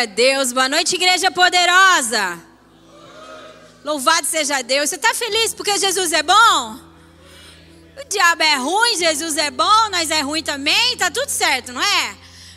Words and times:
Glória 0.00 0.12
a 0.12 0.14
Deus. 0.14 0.52
Boa 0.52 0.68
noite, 0.68 0.94
igreja 0.94 1.30
poderosa. 1.30 2.40
Louvado 3.84 4.26
seja 4.26 4.62
Deus. 4.62 4.88
Você 4.88 4.96
está 4.96 5.12
feliz 5.12 5.52
porque 5.52 5.76
Jesus 5.76 6.10
é 6.12 6.22
bom? 6.22 6.80
O 8.00 8.08
diabo 8.08 8.42
é 8.42 8.56
ruim, 8.56 8.96
Jesus 8.96 9.36
é 9.36 9.50
bom, 9.50 9.90
nós 9.90 10.10
é 10.10 10.22
ruim 10.22 10.42
também, 10.42 10.96
tá 10.96 11.10
tudo 11.10 11.28
certo, 11.28 11.72
não 11.72 11.82
é? 11.82 12.16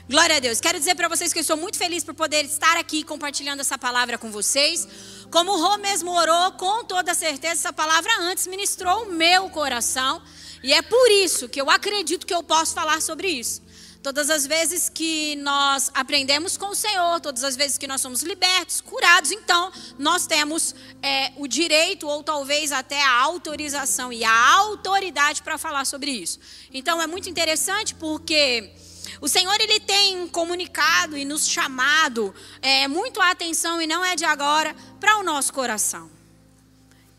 Glória 0.10 0.38
a 0.38 0.40
Deus. 0.40 0.62
Quero 0.62 0.80
dizer 0.80 0.96
para 0.96 1.10
vocês 1.10 1.34
que 1.34 1.40
eu 1.40 1.42
estou 1.42 1.58
muito 1.58 1.78
feliz 1.78 2.02
por 2.02 2.14
poder 2.14 2.46
estar 2.46 2.78
aqui 2.78 3.04
compartilhando 3.04 3.60
essa 3.60 3.78
palavra 3.78 4.18
com 4.18 4.32
vocês. 4.32 4.88
Como 5.30 5.52
o 5.52 5.62
Rô 5.62 5.78
mesmo 5.80 6.12
orou, 6.12 6.54
com 6.54 6.86
toda 6.86 7.14
certeza, 7.14 7.54
essa 7.54 7.74
palavra 7.74 8.12
antes 8.22 8.48
ministrou 8.48 9.04
o 9.04 9.12
meu 9.12 9.50
coração. 9.50 10.22
E 10.64 10.72
é 10.72 10.82
por 10.82 11.12
isso 11.12 11.50
que 11.50 11.60
eu 11.60 11.70
acredito 11.70 12.26
que 12.26 12.34
eu 12.34 12.42
posso 12.42 12.74
falar 12.74 13.02
sobre 13.02 13.28
isso. 13.28 13.62
Todas 14.04 14.30
as 14.30 14.46
vezes 14.46 14.90
que 14.90 15.38
nós 15.38 15.90
aprendemos 15.94 16.58
com 16.58 16.72
o 16.72 16.76
Senhor, 16.76 17.22
todas 17.22 17.42
as 17.42 17.56
vezes 17.56 17.78
que 17.78 17.88
nós 17.88 18.02
somos 18.02 18.22
libertos, 18.22 18.82
curados, 18.82 19.32
então 19.32 19.72
nós 19.98 20.28
temos 20.28 20.76
é, 21.02 21.32
o 21.38 21.48
direito 21.48 22.06
ou 22.06 22.22
talvez 22.22 22.74
até 22.74 23.02
a 23.02 23.22
autorização 23.22 24.12
e 24.12 24.22
a 24.26 24.56
autoridade 24.56 25.42
para 25.42 25.58
falar 25.58 25.86
sobre 25.86 26.12
isso. 26.12 26.38
Então 26.74 27.02
é 27.02 27.08
muito 27.08 27.30
interessante 27.30 27.96
porque 27.96 28.74
o 29.22 29.30
Senhor 29.30 29.56
ele 29.62 29.80
tem 29.80 30.28
comunicado 30.28 31.18
e 31.18 31.24
nos 31.24 31.48
chamado 31.48 32.36
é, 32.62 32.90
muito 32.90 33.22
a 33.22 33.32
atenção 33.32 33.82
e 33.82 33.88
não 33.88 34.04
é 34.04 34.18
de 34.18 34.26
agora 34.26 34.76
para 35.00 35.18
o 35.20 35.24
nosso 35.24 35.54
coração. 35.54 36.12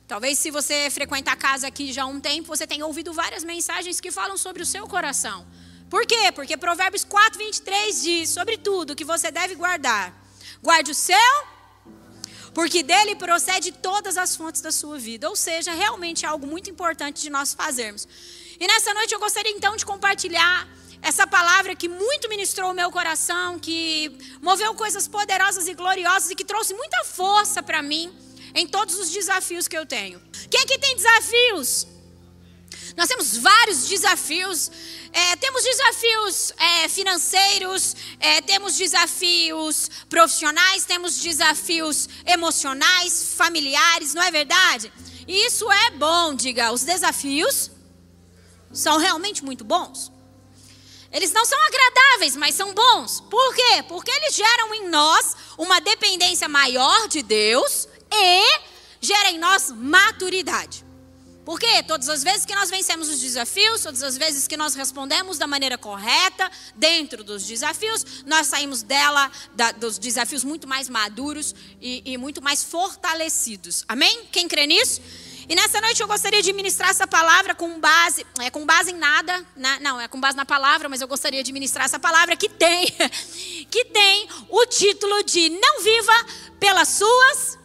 Talvez 0.07 0.39
se 0.39 0.51
você 0.51 0.91
frequenta 0.91 1.33
a 1.33 1.37
casa 1.37 1.67
aqui 1.67 1.95
já 1.95 2.03
há 2.03 2.07
um 2.07 2.21
tempo, 2.21 2.47
você 2.47 2.67
tenha 2.67 2.85
ouvido 2.85 3.11
várias 3.15 3.43
mensagens 3.43 4.03
que 4.03 4.11
falam 4.11 4.37
sobre 4.37 4.63
o 4.63 4.67
seu 4.67 4.87
coração. 4.87 5.47
Por 5.95 6.05
quê? 6.07 6.33
Porque 6.33 6.57
Provérbios 6.57 7.05
4, 7.05 7.39
23 7.39 8.03
diz: 8.03 8.29
sobre 8.29 8.59
tudo 8.59 8.97
que 8.97 9.05
você 9.05 9.31
deve 9.31 9.55
guardar, 9.55 10.13
guarde 10.61 10.91
o 10.91 10.95
seu, 11.09 11.35
porque 12.53 12.83
dele 12.83 13.15
procede 13.15 13.71
todas 13.71 14.17
as 14.17 14.35
fontes 14.35 14.61
da 14.61 14.73
sua 14.73 14.99
vida. 14.99 15.29
Ou 15.29 15.37
seja, 15.37 15.71
realmente 15.73 16.25
é 16.25 16.29
algo 16.29 16.49
muito 16.49 16.69
importante 16.69 17.23
de 17.23 17.31
nós 17.31 17.55
fazermos. 17.55 18.09
E 18.59 18.67
nessa 18.67 18.93
noite 18.93 19.15
eu 19.15 19.21
gostaria 19.21 19.53
então 19.53 19.77
de 19.77 19.87
compartilhar 19.87 20.67
essa 21.01 21.29
palavra 21.29 21.77
que 21.77 21.89
muito 21.89 22.29
ministrou 22.29 22.73
o 22.73 22.75
meu 22.75 22.91
coração, 22.91 23.61
que 23.61 24.19
moveu 24.43 24.75
coisas 24.75 25.07
poderosas 25.07 25.69
e 25.69 25.75
gloriosas 25.75 26.29
e 26.29 26.35
que 26.35 26.45
trouxe 26.45 26.75
muita 26.75 27.05
força 27.05 27.63
para 27.63 27.81
mim 27.81 28.13
em 28.53 28.67
todos 28.67 28.99
os 28.99 29.11
desafios 29.11 29.69
que 29.69 29.79
eu 29.79 29.87
tenho. 29.87 30.21
Quem 30.51 30.61
aqui 30.61 30.77
tem 30.77 30.97
desafios? 30.97 31.87
Nós 32.97 33.09
temos 33.09 33.37
vários 33.37 33.89
desafios. 33.89 34.71
É, 35.17 35.37
temos 35.37 35.63
desafios 35.63 36.53
é, 36.59 36.89
financeiros, 36.89 37.95
é, 38.19 38.41
temos 38.41 38.77
desafios 38.77 39.89
profissionais, 40.11 40.85
temos 40.85 41.21
desafios 41.21 42.09
emocionais, 42.27 43.33
familiares, 43.37 44.13
não 44.13 44.23
é 44.23 44.33
verdade? 44.33 44.93
E 45.29 45.47
isso 45.47 45.71
é 45.71 45.91
bom, 45.93 46.35
diga. 46.35 46.73
Os 46.73 46.83
desafios 46.83 47.71
são 48.73 48.99
realmente 48.99 49.45
muito 49.45 49.63
bons. 49.65 50.11
Eles 51.13 51.33
não 51.33 51.45
são 51.45 51.61
agradáveis, 51.63 52.35
mas 52.35 52.57
são 52.57 52.75
bons. 52.75 53.21
Por 53.21 53.55
quê? 53.55 53.85
Porque 53.87 54.11
eles 54.11 54.35
geram 54.35 54.75
em 54.75 54.89
nós 54.89 55.37
uma 55.57 55.81
dependência 55.81 56.49
maior 56.49 57.07
de 57.07 57.23
Deus 57.23 57.87
e 58.13 58.61
geram 59.01 59.31
em 59.31 59.39
nós 59.39 59.71
maturidade. 59.71 60.84
Porque 61.45 61.83
todas 61.83 62.09
as 62.09 62.23
vezes 62.23 62.47
que 62.47 62.55
nós 62.55 62.71
vencemos 62.71 63.09
os 63.09 63.21
desafios, 63.21 63.83
todas 63.83 64.03
as 64.03 64.17
vezes 64.17 64.49
que 64.49 64.57
nós 64.57 64.75
respondemos 64.75 65.37
da 65.37 65.47
maneira 65.47 65.77
correta, 65.77 66.51
dentro 66.75 67.23
dos 67.23 67.47
desafios, 67.47 68.25
nós 68.25 68.47
saímos 68.47 68.83
dela, 68.83 69.31
da, 69.55 69.73
dos 69.73 69.99
desafios 69.99 70.43
muito 70.43 70.67
mais 70.67 70.89
maduros 70.89 71.55
e, 71.81 72.03
e 72.05 72.17
muito 72.17 72.41
mais 72.43 72.65
fortalecidos. 72.65 73.85
Amém? 73.87 74.27
Quem 74.33 74.49
crê 74.49 74.67
nisso? 74.67 75.03
E 75.47 75.55
nessa 75.55 75.79
noite 75.79 76.01
eu 76.01 76.09
gostaria 76.09 76.41
de 76.41 76.53
ministrar 76.55 76.89
essa 76.89 77.07
palavra 77.07 77.55
com 77.55 77.79
base, 77.79 78.27
é 78.41 78.49
com 78.49 78.65
base 78.65 78.93
em 78.93 78.97
nada, 78.97 79.45
né? 79.55 79.79
não, 79.83 80.01
é 80.01 80.09
com 80.09 80.19
base 80.19 80.37
na 80.37 80.47
palavra, 80.47 80.89
mas 80.89 81.03
eu 81.03 81.09
gostaria 81.09 81.43
de 81.43 81.53
ministrar 81.53 81.85
essa 81.85 81.99
palavra 81.99 82.35
que 82.35 82.49
tem, 82.49 82.87
que 83.71 83.85
tem 83.85 84.27
o 84.49 84.65
título 84.67 85.23
de 85.23 85.51
Não 85.51 85.83
viva 85.83 86.27
pelas 86.59 86.89
suas 86.89 87.59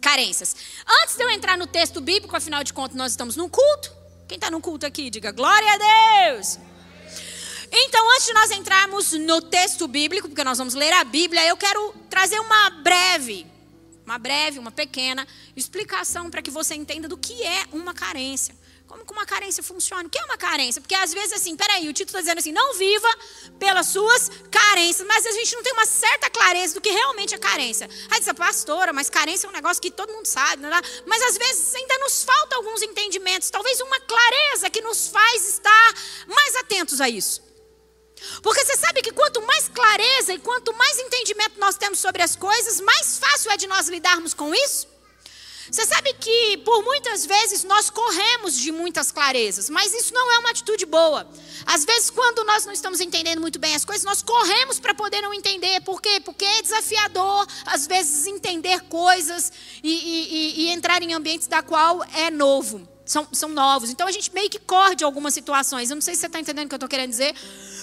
carências. 0.00 0.56
Antes 1.02 1.16
de 1.16 1.22
eu 1.22 1.30
entrar 1.30 1.56
no 1.56 1.66
texto 1.66 2.00
bíblico, 2.00 2.34
afinal 2.34 2.64
de 2.64 2.72
contas, 2.72 2.96
nós 2.96 3.12
estamos 3.12 3.36
num 3.36 3.48
culto. 3.48 3.92
Quem 4.26 4.36
está 4.36 4.50
no 4.50 4.60
culto 4.60 4.86
aqui, 4.86 5.10
diga 5.10 5.30
glória 5.30 5.68
a 5.72 6.30
Deus. 6.32 6.58
Então, 7.72 8.10
antes 8.14 8.26
de 8.26 8.32
nós 8.32 8.50
entrarmos 8.50 9.12
no 9.12 9.40
texto 9.40 9.86
bíblico, 9.86 10.28
porque 10.28 10.42
nós 10.42 10.58
vamos 10.58 10.74
ler 10.74 10.92
a 10.92 11.04
Bíblia, 11.04 11.46
eu 11.46 11.56
quero 11.56 11.94
trazer 12.08 12.38
uma 12.40 12.70
breve, 12.70 13.46
uma 14.04 14.18
breve, 14.18 14.58
uma 14.58 14.72
pequena 14.72 15.26
explicação 15.54 16.30
para 16.30 16.42
que 16.42 16.50
você 16.50 16.74
entenda 16.74 17.06
do 17.06 17.16
que 17.16 17.42
é 17.44 17.66
uma 17.72 17.94
carência. 17.94 18.54
Como 18.90 19.06
que 19.06 19.12
uma 19.12 19.24
carência 19.24 19.62
funciona? 19.62 20.02
O 20.08 20.10
que 20.10 20.18
é 20.18 20.24
uma 20.24 20.36
carência? 20.36 20.80
Porque 20.82 20.96
às 20.96 21.14
vezes, 21.14 21.32
assim, 21.32 21.54
peraí, 21.54 21.88
o 21.88 21.92
título 21.92 22.18
está 22.18 22.20
dizendo 22.22 22.38
assim, 22.38 22.50
não 22.50 22.74
viva 22.74 23.08
pelas 23.56 23.86
suas 23.86 24.28
carências, 24.50 25.06
mas 25.06 25.24
a 25.24 25.30
gente 25.30 25.54
não 25.54 25.62
tem 25.62 25.72
uma 25.72 25.86
certa 25.86 26.28
clareza 26.28 26.74
do 26.74 26.80
que 26.80 26.90
realmente 26.90 27.32
é 27.32 27.38
carência. 27.38 27.88
Aí 28.10 28.18
diz 28.18 28.26
a 28.26 28.34
pastora, 28.34 28.92
mas 28.92 29.08
carência 29.08 29.46
é 29.46 29.50
um 29.50 29.52
negócio 29.52 29.80
que 29.80 29.92
todo 29.92 30.12
mundo 30.12 30.26
sabe, 30.26 30.60
não 30.60 30.76
é? 30.76 30.80
mas 31.06 31.22
às 31.22 31.38
vezes 31.38 31.72
ainda 31.72 31.98
nos 31.98 32.24
falta 32.24 32.56
alguns 32.56 32.82
entendimentos, 32.82 33.48
talvez 33.48 33.80
uma 33.80 34.00
clareza 34.00 34.68
que 34.68 34.80
nos 34.80 35.06
faz 35.06 35.48
estar 35.48 35.94
mais 36.26 36.56
atentos 36.56 37.00
a 37.00 37.08
isso. 37.08 37.42
Porque 38.42 38.64
você 38.64 38.76
sabe 38.76 39.02
que 39.02 39.12
quanto 39.12 39.40
mais 39.42 39.68
clareza 39.68 40.34
e 40.34 40.38
quanto 40.40 40.74
mais 40.74 40.98
entendimento 40.98 41.60
nós 41.60 41.76
temos 41.76 42.00
sobre 42.00 42.24
as 42.24 42.34
coisas, 42.34 42.80
mais 42.80 43.18
fácil 43.18 43.52
é 43.52 43.56
de 43.56 43.68
nós 43.68 43.88
lidarmos 43.88 44.34
com 44.34 44.52
isso. 44.52 44.88
Você 45.70 45.84
sabe 45.84 46.14
que 46.14 46.58
por 46.58 46.82
muitas 46.84 47.26
vezes 47.26 47.64
nós 47.64 47.90
corremos 47.90 48.56
de 48.56 48.70
muitas 48.70 49.10
clarezas, 49.10 49.68
mas 49.68 49.92
isso 49.92 50.14
não 50.14 50.32
é 50.32 50.38
uma 50.38 50.50
atitude 50.50 50.86
boa. 50.86 51.28
Às 51.66 51.84
vezes, 51.84 52.10
quando 52.10 52.44
nós 52.44 52.64
não 52.64 52.72
estamos 52.72 53.00
entendendo 53.00 53.40
muito 53.40 53.58
bem 53.58 53.74
as 53.74 53.84
coisas, 53.84 54.04
nós 54.04 54.22
corremos 54.22 54.78
para 54.78 54.94
poder 54.94 55.20
não 55.20 55.34
entender. 55.34 55.80
Por 55.82 56.00
quê? 56.00 56.20
Porque 56.24 56.44
é 56.44 56.62
desafiador, 56.62 57.46
às 57.66 57.86
vezes, 57.86 58.26
entender 58.26 58.80
coisas 58.82 59.52
e, 59.82 59.90
e, 59.90 60.64
e 60.64 60.68
entrar 60.70 61.02
em 61.02 61.12
ambientes 61.12 61.46
da 61.46 61.62
qual 61.62 62.02
é 62.14 62.30
novo 62.30 62.88
são, 63.10 63.26
são 63.32 63.48
novos. 63.48 63.90
Então 63.90 64.06
a 64.06 64.12
gente 64.12 64.32
meio 64.32 64.48
que 64.48 64.60
corre 64.60 64.94
de 64.94 65.02
algumas 65.02 65.34
situações. 65.34 65.90
Eu 65.90 65.96
não 65.96 66.00
sei 66.00 66.14
se 66.14 66.20
você 66.20 66.26
está 66.26 66.38
entendendo 66.38 66.66
o 66.66 66.68
que 66.68 66.74
eu 66.74 66.76
estou 66.76 66.88
querendo 66.88 67.10
dizer. 67.10 67.34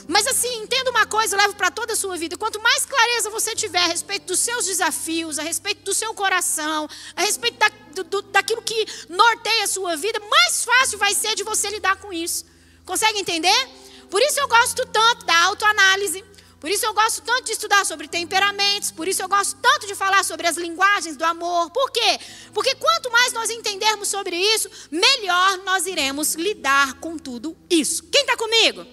Mas 0.08 0.26
assim, 0.26 0.62
entenda 0.64 0.90
uma 0.90 1.06
coisa, 1.06 1.36
eu 1.36 1.40
levo 1.40 1.54
para 1.56 1.70
toda 1.70 1.92
a 1.92 1.96
sua 1.98 2.16
vida. 2.16 2.38
Quanto 2.38 2.62
mais 2.62 2.86
clareza 2.86 3.30
você 3.30 3.54
tiver 3.54 3.84
a 3.84 3.88
respeito 3.88 4.28
dos 4.28 4.40
seus 4.40 4.66
desafios, 4.66 5.38
a 5.38 5.44
respeito 5.44 5.84
do 5.84 5.94
seu 5.94 6.14
coração, 6.14 6.88
a 7.14 7.22
respeito 7.24 7.58
da, 7.58 7.70
do, 8.04 8.22
daquilo 8.22 8.62
que 8.62 8.88
norteia 9.10 9.66
a 9.66 9.68
sua 9.68 9.98
vida, 9.98 10.18
mais 10.30 10.64
fácil 10.64 10.98
vai 10.98 11.14
ser 11.14 11.36
de 11.36 11.44
você 11.44 11.70
lidar 11.72 11.98
com 11.98 12.14
isso. 12.14 12.46
Consegue 12.86 13.20
entender? 13.20 13.70
Por 14.10 14.22
isso 14.22 14.40
eu 14.40 14.48
gosto 14.48 14.86
tanto 14.86 15.26
da 15.26 15.38
autoanálise. 15.44 16.24
Por 16.60 16.72
isso 16.72 16.86
eu 16.86 16.94
gosto 16.94 17.22
tanto 17.22 17.46
de 17.46 17.52
estudar 17.52 17.86
sobre 17.86 18.08
temperamentos, 18.08 18.90
por 18.90 19.08
isso 19.08 19.22
eu 19.22 19.30
gosto 19.30 19.56
tanto 19.62 19.86
de 19.86 19.94
falar 19.94 20.24
sobre 20.26 20.48
as 20.48 20.58
linguagens 20.58 21.16
do 21.16 21.24
amor. 21.24 21.70
Por 21.70 21.92
quê? 21.92 22.20
Porque 22.52 22.74
quanto 22.76 23.12
mais 23.12 23.32
nós 23.32 23.50
entendermos 23.52 24.08
sobre 24.08 24.36
isso, 24.36 24.70
melhor 24.90 25.60
nós 25.60 25.86
iremos 25.86 26.34
lidar 26.34 26.96
com 26.96 27.18
tudo 27.18 27.56
isso. 27.70 28.04
Quem 28.06 28.22
está 28.22 28.36
comigo? 28.36 28.86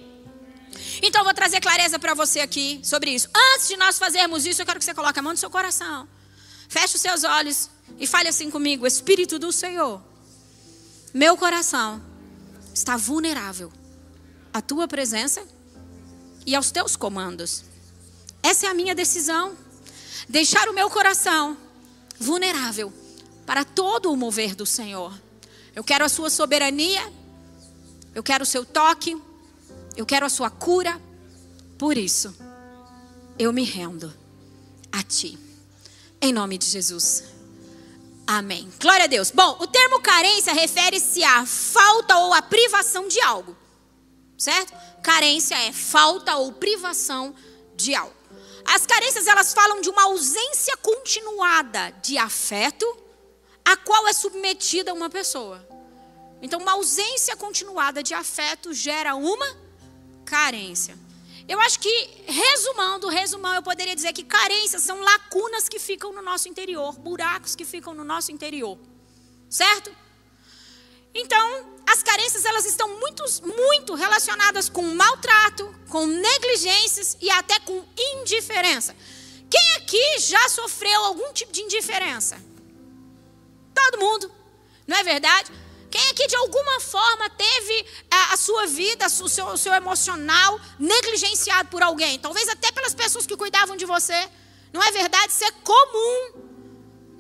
Então 1.02 1.22
eu 1.22 1.24
vou 1.24 1.32
trazer 1.32 1.60
clareza 1.60 1.98
para 1.98 2.12
você 2.12 2.40
aqui 2.40 2.80
sobre 2.82 3.10
isso. 3.10 3.28
Antes 3.54 3.68
de 3.68 3.76
nós 3.76 3.98
fazermos 3.98 4.44
isso, 4.44 4.60
eu 4.60 4.66
quero 4.66 4.78
que 4.78 4.84
você 4.84 4.94
coloque 4.94 5.18
a 5.18 5.22
mão 5.22 5.32
no 5.32 5.38
seu 5.38 5.50
coração. 5.50 6.06
Feche 6.68 6.96
os 6.96 7.00
seus 7.00 7.24
olhos 7.24 7.70
e 7.98 8.06
fale 8.06 8.28
assim 8.28 8.50
comigo: 8.50 8.86
Espírito 8.86 9.38
do 9.38 9.50
Senhor, 9.50 10.02
meu 11.14 11.34
coração 11.36 12.02
está 12.74 12.96
vulnerável 12.96 13.72
à 14.52 14.60
tua 14.60 14.86
presença 14.86 15.53
e 16.46 16.54
aos 16.54 16.70
teus 16.70 16.96
comandos. 16.96 17.64
Essa 18.42 18.66
é 18.66 18.68
a 18.68 18.74
minha 18.74 18.94
decisão. 18.94 19.56
Deixar 20.28 20.68
o 20.68 20.74
meu 20.74 20.90
coração 20.90 21.56
vulnerável 22.18 22.92
para 23.46 23.64
todo 23.64 24.12
o 24.12 24.16
mover 24.16 24.54
do 24.54 24.66
Senhor. 24.66 25.12
Eu 25.74 25.82
quero 25.82 26.04
a 26.04 26.08
sua 26.08 26.30
soberania, 26.30 27.12
eu 28.14 28.22
quero 28.22 28.44
o 28.44 28.46
seu 28.46 28.64
toque, 28.64 29.20
eu 29.96 30.06
quero 30.06 30.24
a 30.24 30.28
sua 30.28 30.50
cura. 30.50 31.00
Por 31.78 31.96
isso, 31.96 32.34
eu 33.38 33.52
me 33.52 33.64
rendo 33.64 34.12
a 34.92 35.02
ti. 35.02 35.38
Em 36.20 36.32
nome 36.32 36.56
de 36.56 36.66
Jesus. 36.66 37.24
Amém. 38.26 38.70
Glória 38.80 39.04
a 39.04 39.08
Deus. 39.08 39.30
Bom, 39.30 39.58
o 39.60 39.66
termo 39.66 40.00
carência 40.00 40.54
refere-se 40.54 41.22
à 41.22 41.44
falta 41.44 42.16
ou 42.18 42.32
à 42.32 42.40
privação 42.40 43.06
de 43.08 43.20
algo. 43.20 43.56
Certo? 44.38 44.72
Carência 45.04 45.54
é 45.54 45.70
falta 45.70 46.34
ou 46.36 46.50
privação 46.50 47.34
de 47.76 47.94
algo. 47.94 48.16
As 48.64 48.86
carências 48.86 49.26
elas 49.26 49.52
falam 49.52 49.82
de 49.82 49.90
uma 49.90 50.04
ausência 50.04 50.74
continuada 50.78 51.90
de 52.02 52.16
afeto 52.16 52.86
a 53.62 53.76
qual 53.76 54.08
é 54.08 54.14
submetida 54.14 54.94
uma 54.94 55.10
pessoa. 55.10 55.62
Então, 56.40 56.58
uma 56.58 56.72
ausência 56.72 57.36
continuada 57.36 58.02
de 58.02 58.14
afeto 58.14 58.72
gera 58.72 59.14
uma 59.14 59.46
carência. 60.24 60.98
Eu 61.46 61.60
acho 61.60 61.78
que, 61.80 62.08
resumando, 62.26 63.08
resumão, 63.08 63.54
eu 63.54 63.62
poderia 63.62 63.94
dizer 63.94 64.14
que 64.14 64.24
carências 64.24 64.82
são 64.82 64.98
lacunas 65.00 65.68
que 65.68 65.78
ficam 65.78 66.14
no 66.14 66.22
nosso 66.22 66.48
interior, 66.48 66.98
buracos 66.98 67.54
que 67.54 67.66
ficam 67.66 67.92
no 67.92 68.04
nosso 68.04 68.32
interior. 68.32 68.78
Certo? 69.50 69.94
Então, 71.14 71.74
as 71.86 72.02
carências 72.02 72.44
elas 72.44 72.66
estão 72.66 72.88
muito, 72.98 73.22
muito 73.42 73.94
relacionadas 73.94 74.68
com 74.68 74.82
maltrato, 74.82 75.72
com 75.88 76.06
negligências 76.06 77.16
e 77.20 77.30
até 77.30 77.60
com 77.60 77.84
indiferença. 77.96 78.96
Quem 79.48 79.76
aqui 79.76 80.18
já 80.18 80.48
sofreu 80.48 81.04
algum 81.04 81.32
tipo 81.32 81.52
de 81.52 81.60
indiferença? 81.62 82.36
Todo 83.72 83.98
mundo, 83.98 84.30
não 84.86 84.96
é 84.96 85.04
verdade? 85.04 85.52
Quem 85.90 86.10
aqui 86.10 86.26
de 86.26 86.34
alguma 86.34 86.80
forma 86.80 87.30
teve 87.30 87.86
a, 88.10 88.34
a 88.34 88.36
sua 88.36 88.66
vida, 88.66 89.06
o 89.06 89.28
seu, 89.28 89.46
o 89.46 89.56
seu 89.56 89.72
emocional 89.72 90.60
negligenciado 90.76 91.68
por 91.68 91.82
alguém? 91.84 92.18
Talvez 92.18 92.48
até 92.48 92.72
pelas 92.72 92.94
pessoas 92.94 93.26
que 93.26 93.36
cuidavam 93.36 93.76
de 93.76 93.84
você. 93.84 94.28
Não 94.72 94.82
é 94.82 94.90
verdade? 94.90 95.30
Isso 95.30 95.44
é 95.44 95.52
comum. 95.62 96.53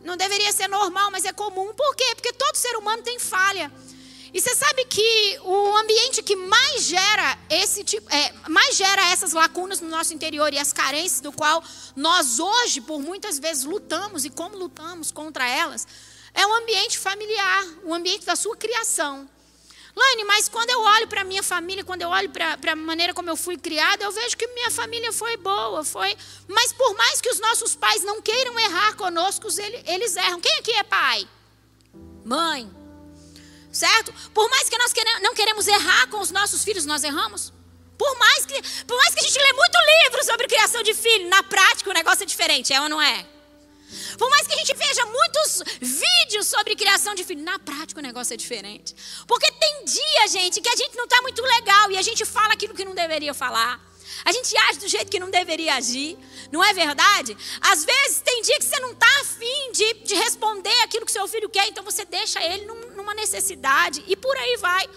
Não 0.04 0.16
deveria 0.16 0.52
ser 0.52 0.68
normal, 0.68 1.10
mas 1.10 1.24
é 1.24 1.32
comum. 1.32 1.72
Por 1.74 1.96
quê? 1.96 2.14
Porque 2.14 2.32
todo 2.32 2.56
ser 2.56 2.76
humano 2.76 3.02
tem 3.02 3.18
falha. 3.18 3.72
E 4.34 4.40
você 4.40 4.54
sabe 4.54 4.84
que 4.86 5.38
o 5.44 5.76
ambiente 5.76 6.20
que 6.20 6.34
mais 6.34 6.82
gera 6.82 7.38
esse 7.48 7.84
tipo, 7.84 8.12
é, 8.12 8.32
mais 8.48 8.76
gera 8.76 9.12
essas 9.12 9.32
lacunas 9.32 9.80
no 9.80 9.88
nosso 9.88 10.12
interior 10.12 10.52
e 10.52 10.58
as 10.58 10.72
carências 10.72 11.20
do 11.20 11.32
qual 11.32 11.62
nós 11.94 12.40
hoje, 12.40 12.80
por 12.80 13.00
muitas 13.00 13.38
vezes, 13.38 13.62
lutamos 13.62 14.24
e 14.24 14.30
como 14.30 14.56
lutamos 14.56 15.12
contra 15.12 15.48
elas, 15.48 15.86
é 16.34 16.44
o 16.44 16.52
ambiente 16.54 16.98
familiar, 16.98 17.64
o 17.84 17.94
ambiente 17.94 18.26
da 18.26 18.34
sua 18.34 18.56
criação. 18.56 19.28
Laine, 19.96 20.24
mas 20.24 20.48
quando 20.48 20.70
eu 20.70 20.80
olho 20.80 21.06
para 21.06 21.20
a 21.20 21.24
minha 21.24 21.42
família, 21.42 21.84
quando 21.84 22.02
eu 22.02 22.08
olho 22.08 22.28
para 22.28 22.72
a 22.72 22.76
maneira 22.76 23.14
como 23.14 23.30
eu 23.30 23.36
fui 23.36 23.56
criada, 23.56 24.02
eu 24.02 24.10
vejo 24.10 24.36
que 24.36 24.46
minha 24.48 24.70
família 24.70 25.12
foi 25.12 25.36
boa, 25.36 25.84
foi. 25.84 26.16
Mas 26.48 26.72
por 26.72 26.96
mais 26.96 27.20
que 27.20 27.30
os 27.30 27.38
nossos 27.38 27.76
pais 27.76 28.02
não 28.02 28.20
queiram 28.20 28.58
errar 28.58 28.96
conosco, 28.96 29.46
eles 29.86 30.16
erram. 30.16 30.40
Quem 30.40 30.58
aqui 30.58 30.72
é 30.72 30.82
pai? 30.82 31.28
Mãe. 32.24 32.68
Certo? 33.70 34.12
Por 34.32 34.48
mais 34.50 34.68
que 34.68 34.78
nós 34.78 34.92
não 35.22 35.34
queremos 35.34 35.66
errar 35.68 36.08
com 36.08 36.20
os 36.20 36.30
nossos 36.32 36.64
filhos, 36.64 36.84
nós 36.84 37.04
erramos. 37.04 37.52
Por 37.96 38.18
mais 38.18 38.44
que, 38.46 38.84
por 38.84 38.96
mais 38.96 39.14
que 39.14 39.20
a 39.20 39.22
gente 39.22 39.38
lê 39.38 39.52
muito 39.52 39.78
livro 40.02 40.24
sobre 40.24 40.48
criação 40.48 40.82
de 40.82 40.94
filho, 40.94 41.28
na 41.28 41.42
prática 41.44 41.88
o 41.90 41.92
negócio 41.92 42.24
é 42.24 42.26
diferente, 42.26 42.72
é 42.72 42.80
ou 42.80 42.88
não 42.88 43.00
é? 43.00 43.33
Por 44.18 44.28
mais 44.30 44.46
que 44.46 44.54
a 44.54 44.56
gente 44.56 44.74
veja 44.74 45.06
muitos 45.06 45.62
vídeos 45.80 46.46
sobre 46.46 46.74
criação 46.76 47.14
de 47.14 47.24
filho, 47.24 47.42
na 47.42 47.58
prática 47.58 48.00
o 48.00 48.02
negócio 48.02 48.34
é 48.34 48.36
diferente. 48.36 48.94
Porque 49.26 49.50
tem 49.52 49.84
dia, 49.84 50.28
gente, 50.28 50.60
que 50.60 50.68
a 50.68 50.76
gente 50.76 50.96
não 50.96 51.04
está 51.04 51.20
muito 51.22 51.42
legal 51.42 51.90
e 51.90 51.98
a 51.98 52.02
gente 52.02 52.24
fala 52.24 52.52
aquilo 52.52 52.74
que 52.74 52.84
não 52.84 52.94
deveria 52.94 53.34
falar. 53.34 53.80
A 54.24 54.32
gente 54.32 54.56
age 54.56 54.78
do 54.78 54.88
jeito 54.88 55.10
que 55.10 55.18
não 55.18 55.30
deveria 55.30 55.74
agir, 55.74 56.16
não 56.50 56.62
é 56.62 56.72
verdade? 56.72 57.36
Às 57.60 57.84
vezes 57.84 58.20
tem 58.22 58.42
dia 58.42 58.58
que 58.58 58.64
você 58.64 58.78
não 58.80 58.92
está 58.92 59.20
afim 59.20 59.72
de, 59.72 59.94
de 60.04 60.14
responder 60.14 60.74
aquilo 60.82 61.04
que 61.04 61.12
seu 61.12 61.26
filho 61.26 61.48
quer, 61.48 61.68
então 61.68 61.84
você 61.84 62.04
deixa 62.04 62.42
ele 62.42 62.64
num, 62.64 62.96
numa 62.96 63.14
necessidade 63.14 64.02
e 64.06 64.16
por 64.16 64.36
aí 64.36 64.56
vai. 64.58 64.88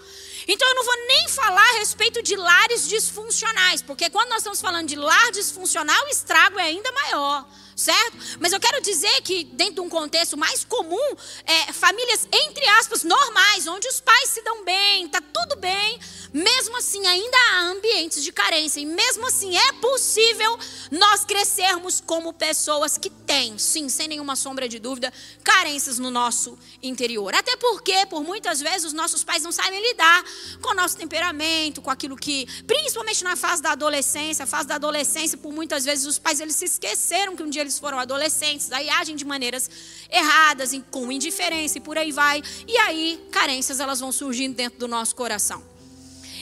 Então 0.48 0.68
eu 0.68 0.76
não 0.76 0.84
vou 0.86 0.96
nem 1.08 1.28
falar 1.28 1.70
a 1.76 1.80
respeito 1.80 2.22
de 2.22 2.36
lares 2.36 2.88
disfuncionais, 2.88 3.82
porque 3.82 4.10
quando 4.10 4.30
nós 4.30 4.40
estamos 4.40 4.62
falando 4.62 4.88
de 4.88 4.96
lar 4.96 5.32
disfuncional, 5.32 6.06
o 6.06 6.10
estrago 6.10 6.58
é 6.58 6.64
ainda 6.64 6.92
maior 6.92 7.46
certo? 7.78 8.18
Mas 8.40 8.52
eu 8.52 8.60
quero 8.60 8.82
dizer 8.82 9.22
que, 9.22 9.44
dentro 9.44 9.76
de 9.76 9.82
um 9.82 9.90
contexto 9.90 10.36
mais 10.36 10.66
comum, 10.66 11.16
é, 11.46 11.72
famílias, 11.72 12.28
entre 12.34 12.66
aspas, 12.70 13.04
normais, 13.04 13.68
onde 13.68 13.88
os 13.88 14.02
pais 14.02 14.30
se 14.32 14.42
dão 14.42 14.66
bem, 14.66 15.06
está 15.06 15.22
tudo 15.22 15.56
bem, 15.58 16.00
mesmo 16.34 16.76
assim 16.78 17.06
ainda 17.06 17.38
há 17.38 17.70
ambientes 17.70 18.24
de 18.24 18.32
carência. 18.32 18.80
E 18.80 18.86
mesmo 18.86 19.28
assim 19.28 19.56
é 19.56 19.74
possível 19.74 20.58
nós 20.90 21.24
crescermos 21.24 22.02
como 22.02 22.34
pessoas 22.34 22.98
que 22.98 23.12
têm, 23.12 23.60
sim, 23.60 23.90
sem 23.90 24.08
nenhuma 24.08 24.36
sombra 24.36 24.68
de 24.68 24.80
dúvida, 24.80 25.14
carências 25.44 26.00
no 26.00 26.10
nosso 26.10 26.58
interior. 26.82 27.36
Até 27.36 27.56
porque, 27.58 28.08
por 28.08 28.24
muitas 28.24 28.60
vezes, 28.60 28.86
os 28.86 28.94
nossos 28.94 29.24
pais 29.24 29.44
não 29.44 29.52
sabem 29.52 29.80
lidar 29.88 30.24
com 30.64 30.72
o 30.72 30.74
nosso 30.74 30.98
temperamento, 30.98 31.80
com 31.80 31.92
aquilo 31.92 32.16
que, 32.16 32.48
principalmente 32.64 33.24
na 33.24 33.36
fase 33.36 33.62
da 33.62 33.74
adolescência, 33.74 34.48
fase 34.48 34.68
da 34.68 34.76
adolescência, 34.76 35.38
por 35.38 35.54
muitas 35.54 35.86
vezes 35.86 36.08
os 36.08 36.18
pais 36.18 36.40
eles 36.40 36.56
se 36.56 36.66
esqueceram 36.66 37.36
que 37.36 37.44
um 37.44 37.50
dia 37.50 37.67
eles 37.68 37.80
foram 37.80 38.00
adolescentes, 38.00 38.72
aí 38.72 38.90
agem 38.90 39.16
de 39.16 39.26
maneiras 39.26 39.70
erradas, 40.10 40.72
com 40.90 41.12
indiferença 41.12 41.78
e 41.78 41.82
por 41.82 41.98
aí 41.98 42.12
vai. 42.12 42.42
E 42.68 42.78
aí, 42.78 43.28
carências 43.32 43.80
elas 43.80 44.00
vão 44.00 44.12
surgindo 44.12 44.56
dentro 44.56 44.80
do 44.80 44.88
nosso 44.88 45.16
coração. 45.16 45.64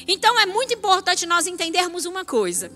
Então 0.08 0.40
é 0.40 0.46
muito 0.46 0.74
importante 0.74 1.26
nós 1.26 1.48
entendermos 1.48 2.06
uma 2.06 2.24
coisa. 2.24 2.72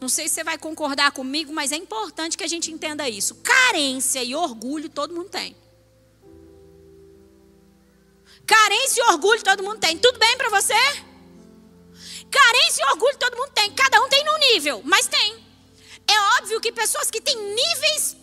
Não 0.00 0.08
sei 0.08 0.28
se 0.28 0.34
você 0.34 0.44
vai 0.44 0.58
concordar 0.58 1.12
comigo, 1.12 1.52
mas 1.52 1.72
é 1.72 1.76
importante 1.76 2.36
que 2.36 2.44
a 2.44 2.48
gente 2.48 2.70
entenda 2.70 3.08
isso. 3.08 3.36
Carência 3.36 4.22
e 4.22 4.34
orgulho 4.34 4.88
todo 4.88 5.14
mundo 5.14 5.30
tem. 5.30 5.56
Carência 8.44 9.00
e 9.00 9.12
orgulho 9.12 9.42
todo 9.42 9.62
mundo 9.62 9.78
tem. 9.78 9.96
Tudo 9.96 10.18
bem 10.18 10.36
para 10.36 10.50
você? 10.50 10.74
Carência 12.30 12.82
e 12.82 12.90
orgulho 12.90 13.16
todo 13.16 13.36
mundo 13.36 13.50
tem. 13.54 13.70
Cada 13.70 14.02
um 14.02 14.08
tem 14.08 14.24
num 14.24 14.38
nível, 14.38 14.82
mas 14.84 15.06
tem. 15.06 15.51
É 16.06 16.40
óbvio 16.40 16.60
que 16.60 16.72
pessoas 16.72 17.10
que 17.10 17.20
têm 17.20 17.36
níveis 17.36 18.16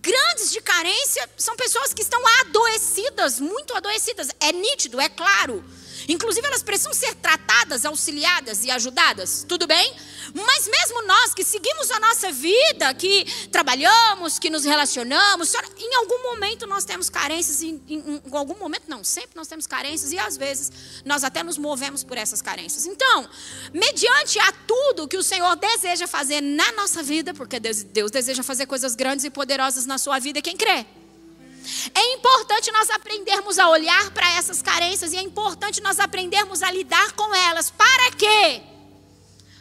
grandes 0.00 0.50
de 0.50 0.60
carência 0.60 1.28
são 1.36 1.56
pessoas 1.56 1.92
que 1.92 2.02
estão 2.02 2.20
adoecidas, 2.40 3.40
muito 3.40 3.74
adoecidas. 3.74 4.28
É 4.40 4.52
nítido, 4.52 5.00
é 5.00 5.08
claro. 5.08 5.64
Inclusive, 6.08 6.46
elas 6.46 6.62
precisam 6.62 6.94
ser 6.94 7.14
tratadas, 7.16 7.84
auxiliadas 7.84 8.64
e 8.64 8.70
ajudadas. 8.70 9.44
Tudo 9.46 9.66
bem? 9.66 9.94
Mas 10.34 10.66
mesmo 10.66 11.02
nós 11.06 11.34
que 11.34 11.44
seguimos 11.44 11.90
a 11.90 12.00
nossa 12.00 12.32
vida, 12.32 12.92
que 12.94 13.24
trabalhamos, 13.50 14.38
que 14.38 14.48
nos 14.48 14.64
relacionamos, 14.64 15.52
em 15.78 15.94
algum 15.96 16.22
momento 16.22 16.66
nós 16.66 16.84
temos 16.84 17.10
carências, 17.10 17.62
em, 17.62 17.82
em, 17.88 18.22
em 18.24 18.36
algum 18.36 18.58
momento 18.58 18.84
não, 18.88 19.04
sempre 19.04 19.32
nós 19.36 19.48
temos 19.48 19.66
carências 19.66 20.12
e 20.12 20.18
às 20.18 20.36
vezes 20.36 20.72
nós 21.04 21.24
até 21.24 21.42
nos 21.42 21.58
movemos 21.58 22.02
por 22.02 22.16
essas 22.16 22.40
carências. 22.40 22.86
Então, 22.86 23.28
mediante 23.72 24.38
a 24.38 24.52
tudo 24.66 25.06
que 25.06 25.16
o 25.16 25.22
Senhor 25.22 25.56
deseja 25.56 26.06
fazer 26.06 26.40
na 26.40 26.72
nossa 26.72 27.02
vida, 27.02 27.34
porque 27.34 27.60
Deus, 27.60 27.82
Deus 27.82 28.10
deseja 28.10 28.42
fazer 28.42 28.66
coisas 28.66 28.94
grandes 28.94 29.24
e 29.24 29.30
poderosas 29.30 29.84
na 29.84 29.98
sua 29.98 30.18
vida, 30.18 30.40
quem 30.40 30.56
crê? 30.56 30.86
É 31.94 32.14
importante 32.14 32.70
nós 32.72 32.90
aprendermos 32.90 33.58
a 33.58 33.68
olhar 33.68 34.10
para 34.10 34.30
essas 34.32 34.62
carências 34.62 35.12
e 35.12 35.16
é 35.16 35.22
importante 35.22 35.80
nós 35.80 35.98
aprendermos 35.98 36.62
a 36.62 36.70
lidar 36.70 37.12
com 37.12 37.34
elas. 37.34 37.70
Para 37.70 38.10
quê? 38.12 38.62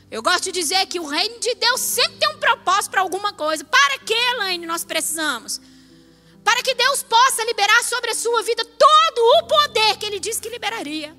Eu 0.09 0.23
gosto 0.23 0.45
de 0.45 0.51
dizer 0.53 0.85
que 0.85 0.99
o 0.99 1.07
reino 1.07 1.39
de 1.39 1.53
Deus 1.55 1.81
sempre 1.81 2.17
tem 2.17 2.29
um 2.29 2.39
propósito 2.39 2.91
para 2.91 3.01
alguma 3.01 3.33
coisa. 3.33 3.63
Para 3.65 3.99
que, 3.99 4.13
Elaine, 4.13 4.65
nós 4.65 4.83
precisamos? 4.85 5.59
Para 6.43 6.63
que 6.63 6.73
Deus 6.73 7.03
possa 7.03 7.43
liberar 7.43 7.83
sobre 7.83 8.11
a 8.11 8.15
sua 8.15 8.41
vida 8.41 8.63
todo 8.63 9.19
o 9.39 9.47
poder 9.47 9.97
que 9.97 10.05
Ele 10.05 10.19
disse 10.19 10.41
que 10.41 10.49
liberaria. 10.49 11.13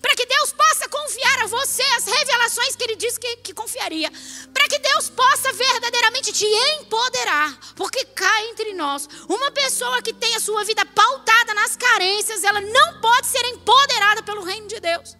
Para 0.00 0.14
que 0.14 0.26
Deus 0.26 0.52
possa 0.52 0.88
confiar 0.88 1.42
a 1.42 1.46
você 1.46 1.82
as 1.96 2.04
revelações 2.04 2.76
que 2.76 2.84
Ele 2.84 2.96
disse 2.96 3.18
que, 3.18 3.36
que 3.36 3.54
confiaria. 3.54 4.10
Para 4.52 4.68
que 4.68 4.78
Deus 4.78 5.08
possa 5.10 5.52
verdadeiramente 5.52 6.32
te 6.32 6.44
empoderar. 6.44 7.58
Porque 7.74 8.04
cá 8.04 8.44
entre 8.44 8.74
nós, 8.74 9.08
uma 9.28 9.50
pessoa 9.50 10.00
que 10.02 10.12
tem 10.12 10.34
a 10.36 10.40
sua 10.40 10.64
vida 10.64 10.84
pautada 10.86 11.54
nas 11.54 11.76
carências, 11.76 12.44
ela 12.44 12.60
não 12.60 13.00
pode 13.00 13.26
ser 13.26 13.44
empoderada 13.46 14.22
pelo 14.22 14.42
reino 14.42 14.68
de 14.68 14.80
Deus. 14.80 15.16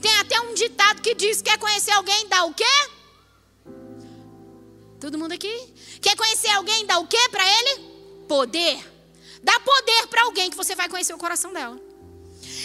Tem 0.00 0.14
até 0.16 0.40
um 0.40 0.54
ditado 0.54 1.02
que 1.02 1.14
diz: 1.14 1.42
quer 1.42 1.58
conhecer 1.58 1.90
alguém, 1.92 2.28
dá 2.28 2.44
o 2.44 2.54
quê? 2.54 2.64
Todo 5.00 5.18
mundo 5.18 5.32
aqui? 5.32 5.74
Quer 6.00 6.16
conhecer 6.16 6.50
alguém, 6.50 6.86
dá 6.86 6.98
o 6.98 7.06
quê 7.06 7.28
para 7.30 7.44
ele? 7.44 8.24
Poder. 8.28 8.92
Dá 9.42 9.58
poder 9.58 10.06
para 10.06 10.22
alguém 10.22 10.48
que 10.48 10.56
você 10.56 10.76
vai 10.76 10.88
conhecer 10.88 11.12
o 11.12 11.18
coração 11.18 11.52
dela. 11.52 11.91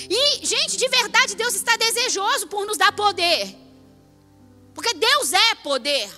E, 0.10 0.46
gente, 0.46 0.78
de 0.78 0.88
verdade, 0.88 1.36
Deus 1.36 1.56
está 1.56 1.76
desejoso 1.78 2.48
por 2.48 2.66
nos 2.66 2.78
dar 2.78 2.92
poder. 2.92 3.56
Porque 4.74 4.94
Deus 4.94 5.34
é 5.34 5.56
poder. 5.56 6.10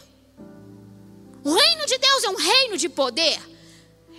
O 1.43 1.53
reino 1.53 1.85
de 1.85 1.97
Deus 1.97 2.23
é 2.23 2.29
um 2.29 2.35
reino 2.35 2.77
de 2.77 2.89
poder. 2.89 3.39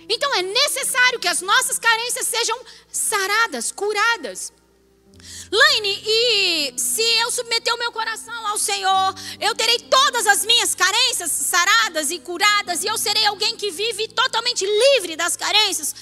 Então 0.09 0.35
é 0.35 0.41
necessário 0.41 1.19
que 1.19 1.27
as 1.27 1.41
nossas 1.41 1.79
carências 1.79 2.27
sejam 2.27 2.59
saradas, 2.91 3.71
curadas. 3.71 4.51
Laine, 5.51 6.03
e 6.05 6.73
se 6.77 7.03
eu 7.19 7.29
submeter 7.29 7.73
o 7.73 7.77
meu 7.77 7.91
coração 7.91 8.47
ao 8.47 8.57
Senhor, 8.57 9.13
eu 9.39 9.53
terei 9.53 9.79
todas 9.79 10.25
as 10.25 10.43
minhas 10.45 10.73
carências 10.73 11.31
saradas 11.31 12.09
e 12.09 12.19
curadas, 12.19 12.83
e 12.83 12.87
eu 12.87 12.97
serei 12.97 13.25
alguém 13.25 13.55
que 13.55 13.69
vive 13.69 14.07
totalmente 14.07 14.65
livre 14.65 15.15
das 15.15 15.35
carências. 15.35 15.93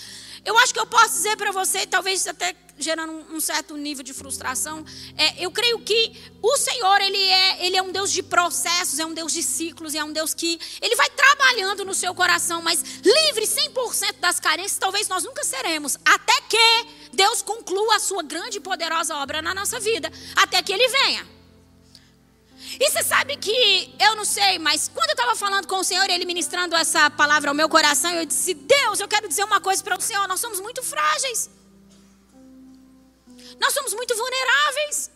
Eu 0.45 0.57
acho 0.57 0.73
que 0.73 0.79
eu 0.79 0.85
posso 0.85 1.13
dizer 1.13 1.35
para 1.37 1.51
você, 1.51 1.85
talvez 1.85 2.27
até 2.27 2.55
gerando 2.79 3.11
um 3.33 3.39
certo 3.39 3.75
nível 3.75 4.03
de 4.03 4.13
frustração. 4.13 4.85
É, 5.17 5.43
eu 5.43 5.51
creio 5.51 5.79
que 5.81 6.13
o 6.41 6.57
Senhor, 6.57 7.01
ele 7.01 7.17
é, 7.17 7.65
ele 7.65 7.77
é 7.77 7.81
um 7.81 7.91
Deus 7.91 8.11
de 8.11 8.23
processos, 8.23 8.97
é 8.99 9.05
um 9.05 9.13
Deus 9.13 9.33
de 9.33 9.43
ciclos, 9.43 9.93
é 9.93 10.03
um 10.03 10.13
Deus 10.13 10.33
que 10.33 10.59
ele 10.81 10.95
vai 10.95 11.09
trabalhando 11.09 11.83
no 11.83 11.93
seu 11.93 12.15
coração, 12.15 12.61
mas 12.61 12.81
livre 13.03 13.45
100% 13.45 14.19
das 14.19 14.39
carências, 14.39 14.77
talvez 14.77 15.07
nós 15.07 15.23
nunca 15.23 15.43
seremos, 15.43 15.97
até 16.05 16.41
que 16.41 16.87
Deus 17.11 17.41
conclua 17.41 17.97
a 17.97 17.99
sua 17.99 18.23
grande 18.23 18.57
e 18.57 18.61
poderosa 18.61 19.15
obra 19.17 19.41
na 19.41 19.53
nossa 19.53 19.79
vida, 19.79 20.11
até 20.35 20.61
que 20.63 20.71
ele 20.71 20.87
venha. 20.87 21.38
E 22.77 22.89
você 22.89 23.01
sabe 23.03 23.37
que, 23.37 23.95
eu 23.99 24.15
não 24.15 24.25
sei, 24.25 24.59
mas 24.59 24.89
quando 24.93 25.09
eu 25.09 25.13
estava 25.13 25.35
falando 25.35 25.67
com 25.67 25.77
o 25.77 25.83
Senhor, 25.83 26.09
ele 26.09 26.25
ministrando 26.25 26.75
essa 26.75 27.09
palavra 27.09 27.49
ao 27.49 27.55
meu 27.55 27.69
coração, 27.69 28.11
eu 28.11 28.25
disse: 28.25 28.53
Deus, 28.53 28.99
eu 28.99 29.07
quero 29.07 29.27
dizer 29.27 29.43
uma 29.43 29.61
coisa 29.61 29.81
para 29.83 29.97
o 29.97 30.01
Senhor, 30.01 30.27
nós 30.27 30.39
somos 30.39 30.59
muito 30.59 30.83
frágeis. 30.83 31.49
Nós 33.59 33.73
somos 33.73 33.93
muito 33.93 34.15
vulneráveis. 34.15 35.11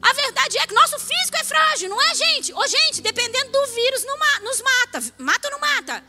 A 0.00 0.12
verdade 0.14 0.58
é 0.58 0.66
que 0.66 0.74
nosso 0.74 0.98
físico 0.98 1.36
é 1.40 1.44
frágil, 1.44 1.88
não 1.88 2.02
é, 2.02 2.14
gente? 2.14 2.52
Ô, 2.52 2.66
gente, 2.66 3.00
dependendo 3.00 3.52
do 3.52 3.66
vírus, 3.66 4.04
nos 4.42 4.60
mata. 4.60 5.14
Mata 5.18 5.48
ou 5.48 5.52
não 5.52 5.60
mata? 5.60 6.04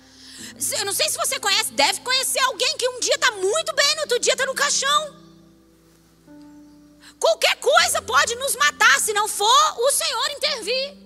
Eu 0.80 0.86
não 0.86 0.94
sei 0.94 1.10
se 1.10 1.18
você 1.18 1.40
conhece, 1.40 1.72
deve 1.74 2.02
conhecer 2.02 2.40
alguém 2.40 2.76
que 2.78 2.88
um 2.88 3.00
dia 3.00 3.16
está 3.16 3.32
muito 3.32 3.76
bem, 3.76 3.96
no 3.96 4.02
outro 4.02 4.20
dia 4.20 4.34
está 4.34 4.46
no 4.46 4.56
caixão. 4.56 5.23
Qualquer 7.24 7.56
coisa 7.56 8.02
pode 8.02 8.36
nos 8.36 8.54
matar 8.58 9.00
se 9.00 9.14
não 9.14 9.30
for 9.30 9.76
o 9.78 9.92
Senhor 9.94 10.30
intervir. 10.32 10.98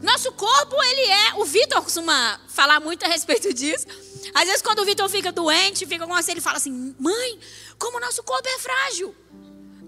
Nosso 0.00 0.30
corpo, 0.30 0.80
ele 0.80 1.10
é. 1.10 1.34
O 1.34 1.44
Vitor 1.44 1.82
costuma 1.82 2.40
falar 2.46 2.78
muito 2.78 3.04
a 3.04 3.08
respeito 3.08 3.52
disso. 3.52 3.84
Às 4.32 4.44
vezes, 4.44 4.62
quando 4.62 4.78
o 4.78 4.84
Vitor 4.84 5.08
fica 5.08 5.32
doente, 5.32 5.84
fica 5.84 6.06
com 6.06 6.14
assim, 6.14 6.30
ele 6.30 6.40
fala 6.40 6.58
assim: 6.58 6.94
Mãe, 7.00 7.40
como 7.80 7.96
o 7.96 8.00
nosso 8.00 8.22
corpo 8.22 8.48
é 8.48 8.58
frágil. 8.60 9.12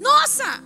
Nossa! 0.01 0.65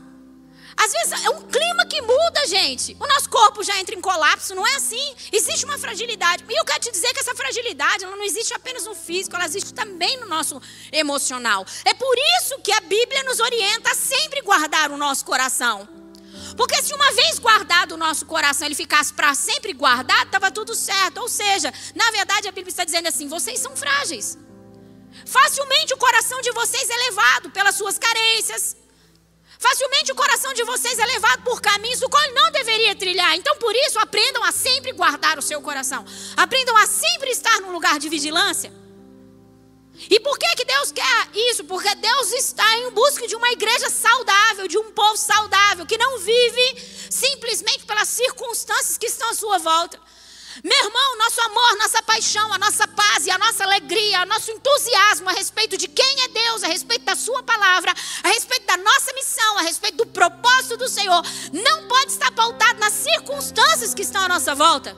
Às 0.77 0.93
vezes 0.93 1.25
é 1.25 1.31
um 1.31 1.43
clima 1.43 1.87
que 1.87 2.01
muda, 2.03 2.47
gente. 2.47 2.97
O 2.99 3.07
nosso 3.07 3.29
corpo 3.29 3.63
já 3.63 3.79
entra 3.79 3.95
em 3.95 4.01
colapso, 4.01 4.55
não 4.55 4.67
é 4.67 4.77
assim? 4.77 5.15
Existe 5.33 5.65
uma 5.65 5.79
fragilidade. 5.79 6.45
E 6.49 6.59
eu 6.61 6.65
quero 6.65 6.81
te 6.81 6.91
dizer 6.91 7.13
que 7.13 7.21
essa 7.21 7.35
fragilidade, 7.35 8.05
ela 8.05 8.17
não 8.17 8.25
existe 8.25 8.55
apenas 8.55 8.85
no 8.85 8.95
físico, 8.95 9.37
ela 9.37 9.45
existe 9.45 9.73
também 9.75 10.19
no 10.19 10.27
nosso 10.27 10.61
emocional. 10.91 11.65
É 11.85 11.95
por 11.95 12.17
isso 12.39 12.59
que 12.61 12.73
a 12.73 12.81
Bíblia 12.81 13.23
nos 13.25 13.41
orienta 13.41 13.91
a 13.91 13.95
sempre 13.95 14.41
guardar 14.43 14.91
o 14.91 14.97
nosso 14.97 15.25
coração. 15.25 15.89
Porque 16.57 16.83
se 16.83 16.95
uma 16.95 17.13
vez 17.13 17.39
guardado 17.39 17.93
o 17.93 17.97
nosso 17.97 18.27
coração, 18.27 18.67
ele 18.67 18.75
ficasse 18.75 19.13
para 19.13 19.35
sempre 19.35 19.73
guardado, 19.73 20.27
estava 20.27 20.51
tudo 20.51 20.75
certo. 20.75 21.19
Ou 21.19 21.29
seja, 21.29 21.73
na 21.95 22.11
verdade 22.11 22.49
a 22.49 22.53
Bíblia 22.53 22.71
está 22.71 22.85
dizendo 22.85 23.09
assim: 23.09 23.29
vocês 23.29 23.59
são 23.61 23.77
frágeis. 23.77 24.39
Facilmente 25.27 25.95
o 25.95 25.97
coração 25.97 26.41
de 26.41 26.51
vocês 26.53 26.89
é 26.89 26.97
levado 26.97 27.51
pelas 27.51 27.75
suas 27.75 27.99
carências, 27.99 28.77
Facilmente 29.63 30.11
o 30.11 30.17
coração 30.17 30.53
de 30.55 30.65
vocês 30.65 30.99
é 30.99 31.07
levado 31.07 31.45
por 31.45 31.61
caminhos 31.61 32.01
do 32.01 32.09
qual 32.09 32.21
não 32.33 32.51
deveria 32.51 32.97
trilhar. 32.97 33.37
Então, 33.37 33.57
por 33.59 33.73
isso, 33.77 33.97
aprendam 34.01 34.43
a 34.43 34.51
sempre 34.51 34.91
guardar 34.91 35.39
o 35.39 35.43
seu 35.43 35.63
coração. 35.63 36.05
Aprendam 36.37 36.77
a 36.79 36.87
sempre 36.89 37.31
estar 37.31 37.61
num 37.61 37.71
lugar 37.71 37.97
de 38.01 38.09
vigilância. 38.09 38.73
E 40.11 40.19
por 40.19 40.37
que, 40.37 40.49
que 40.57 40.65
Deus 40.65 40.91
quer 40.91 41.29
isso? 41.51 41.63
Porque 41.63 41.95
Deus 41.95 42.33
está 42.33 42.77
em 42.79 42.91
busca 42.91 43.29
de 43.29 43.37
uma 43.37 43.53
igreja 43.53 43.89
saudável, 43.89 44.67
de 44.67 44.79
um 44.79 44.91
povo 44.91 45.17
saudável, 45.17 45.87
que 45.87 45.97
não 45.97 46.19
vive 46.19 47.07
simplesmente 47.09 47.87
pelas 47.87 48.09
circunstâncias 48.09 48.99
que 48.99 49.07
estão 49.07 49.31
à 49.31 49.35
sua 49.35 49.59
volta. 49.59 50.01
Meu 50.63 50.85
irmão, 50.85 51.19
nosso 51.19 51.41
amor, 51.41 51.79
nossa 51.79 52.03
paixão, 52.03 52.53
a 52.53 52.59
nossa 52.59 52.87
paz 52.87 53.27
e 53.27 53.31
a 53.31 53.39
nossa 53.39 53.65
alegria, 53.65 54.23
o 54.23 54.27
nosso 54.27 54.51
entusiasmo 54.51 55.29
a 55.31 55.33
respeito 55.33 55.77
de 55.79 55.89
quem 55.89 56.25
é 56.25 56.29
Deus, 56.29 56.63
a 56.63 56.67
respeito 56.67 57.05
da 57.05 57.17
Sua 57.17 57.43
palavra, 57.43 57.95
a 58.23 58.29
respeito 58.29 58.67
da 58.67 58.77
nossa 58.77 59.13
missão, 59.15 59.59
a 59.59 59.63
respeito 59.63 59.97
do 59.97 60.07
propósito 60.07 60.77
do 60.77 60.89
Senhor, 60.89 61.23
não 61.53 61.89
pode 61.89 62.13
estar 62.13 62.31
pautado 62.33 62.79
nas 62.81 62.93
circunstâncias 62.93 63.95
que 63.95 64.03
estão 64.03 64.23
à 64.23 64.29
nossa 64.29 64.55
volta. 64.55 64.97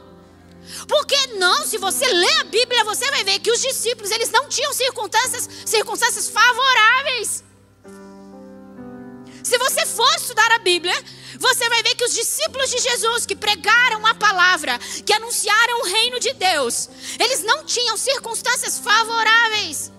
Porque 0.88 1.16
não, 1.38 1.64
se 1.64 1.78
você 1.78 2.06
lê 2.06 2.32
a 2.40 2.44
Bíblia, 2.44 2.84
você 2.84 3.08
vai 3.10 3.22
ver 3.22 3.38
que 3.38 3.50
os 3.50 3.60
discípulos, 3.60 4.10
eles 4.10 4.30
não 4.30 4.48
tinham 4.48 4.72
circunstâncias, 4.72 5.48
circunstâncias 5.66 6.28
favoráveis. 6.28 7.44
Se 9.42 9.58
você 9.58 9.84
for 9.84 10.12
estudar 10.16 10.50
a 10.52 10.58
Bíblia, 10.58 10.94
você 11.38 11.68
vai 11.68 11.82
ver 11.82 11.94
que 11.94 12.04
os 12.04 12.14
discípulos 12.14 12.70
de 12.70 12.78
Jesus 12.78 13.26
que 13.26 13.36
pregaram 13.36 14.06
a 14.06 14.14
palavra, 14.14 14.78
que 15.04 15.12
anunciaram 15.12 15.80
o 15.80 15.84
reino 15.84 16.20
de 16.20 16.32
Deus, 16.32 16.88
eles 17.18 17.42
não 17.42 17.64
tinham 17.64 17.96
circunstâncias 17.96 18.78
favoráveis 18.78 19.92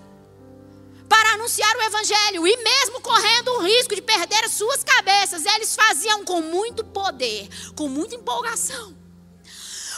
para 1.08 1.34
anunciar 1.34 1.74
o 1.76 1.82
evangelho 1.82 2.46
e 2.46 2.56
mesmo 2.56 3.00
correndo 3.00 3.52
o 3.52 3.62
risco 3.62 3.94
de 3.94 4.02
perder 4.02 4.44
as 4.44 4.52
suas 4.52 4.82
cabeças, 4.82 5.44
eles 5.46 5.74
faziam 5.74 6.24
com 6.24 6.40
muito 6.42 6.84
poder, 6.84 7.48
com 7.74 7.88
muita 7.88 8.16
empolgação. 8.16 8.96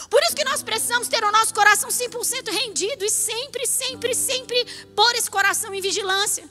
Por 0.09 0.21
isso 0.23 0.35
que 0.35 0.43
nós 0.43 0.63
precisamos 0.63 1.07
ter 1.07 1.23
o 1.23 1.31
nosso 1.31 1.53
coração 1.53 1.89
100% 1.89 2.51
rendido 2.51 3.05
e 3.05 3.09
sempre, 3.09 3.65
sempre, 3.67 4.15
sempre 4.15 4.65
pôr 4.95 5.13
esse 5.15 5.29
coração 5.29 5.73
em 5.73 5.81
vigilância 5.81 6.49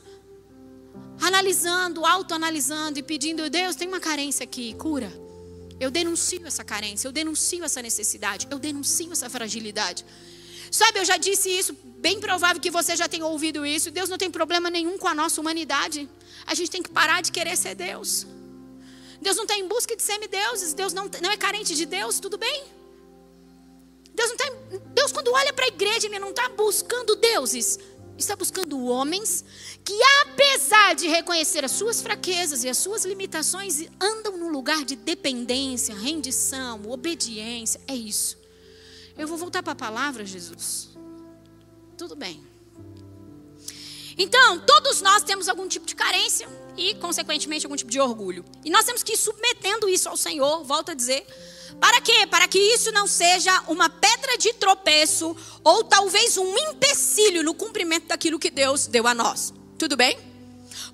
analisando, 1.20 2.04
autoanalisando 2.04 2.98
e 2.98 3.02
pedindo: 3.02 3.48
Deus, 3.50 3.76
tem 3.76 3.88
uma 3.88 4.00
carência 4.00 4.44
aqui, 4.44 4.74
cura. 4.74 5.12
Eu 5.80 5.90
denuncio 5.90 6.44
essa 6.46 6.64
carência, 6.64 7.06
eu 7.06 7.12
denuncio 7.12 7.62
essa 7.64 7.80
necessidade, 7.80 8.48
eu 8.50 8.58
denuncio 8.58 9.12
essa 9.12 9.30
fragilidade. 9.30 10.04
Sabe, 10.70 10.98
eu 10.98 11.04
já 11.04 11.16
disse 11.16 11.48
isso, 11.48 11.72
bem 11.98 12.20
provável 12.20 12.60
que 12.60 12.70
você 12.70 12.94
já 12.96 13.08
tenha 13.08 13.24
ouvido 13.24 13.64
isso. 13.64 13.90
Deus 13.90 14.08
não 14.08 14.18
tem 14.18 14.30
problema 14.30 14.68
nenhum 14.68 14.98
com 14.98 15.08
a 15.08 15.14
nossa 15.14 15.40
humanidade. 15.40 16.08
A 16.46 16.54
gente 16.54 16.70
tem 16.70 16.82
que 16.82 16.90
parar 16.90 17.22
de 17.22 17.32
querer 17.32 17.56
ser 17.56 17.74
Deus. 17.74 18.26
Deus 19.20 19.36
não 19.36 19.44
está 19.44 19.56
em 19.56 19.66
busca 19.66 19.96
de 19.96 20.02
semideuses. 20.02 20.74
Deus 20.74 20.92
não, 20.92 21.10
não 21.22 21.30
é 21.30 21.36
carente 21.36 21.74
de 21.74 21.86
Deus, 21.86 22.20
tudo 22.20 22.36
bem? 22.36 22.64
Deus 24.14 24.30
não 24.30 24.36
tá, 24.36 24.52
Deus 24.94 25.12
quando 25.12 25.32
olha 25.32 25.52
para 25.52 25.64
a 25.64 25.68
igreja, 25.68 26.06
ele 26.06 26.18
não 26.18 26.30
está 26.30 26.48
buscando 26.48 27.14
deuses 27.14 27.78
está 28.18 28.34
buscando 28.34 28.84
homens 28.84 29.44
que, 29.84 29.96
apesar 30.22 30.94
de 30.94 31.06
reconhecer 31.06 31.64
as 31.64 31.70
suas 31.70 32.02
fraquezas 32.02 32.64
e 32.64 32.68
as 32.68 32.76
suas 32.76 33.04
limitações, 33.04 33.86
andam 34.00 34.36
num 34.36 34.50
lugar 34.50 34.84
de 34.84 34.96
dependência, 34.96 35.94
rendição, 35.94 36.82
obediência. 36.88 37.80
É 37.86 37.94
isso. 37.94 38.36
Eu 39.16 39.26
vou 39.26 39.38
voltar 39.38 39.62
para 39.62 39.72
a 39.72 39.76
palavra, 39.76 40.24
Jesus. 40.24 40.90
Tudo 41.96 42.14
bem. 42.14 42.46
Então, 44.16 44.58
todos 44.66 45.00
nós 45.00 45.22
temos 45.22 45.48
algum 45.48 45.68
tipo 45.68 45.86
de 45.86 45.94
carência 45.94 46.48
e, 46.76 46.94
consequentemente, 46.96 47.66
algum 47.66 47.76
tipo 47.76 47.90
de 47.90 48.00
orgulho. 48.00 48.44
E 48.64 48.70
nós 48.70 48.84
temos 48.84 49.04
que 49.04 49.12
ir 49.12 49.16
submetendo 49.16 49.88
isso 49.88 50.08
ao 50.08 50.16
Senhor, 50.16 50.64
volto 50.64 50.90
a 50.90 50.94
dizer, 50.94 51.24
para 51.80 52.00
quê? 52.00 52.26
Para 52.26 52.48
que 52.48 52.58
isso 52.58 52.90
não 52.92 53.06
seja 53.06 53.62
uma 53.68 53.88
pedra 53.88 54.36
de 54.38 54.52
tropeço 54.54 55.36
ou 55.62 55.84
talvez 55.84 56.36
um 56.36 56.56
empecilho 56.70 57.42
no 57.42 57.54
cumprimento 57.54 58.08
daquilo 58.08 58.38
que 58.38 58.50
Deus 58.50 58.86
deu 58.86 59.06
a 59.06 59.14
nós. 59.14 59.52
Tudo 59.78 59.96
bem? 59.96 60.18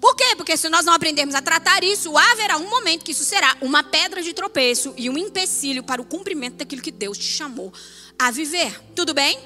Por 0.00 0.14
quê? 0.14 0.36
Porque 0.36 0.56
se 0.56 0.68
nós 0.68 0.84
não 0.84 0.92
aprendermos 0.92 1.34
a 1.34 1.40
tratar 1.40 1.82
isso, 1.82 2.16
haverá 2.16 2.58
um 2.58 2.68
momento 2.68 3.04
que 3.04 3.12
isso 3.12 3.24
será 3.24 3.56
uma 3.60 3.82
pedra 3.82 4.22
de 4.22 4.34
tropeço 4.34 4.92
e 4.96 5.08
um 5.08 5.16
empecilho 5.16 5.82
para 5.82 6.02
o 6.02 6.04
cumprimento 6.04 6.56
daquilo 6.56 6.82
que 6.82 6.90
Deus 6.90 7.16
te 7.16 7.24
chamou 7.24 7.72
a 8.18 8.30
viver. 8.30 8.78
Tudo 8.94 9.14
bem? 9.14 9.38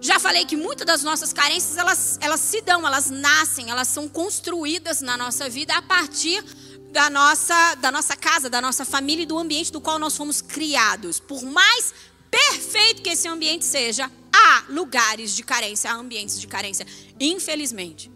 Já 0.00 0.18
falei 0.18 0.44
que 0.44 0.56
muitas 0.56 0.86
das 0.86 1.02
nossas 1.02 1.32
carências, 1.32 1.76
elas, 1.76 2.18
elas 2.20 2.40
se 2.40 2.60
dão, 2.62 2.84
elas 2.86 3.08
nascem, 3.08 3.70
elas 3.70 3.88
são 3.88 4.08
construídas 4.08 5.00
na 5.00 5.16
nossa 5.16 5.48
vida 5.48 5.74
a 5.76 5.82
partir 5.82 6.42
da 6.92 7.08
nossa, 7.08 7.74
da 7.76 7.90
nossa 7.90 8.14
casa, 8.14 8.48
da 8.48 8.60
nossa 8.60 8.84
família 8.84 9.22
e 9.22 9.26
do 9.26 9.38
ambiente 9.38 9.72
do 9.72 9.80
qual 9.80 9.98
nós 9.98 10.16
fomos 10.16 10.40
criados. 10.40 11.18
Por 11.18 11.42
mais 11.42 11.92
perfeito 12.30 13.02
que 13.02 13.10
esse 13.10 13.26
ambiente 13.26 13.64
seja, 13.64 14.10
há 14.32 14.64
lugares 14.68 15.34
de 15.34 15.42
carência, 15.42 15.90
há 15.90 15.94
ambientes 15.94 16.38
de 16.38 16.46
carência. 16.46 16.86
Infelizmente. 17.18 18.10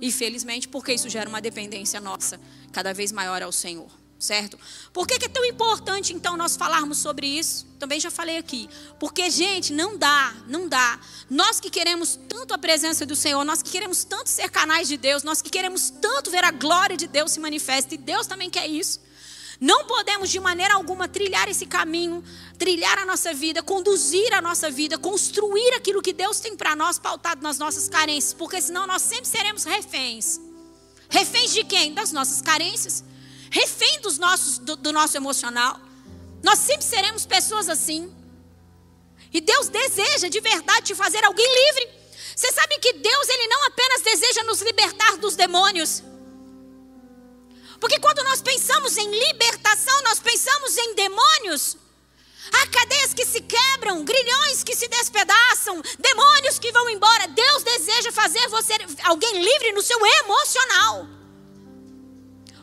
Infelizmente, 0.00 0.68
porque 0.68 0.94
isso 0.94 1.08
gera 1.10 1.28
uma 1.28 1.40
dependência 1.40 2.00
nossa 2.00 2.40
cada 2.72 2.94
vez 2.94 3.12
maior 3.12 3.42
ao 3.42 3.52
Senhor 3.52 3.99
certo? 4.20 4.58
Por 4.92 5.06
que, 5.06 5.18
que, 5.18 5.24
é 5.24 5.28
tão 5.28 5.44
importante 5.46 6.12
então 6.12 6.36
nós 6.36 6.54
falarmos 6.54 6.98
sobre 6.98 7.26
isso? 7.26 7.66
Também 7.78 7.98
já 7.98 8.10
falei 8.10 8.36
aqui. 8.36 8.68
Porque, 8.98 9.30
gente, 9.30 9.72
não 9.72 9.96
dá, 9.96 10.34
não 10.46 10.68
dá. 10.68 11.00
Nós 11.28 11.58
que 11.58 11.70
queremos 11.70 12.18
tanto 12.28 12.52
a 12.52 12.58
presença 12.58 13.06
do 13.06 13.16
Senhor, 13.16 13.42
nós 13.44 13.62
que 13.62 13.70
queremos 13.70 14.04
tanto 14.04 14.28
ser 14.28 14.50
canais 14.50 14.86
de 14.86 14.98
Deus, 14.98 15.22
nós 15.22 15.40
que 15.40 15.48
queremos 15.48 15.88
tanto 15.88 16.30
ver 16.30 16.44
a 16.44 16.50
glória 16.50 16.96
de 16.96 17.06
Deus 17.06 17.32
se 17.32 17.40
manifesta, 17.40 17.94
e 17.94 17.98
Deus 17.98 18.26
também 18.26 18.50
quer 18.50 18.68
isso. 18.68 19.00
Não 19.58 19.86
podemos 19.86 20.30
de 20.30 20.38
maneira 20.38 20.74
alguma 20.74 21.08
trilhar 21.08 21.48
esse 21.48 21.66
caminho, 21.66 22.22
trilhar 22.58 22.98
a 22.98 23.06
nossa 23.06 23.32
vida, 23.32 23.62
conduzir 23.62 24.32
a 24.34 24.40
nossa 24.40 24.70
vida, 24.70 24.98
construir 24.98 25.74
aquilo 25.74 26.02
que 26.02 26.12
Deus 26.12 26.40
tem 26.40 26.56
para 26.56 26.76
nós, 26.76 26.98
pautado 26.98 27.42
nas 27.42 27.58
nossas 27.58 27.88
carências, 27.88 28.34
porque 28.34 28.60
senão 28.60 28.86
nós 28.86 29.02
sempre 29.02 29.26
seremos 29.26 29.64
reféns. 29.64 30.40
Reféns 31.08 31.52
de 31.52 31.64
quem? 31.64 31.92
Das 31.92 32.12
nossas 32.12 32.40
carências 32.40 33.04
refém 33.50 34.00
dos 34.00 34.16
nossos, 34.18 34.58
do, 34.58 34.76
do 34.76 34.92
nosso 34.92 35.16
emocional. 35.16 35.78
Nós 36.42 36.58
sempre 36.58 36.86
seremos 36.86 37.26
pessoas 37.26 37.68
assim. 37.68 38.14
E 39.32 39.40
Deus 39.40 39.68
deseja 39.68 40.28
de 40.28 40.40
verdade 40.40 40.86
te 40.86 40.94
fazer 40.94 41.24
alguém 41.24 41.46
livre. 41.46 41.88
Você 42.34 42.50
sabe 42.52 42.78
que 42.78 42.94
Deus 42.94 43.28
ele 43.28 43.46
não 43.48 43.64
apenas 43.66 44.02
deseja 44.02 44.44
nos 44.44 44.62
libertar 44.62 45.16
dos 45.18 45.36
demônios. 45.36 46.02
Porque 47.78 47.98
quando 47.98 48.22
nós 48.24 48.40
pensamos 48.42 48.96
em 48.96 49.10
libertação, 49.10 50.02
nós 50.02 50.20
pensamos 50.20 50.76
em 50.76 50.94
demônios. 50.94 51.76
Há 52.52 52.66
cadeias 52.66 53.14
que 53.14 53.24
se 53.24 53.40
quebram, 53.40 54.04
grilhões 54.04 54.64
que 54.64 54.74
se 54.74 54.88
despedaçam, 54.88 55.80
demônios 55.98 56.58
que 56.58 56.72
vão 56.72 56.88
embora. 56.90 57.28
Deus 57.28 57.62
deseja 57.62 58.10
fazer 58.12 58.48
você 58.48 58.74
alguém 59.04 59.42
livre 59.42 59.72
no 59.72 59.82
seu 59.82 59.98
emocional. 60.24 61.19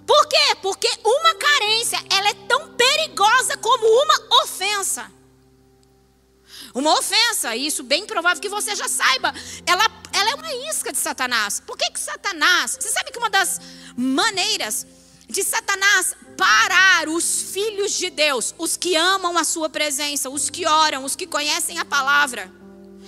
Por 0.07 0.27
quê? 0.27 0.55
Porque 0.61 0.89
uma 1.03 1.35
carência, 1.35 1.99
ela 2.09 2.29
é 2.29 2.33
tão 2.47 2.73
perigosa 2.73 3.57
como 3.57 3.85
uma 3.85 4.43
ofensa. 4.43 5.11
Uma 6.73 6.97
ofensa, 6.97 7.55
e 7.55 7.67
isso 7.67 7.83
bem 7.83 8.05
provável 8.05 8.41
que 8.41 8.47
você 8.47 8.73
já 8.75 8.87
saiba, 8.87 9.33
ela, 9.65 9.83
ela 10.13 10.31
é 10.31 10.35
uma 10.35 10.53
isca 10.69 10.91
de 10.93 10.97
Satanás. 10.97 11.59
Por 11.59 11.77
que, 11.77 11.91
que 11.91 11.99
Satanás? 11.99 12.77
Você 12.79 12.89
sabe 12.89 13.11
que 13.11 13.19
uma 13.19 13.29
das 13.29 13.59
maneiras 13.97 14.85
de 15.27 15.43
Satanás 15.43 16.15
parar 16.37 17.09
os 17.09 17.51
filhos 17.51 17.91
de 17.91 18.09
Deus, 18.09 18.55
os 18.57 18.77
que 18.77 18.95
amam 18.95 19.37
a 19.37 19.43
sua 19.43 19.69
presença, 19.69 20.29
os 20.29 20.49
que 20.49 20.65
oram, 20.65 21.03
os 21.03 21.15
que 21.15 21.27
conhecem 21.27 21.79
a 21.79 21.85
palavra, 21.85 22.51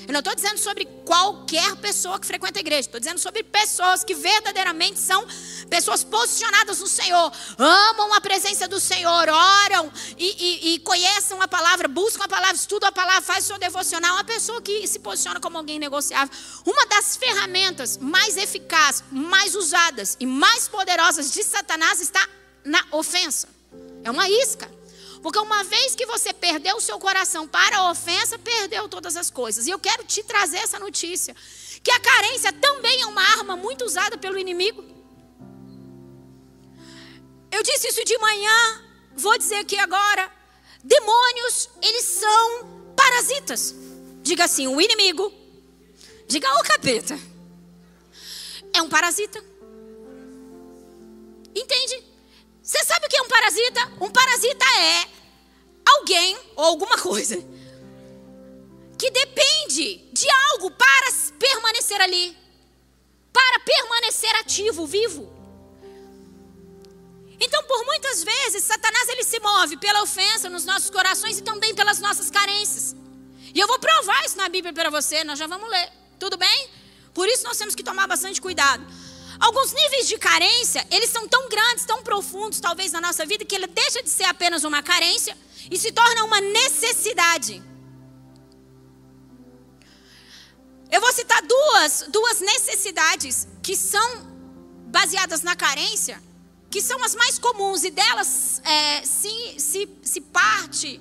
eu 0.10 0.14
não 0.14 0.22
estou 0.22 0.34
dizendo 0.34 0.58
sobre 0.58 0.86
qualquer 1.06 1.76
pessoa 1.76 2.20
que 2.20 2.26
frequenta 2.26 2.58
a 2.58 2.62
igreja. 2.62 2.80
Estou 2.80 3.00
dizendo 3.00 3.20
sobre 3.20 3.44
pessoas 3.44 4.04
que 4.04 4.16
verdadeiramente 4.16 4.98
são 4.98 5.24
pessoas 5.70 6.04
posicionadas 6.04 6.80
no 6.80 6.88
Senhor, 6.88 7.32
amam 7.60 8.12
a 8.16 8.20
presença 8.20 8.68
do 8.68 8.80
Senhor, 8.80 9.30
oram 9.30 9.94
e, 10.18 10.26
e, 10.26 10.74
e 10.74 10.80
conhecem 10.80 11.40
a 11.40 11.48
palavra, 11.48 11.88
buscam 11.88 12.24
a 12.24 12.28
palavra, 12.28 12.56
estudam 12.56 12.90
a 12.90 12.92
palavra, 12.92 13.22
fazem 13.22 13.44
sua 13.44 13.60
devocional. 13.60 14.16
Uma 14.16 14.24
pessoa 14.24 14.60
que 14.64 14.88
se 14.88 14.98
posiciona 14.98 15.40
como 15.40 15.60
alguém 15.60 15.78
negociável. 15.78 16.36
Uma 16.66 16.88
das 16.88 17.16
ferramentas 17.16 18.00
mais 18.00 18.36
eficazes, 18.36 19.04
mais 19.12 19.54
usadas 19.54 20.18
e 20.20 20.26
mais 20.26 20.68
poderosas 20.68 21.32
de 21.32 21.44
Satanás 21.44 22.02
está 22.02 22.28
na 22.66 22.84
ofensa. 22.94 23.48
É 24.04 24.10
uma 24.10 24.28
isca. 24.28 24.79
Porque 25.22 25.40
uma 25.40 25.64
vez 25.64 25.96
que 25.96 26.06
você 26.06 26.32
perdeu 26.32 26.78
o 26.78 26.82
seu 26.82 26.98
coração 26.98 27.48
para 27.48 27.78
a 27.78 27.92
ofensa, 27.92 28.40
perdeu 28.40 28.88
todas 28.88 29.18
as 29.18 29.30
coisas. 29.30 29.68
E 29.68 29.70
eu 29.70 29.80
quero 29.80 30.04
te 30.04 30.24
trazer 30.24 30.58
essa 30.58 30.80
notícia: 30.80 31.36
que 31.84 31.92
a 31.92 32.00
carência 32.00 32.54
também 32.54 33.02
é 33.02 33.06
uma 33.06 33.22
arma 33.22 33.56
muito 33.56 33.84
usada 33.84 34.18
pelo 34.18 34.40
inimigo. 34.40 34.84
Eu 37.52 37.64
disse 37.64 37.88
isso 37.88 38.06
de 38.06 38.18
manhã, 38.18 38.84
vou 39.16 39.38
dizer 39.38 39.56
aqui 39.56 39.78
agora. 39.78 40.32
Demônios, 40.84 41.70
eles 41.82 42.06
são 42.06 42.94
parasitas. 42.96 43.76
Diga 44.22 44.46
assim, 44.46 44.68
o 44.68 44.80
inimigo. 44.80 45.34
Diga 46.28 46.48
o 46.60 46.64
capeta. 46.64 47.20
É 48.72 48.82
um 48.82 48.88
parasita. 48.88 49.44
Entende? 51.54 52.09
Você 52.70 52.84
sabe 52.84 53.08
o 53.08 53.10
que 53.10 53.18
é 53.18 53.22
um 53.24 53.28
parasita? 53.28 53.92
Um 54.00 54.12
parasita 54.12 54.66
é 54.78 55.08
alguém 55.84 56.38
ou 56.56 56.66
alguma 56.66 57.00
coisa 57.00 57.36
que 58.96 59.10
depende 59.10 59.96
de 60.14 60.30
algo 60.52 60.70
para 60.70 61.12
permanecer 61.40 62.00
ali, 62.00 62.38
para 63.34 63.60
permanecer 63.62 64.36
ativo, 64.36 64.86
vivo. 64.86 65.34
Então, 67.40 67.64
por 67.64 67.84
muitas 67.88 68.24
vezes, 68.24 68.66
Satanás 68.66 69.10
ele 69.10 69.24
se 69.24 69.40
move 69.40 69.78
pela 69.78 70.04
ofensa 70.04 70.48
nos 70.48 70.64
nossos 70.64 70.92
corações 70.92 71.40
e 71.40 71.42
também 71.42 71.74
pelas 71.74 71.98
nossas 72.00 72.30
carências. 72.30 72.96
E 73.52 73.60
eu 73.60 73.66
vou 73.66 73.80
provar 73.80 74.24
isso 74.26 74.38
na 74.38 74.48
Bíblia 74.48 74.74
para 74.74 74.92
você, 74.92 75.24
nós 75.24 75.40
já 75.40 75.48
vamos 75.48 75.68
ler. 75.72 75.92
Tudo 76.20 76.38
bem? 76.38 76.70
Por 77.16 77.28
isso 77.28 77.46
nós 77.46 77.58
temos 77.58 77.74
que 77.74 77.82
tomar 77.82 78.06
bastante 78.06 78.40
cuidado. 78.40 78.86
Alguns 79.40 79.72
níveis 79.72 80.08
de 80.08 80.18
carência, 80.18 80.86
eles 80.92 81.10
são 81.10 81.28
tão 81.28 81.48
grandes, 81.48 81.86
tão 81.86 82.04
profundos, 82.04 82.60
talvez 82.60 82.92
na 82.92 83.00
nossa 83.00 83.26
vida, 83.26 83.46
que 83.46 83.56
ele 83.56 83.68
deixa 83.68 84.04
de 84.04 84.10
ser 84.10 84.26
apenas 84.26 84.66
uma 84.66 84.84
carência 84.84 85.38
e 85.72 85.78
se 85.78 85.92
torna 85.94 86.26
uma 86.26 86.42
necessidade. 86.42 87.64
Eu 90.92 91.00
vou 91.00 91.14
citar 91.14 91.42
duas, 91.42 92.06
duas 92.10 92.42
necessidades 92.42 93.48
que 93.64 93.78
são 93.78 94.28
baseadas 94.88 95.42
na 95.42 95.56
carência, 95.56 96.22
que 96.70 96.82
são 96.82 97.02
as 97.04 97.16
mais 97.16 97.40
comuns, 97.40 97.84
e 97.84 97.92
delas 97.92 98.62
é, 98.66 99.06
se, 99.06 99.56
se, 99.58 99.90
se 100.02 100.20
parte 100.20 101.00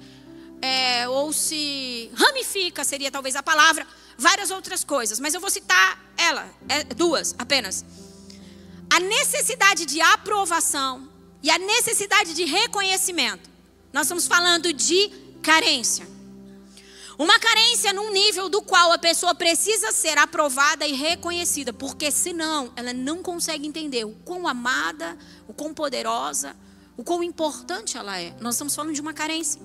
é, 0.62 1.08
ou 1.08 1.32
se 1.32 2.10
ramifica, 2.14 2.84
seria 2.84 3.10
talvez 3.10 3.34
a 3.34 3.42
palavra, 3.42 3.86
várias 4.16 4.50
outras 4.50 4.84
coisas, 4.84 5.18
mas 5.18 5.34
eu 5.34 5.40
vou 5.40 5.50
citar 5.50 5.98
ela, 6.16 6.48
é, 6.68 6.84
duas 6.84 7.34
apenas 7.38 7.84
a 8.90 9.01
necessidade 9.01 9.85
de 9.87 10.01
aprovação 10.01 11.09
e 11.42 11.51
a 11.51 11.59
necessidade 11.59 12.35
de 12.35 12.44
reconhecimento. 12.44 13.48
Nós 13.92 14.05
estamos 14.05 14.27
falando 14.27 14.72
de 14.72 15.09
carência. 15.42 16.07
Uma 17.18 17.38
carência 17.38 17.92
num 17.92 18.12
nível 18.12 18.48
do 18.48 18.62
qual 18.62 18.92
a 18.92 18.98
pessoa 18.98 19.35
precisa 19.35 19.90
ser 19.90 20.16
aprovada 20.18 20.87
e 20.87 20.92
reconhecida, 20.92 21.72
porque 21.72 22.12
senão 22.12 22.72
ela 22.77 22.92
não 22.92 23.22
consegue 23.22 23.66
entender 23.66 24.05
o 24.05 24.12
quão 24.24 24.46
amada, 24.46 25.18
o 25.48 25.53
quão 25.53 25.74
poderosa, 25.74 26.55
o 26.96 27.03
quão 27.03 27.22
importante 27.22 27.98
ela 27.98 28.20
é. 28.20 28.33
Nós 28.40 28.55
estamos 28.55 28.74
falando 28.74 28.94
de 28.94 29.01
uma 29.01 29.12
carência. 29.12 29.61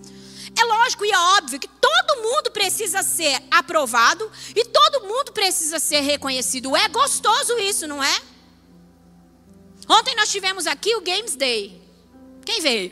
É 0.59 0.63
lógico 0.65 1.05
e 1.05 1.11
é 1.11 1.17
óbvio 1.37 1.59
que 1.59 1.67
todo 1.67 2.21
mundo 2.23 2.51
precisa 2.51 3.03
ser 3.03 3.39
aprovado 3.51 4.31
e 4.55 4.65
todo 4.65 5.07
mundo 5.07 5.31
precisa 5.31 5.77
ser 5.77 6.01
reconhecido. 6.01 6.75
É 6.75 6.87
gostoso 6.89 7.57
isso, 7.59 7.87
não 7.87 8.03
é? 8.03 8.32
Ontem 9.89 10.15
nós 10.15 10.31
tivemos 10.31 10.65
aqui 10.65 10.95
o 10.95 11.01
Games 11.01 11.35
Day. 11.35 11.81
Quem 12.45 12.61
veio? 12.61 12.91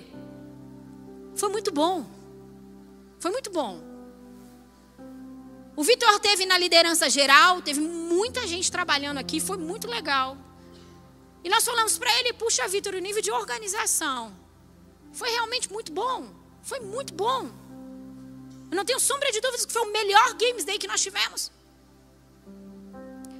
Foi 1.36 1.50
muito 1.50 1.72
bom. 1.72 2.06
Foi 3.20 3.32
muito 3.32 3.50
bom. 3.50 3.82
O 5.76 5.84
Vitor 5.84 6.20
teve 6.20 6.46
na 6.46 6.58
liderança 6.58 7.10
geral, 7.10 7.62
teve 7.62 7.80
muita 7.80 8.46
gente 8.46 8.72
trabalhando 8.72 9.18
aqui, 9.18 9.40
foi 9.40 9.58
muito 9.58 9.88
legal. 9.88 10.38
E 11.44 11.50
nós 11.50 11.64
falamos 11.64 11.98
para 11.98 12.12
ele, 12.20 12.34
puxa, 12.34 12.68
Vitor, 12.68 12.94
o 12.94 13.00
nível 13.00 13.22
de 13.22 13.32
organização 13.32 14.36
foi 15.12 15.30
realmente 15.30 15.72
muito 15.72 15.92
bom. 15.92 16.30
Foi 16.62 16.80
muito 16.80 17.14
bom. 17.14 17.50
Eu 18.70 18.76
não 18.78 18.86
tenho 18.86 19.00
sombra 19.00 19.32
de 19.32 19.42
dúvidas 19.42 19.66
que 19.66 19.74
foi 19.74 19.82
o 19.82 19.92
melhor 19.92 20.34
Games 20.36 20.64
Day 20.64 20.78
que 20.78 20.88
nós 20.88 21.02
tivemos. 21.02 21.52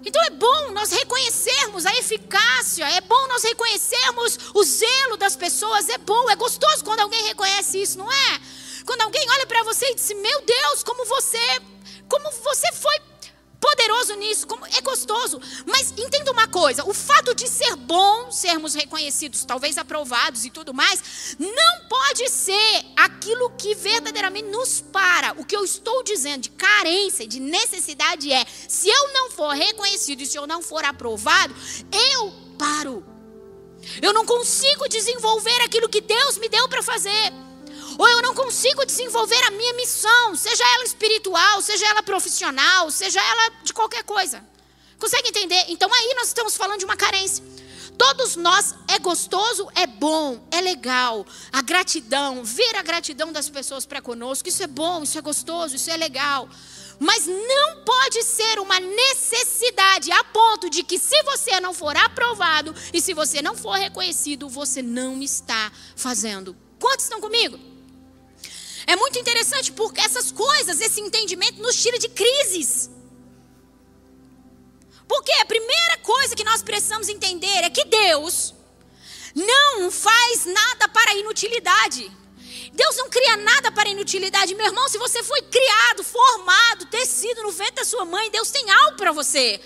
Então 0.04 0.22
é 0.24 0.30
bom 0.32 0.72
nós 0.72 0.92
reconhecermos 0.92 1.86
a 1.86 1.94
eficácia, 1.98 2.90
é 2.90 3.02
bom 3.02 3.28
nós 3.28 3.44
reconhecermos 3.44 4.40
o 4.54 4.64
zelo 4.64 5.18
das 5.18 5.36
pessoas, 5.36 5.90
é 5.90 5.98
bom, 6.00 6.30
é 6.30 6.36
gostoso 6.36 6.84
quando 6.84 7.02
alguém 7.02 7.22
reconhece 7.24 7.82
isso, 7.82 7.98
não 7.98 8.12
é? 8.12 8.42
Quando 8.86 9.02
alguém 9.02 9.24
olha 9.30 9.46
para 9.46 9.64
você 9.64 9.86
e 9.86 9.96
diz: 9.96 10.10
"Meu 10.10 10.42
Deus, 10.42 10.84
como 10.84 11.06
você, 11.06 11.62
como 12.10 12.32
você 12.44 12.72
foi 12.74 12.96
poderoso 13.62 14.16
nisso, 14.16 14.48
como 14.48 14.66
é 14.66 14.82
gostoso. 14.82 15.40
Mas 15.66 15.92
entenda 15.92 16.32
uma 16.32 16.48
coisa: 16.48 16.84
o 16.84 16.94
fato 16.94 17.34
de 17.36 17.48
ser 17.48 17.76
bom, 17.76 18.32
sermos 18.32 18.74
reconhecidos, 18.74 19.46
talvez 19.46 19.78
aprovados 19.78 20.44
e 20.44 20.50
tudo 20.50 20.74
mais, 20.74 21.38
não 21.40 21.88
pode 21.88 22.28
ser 22.30 22.86
aquilo 22.98 23.52
que 23.52 23.76
verdadeiramente 23.76 24.50
nos 24.50 24.82
para. 24.82 25.34
O 25.34 25.46
que 25.46 25.56
eu 25.56 25.64
estou 25.64 26.04
dizendo 26.04 26.42
de 26.42 26.50
carência, 26.50 27.28
de 27.28 27.40
necessidade 27.40 28.34
é: 28.34 28.46
se 28.68 28.90
eu 28.90 29.14
não 29.14 29.30
for 29.32 29.54
reconhecido 29.54 30.22
e 30.22 30.26
se 30.26 30.38
eu 30.38 30.48
não 30.48 30.62
for 30.62 30.84
aprovado, 30.84 31.56
eu 32.12 32.34
paro. 32.58 33.06
Eu 34.02 34.14
não 34.14 34.26
consigo 34.26 34.88
desenvolver 34.88 35.62
aquilo 35.62 35.90
que 35.90 36.02
Deus 36.02 36.38
me 36.38 36.48
deu 36.50 36.68
para 36.68 36.84
fazer 36.84 37.34
ou 38.02 38.10
eu 38.10 38.22
não 38.24 38.34
consigo 38.34 38.84
desenvolver 38.84 39.44
a 39.44 39.52
minha 39.52 39.74
missão, 39.74 40.36
seja 40.36 40.64
ela 40.74 40.84
espiritual, 40.84 41.62
seja 41.62 41.86
ela 41.86 42.02
profissional, 42.02 42.90
seja 42.90 43.22
ela 43.22 43.52
de 43.64 43.72
qualquer 43.72 44.04
coisa. 44.04 44.44
Consegue 44.98 45.30
entender? 45.30 45.66
Então 45.68 45.88
aí 45.94 46.16
nós 46.16 46.30
estamos 46.30 46.58
falando 46.58 46.80
de 46.80 46.86
uma 46.86 46.98
carência. 46.98 47.44
Todos 48.00 48.36
nós 48.36 48.74
é 48.88 48.98
gostoso, 48.98 49.70
é 49.76 49.86
bom, 49.86 50.44
é 50.50 50.62
legal. 50.62 51.24
A 51.54 51.62
gratidão, 51.62 52.44
ver 52.44 52.76
a 52.76 52.82
gratidão 52.82 53.32
das 53.32 53.48
pessoas 53.48 53.86
para 53.86 54.02
conosco, 54.02 54.50
isso 54.50 54.64
é 54.64 54.68
bom, 54.68 55.04
isso 55.04 55.20
é 55.20 55.22
gostoso, 55.22 55.76
isso 55.76 55.92
é 55.92 55.98
legal. 55.98 56.50
Mas 57.00 57.28
não 57.28 57.84
pode 57.86 58.24
ser 58.24 58.60
uma 58.60 58.80
necessidade 58.80 60.12
a 60.12 60.24
ponto 60.24 60.72
de 60.72 60.82
que, 60.82 60.98
se 60.98 61.22
você 61.22 61.60
não 61.60 61.72
for 61.72 61.96
aprovado 61.96 62.74
e 62.92 63.00
se 63.00 63.14
você 63.14 63.44
não 63.44 63.56
for 63.56 63.78
reconhecido, 63.78 64.50
você 64.50 64.82
não 64.82 65.22
está 65.22 65.72
fazendo. 65.96 66.58
Quantos 66.80 67.06
estão 67.06 67.22
comigo? 67.22 67.71
É 68.92 68.96
muito 68.98 69.18
interessante 69.18 69.72
porque 69.72 70.02
essas 70.02 70.34
coisas, 70.34 70.82
esse 70.82 71.00
entendimento 71.00 71.62
nos 71.62 71.82
tira 71.82 71.98
de 71.98 72.10
crises. 72.10 72.90
Porque 75.08 75.32
a 75.44 75.46
primeira 75.46 75.98
coisa 76.00 76.36
que 76.36 76.44
nós 76.44 76.62
precisamos 76.62 77.08
entender 77.08 77.60
é 77.64 77.70
que 77.70 77.86
Deus 77.86 78.54
não 79.34 79.90
faz 79.90 80.46
nada 80.46 80.90
para 80.90 81.16
inutilidade. 81.16 82.12
Deus 82.74 82.98
não 82.98 83.10
cria 83.10 83.38
nada 83.38 83.72
para 83.72 83.88
inutilidade. 83.88 84.56
Meu 84.56 84.66
irmão, 84.66 84.90
se 84.90 84.98
você 84.98 85.24
foi 85.24 85.42
criado, 85.44 86.04
formado, 86.04 86.86
tecido 86.88 87.44
no 87.44 87.52
ventre 87.52 87.76
da 87.76 87.86
sua 87.86 88.04
mãe, 88.04 88.30
Deus 88.30 88.52
tem 88.52 88.70
algo 88.70 88.98
para 88.98 89.14
você. 89.14 89.62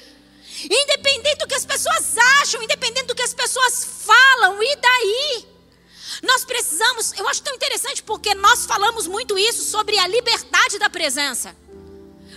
Independente 0.83 1.39
do 1.39 1.47
que 1.47 1.55
as 1.55 1.65
pessoas 1.65 2.15
acham, 2.41 2.61
independente 2.61 3.07
do 3.07 3.15
que 3.15 3.23
as 3.23 3.33
pessoas 3.33 3.83
falam, 4.05 4.61
e 4.61 4.75
daí? 4.75 5.54
Nós 6.23 6.45
precisamos, 6.45 7.13
eu 7.13 7.27
acho 7.27 7.41
tão 7.41 7.55
interessante 7.55 8.03
porque 8.03 8.33
nós 8.35 8.65
falamos 8.65 9.07
muito 9.07 9.37
isso 9.37 9.63
sobre 9.63 9.97
a 9.97 10.07
liberdade 10.07 10.79
da 10.79 10.89
presença. 10.89 11.55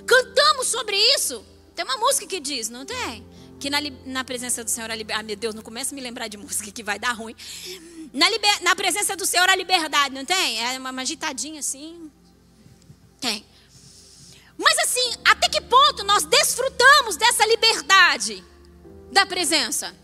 Cantamos 0.06 0.68
sobre 0.68 0.96
isso. 1.14 1.44
Tem 1.74 1.84
uma 1.84 1.96
música 1.96 2.26
que 2.26 2.40
diz, 2.40 2.68
não 2.68 2.84
tem? 2.84 3.26
que 3.58 3.68
na, 3.68 3.78
na 4.06 4.24
presença 4.24 4.62
do 4.62 4.70
Senhor 4.70 4.90
a 4.90 4.94
liberdade. 4.94 5.20
Ah, 5.20 5.26
meu 5.26 5.36
Deus, 5.36 5.54
não 5.54 5.62
começa 5.62 5.92
a 5.92 5.96
me 5.96 6.00
lembrar 6.00 6.28
de 6.28 6.36
música 6.36 6.70
que 6.70 6.82
vai 6.82 6.98
dar 6.98 7.12
ruim. 7.12 7.34
Na, 8.12 8.28
liber, 8.30 8.62
na 8.62 8.74
presença 8.74 9.16
do 9.16 9.26
Senhor 9.26 9.48
a 9.48 9.56
liberdade, 9.56 10.14
não 10.14 10.24
tem? 10.24 10.64
É 10.64 10.78
uma, 10.78 10.90
uma 10.90 11.02
agitadinha 11.02 11.60
assim. 11.60 12.10
Tem. 13.20 13.44
Mas 14.56 14.78
assim, 14.78 15.12
até 15.24 15.48
que 15.48 15.60
ponto 15.60 16.04
nós 16.04 16.24
desfrutamos 16.24 17.16
dessa 17.16 17.44
liberdade 17.46 18.44
da 19.12 19.26
presença? 19.26 19.94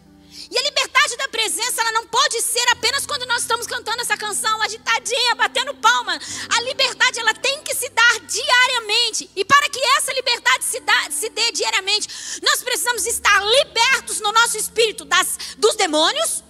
E 0.54 0.58
a 0.58 0.62
liberdade 0.62 1.16
da 1.16 1.26
presença, 1.26 1.80
ela 1.80 1.90
não 1.90 2.06
pode 2.06 2.40
ser 2.40 2.64
apenas 2.70 3.04
quando 3.04 3.26
nós 3.26 3.42
estamos 3.42 3.66
cantando 3.66 4.00
essa 4.00 4.16
canção 4.16 4.62
agitadinha, 4.62 5.34
batendo 5.34 5.74
palma. 5.74 6.16
A 6.48 6.60
liberdade, 6.62 7.18
ela 7.18 7.34
tem 7.34 7.60
que 7.64 7.74
se 7.74 7.88
dar 7.88 8.20
diariamente. 8.20 9.28
E 9.34 9.44
para 9.44 9.68
que 9.68 9.80
essa 9.96 10.12
liberdade 10.12 10.64
se, 10.64 10.78
dá, 10.78 11.10
se 11.10 11.28
dê 11.30 11.50
diariamente, 11.50 12.40
nós 12.40 12.62
precisamos 12.62 13.04
estar 13.04 13.44
libertos 13.44 14.20
no 14.20 14.30
nosso 14.30 14.56
espírito 14.56 15.04
das, 15.04 15.56
dos 15.58 15.74
demônios 15.74 16.44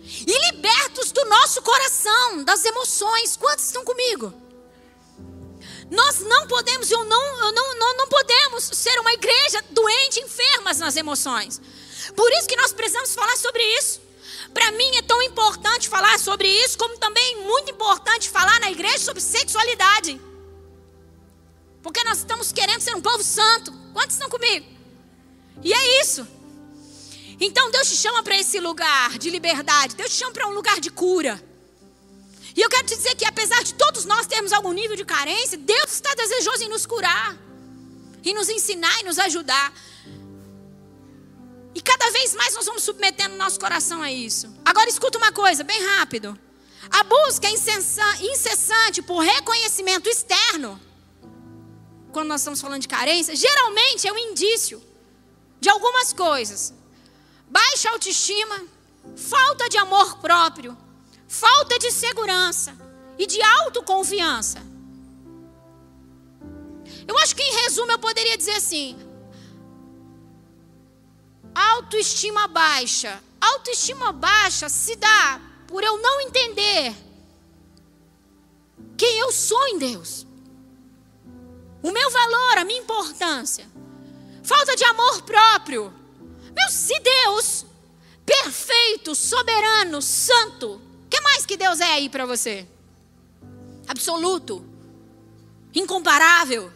e 0.00 0.50
libertos 0.50 1.12
do 1.12 1.22
nosso 1.26 1.60
coração, 1.60 2.44
das 2.44 2.64
emoções. 2.64 3.36
Quantos 3.36 3.66
estão 3.66 3.84
comigo? 3.84 4.32
Nós 5.90 6.20
não 6.20 6.46
podemos, 6.46 6.90
eu 6.90 7.04
não, 7.04 7.44
eu 7.44 7.52
não, 7.52 7.78
não, 7.78 7.96
não 7.98 8.08
podemos 8.08 8.64
ser 8.64 8.98
uma 9.00 9.12
igreja 9.12 9.62
doente, 9.68 10.20
enfermas 10.20 10.78
nas 10.78 10.96
emoções. 10.96 11.60
Por 12.14 12.30
isso 12.32 12.48
que 12.48 12.56
nós 12.56 12.72
precisamos 12.72 13.14
falar 13.14 13.36
sobre 13.36 13.62
isso. 13.78 14.00
Para 14.52 14.72
mim 14.72 14.96
é 14.96 15.02
tão 15.02 15.20
importante 15.22 15.88
falar 15.88 16.18
sobre 16.18 16.48
isso, 16.48 16.78
como 16.78 16.98
também 16.98 17.44
muito 17.44 17.70
importante 17.70 18.28
falar 18.28 18.58
na 18.60 18.70
igreja 18.70 18.98
sobre 18.98 19.20
sexualidade. 19.20 20.20
Porque 21.82 22.02
nós 22.04 22.18
estamos 22.18 22.52
querendo 22.52 22.80
ser 22.80 22.94
um 22.94 23.00
povo 23.00 23.22
santo. 23.22 23.72
Quantos 23.92 24.14
estão 24.14 24.28
comigo? 24.28 24.66
E 25.62 25.72
é 25.72 26.02
isso. 26.02 26.26
Então 27.40 27.70
Deus 27.70 27.88
te 27.88 27.96
chama 27.96 28.22
para 28.22 28.36
esse 28.36 28.58
lugar 28.58 29.16
de 29.18 29.30
liberdade. 29.30 29.94
Deus 29.94 30.10
te 30.10 30.16
chama 30.16 30.32
para 30.32 30.48
um 30.48 30.52
lugar 30.52 30.80
de 30.80 30.90
cura. 30.90 31.42
E 32.56 32.60
eu 32.60 32.68
quero 32.68 32.86
te 32.86 32.96
dizer 32.96 33.14
que 33.14 33.24
apesar 33.24 33.62
de 33.62 33.74
todos 33.74 34.04
nós 34.04 34.26
termos 34.26 34.52
algum 34.52 34.72
nível 34.72 34.96
de 34.96 35.04
carência, 35.04 35.56
Deus 35.56 35.92
está 35.92 36.12
desejoso 36.14 36.64
em 36.64 36.68
nos 36.68 36.84
curar. 36.84 37.36
E 38.24 38.34
nos 38.34 38.48
ensinar 38.48 39.00
e 39.00 39.04
nos 39.04 39.18
ajudar. 39.18 39.72
E 41.78 41.80
cada 41.80 42.10
vez 42.10 42.34
mais 42.34 42.54
nós 42.56 42.66
vamos 42.66 42.82
submetendo 42.82 43.36
nosso 43.36 43.60
coração 43.60 44.02
a 44.02 44.10
isso. 44.10 44.52
Agora 44.64 44.88
escuta 44.90 45.16
uma 45.16 45.30
coisa, 45.30 45.62
bem 45.62 45.80
rápido. 45.94 46.36
A 46.90 47.04
busca 47.04 47.48
incessante 47.48 49.00
por 49.00 49.20
reconhecimento 49.20 50.08
externo, 50.08 50.80
quando 52.10 52.26
nós 52.26 52.40
estamos 52.40 52.60
falando 52.60 52.82
de 52.82 52.88
carência, 52.88 53.36
geralmente 53.36 54.08
é 54.08 54.12
um 54.12 54.18
indício 54.18 54.82
de 55.60 55.68
algumas 55.68 56.12
coisas: 56.12 56.74
baixa 57.48 57.90
autoestima, 57.90 58.60
falta 59.16 59.68
de 59.68 59.78
amor 59.78 60.18
próprio, 60.18 60.76
falta 61.28 61.78
de 61.78 61.92
segurança 61.92 62.76
e 63.16 63.24
de 63.24 63.40
autoconfiança. 63.40 64.60
Eu 67.06 67.16
acho 67.18 67.36
que 67.36 67.42
em 67.42 67.54
resumo 67.62 67.92
eu 67.92 68.00
poderia 68.00 68.36
dizer 68.36 68.56
assim: 68.56 68.98
autoestima 71.54 72.46
baixa. 72.48 73.22
Autoestima 73.40 74.12
baixa 74.12 74.68
se 74.68 74.96
dá 74.96 75.40
por 75.66 75.82
eu 75.84 75.98
não 75.98 76.20
entender 76.22 76.94
quem 78.96 79.18
eu 79.18 79.30
sou 79.30 79.68
em 79.68 79.78
Deus. 79.78 80.26
O 81.82 81.90
meu 81.90 82.10
valor, 82.10 82.58
a 82.58 82.64
minha 82.64 82.80
importância. 82.80 83.68
Falta 84.42 84.74
de 84.74 84.84
amor 84.84 85.22
próprio. 85.22 85.92
Meu, 86.56 86.70
se 86.70 86.98
Deus, 86.98 87.64
perfeito, 88.26 89.14
soberano, 89.14 90.02
santo, 90.02 90.80
o 91.04 91.08
que 91.08 91.20
mais 91.20 91.46
que 91.46 91.56
Deus 91.56 91.80
é 91.80 91.92
aí 91.92 92.08
para 92.08 92.26
você? 92.26 92.66
Absoluto, 93.86 94.64
incomparável. 95.74 96.72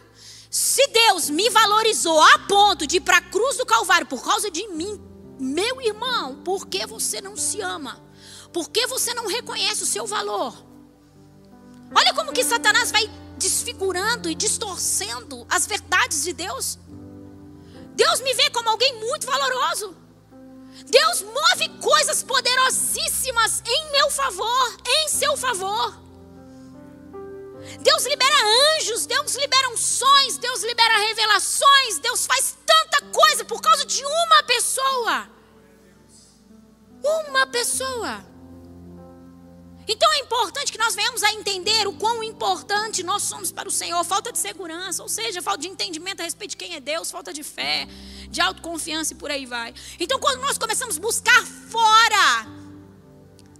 Se 0.53 0.85
Deus 0.85 1.31
me 1.31 1.49
valorizou 1.49 2.21
a 2.21 2.37
ponto 2.47 2.85
de 2.85 2.97
ir 2.97 3.01
para 3.01 3.17
a 3.17 3.21
cruz 3.21 3.57
do 3.57 3.65
Calvário 3.65 4.05
por 4.05 4.23
causa 4.23 4.51
de 4.51 4.67
mim, 4.67 5.01
meu 5.39 5.81
irmão, 5.81 6.43
por 6.43 6.67
que 6.67 6.85
você 6.85 7.19
não 7.19 7.35
se 7.35 7.59
ama? 7.59 7.99
Por 8.53 8.69
que 8.69 8.85
você 8.85 9.15
não 9.15 9.25
reconhece 9.25 9.81
o 9.81 9.87
seu 9.87 10.05
valor? 10.05 10.55
Olha 11.95 12.13
como 12.13 12.31
que 12.31 12.43
Satanás 12.43 12.91
vai 12.91 13.09
desfigurando 13.35 14.29
e 14.29 14.35
distorcendo 14.35 15.43
as 15.49 15.65
verdades 15.65 16.23
de 16.23 16.33
Deus. 16.33 16.77
Deus 17.95 18.21
me 18.21 18.35
vê 18.35 18.51
como 18.51 18.69
alguém 18.69 18.99
muito 18.99 19.25
valoroso. 19.25 19.97
Deus 20.85 21.23
move 21.23 21.69
coisas 21.81 22.21
poderosíssimas 22.21 23.63
em 23.65 23.91
meu 23.91 24.11
favor, 24.11 24.77
em 24.87 25.09
seu 25.09 25.35
favor. 25.35 26.02
Deus 27.79 28.05
libera 28.05 28.35
anjos, 28.77 29.05
Deus 29.05 29.35
libera 29.35 29.69
unções, 29.69 30.37
Deus 30.37 30.63
libera 30.63 30.97
revelações, 31.07 31.99
Deus 31.99 32.25
faz 32.25 32.55
tanta 32.65 33.01
coisa 33.11 33.45
por 33.45 33.61
causa 33.61 33.85
de 33.85 34.03
uma 34.05 34.43
pessoa. 34.43 35.29
Uma 37.03 37.47
pessoa. 37.47 38.25
Então 39.87 40.11
é 40.13 40.19
importante 40.19 40.71
que 40.71 40.77
nós 40.77 40.95
venhamos 40.95 41.23
a 41.23 41.33
entender 41.33 41.87
o 41.87 41.93
quão 41.93 42.23
importante 42.23 43.03
nós 43.03 43.23
somos 43.23 43.51
para 43.51 43.67
o 43.67 43.71
Senhor. 43.71 44.01
Falta 44.05 44.31
de 44.31 44.37
segurança, 44.37 45.03
ou 45.03 45.09
seja, 45.09 45.41
falta 45.41 45.61
de 45.61 45.67
entendimento 45.67 46.21
a 46.21 46.23
respeito 46.23 46.51
de 46.51 46.57
quem 46.57 46.75
é 46.75 46.79
Deus, 46.79 47.11
falta 47.11 47.33
de 47.33 47.43
fé, 47.43 47.87
de 48.29 48.39
autoconfiança 48.39 49.13
e 49.13 49.17
por 49.17 49.29
aí 49.29 49.45
vai. 49.45 49.73
Então, 49.99 50.19
quando 50.19 50.39
nós 50.39 50.57
começamos 50.57 50.97
a 50.97 51.01
buscar 51.01 51.45
fora 51.45 52.62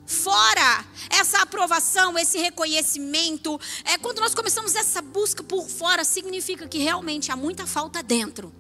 fora 0.06 0.86
essa 1.10 1.42
aprovação, 1.42 2.18
esse 2.18 2.38
reconhecimento, 2.38 3.60
é 3.86 3.98
quando 3.98 4.20
nós 4.20 4.34
começamos 4.34 4.76
essa 4.76 5.02
busca 5.02 5.44
por 5.44 5.68
fora, 5.70 6.04
significa 6.04 6.68
que 6.68 6.80
realmente 6.80 7.32
há 7.32 7.36
muita 7.36 7.66
falta 7.66 8.02
dentro. 8.02 8.54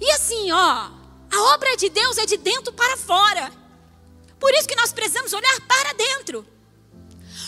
E 0.00 0.10
assim, 0.12 0.50
ó, 0.52 0.90
a 1.30 1.42
obra 1.54 1.76
de 1.76 1.88
Deus 1.88 2.18
é 2.18 2.26
de 2.26 2.36
dentro 2.36 2.72
para 2.72 2.96
fora. 2.96 3.52
Por 4.38 4.52
isso 4.54 4.66
que 4.66 4.76
nós 4.76 4.92
precisamos 4.92 5.32
olhar 5.32 5.60
para 5.68 5.92
dentro. 5.92 6.46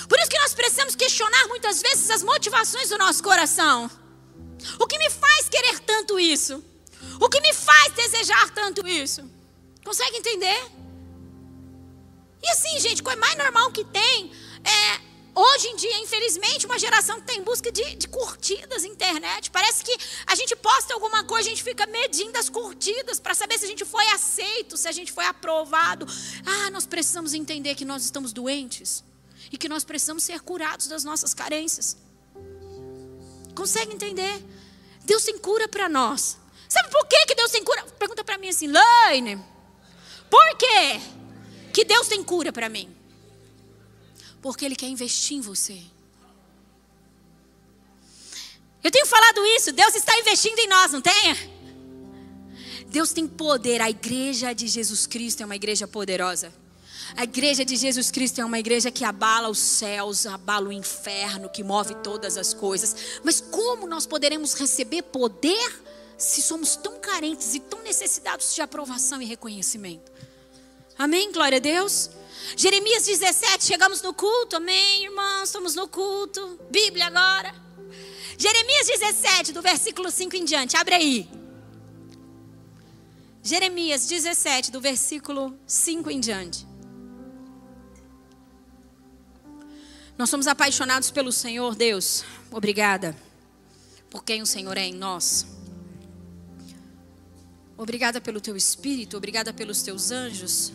Por 0.09 0.19
isso 0.19 0.31
que 0.31 0.39
nós 0.39 0.55
precisamos 0.55 0.95
questionar 0.95 1.49
muitas 1.49 1.81
vezes 1.81 2.11
as 2.11 2.23
motivações 2.23 2.91
do 2.91 2.99
nosso 2.99 3.23
coração. 3.23 3.91
O 4.79 4.87
que 4.87 4.99
me 4.99 5.11
faz 5.11 5.49
querer 5.49 5.81
tanto 5.81 6.21
isso? 6.21 6.63
O 7.19 7.29
que 7.29 7.41
me 7.41 7.53
faz 7.53 7.93
desejar 7.95 8.51
tanto 8.51 8.87
isso? 8.87 9.29
Consegue 9.85 10.19
entender? 10.19 10.82
E 12.43 12.49
assim, 12.51 12.79
gente, 12.81 13.03
coisa 13.03 13.19
mais 13.21 13.37
normal 13.37 13.71
que 13.71 13.85
tem 13.85 14.33
é, 14.65 15.01
hoje 15.35 15.69
em 15.69 15.77
dia, 15.77 15.99
infelizmente, 15.99 16.67
uma 16.67 16.79
geração 16.79 17.17
que 17.17 17.23
está 17.23 17.35
em 17.35 17.43
busca 17.43 17.71
de, 17.71 17.97
de 17.97 18.09
curtidas 18.09 18.83
na 18.83 18.89
internet. 18.89 19.51
Parece 19.51 19.85
que 19.85 19.97
a 20.27 20.35
gente 20.35 20.55
posta 20.57 20.93
alguma 20.95 21.25
coisa, 21.25 21.49
a 21.49 21.51
gente 21.51 21.63
fica 21.63 21.87
medindo 21.87 22.37
as 22.39 22.49
curtidas 22.49 23.19
para 23.21 23.35
saber 23.35 23.59
se 23.59 23.65
a 23.65 23.69
gente 23.69 23.85
foi 23.85 24.07
aceito, 24.09 24.77
se 24.77 24.89
a 24.89 24.93
gente 24.93 25.13
foi 25.13 25.25
aprovado. 25.25 26.07
Ah, 26.45 26.71
nós 26.71 26.87
precisamos 26.87 27.33
entender 27.35 27.75
que 27.75 27.85
nós 27.85 28.05
estamos 28.05 28.33
doentes 28.33 29.05
e 29.51 29.57
que 29.57 29.69
nós 29.69 29.85
precisamos 29.85 30.23
ser 30.23 30.41
curados 30.41 30.87
das 30.87 31.05
nossas 31.05 31.33
carências. 31.35 31.97
Consegue 33.55 33.95
entender? 33.95 34.43
Deus 35.05 35.25
tem 35.25 35.39
cura 35.39 35.69
para 35.69 35.89
nós. 35.89 36.39
Sabe 36.69 36.91
por 36.91 37.07
que, 37.07 37.27
que 37.27 37.35
Deus 37.35 37.51
tem 37.51 37.63
cura? 37.63 37.85
Pergunta 37.99 38.25
para 38.25 38.39
mim 38.39 38.49
assim, 38.49 38.67
Laine, 38.67 39.37
por 40.31 40.57
quê? 40.57 41.01
Que 41.73 41.85
Deus 41.85 42.07
tem 42.09 42.23
cura 42.23 42.53
para 42.53 42.69
mim? 42.69 42.95
Porque 44.41 44.65
Ele 44.65 44.77
quer 44.77 44.89
investir 44.89 45.37
em 45.37 45.41
você. 45.41 45.81
Eu 48.83 48.91
tenho 48.91 49.07
falado 49.07 49.45
isso, 49.47 49.73
Deus 49.73 49.95
está 49.95 50.19
investindo 50.19 50.59
em 50.59 50.69
nós, 50.69 50.93
não 50.93 51.01
tem? 51.01 51.13
Deus 52.89 53.13
tem 53.13 53.27
poder, 53.27 53.81
a 53.81 53.89
igreja 53.89 54.53
de 54.53 54.67
Jesus 54.67 55.07
Cristo 55.07 55.43
é 55.43 55.47
uma 55.47 55.57
igreja 55.57 55.87
poderosa. 55.87 56.53
A 57.17 57.25
igreja 57.25 57.65
de 57.65 57.77
Jesus 57.77 58.11
Cristo 58.11 58.41
é 58.41 58.45
uma 58.45 58.59
igreja 58.59 58.91
que 58.91 59.05
abala 59.05 59.49
os 59.49 59.59
céus, 59.59 60.27
abala 60.27 60.69
o 60.69 60.73
inferno, 60.73 61.49
que 61.49 61.63
move 61.63 61.95
todas 61.97 62.37
as 62.37 62.53
coisas. 62.53 63.21
Mas 63.23 63.41
como 63.41 63.87
nós 63.87 64.07
poderemos 64.07 64.55
receber 64.55 65.03
poder 65.03 65.83
se 66.17 66.43
somos 66.43 66.75
tão 66.77 66.99
carentes 66.99 67.55
e 67.55 67.61
tão 67.61 67.83
necessitados 67.83 68.55
de 68.55 68.63
aprovação 68.63 69.21
e 69.21 69.27
reconhecimento? 69.27 70.11
Amém? 71.03 71.33
Glória 71.33 71.57
a 71.57 71.61
Deus. 71.61 72.11
Jeremias 72.57 73.05
17, 73.05 73.65
chegamos 73.65 74.03
no 74.03 74.15
culto, 74.15 74.55
amém, 74.55 75.03
irmãos? 75.03 75.49
Estamos 75.49 75.75
no 75.75 75.89
culto. 75.89 76.61
Bíblia 76.71 77.07
agora. 77.07 77.53
Jeremias 78.39 78.87
17, 78.87 79.53
do 79.53 79.61
versículo 79.61 80.13
5 80.13 80.37
em 80.37 80.45
diante, 80.45 80.77
abre 80.77 80.95
aí. 80.95 81.29
Jeremias 83.43 84.07
17, 84.07 84.71
do 84.71 84.81
versículo 84.81 85.59
5 85.67 86.09
em 86.09 86.21
diante. 86.21 86.65
Nós 90.17 90.31
somos 90.31 90.47
apaixonados 90.47 91.11
pelo 91.11 91.33
Senhor, 91.33 91.75
Deus. 91.75 92.23
Obrigada 92.49 93.17
por 94.09 94.23
quem 94.23 94.41
o 94.41 94.47
Senhor 94.47 94.79
é 94.79 94.85
em 94.85 94.95
nós. 94.95 95.47
Obrigada 97.77 98.21
pelo 98.21 98.41
teu 98.41 98.57
espírito, 98.57 99.17
obrigada 99.17 99.53
pelos 99.53 99.83
teus 99.83 100.13
anjos. 100.13 100.73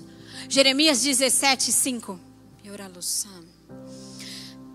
Jeremias 0.50 1.02
17, 1.02 1.72
5. 1.72 2.20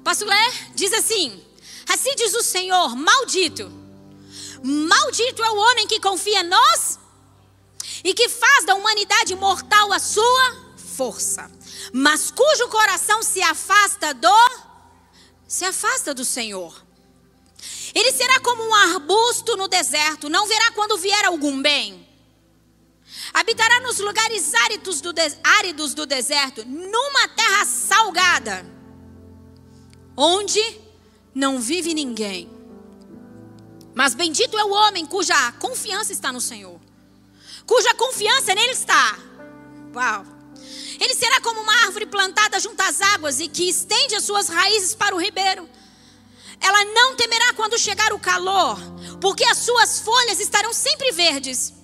Posso 0.04 0.24
ler? 0.24 0.52
Diz 0.74 0.92
assim: 0.92 1.42
Assim 1.88 2.14
diz 2.16 2.34
o 2.34 2.42
Senhor, 2.42 2.96
maldito. 2.96 3.70
Maldito 4.62 5.42
é 5.42 5.50
o 5.50 5.56
homem 5.56 5.86
que 5.86 6.00
confia 6.00 6.40
em 6.40 6.48
nós 6.48 6.98
e 8.04 8.14
que 8.14 8.28
faz 8.28 8.64
da 8.64 8.74
humanidade 8.74 9.34
mortal 9.34 9.92
a 9.92 9.98
sua 9.98 10.74
força, 10.76 11.50
mas 11.92 12.30
cujo 12.30 12.68
coração 12.68 13.22
se 13.22 13.42
afasta 13.42 14.14
do 14.14 14.72
se 15.46 15.64
afasta 15.64 16.14
do 16.14 16.24
Senhor. 16.24 16.82
Ele 17.94 18.10
será 18.12 18.40
como 18.40 18.62
um 18.62 18.74
arbusto 18.74 19.56
no 19.56 19.68
deserto, 19.68 20.30
não 20.30 20.46
verá 20.46 20.70
quando 20.72 20.96
vier 20.96 21.26
algum 21.26 21.60
bem. 21.60 22.01
Habitará 23.32 23.80
nos 23.80 23.98
lugares 23.98 24.54
áridos 24.54 25.00
do, 25.00 25.12
áridos 25.42 25.94
do 25.94 26.06
deserto, 26.06 26.64
numa 26.64 27.28
terra 27.28 27.64
salgada, 27.64 28.66
onde 30.16 30.60
não 31.34 31.60
vive 31.60 31.94
ninguém. 31.94 32.50
Mas 33.94 34.14
bendito 34.14 34.58
é 34.58 34.64
o 34.64 34.70
homem 34.70 35.04
cuja 35.04 35.52
confiança 35.52 36.12
está 36.12 36.32
no 36.32 36.40
Senhor, 36.40 36.80
cuja 37.66 37.94
confiança 37.94 38.54
nele 38.54 38.72
está. 38.72 39.18
Uau! 39.94 40.24
Ele 40.98 41.14
será 41.14 41.40
como 41.40 41.60
uma 41.60 41.84
árvore 41.84 42.06
plantada 42.06 42.60
junto 42.60 42.80
às 42.80 43.00
águas 43.00 43.40
e 43.40 43.48
que 43.48 43.68
estende 43.68 44.14
as 44.14 44.24
suas 44.24 44.48
raízes 44.48 44.94
para 44.94 45.14
o 45.14 45.20
ribeiro. 45.20 45.68
Ela 46.60 46.84
não 46.84 47.16
temerá 47.16 47.52
quando 47.54 47.78
chegar 47.78 48.12
o 48.12 48.20
calor, 48.20 48.78
porque 49.20 49.44
as 49.44 49.58
suas 49.58 49.98
folhas 49.98 50.38
estarão 50.38 50.72
sempre 50.72 51.10
verdes. 51.10 51.81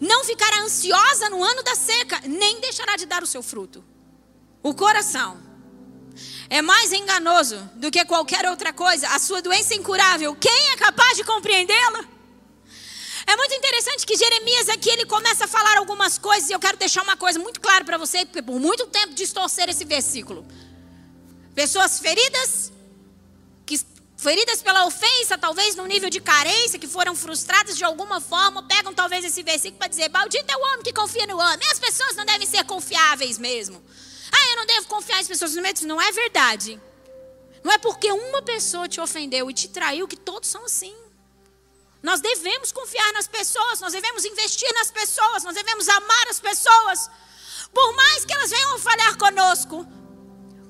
Não 0.00 0.24
ficará 0.24 0.62
ansiosa 0.62 1.28
no 1.28 1.42
ano 1.42 1.62
da 1.62 1.74
seca, 1.74 2.20
nem 2.24 2.60
deixará 2.60 2.96
de 2.96 3.06
dar 3.06 3.22
o 3.22 3.26
seu 3.26 3.42
fruto. 3.42 3.84
O 4.62 4.74
coração 4.74 5.40
é 6.48 6.60
mais 6.60 6.92
enganoso 6.92 7.56
do 7.76 7.90
que 7.90 8.04
qualquer 8.04 8.48
outra 8.48 8.72
coisa. 8.72 9.08
A 9.08 9.18
sua 9.18 9.40
doença 9.40 9.74
é 9.74 9.76
incurável. 9.76 10.34
Quem 10.34 10.70
é 10.72 10.76
capaz 10.76 11.16
de 11.16 11.24
compreendê-la? 11.24 12.04
É 13.26 13.36
muito 13.36 13.54
interessante 13.54 14.04
que 14.04 14.16
Jeremias 14.16 14.68
aqui 14.68 14.90
ele 14.90 15.06
começa 15.06 15.44
a 15.44 15.48
falar 15.48 15.78
algumas 15.78 16.18
coisas 16.18 16.50
e 16.50 16.52
eu 16.52 16.58
quero 16.58 16.76
deixar 16.76 17.02
uma 17.02 17.16
coisa 17.16 17.38
muito 17.38 17.60
clara 17.60 17.84
para 17.84 17.96
você, 17.96 18.24
porque 18.26 18.42
por 18.42 18.58
muito 18.58 18.86
tempo 18.88 19.14
distorcer 19.14 19.68
esse 19.68 19.84
versículo. 19.84 20.44
Pessoas 21.54 22.00
feridas, 22.00 22.72
feridas 24.20 24.60
pela 24.62 24.84
ofensa, 24.84 25.38
talvez 25.38 25.74
no 25.74 25.86
nível 25.86 26.10
de 26.10 26.20
carência, 26.20 26.78
que 26.78 26.86
foram 26.86 27.16
frustradas 27.16 27.76
de 27.76 27.84
alguma 27.84 28.20
forma, 28.20 28.62
pegam 28.62 28.92
talvez 28.92 29.24
esse 29.24 29.42
versículo 29.42 29.78
para 29.78 29.88
dizer: 29.88 30.10
Maldito 30.10 30.52
é 30.52 30.56
o 30.56 30.60
homem 30.60 30.82
que 30.82 30.92
confia 30.92 31.26
no 31.26 31.38
homem. 31.38 31.68
As 31.70 31.78
pessoas 31.78 32.14
não 32.14 32.26
devem 32.26 32.46
ser 32.46 32.62
confiáveis 32.64 33.38
mesmo. 33.38 33.82
Ah, 34.30 34.46
eu 34.50 34.56
não 34.56 34.66
devo 34.66 34.86
confiar 34.86 35.16
nas 35.16 35.26
pessoas. 35.26 35.54
Não 35.82 36.00
é 36.00 36.12
verdade. 36.12 36.80
Não 37.64 37.72
é 37.72 37.78
porque 37.78 38.12
uma 38.12 38.42
pessoa 38.42 38.88
te 38.88 39.00
ofendeu 39.00 39.50
e 39.50 39.54
te 39.54 39.68
traiu 39.68 40.06
que 40.06 40.16
todos 40.16 40.48
são 40.48 40.64
assim. 40.64 40.94
Nós 42.02 42.20
devemos 42.20 42.72
confiar 42.72 43.12
nas 43.12 43.26
pessoas, 43.26 43.80
nós 43.80 43.92
devemos 43.92 44.24
investir 44.24 44.72
nas 44.74 44.90
pessoas, 44.90 45.44
nós 45.44 45.54
devemos 45.54 45.88
amar 45.88 46.28
as 46.28 46.40
pessoas. 46.40 47.10
Por 47.72 47.94
mais 47.94 48.24
que 48.24 48.32
elas 48.32 48.50
venham 48.50 48.78
falhar 48.78 49.16
conosco. 49.18 49.86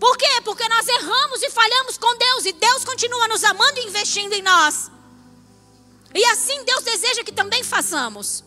Por 0.00 0.16
quê? 0.16 0.40
Porque 0.42 0.66
nós 0.66 0.88
erramos 0.88 1.42
e 1.42 1.50
falhamos 1.50 1.98
com 1.98 2.16
Deus 2.16 2.46
e 2.46 2.52
Deus 2.52 2.84
continua 2.84 3.28
nos 3.28 3.44
amando 3.44 3.78
e 3.80 3.86
investindo 3.86 4.32
em 4.32 4.40
nós. 4.40 4.90
E 6.14 6.24
assim 6.24 6.64
Deus 6.64 6.82
deseja 6.82 7.22
que 7.22 7.30
também 7.32 7.62
façamos. 7.62 8.42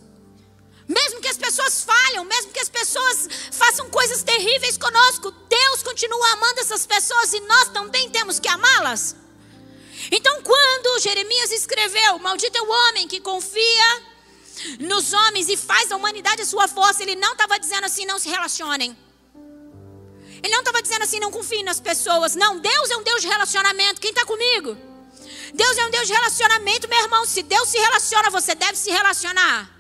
Mesmo 0.88 1.22
que 1.22 1.28
as 1.28 1.38
pessoas 1.38 1.84
falham, 1.84 2.26
mesmo 2.26 2.52
que 2.52 2.60
as 2.60 2.70
pessoas 2.70 3.30
façam 3.52 3.88
coisas 3.90 4.24
terríveis 4.24 4.78
conosco, 4.78 5.32
Deus 5.32 5.84
continua 5.84 6.34
amando 6.34 6.60
essas 6.60 6.86
pessoas 6.86 7.32
e 7.34 7.40
nós 7.42 7.70
também 7.70 8.10
temos 8.10 8.40
que 8.40 8.50
amá-las. 8.50 9.16
Então, 10.12 10.42
quando 10.42 11.00
Jeremias 11.00 11.52
escreveu: 11.52 12.18
Maldito 12.20 12.58
é 12.58 12.62
o 12.62 12.70
homem 12.70 13.08
que 13.08 13.22
confia 13.22 14.02
nos 14.80 15.14
homens 15.14 15.48
e 15.50 15.56
faz 15.56 15.90
da 15.90 15.96
humanidade 15.96 16.42
a 16.42 16.46
sua 16.46 16.68
força, 16.68 17.04
ele 17.04 17.16
não 17.16 17.34
estava 17.34 17.60
dizendo 17.60 17.86
assim: 17.86 18.06
não 18.06 18.20
se 18.20 18.28
relacionem. 18.28 18.98
Ele 20.44 20.52
não 20.52 20.60
estava 20.60 20.82
dizendo 20.82 21.04
assim: 21.04 21.20
não 21.20 21.32
confie 21.32 21.64
nas 21.64 21.80
pessoas. 21.80 22.36
Não, 22.36 22.60
Deus 22.60 22.92
é 22.92 22.98
um 22.98 23.04
Deus 23.04 23.22
de 23.22 23.28
relacionamento. 23.28 24.02
Quem 24.02 24.12
está 24.12 24.26
comigo? 24.26 24.78
Deus 25.54 25.78
é 25.78 25.86
um 25.86 25.90
Deus 25.90 26.08
de 26.08 26.14
relacionamento, 26.14 26.90
meu 26.90 27.00
irmão. 27.00 27.26
Se 27.26 27.42
Deus 27.42 27.70
se 27.70 27.78
relaciona, 27.78 28.30
você 28.30 28.54
deve 28.54 28.76
se 28.76 28.92
relacionar. 28.92 29.72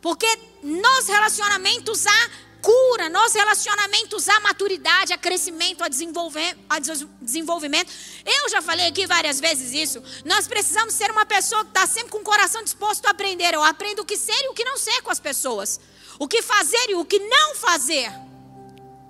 Porque 0.00 0.26
nos 0.62 1.06
relacionamentos 1.06 2.06
há 2.06 2.30
cura, 2.60 3.08
nos 3.08 3.34
relacionamentos 3.34 4.28
há 4.28 4.40
maturidade, 4.40 5.12
há 5.12 5.18
crescimento, 5.18 5.84
há 5.84 5.88
desenvolvimento. 5.88 7.92
Eu 8.24 8.48
já 8.48 8.62
falei 8.62 8.86
aqui 8.86 9.06
várias 9.06 9.38
vezes 9.38 9.72
isso. 9.72 10.02
Nós 10.24 10.48
precisamos 10.48 10.94
ser 10.94 11.10
uma 11.10 11.26
pessoa 11.26 11.64
que 11.64 11.70
está 11.70 11.86
sempre 11.86 12.10
com 12.10 12.18
o 12.18 12.22
coração 12.22 12.64
disposto 12.64 13.06
a 13.06 13.10
aprender. 13.10 13.54
Eu 13.54 13.62
aprendo 13.62 14.02
o 14.02 14.04
que 14.04 14.16
ser 14.16 14.40
e 14.44 14.48
o 14.48 14.54
que 14.54 14.64
não 14.64 14.76
ser 14.76 15.02
com 15.02 15.10
as 15.10 15.20
pessoas. 15.20 15.78
O 16.18 16.26
que 16.26 16.40
fazer 16.40 16.90
e 16.90 16.94
o 16.94 17.04
que 17.04 17.18
não 17.18 17.54
fazer. 17.54 18.10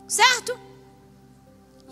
Certo? 0.08 0.71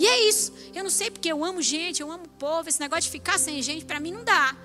E 0.00 0.06
é 0.06 0.28
isso. 0.30 0.50
Eu 0.74 0.82
não 0.82 0.88
sei 0.88 1.10
porque 1.10 1.30
eu 1.30 1.44
amo 1.44 1.60
gente, 1.60 2.00
eu 2.00 2.10
amo 2.10 2.26
povo. 2.38 2.66
Esse 2.66 2.80
negócio 2.80 3.02
de 3.02 3.10
ficar 3.10 3.38
sem 3.38 3.60
gente, 3.60 3.84
para 3.84 4.00
mim 4.00 4.12
não 4.12 4.24
dá. 4.24 4.56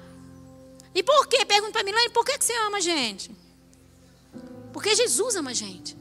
E 0.94 1.04
por 1.04 1.28
quê? 1.28 1.44
Pergunta 1.46 1.74
para 1.74 1.84
Milane, 1.84 2.10
por 2.12 2.24
que, 2.24 2.38
que 2.38 2.46
você 2.46 2.54
ama 2.60 2.80
gente? 2.80 3.30
Porque 4.72 4.96
Jesus 4.96 5.36
ama 5.36 5.54
gente. 5.54 5.98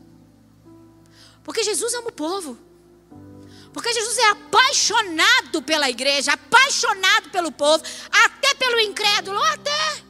Porque 1.42 1.64
Jesus 1.64 1.92
ama 1.94 2.10
o 2.10 2.12
povo. 2.12 2.56
Porque 3.72 3.92
Jesus 3.92 4.16
é 4.18 4.28
apaixonado 4.30 5.60
pela 5.62 5.90
igreja, 5.90 6.34
apaixonado 6.34 7.28
pelo 7.30 7.50
povo, 7.50 7.82
até 8.12 8.54
pelo 8.54 8.78
incrédulo, 8.78 9.42
até. 9.42 10.04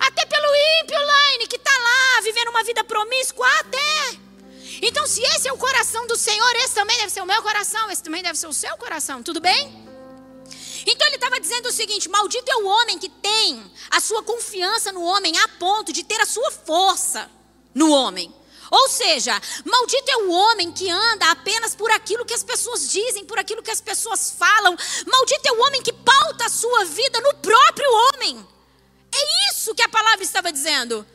Até 0.00 0.26
pelo 0.26 0.48
ímpio 0.82 0.98
online 0.98 1.46
que 1.46 1.54
está 1.54 1.70
lá 1.70 2.20
vivendo 2.22 2.48
uma 2.48 2.64
vida 2.64 2.82
promíscua, 2.82 3.46
até. 3.60 4.27
Então, 4.80 5.06
se 5.06 5.22
esse 5.22 5.48
é 5.48 5.52
o 5.52 5.58
coração 5.58 6.06
do 6.06 6.16
Senhor, 6.16 6.54
esse 6.56 6.74
também 6.74 6.96
deve 6.98 7.10
ser 7.10 7.20
o 7.20 7.26
meu 7.26 7.42
coração, 7.42 7.90
esse 7.90 8.02
também 8.02 8.22
deve 8.22 8.38
ser 8.38 8.46
o 8.46 8.52
seu 8.52 8.76
coração, 8.76 9.22
tudo 9.22 9.40
bem? 9.40 9.88
Então 10.86 11.06
ele 11.06 11.16
estava 11.16 11.40
dizendo 11.40 11.66
o 11.66 11.72
seguinte: 11.72 12.08
maldito 12.08 12.50
é 12.50 12.56
o 12.56 12.66
homem 12.66 12.98
que 12.98 13.08
tem 13.08 13.70
a 13.90 14.00
sua 14.00 14.22
confiança 14.22 14.90
no 14.92 15.02
homem 15.02 15.36
a 15.38 15.48
ponto 15.48 15.92
de 15.92 16.02
ter 16.02 16.20
a 16.20 16.26
sua 16.26 16.50
força 16.50 17.30
no 17.74 17.90
homem. 17.90 18.34
Ou 18.70 18.88
seja, 18.88 19.40
maldito 19.64 20.10
é 20.10 20.16
o 20.18 20.30
homem 20.30 20.70
que 20.70 20.90
anda 20.90 21.30
apenas 21.30 21.74
por 21.74 21.90
aquilo 21.90 22.24
que 22.24 22.34
as 22.34 22.42
pessoas 22.42 22.90
dizem, 22.90 23.24
por 23.24 23.38
aquilo 23.38 23.62
que 23.62 23.70
as 23.70 23.80
pessoas 23.80 24.34
falam. 24.38 24.76
Maldito 25.06 25.48
é 25.48 25.52
o 25.52 25.60
homem 25.66 25.82
que 25.82 25.92
pauta 25.92 26.44
a 26.44 26.50
sua 26.50 26.84
vida 26.84 27.20
no 27.20 27.34
próprio 27.36 27.90
homem. 27.90 28.46
É 29.10 29.50
isso 29.50 29.74
que 29.74 29.82
a 29.82 29.88
palavra 29.88 30.22
estava 30.22 30.52
dizendo. 30.52 31.06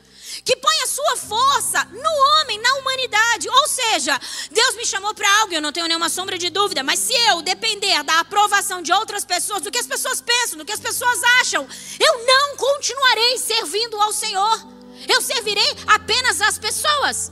Que 0.42 0.56
põe 0.56 0.76
a 0.82 0.86
sua 0.86 1.16
força 1.16 1.84
no 1.84 2.40
homem, 2.40 2.58
na 2.58 2.74
humanidade. 2.74 3.48
Ou 3.48 3.68
seja, 3.68 4.18
Deus 4.50 4.76
me 4.76 4.86
chamou 4.86 5.14
para 5.14 5.30
algo, 5.40 5.54
eu 5.54 5.60
não 5.60 5.72
tenho 5.72 5.86
nenhuma 5.86 6.08
sombra 6.08 6.38
de 6.38 6.50
dúvida. 6.50 6.82
Mas 6.82 6.98
se 6.98 7.12
eu 7.28 7.42
depender 7.42 8.02
da 8.02 8.20
aprovação 8.20 8.82
de 8.82 8.92
outras 8.92 9.24
pessoas, 9.24 9.62
do 9.62 9.70
que 9.70 9.78
as 9.78 9.86
pessoas 9.86 10.20
pensam, 10.20 10.58
do 10.58 10.64
que 10.64 10.72
as 10.72 10.80
pessoas 10.80 11.22
acham, 11.40 11.66
eu 12.00 12.26
não 12.26 12.56
continuarei 12.56 13.38
servindo 13.38 14.00
ao 14.00 14.12
Senhor. 14.12 14.66
Eu 15.08 15.20
servirei 15.20 15.76
apenas 15.86 16.40
às 16.40 16.58
pessoas. 16.58 17.30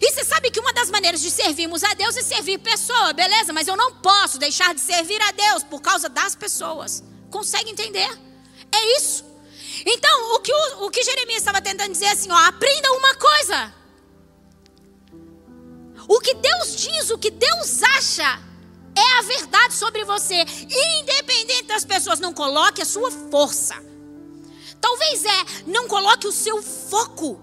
E 0.00 0.12
você 0.12 0.22
sabe 0.24 0.50
que 0.50 0.60
uma 0.60 0.72
das 0.72 0.90
maneiras 0.90 1.20
de 1.20 1.30
servirmos 1.30 1.82
a 1.82 1.94
Deus 1.94 2.16
é 2.16 2.22
servir 2.22 2.58
pessoa, 2.58 3.12
beleza? 3.12 3.52
Mas 3.52 3.66
eu 3.66 3.76
não 3.76 3.94
posso 3.96 4.38
deixar 4.38 4.74
de 4.74 4.80
servir 4.80 5.20
a 5.22 5.32
Deus 5.32 5.64
por 5.64 5.80
causa 5.80 6.08
das 6.08 6.34
pessoas. 6.34 7.02
Consegue 7.30 7.70
entender? 7.70 8.08
É 8.70 8.96
isso. 8.98 9.24
Então, 9.84 10.34
o 10.34 10.40
que, 10.40 10.52
o, 10.52 10.86
o 10.86 10.90
que 10.90 11.02
Jeremias 11.02 11.38
estava 11.38 11.60
tentando 11.60 11.92
dizer 11.92 12.06
é 12.06 12.12
assim, 12.12 12.30
ó, 12.30 12.36
aprenda 12.36 12.92
uma 12.92 13.14
coisa. 13.14 13.74
O 16.08 16.20
que 16.20 16.34
Deus 16.34 16.76
diz, 16.76 17.10
o 17.10 17.18
que 17.18 17.30
Deus 17.30 17.82
acha, 17.82 18.40
é 18.96 19.18
a 19.18 19.22
verdade 19.22 19.74
sobre 19.74 20.04
você. 20.04 20.44
Independente 21.00 21.64
das 21.64 21.84
pessoas, 21.84 22.18
não 22.18 22.32
coloque 22.32 22.80
a 22.82 22.86
sua 22.86 23.10
força. 23.10 23.74
Talvez 24.80 25.24
é, 25.24 25.44
não 25.66 25.86
coloque 25.86 26.26
o 26.26 26.32
seu 26.32 26.62
foco 26.62 27.42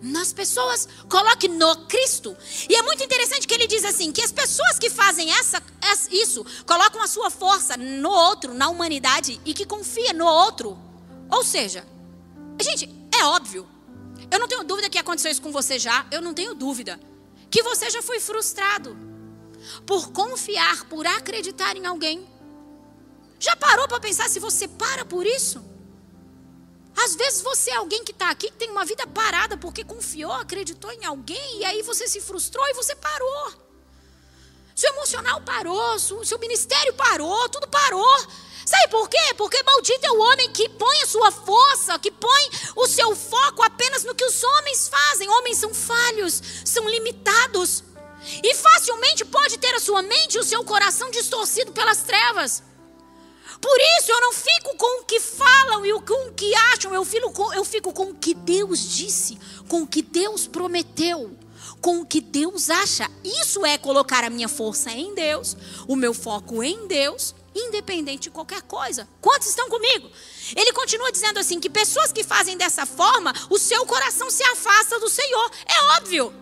nas 0.00 0.32
pessoas, 0.32 0.88
coloque 1.08 1.48
no 1.48 1.86
Cristo. 1.86 2.36
E 2.68 2.74
é 2.74 2.82
muito 2.82 3.02
interessante 3.02 3.46
que 3.46 3.54
ele 3.54 3.66
diz 3.66 3.84
assim: 3.84 4.12
que 4.12 4.22
as 4.22 4.32
pessoas 4.32 4.78
que 4.78 4.88
fazem 4.88 5.30
essa, 5.32 5.62
isso 6.10 6.44
colocam 6.66 7.02
a 7.02 7.06
sua 7.06 7.30
força 7.30 7.76
no 7.76 8.10
outro, 8.10 8.54
na 8.54 8.68
humanidade, 8.68 9.40
e 9.44 9.52
que 9.52 9.66
confia 9.66 10.12
no 10.12 10.26
outro. 10.26 10.87
Ou 11.30 11.44
seja, 11.44 11.86
gente, 12.60 12.88
é 13.18 13.24
óbvio. 13.24 13.68
Eu 14.30 14.38
não 14.38 14.48
tenho 14.48 14.64
dúvida 14.64 14.90
que 14.90 14.98
aconteceu 14.98 15.30
isso 15.30 15.42
com 15.42 15.52
você 15.52 15.78
já. 15.78 16.06
Eu 16.10 16.20
não 16.20 16.34
tenho 16.34 16.54
dúvida 16.54 16.98
que 17.50 17.62
você 17.62 17.90
já 17.90 18.02
foi 18.02 18.20
frustrado 18.20 18.96
por 19.86 20.10
confiar, 20.12 20.84
por 20.86 21.06
acreditar 21.06 21.76
em 21.76 21.86
alguém. 21.86 22.26
Já 23.38 23.54
parou 23.56 23.86
para 23.86 24.00
pensar 24.00 24.28
se 24.28 24.40
você 24.40 24.66
para 24.66 25.04
por 25.04 25.24
isso? 25.26 25.64
Às 26.96 27.14
vezes 27.14 27.40
você 27.40 27.70
é 27.70 27.76
alguém 27.76 28.02
que 28.02 28.10
está 28.10 28.28
aqui 28.30 28.50
que 28.50 28.56
tem 28.56 28.70
uma 28.70 28.84
vida 28.84 29.06
parada 29.06 29.56
porque 29.56 29.84
confiou, 29.84 30.32
acreditou 30.32 30.90
em 30.90 31.04
alguém 31.04 31.60
e 31.60 31.64
aí 31.64 31.82
você 31.82 32.08
se 32.08 32.20
frustrou 32.20 32.66
e 32.68 32.74
você 32.74 32.96
parou. 32.96 33.52
Seu 34.74 34.92
emocional 34.92 35.40
parou, 35.42 35.98
seu 35.98 36.38
ministério 36.38 36.92
parou, 36.94 37.48
tudo 37.48 37.68
parou. 37.68 38.26
Sabe 38.68 38.88
por 38.88 39.08
quê? 39.08 39.32
Porque 39.34 39.62
maldito 39.62 40.06
é 40.06 40.10
o 40.10 40.20
homem 40.20 40.52
que 40.52 40.68
põe 40.68 41.00
a 41.00 41.06
sua 41.06 41.30
força, 41.30 41.98
que 41.98 42.10
põe 42.10 42.50
o 42.76 42.86
seu 42.86 43.16
foco 43.16 43.62
apenas 43.62 44.04
no 44.04 44.14
que 44.14 44.26
os 44.26 44.44
homens 44.44 44.88
fazem. 44.88 45.26
Homens 45.26 45.56
são 45.56 45.72
falhos, 45.72 46.42
são 46.66 46.86
limitados. 46.86 47.82
E 48.42 48.54
facilmente 48.54 49.24
pode 49.24 49.56
ter 49.56 49.74
a 49.74 49.80
sua 49.80 50.02
mente 50.02 50.34
e 50.34 50.38
o 50.38 50.44
seu 50.44 50.62
coração 50.64 51.10
distorcido 51.10 51.72
pelas 51.72 52.02
trevas. 52.02 52.62
Por 53.58 53.78
isso 53.98 54.12
eu 54.12 54.20
não 54.20 54.34
fico 54.34 54.76
com 54.76 55.00
o 55.00 55.04
que 55.06 55.18
falam 55.18 55.86
e 55.86 56.02
com 56.02 56.28
o 56.28 56.34
que 56.34 56.54
acham, 56.74 56.94
eu 56.94 57.06
fico, 57.06 57.32
com, 57.32 57.54
eu 57.54 57.64
fico 57.64 57.90
com 57.94 58.10
o 58.10 58.14
que 58.14 58.34
Deus 58.34 58.80
disse, 58.80 59.38
com 59.66 59.80
o 59.80 59.86
que 59.86 60.02
Deus 60.02 60.46
prometeu, 60.46 61.34
com 61.80 62.02
o 62.02 62.06
que 62.06 62.20
Deus 62.20 62.68
acha. 62.68 63.10
Isso 63.24 63.64
é 63.64 63.78
colocar 63.78 64.24
a 64.24 64.30
minha 64.30 64.46
força 64.46 64.90
em 64.90 65.14
Deus, 65.14 65.56
o 65.88 65.96
meu 65.96 66.12
foco 66.12 66.62
em 66.62 66.86
Deus, 66.86 67.34
independente 67.58 68.24
de 68.24 68.30
qualquer 68.30 68.62
coisa. 68.62 69.08
Quantos 69.20 69.48
estão 69.48 69.68
comigo? 69.68 70.10
Ele 70.54 70.72
continua 70.72 71.12
dizendo 71.12 71.38
assim: 71.38 71.60
que 71.60 71.70
pessoas 71.70 72.12
que 72.12 72.24
fazem 72.24 72.56
dessa 72.56 72.86
forma, 72.86 73.32
o 73.50 73.58
seu 73.58 73.84
coração 73.86 74.30
se 74.30 74.42
afasta 74.44 74.98
do 74.98 75.08
Senhor. 75.08 75.50
É 75.66 75.82
óbvio. 75.98 76.32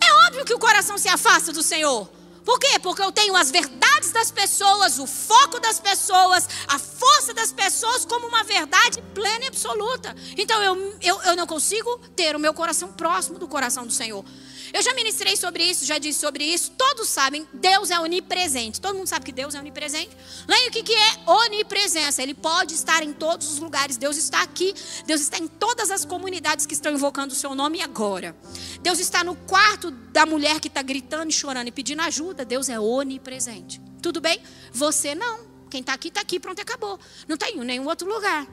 É 0.00 0.26
óbvio 0.26 0.44
que 0.44 0.54
o 0.54 0.58
coração 0.58 0.96
se 0.96 1.08
afasta 1.08 1.52
do 1.52 1.62
Senhor. 1.62 2.08
Por 2.44 2.58
quê? 2.58 2.78
Porque 2.78 3.02
eu 3.02 3.12
tenho 3.12 3.36
as 3.36 3.50
verdades 3.50 4.12
das 4.12 4.30
pessoas, 4.30 4.98
o 4.98 5.06
foco 5.06 5.60
das 5.60 5.78
pessoas, 5.78 6.48
a 6.66 6.78
força 6.78 7.34
das 7.34 7.52
pessoas 7.52 8.04
como 8.04 8.26
uma 8.26 8.42
verdade 8.42 9.02
plena 9.14 9.44
e 9.44 9.48
absoluta. 9.48 10.16
Então 10.36 10.62
eu, 10.62 10.98
eu, 11.02 11.22
eu 11.22 11.36
não 11.36 11.46
consigo 11.46 11.98
ter 12.16 12.34
o 12.34 12.40
meu 12.40 12.54
coração 12.54 12.92
próximo 12.92 13.38
do 13.38 13.46
coração 13.46 13.86
do 13.86 13.92
Senhor. 13.92 14.24
Eu 14.72 14.82
já 14.82 14.94
ministrei 14.94 15.36
sobre 15.36 15.64
isso, 15.64 15.84
já 15.84 15.98
disse 15.98 16.20
sobre 16.20 16.44
isso. 16.44 16.70
Todos 16.72 17.08
sabem, 17.08 17.46
Deus 17.52 17.90
é 17.90 17.98
onipresente. 17.98 18.80
Todo 18.80 18.96
mundo 18.96 19.06
sabe 19.06 19.24
que 19.24 19.32
Deus 19.32 19.54
é 19.54 19.58
onipresente. 19.58 20.10
Leia 20.46 20.68
o 20.68 20.70
que, 20.70 20.82
que 20.82 20.94
é 20.94 21.18
onipresença. 21.26 22.22
Ele 22.22 22.34
pode 22.34 22.74
estar 22.74 23.02
em 23.02 23.12
todos 23.12 23.52
os 23.52 23.58
lugares. 23.58 23.96
Deus 23.96 24.16
está 24.16 24.42
aqui. 24.42 24.74
Deus 25.06 25.20
está 25.20 25.38
em 25.38 25.48
todas 25.48 25.90
as 25.90 26.04
comunidades 26.04 26.66
que 26.66 26.74
estão 26.74 26.92
invocando 26.92 27.32
o 27.32 27.36
seu 27.36 27.54
nome 27.54 27.82
agora. 27.82 28.36
Deus 28.80 28.98
está 28.98 29.24
no 29.24 29.34
quarto 29.34 29.90
da 29.90 30.24
mulher 30.24 30.60
que 30.60 30.68
está 30.68 30.82
gritando 30.82 31.30
e 31.30 31.32
chorando 31.32 31.68
e 31.68 31.72
pedindo 31.72 32.02
ajuda. 32.02 32.44
Deus 32.44 32.68
é 32.68 32.78
onipresente. 32.78 33.80
Tudo 34.00 34.20
bem? 34.20 34.40
Você 34.72 35.14
não. 35.14 35.50
Quem 35.68 35.80
está 35.80 35.94
aqui, 35.94 36.08
está 36.08 36.20
aqui, 36.20 36.40
pronto, 36.40 36.60
acabou. 36.60 36.98
Não 37.28 37.34
está 37.34 37.48
em 37.48 37.56
nenhum 37.58 37.86
outro 37.86 38.08
lugar. 38.08 38.46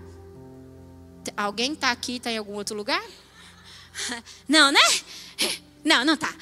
Alguém 1.36 1.74
está 1.74 1.92
aqui, 1.92 2.18
está 2.18 2.32
em 2.32 2.38
algum 2.38 2.54
outro 2.54 2.76
lugar? 2.76 3.04
Não, 4.48 4.72
né? 4.72 4.80
Não, 5.88 6.04
não 6.04 6.16
está. 6.16 6.34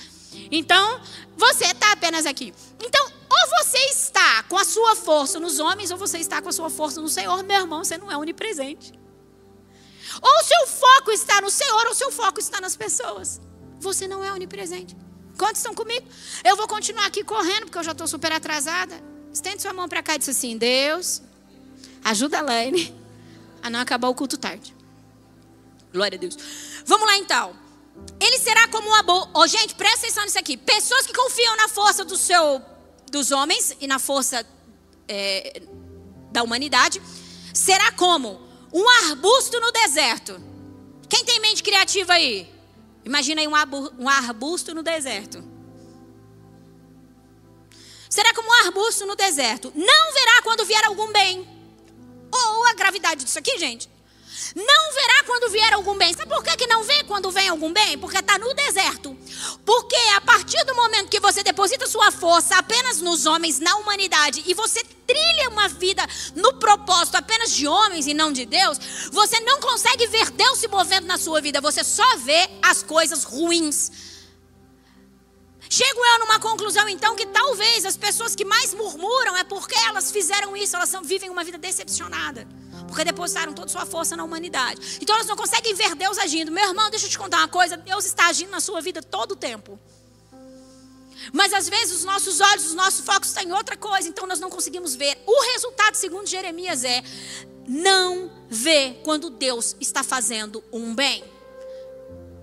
Então, 0.52 1.00
você 1.38 1.66
está 1.66 1.92
apenas 1.92 2.26
aqui. 2.26 2.52
Então, 2.84 3.06
ou 3.30 3.64
você 3.64 3.78
está 3.92 4.42
com 4.44 4.58
a 4.58 4.66
sua 4.66 4.96
força 4.96 5.40
nos 5.40 5.60
homens, 5.60 5.92
ou 5.92 5.98
você 5.98 6.18
está 6.18 6.42
com 6.42 6.50
a 6.50 6.52
sua 6.52 6.70
força 6.70 7.00
no 7.00 7.08
Senhor, 7.08 7.44
meu 7.44 7.62
irmão, 7.62 7.84
você 7.84 7.96
não 7.96 8.12
é 8.12 8.18
onipresente. 8.18 8.92
Ou 10.20 10.44
seu 10.44 10.68
foco 10.68 11.12
está 11.12 11.42
no 11.42 11.52
Senhor, 11.52 11.86
ou 11.86 11.94
seu 11.94 12.12
foco 12.12 12.40
está 12.40 12.60
nas 12.60 12.76
pessoas. 12.76 13.40
Você 13.80 14.08
não 14.08 14.24
é 14.24 14.34
onipresente. 14.34 14.98
Quantos 15.38 15.58
estão 15.58 15.76
comigo? 15.76 16.08
Eu 16.44 16.56
vou 16.56 16.68
continuar 16.68 17.06
aqui 17.06 17.24
correndo, 17.24 17.66
porque 17.66 17.78
eu 17.78 17.84
já 17.84 17.92
estou 17.92 18.08
super 18.08 18.32
atrasada. 18.32 19.00
Estende 19.32 19.62
sua 19.62 19.74
mão 19.74 19.88
para 19.88 20.02
cá 20.02 20.16
e 20.16 20.18
diz 20.18 20.30
assim: 20.30 20.58
Deus, 20.58 21.22
ajuda 22.04 22.40
a 22.40 22.42
Laine 22.42 22.96
a 23.62 23.70
não 23.70 23.80
acabar 23.80 24.08
o 24.08 24.16
culto 24.16 24.38
tarde. 24.38 24.74
Glória 25.94 26.18
a 26.18 26.20
Deus. 26.20 26.38
Vamos 26.86 27.06
lá 27.06 27.18
então. 27.18 27.65
Ele 28.20 28.38
será 28.40 28.68
como 28.68 28.88
uma 28.88 29.04
boa. 29.04 29.30
Oh, 29.34 29.48
gente, 29.48 29.76
presta 29.76 30.00
atenção 30.00 30.24
nisso 30.24 30.40
aqui. 30.40 30.58
Pessoas 30.58 31.06
que 31.06 31.14
confiam 31.14 31.56
na 31.58 31.68
força 31.68 32.04
do 32.04 32.18
seu, 32.18 32.62
dos 33.12 33.32
homens 33.32 33.76
e 33.80 33.88
na 33.88 34.00
força 34.00 34.46
é, 35.08 35.62
da 36.32 36.44
humanidade. 36.44 37.02
Será 37.54 37.92
como 37.92 38.42
um 38.74 38.90
arbusto 39.10 39.60
no 39.60 39.72
deserto. 39.72 40.42
Quem 41.08 41.24
tem 41.24 41.40
mente 41.40 41.64
criativa 41.64 42.14
aí? 42.14 42.54
Imagina 43.04 43.42
aí 43.42 43.48
um 43.48 44.10
arbusto 44.10 44.74
no 44.74 44.82
deserto. 44.82 45.44
Será 48.10 48.34
como 48.34 48.50
um 48.50 48.66
arbusto 48.66 49.06
no 49.06 49.16
deserto. 49.16 49.72
Não 49.76 50.14
verá 50.14 50.42
quando 50.44 50.66
vier 50.66 50.84
algum 50.86 51.12
bem. 51.12 51.48
Ou 52.32 52.68
a 52.68 52.74
gravidade 52.74 53.24
disso 53.24 53.38
aqui, 53.38 53.58
gente. 53.58 53.90
Não 54.56 54.94
verá 54.94 55.24
quando 55.26 55.52
vier 55.52 55.74
algum 55.74 55.98
bem. 55.98 56.14
Sabe 56.14 56.30
por 56.30 56.44
que, 56.44 56.58
que 56.58 56.68
não 56.68 56.84
vê 56.84 57.04
quando 57.04 57.32
vem 57.32 57.48
algum 57.50 57.72
bem? 57.72 57.98
Porque 57.98 58.18
está 58.18 58.38
no 58.38 58.54
deserto. 58.54 59.18
Porque 59.66 59.96
a 60.16 60.22
partir 60.22 60.64
do 60.66 60.76
momento 60.76 61.10
que 61.10 61.20
você 61.20 61.44
deposita 61.44 61.88
sua 61.88 62.12
força 62.12 62.58
apenas 62.58 63.02
nos 63.02 63.26
homens, 63.26 63.60
na 63.60 63.76
humanidade, 63.78 64.44
e 64.46 64.54
você 64.54 64.84
trilha 65.08 65.50
uma 65.50 65.68
vida 65.68 66.06
no 66.36 66.54
propósito 66.54 67.16
apenas 67.16 67.52
de 67.52 67.68
homens 67.68 68.08
e 68.08 68.14
não 68.14 68.32
de 68.32 68.46
Deus, 68.46 68.78
você 69.12 69.40
não 69.42 69.60
consegue 69.60 70.08
ver 70.08 70.32
Deus 70.32 70.60
se 70.60 70.68
movendo 70.68 71.08
na 71.08 71.18
sua 71.18 71.40
vida. 71.40 71.62
Você 71.62 71.84
só 71.84 72.18
vê 72.18 72.50
as 72.62 72.84
coisas 72.84 73.24
ruins. 73.24 73.92
Chego 75.70 76.06
eu 76.06 76.20
numa 76.20 76.40
conclusão 76.40 76.88
então 76.88 77.16
que 77.16 77.26
talvez 77.26 77.86
as 77.86 77.98
pessoas 77.98 78.36
que 78.36 78.46
mais 78.46 78.74
murmuram 78.74 79.36
é 79.36 79.44
porque 79.44 79.76
elas 79.88 80.12
fizeram 80.12 80.56
isso, 80.56 80.76
elas 80.76 80.90
são, 80.90 81.04
vivem 81.04 81.30
uma 81.30 81.44
vida 81.44 81.58
decepcionada 81.58 82.48
porque 82.88 83.04
depositaram 83.04 83.54
toda 83.54 83.68
sua 83.68 83.86
força 83.86 84.16
na 84.16 84.24
humanidade. 84.24 85.00
Então 85.02 85.16
elas 85.16 85.28
não 85.28 85.36
conseguem 85.36 85.74
ver 85.74 85.96
Deus 85.96 86.18
agindo. 86.18 86.52
Meu 86.52 86.70
irmão, 86.70 86.90
deixa 86.90 87.06
eu 87.06 87.10
te 87.10 87.18
contar 87.18 87.40
uma 87.40 87.48
coisa: 87.48 87.78
Deus 87.78 88.06
está 88.06 88.28
agindo 88.28 88.52
na 88.52 88.60
sua 88.60 88.82
vida 88.82 89.02
todo 89.02 89.32
o 89.32 89.36
tempo. 89.36 89.80
Mas 91.32 91.54
às 91.54 91.68
vezes 91.68 91.98
os 91.98 92.04
nossos 92.04 92.40
olhos, 92.40 92.66
os 92.66 92.74
nossos 92.74 93.06
focos 93.06 93.30
estão 93.30 93.44
em 93.44 93.52
outra 93.52 93.76
coisa, 93.76 94.08
então 94.08 94.28
nós 94.28 94.40
não 94.40 94.50
conseguimos 94.50 94.96
ver. 94.96 95.18
O 95.26 95.54
resultado, 95.54 95.96
segundo 95.96 96.28
Jeremias, 96.28 96.84
é 96.84 97.04
não 97.68 98.32
ver 98.50 99.02
quando 99.04 99.30
Deus 99.30 99.76
está 99.80 100.04
fazendo 100.04 100.64
um 100.72 100.94
bem. 100.94 101.24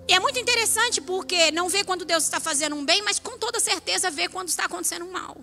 E 0.08 0.14
é 0.14 0.20
muito 0.20 0.38
interessante 0.38 1.00
porque 1.00 1.50
não 1.52 1.68
vê 1.68 1.84
quando 1.84 2.04
Deus 2.04 2.24
está 2.24 2.40
fazendo 2.40 2.74
um 2.74 2.84
bem, 2.84 3.02
mas 3.02 3.18
com 3.18 3.38
toda 3.38 3.60
certeza 3.60 4.10
vê 4.10 4.28
quando 4.28 4.48
está 4.48 4.64
acontecendo 4.64 5.04
um 5.04 5.12
mal. 5.12 5.36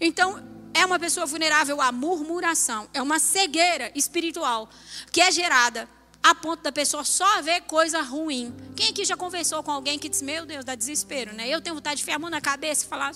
Então, 0.00 0.42
é 0.74 0.84
uma 0.84 0.98
pessoa 0.98 1.26
vulnerável 1.26 1.80
à 1.80 1.90
murmuração, 1.90 2.88
é 2.92 3.02
uma 3.02 3.18
cegueira 3.18 3.90
espiritual 3.94 4.68
que 5.10 5.20
é 5.20 5.30
gerada 5.30 5.88
a 6.22 6.34
ponto 6.34 6.62
da 6.62 6.72
pessoa 6.72 7.04
só 7.04 7.40
ver 7.42 7.62
coisa 7.62 8.00
ruim. 8.02 8.54
Quem 8.76 8.90
aqui 8.90 9.04
já 9.04 9.16
conversou 9.16 9.62
com 9.62 9.70
alguém 9.70 9.98
que 9.98 10.08
diz: 10.08 10.20
Meu 10.20 10.44
Deus, 10.44 10.64
dá 10.64 10.74
desespero, 10.74 11.32
né? 11.32 11.48
Eu 11.48 11.60
tenho 11.60 11.74
vontade 11.76 11.96
de 11.96 12.02
enfiar 12.02 12.16
a 12.16 12.18
mão 12.18 12.30
na 12.30 12.40
cabeça 12.40 12.84
e 12.84 12.88
falar: 12.88 13.12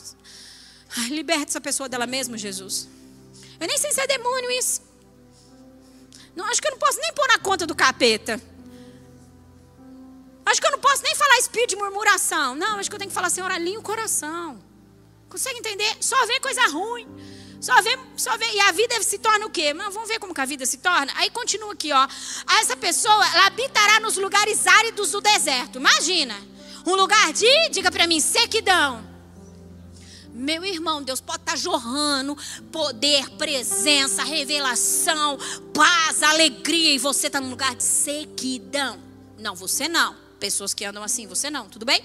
Liberta 1.11 1.51
essa 1.51 1.61
pessoa 1.61 1.89
dela 1.89 2.07
mesma, 2.07 2.39
Jesus. 2.39 2.89
Eu 3.61 3.67
nem 3.67 3.79
sei 3.79 3.93
se 3.93 4.01
é 4.01 4.07
demônio 4.07 4.51
isso. 4.53 4.83
Não, 6.35 6.47
acho 6.47 6.61
que 6.61 6.69
eu 6.69 6.73
não 6.73 6.79
posso 6.79 6.99
nem 7.01 7.13
pôr 7.13 7.29
na 7.29 7.39
conta 7.39 7.67
do 7.67 7.75
capeta. 7.75 8.41
Acho 10.45 10.61
que 10.61 10.67
eu 10.67 10.73
não 10.73 10.79
posso 10.79 11.03
nem 11.03 11.15
falar 11.15 11.39
espírito 11.39 11.71
de 11.71 11.77
murmuração. 11.77 12.55
Não, 12.55 12.79
acho 12.79 12.91
que 12.91 12.95
eu 12.95 12.99
tenho 12.99 13.11
que 13.11 13.15
falar, 13.15 13.31
Senhor, 13.31 13.51
alinha 13.51 13.79
o 13.79 13.83
coração. 13.83 14.59
Consegue 15.29 15.59
entender? 15.59 15.97
Só 16.01 16.27
vê 16.27 16.41
coisa 16.41 16.67
ruim. 16.69 17.07
Só 17.63 17.81
vê, 17.81 17.97
só 18.17 18.37
vê. 18.37 18.45
E 18.53 18.61
a 18.61 18.73
vida 18.73 19.01
se 19.05 19.19
torna 19.19 19.47
o 19.47 19.51
quê? 19.51 19.73
Mas 19.73 19.95
vamos 19.95 20.09
ver 20.09 20.19
como 20.19 20.35
que 20.35 20.41
a 20.41 20.45
vida 20.45 20.67
se 20.67 20.79
torna? 20.79 21.13
Aí 21.15 21.31
continua 21.31 21.73
aqui, 21.73 21.93
ó. 21.93 22.09
Essa 22.61 22.77
pessoa, 22.77 23.15
ela 23.35 23.47
habitará 23.47 24.01
nos 24.01 24.17
lugares 24.17 24.67
áridos 24.67 25.13
do 25.13 25.21
deserto. 25.21 25.79
Imagina. 25.79 26.35
Um 26.85 26.97
lugar 26.97 27.33
de, 27.33 27.69
diga 27.71 27.93
para 27.93 28.09
mim, 28.09 28.19
sequidão. 28.19 29.09
Meu 30.35 30.65
irmão, 30.65 31.05
Deus 31.05 31.21
pode 31.21 31.43
estar 31.43 31.53
tá 31.53 31.57
jorrando 31.57 32.37
poder, 32.73 33.31
presença, 33.37 34.25
revelação, 34.25 35.39
paz, 35.73 36.21
alegria, 36.21 36.95
e 36.95 36.99
você 36.99 37.29
está 37.29 37.41
num 37.41 37.51
lugar 37.51 37.77
de 37.77 37.85
sequidão. 37.85 38.99
Não, 39.39 39.55
você 39.55 39.89
não. 39.89 40.17
Pessoas 40.41 40.75
que 40.75 40.85
andam 40.85 41.05
assim, 41.05 41.29
você 41.29 41.49
não, 41.49 41.69
tudo 41.69 41.87
bem? 41.87 42.03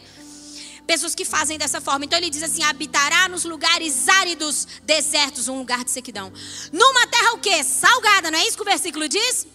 Pessoas 0.88 1.14
que 1.14 1.26
fazem 1.26 1.58
dessa 1.58 1.82
forma. 1.82 2.06
Então 2.06 2.18
ele 2.18 2.30
diz 2.30 2.42
assim: 2.42 2.64
habitará 2.64 3.28
nos 3.28 3.44
lugares 3.44 4.08
áridos, 4.08 4.66
desertos, 4.84 5.50
um 5.50 5.60
lugar 5.60 5.84
de 5.84 5.92
sequidão. 5.92 6.32
Numa 6.72 7.06
terra 7.08 7.34
o 7.34 7.40
quê? 7.40 7.64
Salgada, 7.64 8.32
não 8.32 8.40
é 8.40 8.48
isso 8.48 8.56
que 8.56 8.64
o 8.64 8.66
versículo 8.66 9.08
diz? 9.08 9.46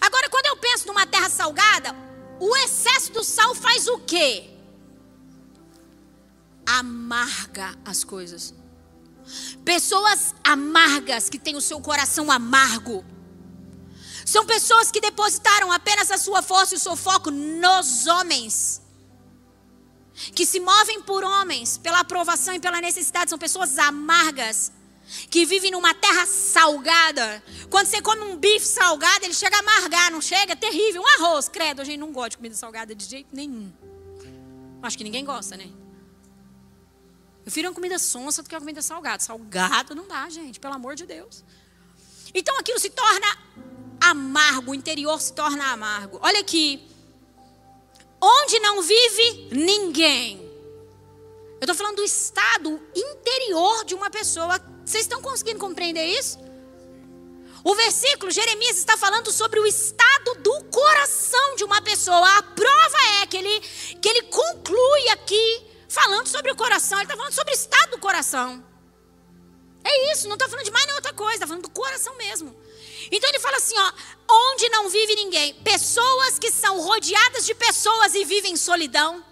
Agora, 0.00 0.28
quando 0.28 0.46
eu 0.46 0.56
penso 0.56 0.86
numa 0.88 1.06
terra 1.06 1.30
salgada, 1.30 1.94
o 2.40 2.56
excesso 2.56 3.12
do 3.12 3.22
sal 3.22 3.54
faz 3.54 3.86
o 3.86 3.98
quê? 3.98 4.50
Amarga 6.66 7.76
as 7.84 8.02
coisas. 8.02 8.52
Pessoas 9.64 10.34
amargas 10.42 11.28
que 11.28 11.38
têm 11.38 11.56
o 11.56 11.60
seu 11.60 11.80
coração 11.80 12.30
amargo. 12.30 13.04
São 14.24 14.44
pessoas 14.46 14.90
que 14.90 15.00
depositaram 15.00 15.70
apenas 15.70 16.10
a 16.10 16.18
sua 16.18 16.42
força 16.42 16.74
e 16.74 16.76
o 16.76 16.80
seu 16.80 16.96
foco 16.96 17.30
nos 17.30 18.06
homens 18.06 18.81
que 20.34 20.44
se 20.44 20.60
movem 20.60 21.02
por 21.02 21.24
homens, 21.24 21.78
pela 21.78 22.00
aprovação 22.00 22.54
e 22.54 22.60
pela 22.60 22.80
necessidade, 22.80 23.30
são 23.30 23.38
pessoas 23.38 23.78
amargas. 23.78 24.72
que 25.30 25.44
vive 25.44 25.70
numa 25.70 25.92
terra 25.92 26.24
salgada. 26.26 27.42
Quando 27.68 27.86
você 27.86 28.00
come 28.00 28.22
um 28.22 28.36
bife 28.36 28.66
salgado, 28.66 29.24
ele 29.24 29.34
chega 29.34 29.56
a 29.56 29.60
amargar, 29.60 30.10
não 30.10 30.22
chega? 30.22 30.52
É 30.52 30.56
terrível. 30.56 31.02
Um 31.02 31.08
arroz, 31.24 31.48
credo, 31.48 31.82
a 31.82 31.84
gente 31.84 31.98
não 31.98 32.12
gosta 32.12 32.30
de 32.30 32.36
comida 32.38 32.54
salgada 32.54 32.94
de 32.94 33.04
jeito 33.04 33.28
nenhum. 33.32 33.70
Acho 34.82 34.96
que 34.96 35.04
ninguém 35.04 35.24
gosta, 35.24 35.56
né? 35.56 35.68
Eu 37.42 37.44
prefiro 37.44 37.68
uma 37.68 37.74
comida 37.74 37.98
sonsa 37.98 38.42
do 38.42 38.48
que 38.48 38.54
uma 38.54 38.60
comida 38.60 38.80
salgada. 38.80 39.22
Salgado 39.22 39.94
não 39.94 40.06
dá, 40.06 40.28
gente, 40.30 40.58
pelo 40.58 40.74
amor 40.74 40.94
de 40.94 41.04
Deus. 41.06 41.44
Então 42.34 42.56
aquilo 42.58 42.78
se 42.78 42.88
torna 42.90 43.38
amargo, 44.00 44.70
o 44.70 44.74
interior 44.74 45.20
se 45.20 45.32
torna 45.32 45.72
amargo. 45.72 46.18
Olha 46.22 46.40
aqui. 46.40 46.88
Onde 48.24 48.60
não 48.60 48.80
vive 48.80 49.48
ninguém. 49.50 50.40
Eu 51.60 51.64
estou 51.64 51.74
falando 51.74 51.96
do 51.96 52.04
estado 52.04 52.80
interior 52.94 53.84
de 53.84 53.96
uma 53.96 54.10
pessoa. 54.10 54.60
Vocês 54.84 55.02
estão 55.02 55.20
conseguindo 55.20 55.58
compreender 55.58 56.04
isso? 56.04 56.38
O 57.64 57.74
versículo, 57.74 58.30
Jeremias 58.30 58.78
está 58.78 58.96
falando 58.96 59.32
sobre 59.32 59.58
o 59.58 59.66
estado 59.66 60.34
do 60.36 60.64
coração 60.64 61.56
de 61.56 61.64
uma 61.64 61.82
pessoa. 61.82 62.38
A 62.38 62.42
prova 62.42 62.96
é 63.22 63.26
que 63.26 63.36
ele, 63.36 63.60
que 64.00 64.08
ele 64.08 64.22
conclui 64.22 65.08
aqui 65.10 65.66
falando 65.88 66.28
sobre 66.28 66.52
o 66.52 66.56
coração. 66.56 66.98
Ele 66.98 67.04
está 67.04 67.16
falando 67.16 67.32
sobre 67.32 67.52
o 67.52 67.56
estado 67.56 67.90
do 67.90 67.98
coração. 67.98 68.64
É 69.84 70.12
isso, 70.12 70.28
não 70.28 70.34
está 70.34 70.48
falando 70.48 70.64
de 70.64 70.70
mais 70.70 70.84
nenhuma 70.84 70.98
outra 70.98 71.12
coisa, 71.12 71.34
está 71.34 71.46
falando 71.46 71.64
do 71.64 71.70
coração 71.70 72.16
mesmo. 72.16 72.56
Então 73.10 73.28
ele 73.28 73.38
fala 73.38 73.56
assim: 73.56 73.74
ó, 73.76 73.92
onde 74.30 74.68
não 74.68 74.88
vive 74.88 75.14
ninguém, 75.14 75.54
pessoas 75.54 76.38
que 76.38 76.50
são 76.50 76.80
rodeadas 76.80 77.44
de 77.44 77.54
pessoas 77.54 78.14
e 78.14 78.24
vivem 78.24 78.52
em 78.52 78.56
solidão. 78.56 79.24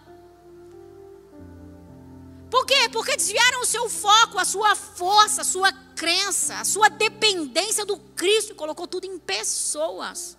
Por 2.50 2.66
quê? 2.66 2.88
Porque 2.90 3.16
desviaram 3.16 3.62
o 3.62 3.66
seu 3.66 3.88
foco, 3.88 4.38
a 4.38 4.44
sua 4.44 4.74
força, 4.74 5.42
a 5.42 5.44
sua 5.44 5.72
crença, 5.94 6.56
a 6.56 6.64
sua 6.64 6.88
dependência 6.88 7.86
do 7.86 7.96
Cristo 7.96 8.52
e 8.52 8.56
colocou 8.56 8.88
tudo 8.88 9.06
em 9.06 9.18
pessoas. 9.18 10.36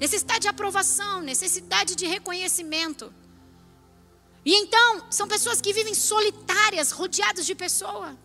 Necessidade 0.00 0.40
de 0.40 0.48
aprovação, 0.48 1.20
necessidade 1.20 1.94
de 1.94 2.06
reconhecimento. 2.06 3.14
E 4.44 4.54
então, 4.54 5.06
são 5.10 5.28
pessoas 5.28 5.60
que 5.60 5.72
vivem 5.72 5.94
solitárias, 5.94 6.90
rodeadas 6.90 7.46
de 7.46 7.54
pessoas. 7.54 8.16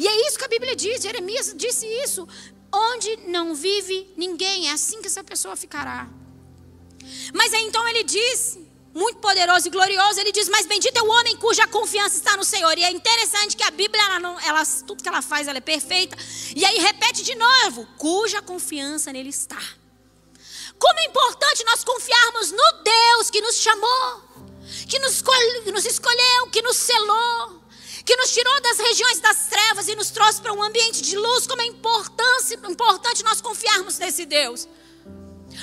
E 0.00 0.08
é 0.08 0.26
isso 0.26 0.38
que 0.38 0.46
a 0.46 0.48
Bíblia 0.48 0.74
diz, 0.74 1.02
Jeremias 1.02 1.52
disse 1.54 1.86
isso. 2.04 2.26
Onde 2.72 3.18
não 3.26 3.54
vive 3.54 4.10
ninguém, 4.16 4.68
é 4.68 4.72
assim 4.72 4.98
que 5.02 5.08
essa 5.08 5.22
pessoa 5.22 5.54
ficará. 5.56 6.08
Mas 7.34 7.52
aí 7.52 7.64
então 7.64 7.86
ele 7.86 8.02
diz, 8.02 8.58
muito 8.94 9.18
poderoso 9.18 9.68
e 9.68 9.70
glorioso, 9.70 10.18
ele 10.18 10.32
diz: 10.32 10.48
Mas 10.48 10.64
bendito 10.64 10.96
é 10.96 11.02
o 11.02 11.10
homem 11.10 11.36
cuja 11.36 11.66
confiança 11.66 12.16
está 12.16 12.34
no 12.34 12.44
Senhor. 12.44 12.78
E 12.78 12.84
é 12.84 12.90
interessante 12.90 13.54
que 13.54 13.62
a 13.62 13.70
Bíblia, 13.70 14.02
ela 14.02 14.18
não, 14.18 14.40
ela, 14.40 14.64
tudo 14.86 15.02
que 15.02 15.08
ela 15.08 15.20
faz, 15.20 15.46
ela 15.46 15.58
é 15.58 15.60
perfeita. 15.60 16.16
E 16.56 16.64
aí 16.64 16.78
repete 16.78 17.22
de 17.22 17.34
novo: 17.34 17.86
cuja 17.98 18.40
confiança 18.40 19.12
nele 19.12 19.28
está. 19.28 19.60
Como 20.78 20.98
é 20.98 21.04
importante 21.04 21.62
nós 21.64 21.84
confiarmos 21.84 22.52
no 22.52 22.82
Deus 22.82 23.28
que 23.28 23.42
nos 23.42 23.56
chamou, 23.56 24.22
que 24.88 24.98
nos, 24.98 25.22
que 25.62 25.72
nos 25.72 25.84
escolheu, 25.84 26.46
que 26.50 26.62
nos 26.62 26.78
selou 26.78 27.59
que 28.10 28.16
nos 28.16 28.32
tirou 28.32 28.60
das 28.60 28.76
regiões 28.76 29.20
das 29.20 29.46
trevas 29.46 29.86
e 29.86 29.94
nos 29.94 30.10
trouxe 30.10 30.40
para 30.42 30.52
um 30.52 30.60
ambiente 30.60 31.00
de 31.00 31.16
luz. 31.16 31.46
Como 31.46 31.62
é 31.62 31.66
importante 31.66 33.22
nós 33.22 33.40
confiarmos 33.40 33.98
nesse 33.98 34.26
Deus. 34.26 34.66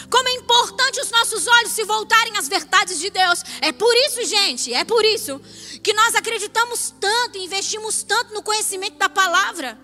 Como 0.10 0.30
é 0.30 0.32
importante 0.36 1.02
os 1.02 1.12
nossos 1.12 1.46
olhos 1.46 1.74
se 1.74 1.84
voltarem 1.84 2.38
às 2.38 2.48
verdades 2.48 3.00
de 3.00 3.10
Deus. 3.10 3.44
É 3.60 3.74
por 3.74 3.94
isso, 3.94 4.24
gente, 4.24 4.74
é 4.74 4.86
por 4.86 5.04
isso 5.04 5.42
que 5.84 5.92
nós 5.92 6.16
acreditamos 6.16 6.94
tanto 7.02 7.38
investimos 7.38 8.02
tanto 8.04 8.34
no 8.34 8.42
conhecimento 8.42 8.98
da 8.98 9.10
palavra. 9.10 9.78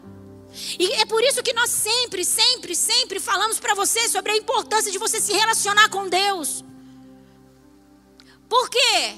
E 0.79 0.89
é 0.93 1.05
por 1.05 1.21
isso 1.21 1.43
que 1.43 1.51
nós 1.51 1.69
sempre, 1.69 2.23
sempre, 2.23 2.77
sempre 2.77 3.19
falamos 3.19 3.59
para 3.59 3.75
você 3.75 4.07
sobre 4.07 4.31
a 4.31 4.37
importância 4.37 4.89
de 4.89 4.97
você 4.97 5.19
se 5.19 5.33
relacionar 5.33 5.89
com 5.89 6.07
Deus. 6.07 6.63
Por 8.47 8.69
quê? 8.69 9.15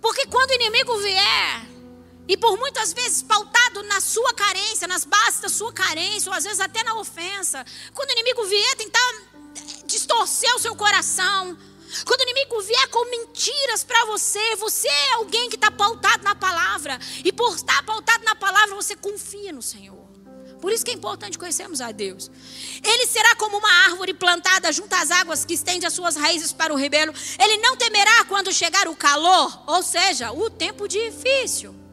Porque 0.00 0.26
quando 0.26 0.50
o 0.50 0.54
inimigo 0.54 0.98
vier, 0.98 1.75
e 2.28 2.36
por 2.36 2.58
muitas 2.58 2.92
vezes 2.92 3.22
pautado 3.22 3.82
na 3.84 4.00
sua 4.00 4.34
carência, 4.34 4.88
nas 4.88 5.04
bases 5.04 5.40
da 5.40 5.48
sua 5.48 5.72
carência, 5.72 6.30
ou 6.30 6.36
às 6.36 6.44
vezes 6.44 6.60
até 6.60 6.82
na 6.82 6.94
ofensa. 6.96 7.64
Quando 7.94 8.10
o 8.10 8.12
inimigo 8.12 8.44
vier 8.46 8.76
tentar 8.76 9.14
distorcer 9.84 10.54
o 10.56 10.58
seu 10.58 10.74
coração, 10.74 11.56
quando 12.04 12.20
o 12.20 12.22
inimigo 12.24 12.60
vier 12.62 12.88
com 12.88 13.10
mentiras 13.10 13.84
para 13.84 14.04
você, 14.06 14.56
você 14.56 14.88
é 14.88 15.12
alguém 15.14 15.48
que 15.48 15.54
está 15.54 15.70
pautado 15.70 16.24
na 16.24 16.34
palavra. 16.34 16.98
E 17.24 17.32
por 17.32 17.54
estar 17.54 17.82
pautado 17.84 18.24
na 18.24 18.34
palavra, 18.34 18.74
você 18.74 18.96
confia 18.96 19.52
no 19.52 19.62
Senhor. 19.62 20.04
Por 20.60 20.72
isso 20.72 20.84
que 20.84 20.90
é 20.90 20.94
importante 20.94 21.38
conhecermos 21.38 21.80
a 21.80 21.92
Deus. 21.92 22.30
Ele 22.82 23.06
será 23.06 23.36
como 23.36 23.58
uma 23.58 23.70
árvore 23.84 24.14
plantada 24.14 24.72
junto 24.72 24.92
às 24.94 25.10
águas 25.10 25.44
que 25.44 25.54
estende 25.54 25.86
as 25.86 25.92
suas 25.92 26.16
raízes 26.16 26.52
para 26.52 26.74
o 26.74 26.76
ribeiro. 26.76 27.14
Ele 27.38 27.58
não 27.58 27.76
temerá 27.76 28.24
quando 28.24 28.52
chegar 28.52 28.88
o 28.88 28.96
calor, 28.96 29.62
ou 29.66 29.82
seja, 29.82 30.32
o 30.32 30.50
tempo 30.50 30.88
difícil. 30.88 31.85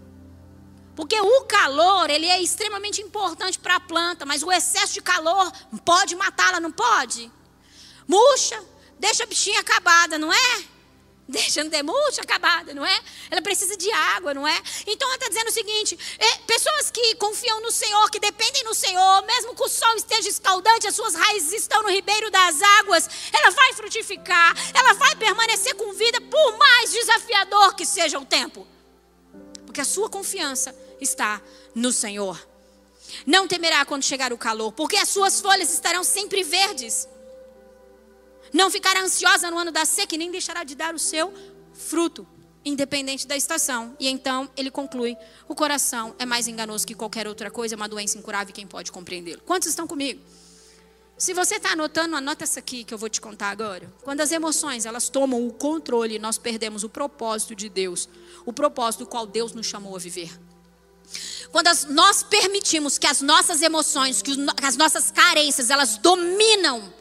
Porque 0.95 1.19
o 1.19 1.41
calor, 1.45 2.09
ele 2.09 2.27
é 2.27 2.41
extremamente 2.41 3.01
importante 3.01 3.57
para 3.57 3.75
a 3.75 3.79
planta, 3.79 4.25
mas 4.25 4.43
o 4.43 4.51
excesso 4.51 4.93
de 4.93 5.01
calor 5.01 5.51
pode 5.83 6.15
matá-la, 6.15 6.59
não 6.59 6.71
pode? 6.71 7.31
Murcha, 8.07 8.63
deixa 8.99 9.23
a 9.23 9.25
bichinha 9.25 9.59
acabada, 9.59 10.17
não 10.19 10.31
é? 10.31 10.63
Deixa 11.27 11.63
não 11.63 11.71
ter 11.71 11.81
murcha 11.81 12.21
acabada, 12.21 12.73
não 12.73 12.85
é? 12.85 13.01
Ela 13.31 13.41
precisa 13.41 13.77
de 13.77 13.89
água, 13.91 14.33
não 14.33 14.45
é? 14.45 14.61
Então 14.85 15.07
ela 15.07 15.15
está 15.15 15.29
dizendo 15.29 15.47
o 15.47 15.53
seguinte: 15.53 15.97
é, 16.19 16.37
pessoas 16.39 16.91
que 16.91 17.15
confiam 17.15 17.61
no 17.61 17.71
Senhor, 17.71 18.09
que 18.11 18.19
dependem 18.19 18.63
no 18.65 18.73
Senhor, 18.73 19.25
mesmo 19.25 19.55
que 19.55 19.63
o 19.63 19.69
sol 19.69 19.95
esteja 19.95 20.27
escaldante, 20.27 20.85
as 20.85 20.95
suas 20.95 21.15
raízes 21.15 21.53
estão 21.53 21.81
no 21.81 21.89
ribeiro 21.89 22.29
das 22.29 22.61
águas, 22.79 23.09
ela 23.31 23.51
vai 23.51 23.73
frutificar, 23.73 24.53
ela 24.73 24.93
vai 24.93 25.15
permanecer 25.15 25.73
com 25.75 25.93
vida, 25.93 26.19
por 26.19 26.57
mais 26.57 26.91
desafiador 26.91 27.73
que 27.73 27.85
seja 27.85 28.19
o 28.19 28.25
tempo. 28.25 28.67
Porque 29.65 29.79
a 29.79 29.85
sua 29.85 30.09
confiança 30.09 30.75
está 31.03 31.41
no 31.75 31.91
Senhor. 31.91 32.47
Não 33.25 33.47
temerá 33.47 33.85
quando 33.85 34.03
chegar 34.03 34.33
o 34.33 34.37
calor, 34.37 34.71
porque 34.71 34.97
as 34.97 35.09
suas 35.09 35.39
folhas 35.39 35.71
estarão 35.71 36.03
sempre 36.03 36.43
verdes. 36.43 37.07
Não 38.51 38.69
ficará 38.69 39.01
ansiosa 39.01 39.49
no 39.49 39.57
ano 39.57 39.71
da 39.71 39.85
seca 39.85 40.15
e 40.15 40.17
nem 40.17 40.31
deixará 40.31 40.63
de 40.63 40.75
dar 40.75 40.93
o 40.93 40.99
seu 40.99 41.33
fruto, 41.73 42.27
independente 42.63 43.27
da 43.27 43.35
estação. 43.35 43.95
E 43.99 44.07
então 44.07 44.49
ele 44.55 44.71
conclui: 44.71 45.17
o 45.47 45.55
coração 45.55 46.15
é 46.19 46.25
mais 46.25 46.47
enganoso 46.47 46.85
que 46.85 46.93
qualquer 46.93 47.27
outra 47.27 47.49
coisa, 47.49 47.75
é 47.75 47.77
uma 47.77 47.89
doença 47.89 48.17
incurável, 48.17 48.53
quem 48.53 48.67
pode 48.67 48.91
compreendê-lo? 48.91 49.41
Quantos 49.41 49.67
estão 49.67 49.87
comigo? 49.87 50.21
Se 51.17 51.33
você 51.33 51.55
está 51.55 51.71
anotando, 51.71 52.15
anota 52.15 52.43
essa 52.43 52.59
aqui 52.59 52.83
que 52.83 52.93
eu 52.93 52.97
vou 52.97 53.07
te 53.07 53.21
contar 53.21 53.49
agora. 53.49 53.91
Quando 54.01 54.21
as 54.21 54.31
emoções 54.31 54.85
elas 54.85 55.09
tomam 55.09 55.45
o 55.47 55.53
controle, 55.53 56.17
nós 56.17 56.37
perdemos 56.37 56.83
o 56.83 56.89
propósito 56.89 57.55
de 57.55 57.69
Deus, 57.69 58.09
o 58.45 58.51
propósito 58.51 59.05
do 59.05 59.09
qual 59.09 59.25
Deus 59.25 59.53
nos 59.53 59.67
chamou 59.67 59.95
a 59.95 59.99
viver. 59.99 60.31
Quando 61.51 61.67
as, 61.67 61.85
nós 61.85 62.23
permitimos 62.23 62.97
que 62.97 63.05
as 63.05 63.21
nossas 63.21 63.61
emoções, 63.61 64.21
que, 64.21 64.35
que 64.35 64.65
as 64.65 64.75
nossas 64.75 65.11
carências, 65.11 65.69
elas 65.69 65.97
dominam 65.97 66.93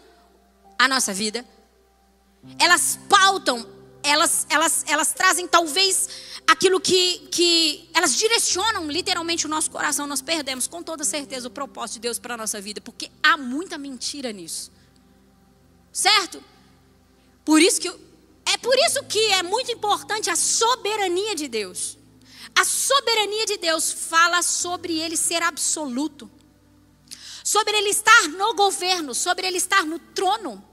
a 0.79 0.87
nossa 0.89 1.13
vida, 1.15 1.45
elas 2.59 2.99
pautam, 3.09 3.67
elas, 4.03 4.47
elas, 4.51 4.85
elas 4.87 5.13
trazem 5.13 5.47
talvez 5.47 6.09
aquilo 6.47 6.81
que, 6.81 7.19
que 7.31 7.89
elas 7.95 8.15
direcionam 8.17 8.87
literalmente 8.91 9.47
o 9.47 9.49
nosso 9.49 9.71
coração, 9.71 10.07
nós 10.07 10.21
perdemos 10.21 10.67
com 10.67 10.83
toda 10.83 11.05
certeza 11.05 11.49
o 11.49 11.51
propósito 11.51 11.95
de 11.95 12.01
Deus 12.01 12.19
para 12.19 12.35
a 12.35 12.37
nossa 12.37 12.61
vida, 12.61 12.81
porque 12.81 13.11
há 13.23 13.37
muita 13.37 13.79
mentira 13.79 14.33
nisso. 14.33 14.71
Certo? 15.93 16.43
Por 17.45 17.61
isso 17.61 17.81
que 17.81 17.89
é 17.89 18.59
por 18.59 18.77
isso 18.77 19.05
que 19.05 19.19
é 19.19 19.43
muito 19.43 19.71
importante 19.71 20.29
a 20.29 20.37
soberania 20.37 21.35
de 21.35 21.49
Deus. 21.49 21.97
A 22.63 22.65
soberania 22.65 23.45
de 23.45 23.57
Deus 23.57 23.91
fala 23.91 24.41
sobre 24.41 24.97
ele 25.01 25.17
ser 25.17 25.43
absoluto, 25.43 26.31
sobre 27.43 27.77
ele 27.77 27.89
estar 27.89 28.29
no 28.29 28.55
governo, 28.55 29.17
sobre 29.17 29.49
ele 29.49 29.57
estar 29.57 29.85
no 29.85 29.99
trono. 29.99 30.65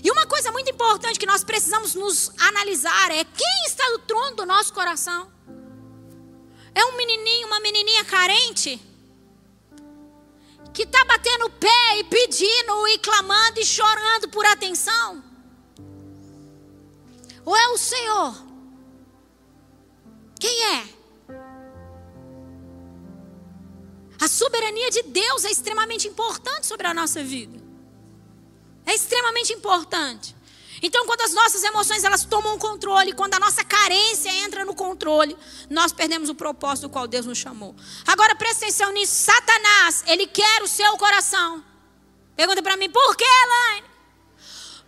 E 0.00 0.08
uma 0.12 0.26
coisa 0.28 0.52
muito 0.52 0.70
importante 0.70 1.18
que 1.18 1.26
nós 1.26 1.42
precisamos 1.42 1.96
nos 1.96 2.30
analisar 2.38 3.10
é 3.10 3.24
quem 3.24 3.64
está 3.66 3.90
no 3.90 3.98
trono 3.98 4.36
do 4.36 4.46
nosso 4.46 4.72
coração. 4.72 5.28
É 6.72 6.84
um 6.84 6.96
menininho, 6.96 7.48
uma 7.48 7.58
menininha 7.58 8.04
carente? 8.04 8.80
Que 10.72 10.84
está 10.84 11.04
batendo 11.04 11.46
o 11.46 11.50
pé 11.50 11.98
e 11.98 12.04
pedindo 12.04 12.86
e 12.86 12.98
clamando 12.98 13.58
e 13.58 13.66
chorando 13.66 14.28
por 14.28 14.46
atenção? 14.46 15.20
Ou 17.44 17.56
é 17.56 17.68
o 17.70 17.76
Senhor 17.76 18.51
quem 20.42 20.62
é? 20.74 20.84
A 24.20 24.26
soberania 24.26 24.90
de 24.90 25.02
Deus 25.02 25.44
é 25.44 25.50
extremamente 25.52 26.08
importante 26.08 26.66
sobre 26.66 26.84
a 26.88 26.92
nossa 26.92 27.22
vida. 27.22 27.62
É 28.84 28.92
extremamente 28.92 29.52
importante. 29.52 30.34
Então, 30.82 31.06
quando 31.06 31.20
as 31.20 31.32
nossas 31.32 31.62
emoções 31.62 32.02
elas 32.02 32.24
tomam 32.24 32.58
controle, 32.58 33.12
quando 33.12 33.34
a 33.34 33.38
nossa 33.38 33.62
carência 33.62 34.30
entra 34.44 34.64
no 34.64 34.74
controle, 34.74 35.36
nós 35.70 35.92
perdemos 35.92 36.28
o 36.28 36.34
propósito 36.34 36.88
do 36.88 36.90
qual 36.90 37.06
Deus 37.06 37.24
nos 37.24 37.38
chamou. 37.38 37.76
Agora 38.04 38.34
presta 38.34 38.64
atenção 38.64 38.90
nisso. 38.92 39.14
Satanás, 39.14 40.02
ele 40.08 40.26
quer 40.26 40.60
o 40.60 40.66
seu 40.66 40.96
coração. 40.96 41.64
Pergunta 42.34 42.60
para 42.60 42.76
mim, 42.76 42.90
por 42.90 43.16
que, 43.16 43.24
Elaine? 43.24 43.86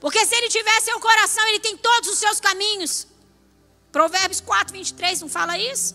Porque 0.01 0.27
se 0.27 0.35
ele 0.35 0.49
tiver 0.49 0.81
seu 0.81 0.99
coração, 0.99 1.47
ele 1.47 1.61
tem 1.61 1.77
todos 1.77 2.11
os 2.11 2.19
seus 2.19 2.41
caminhos. 2.41 3.14
Provérbios 3.95 4.41
4, 4.41 4.73
23 4.73 5.21
não 5.21 5.29
fala 5.29 5.57
isso? 5.57 5.95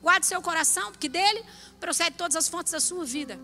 Guarde 0.00 0.26
seu 0.26 0.40
coração, 0.40 0.92
porque 0.92 1.08
dele 1.08 1.44
procede 1.80 2.12
todas 2.16 2.36
as 2.36 2.48
fontes 2.48 2.70
da 2.70 2.78
sua 2.78 3.04
vida. 3.04 3.36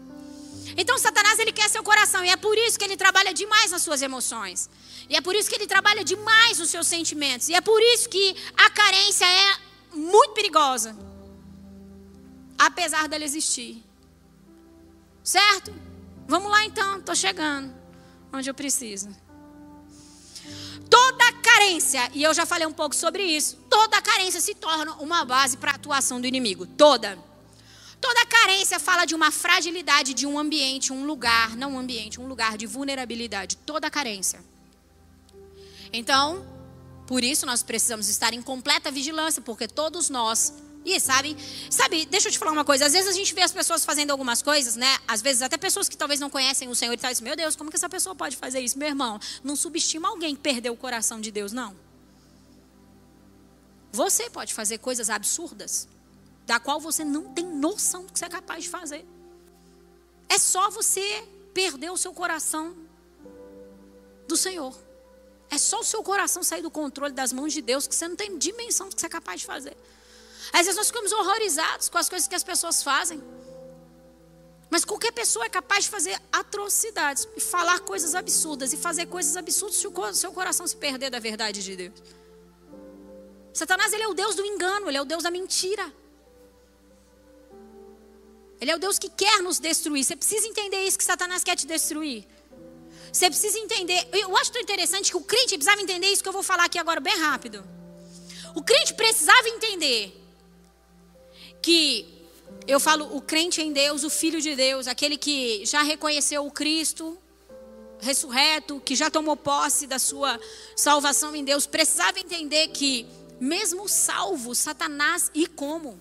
Então, 0.77 0.97
Satanás, 0.97 1.37
ele 1.41 1.51
quer 1.51 1.69
seu 1.69 1.83
coração, 1.83 2.25
e 2.25 2.29
é 2.29 2.37
por 2.37 2.57
isso 2.57 2.79
que 2.79 2.85
ele 2.85 2.97
trabalha 2.97 3.35
demais 3.35 3.73
nas 3.73 3.83
suas 3.83 4.01
emoções. 4.01 4.71
E 5.11 5.17
é 5.17 5.21
por 5.21 5.35
isso 5.35 5.49
que 5.51 5.57
ele 5.57 5.67
trabalha 5.67 6.05
demais 6.05 6.61
nos 6.61 6.71
seus 6.71 6.87
sentimentos. 6.87 7.49
E 7.49 7.55
é 7.55 7.61
por 7.61 7.81
isso 7.93 8.09
que 8.09 8.37
a 8.57 8.71
carência 8.71 9.25
é 9.25 9.59
muito 9.93 10.33
perigosa. 10.33 10.97
Apesar 12.57 13.09
dela 13.09 13.25
existir. 13.25 13.83
Certo? 15.25 15.75
Vamos 16.29 16.53
lá 16.53 16.65
então, 16.65 17.01
estou 17.01 17.17
chegando 17.17 17.75
onde 18.33 18.49
eu 18.49 18.55
preciso. 18.55 19.09
Toda 20.93 21.33
carência, 21.41 22.11
e 22.13 22.23
eu 22.23 22.35
já 22.35 22.45
falei 22.45 22.67
um 22.67 22.73
pouco 22.73 22.95
sobre 22.95 23.23
isso, 23.23 23.57
toda 23.71 24.03
carência 24.03 24.43
se 24.43 24.55
torna 24.55 24.93
uma 24.97 25.25
base 25.25 25.57
para 25.57 25.71
a 25.73 25.75
atuação 25.75 26.21
do 26.21 26.27
inimigo. 26.27 26.67
Toda. 26.67 27.19
Toda 27.99 28.27
carência 28.27 28.79
fala 28.79 29.07
de 29.07 29.15
uma 29.15 29.31
fragilidade 29.31 30.13
de 30.13 30.27
um 30.27 30.39
ambiente, 30.39 30.93
um 30.93 31.07
lugar, 31.07 31.57
não 31.57 31.73
um 31.73 31.79
ambiente, 31.79 32.21
um 32.21 32.27
lugar 32.27 32.59
de 32.59 32.67
vulnerabilidade. 32.67 33.57
Toda 33.57 33.91
carência. 33.91 34.45
Então, 35.91 36.47
por 37.07 37.25
isso 37.25 37.47
nós 37.47 37.63
precisamos 37.63 38.11
estar 38.11 38.35
em 38.35 38.43
completa 38.43 38.91
vigilância, 38.91 39.41
porque 39.41 39.67
todos 39.67 40.11
nós 40.11 40.53
e 40.85 40.99
sabe, 40.99 41.37
sabe, 41.71 42.07
deixa 42.07 42.29
eu 42.29 42.33
te 42.33 42.39
falar 42.39 42.53
uma 42.53 42.65
coisa. 42.65 42.87
Às 42.87 42.93
vezes 42.93 43.09
a 43.09 43.13
gente 43.13 43.35
vê 43.35 43.43
as 43.43 43.53
pessoas 43.53 43.85
fazendo 43.85 44.11
algumas 44.11 44.43
coisas, 44.43 44.77
né? 44.77 44.99
Às 45.07 45.23
vezes 45.23 45.43
até 45.43 45.57
pessoas 45.57 45.89
que 45.89 45.97
talvez 45.97 46.19
não 46.19 46.29
conhecem 46.29 46.69
o 46.69 46.75
Senhor 46.75 46.93
e 46.93 46.97
tal, 46.97 47.11
meu 47.23 47.37
Deus, 47.37 47.55
como 47.55 47.71
que 47.71 47.77
essa 47.77 47.89
pessoa 47.89 48.15
pode 48.15 48.37
fazer 48.37 48.61
isso? 48.61 48.79
Meu 48.79 48.89
irmão, 48.89 49.21
não 49.45 49.55
subestima 49.55 50.09
alguém 50.09 50.35
que 50.35 50.41
perdeu 50.41 50.73
o 50.73 50.77
coração 50.77 51.21
de 51.21 51.31
Deus, 51.31 51.53
não. 51.53 51.77
Você 53.93 54.31
pode 54.31 54.55
fazer 54.55 54.79
coisas 54.79 55.11
absurdas, 55.11 55.87
da 56.47 56.59
qual 56.59 56.81
você 56.81 57.05
não 57.05 57.33
tem 57.33 57.47
noção 57.47 58.05
do 58.05 58.13
que 58.13 58.19
você 58.19 58.25
é 58.25 58.29
capaz 58.29 58.65
de 58.65 58.71
fazer. 58.71 59.05
É 60.29 60.39
só 60.39 60.71
você 60.71 61.23
perder 61.53 61.91
o 61.91 61.97
seu 61.97 62.13
coração 62.13 62.75
do 64.27 64.37
Senhor. 64.37 64.75
É 65.51 65.59
só 65.59 65.81
o 65.81 65.85
seu 65.85 66.03
coração 66.03 66.43
sair 66.43 66.63
do 66.63 66.71
controle 66.71 67.13
das 67.13 67.31
mãos 67.31 67.53
de 67.53 67.61
Deus 67.61 67.87
que 67.87 67.95
você 67.95 68.09
não 68.09 68.17
tem 68.17 68.39
dimensão 68.39 68.89
do 68.89 68.95
que 68.95 69.01
você 69.01 69.07
é 69.07 69.11
capaz 69.11 69.43
de 69.43 69.47
fazer. 69.47 69.77
Às 70.53 70.67
vezes 70.67 70.77
nós 70.77 70.87
ficamos 70.87 71.13
horrorizados 71.13 71.89
com 71.89 71.99
as 71.99 72.09
coisas 72.09 72.27
que 72.27 72.35
as 72.35 72.43
pessoas 72.43 72.83
fazem. 72.83 73.23
Mas 74.71 74.87
qualquer 74.87 75.13
pessoa 75.13 75.45
é 75.45 75.51
capaz 75.51 75.85
de 75.85 75.91
fazer 75.91 76.19
atrocidades, 76.33 77.29
e 77.37 77.41
falar 77.41 77.81
coisas 77.81 78.15
absurdas, 78.15 78.73
e 78.73 78.77
fazer 78.77 79.05
coisas 79.07 79.37
absurdas 79.37 79.77
se 79.77 79.87
o 79.87 80.15
seu 80.15 80.33
coração 80.33 80.67
se 80.67 80.75
perder 80.75 81.11
da 81.11 81.19
verdade 81.19 81.63
de 81.63 81.77
Deus. 81.77 82.03
Satanás 83.53 83.93
ele 83.93 84.05
é 84.05 84.09
o 84.09 84.15
Deus 84.15 84.35
do 84.35 84.45
engano, 84.47 84.89
ele 84.89 84.97
é 84.97 85.03
o 85.03 85.05
Deus 85.05 85.23
da 85.23 85.31
mentira. 85.31 85.93
Ele 88.59 88.71
é 88.71 88.77
o 88.77 88.79
Deus 88.79 88.99
que 88.99 89.11
quer 89.11 89.43
nos 89.43 89.59
destruir. 89.59 90.05
Você 90.05 90.17
precisa 90.17 90.47
entender 90.47 90.83
isso 90.85 90.97
que 90.97 91.05
Satanás 91.05 91.45
quer 91.45 91.57
te 91.57 91.67
destruir. 91.67 92.27
Você 93.13 93.29
precisa 93.29 93.59
entender. 93.59 94.09
Eu 94.13 94.35
acho 94.37 94.57
interessante 94.57 95.11
que 95.11 95.17
o 95.17 95.21
crente 95.21 95.55
precisava 95.57 95.83
entender 95.83 96.07
isso 96.07 96.23
que 96.23 96.29
eu 96.29 96.33
vou 96.33 96.43
falar 96.43 96.65
aqui 96.65 96.79
agora 96.79 96.99
bem 96.99 97.19
rápido. 97.19 97.63
O 98.55 98.63
crente 98.63 98.95
precisava 98.95 99.49
entender 99.49 100.22
que 101.63 102.07
eu 102.67 102.79
falo 102.79 103.17
o 103.17 103.23
crente 103.23 103.63
em 103.63 103.73
Deus, 103.73 104.05
o 104.05 104.11
filho 104.11 104.41
de 104.41 104.55
Deus, 104.55 104.87
aquele 104.87 105.17
que 105.17 105.65
já 105.65 105.83
reconheceu 105.83 106.45
o 106.45 106.51
Cristo 106.51 107.17
ressurreto, 108.01 108.81
que 108.85 108.97
já 108.97 109.09
tomou 109.09 109.37
posse 109.37 109.87
da 109.87 109.99
sua 109.99 110.39
salvação 110.77 111.37
em 111.37 111.45
Deus, 111.45 111.67
precisava 111.67 112.19
entender 112.19 112.69
que 112.69 113.07
mesmo 113.41 113.89
salvo, 113.89 114.55
Satanás 114.55 115.31
e 115.33 115.47
como 115.47 116.01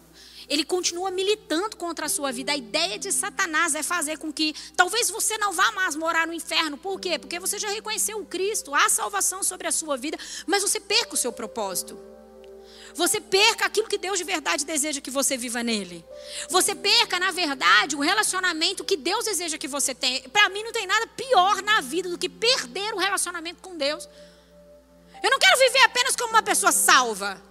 ele 0.49 0.65
continua 0.65 1.09
militando 1.09 1.77
contra 1.77 2.07
a 2.07 2.09
sua 2.09 2.29
vida. 2.31 2.51
A 2.51 2.57
ideia 2.57 2.99
de 2.99 3.09
Satanás 3.11 3.73
é 3.73 3.81
fazer 3.81 4.17
com 4.17 4.33
que 4.33 4.53
talvez 4.75 5.09
você 5.09 5.37
não 5.37 5.53
vá 5.53 5.71
mais 5.71 5.95
morar 5.95 6.27
no 6.27 6.33
inferno. 6.33 6.77
Por 6.77 6.99
quê? 6.99 7.17
Porque 7.17 7.39
você 7.39 7.57
já 7.57 7.69
reconheceu 7.69 8.19
o 8.19 8.25
Cristo, 8.25 8.75
há 8.75 8.89
salvação 8.89 9.43
sobre 9.43 9.67
a 9.67 9.71
sua 9.71 9.95
vida, 9.95 10.17
mas 10.45 10.61
você 10.61 10.77
perca 10.77 11.13
o 11.13 11.17
seu 11.17 11.31
propósito. 11.31 11.97
Você 12.95 13.21
perca 13.21 13.65
aquilo 13.65 13.87
que 13.87 13.97
Deus 13.97 14.17
de 14.17 14.23
verdade 14.23 14.65
deseja 14.65 15.01
que 15.01 15.11
você 15.11 15.37
viva 15.37 15.63
nele. 15.63 16.03
Você 16.49 16.75
perca, 16.75 17.19
na 17.19 17.31
verdade, 17.31 17.95
o 17.95 17.99
relacionamento 17.99 18.83
que 18.83 18.97
Deus 18.97 19.25
deseja 19.25 19.57
que 19.57 19.67
você 19.67 19.93
tenha. 19.93 20.21
Para 20.29 20.49
mim, 20.49 20.63
não 20.63 20.71
tem 20.71 20.85
nada 20.85 21.07
pior 21.07 21.61
na 21.61 21.81
vida 21.81 22.09
do 22.09 22.17
que 22.17 22.29
perder 22.29 22.93
o 22.93 22.97
relacionamento 22.97 23.61
com 23.61 23.77
Deus. 23.77 24.07
Eu 25.23 25.29
não 25.29 25.39
quero 25.39 25.57
viver 25.59 25.83
apenas 25.83 26.15
como 26.15 26.29
uma 26.29 26.43
pessoa 26.43 26.71
salva. 26.71 27.41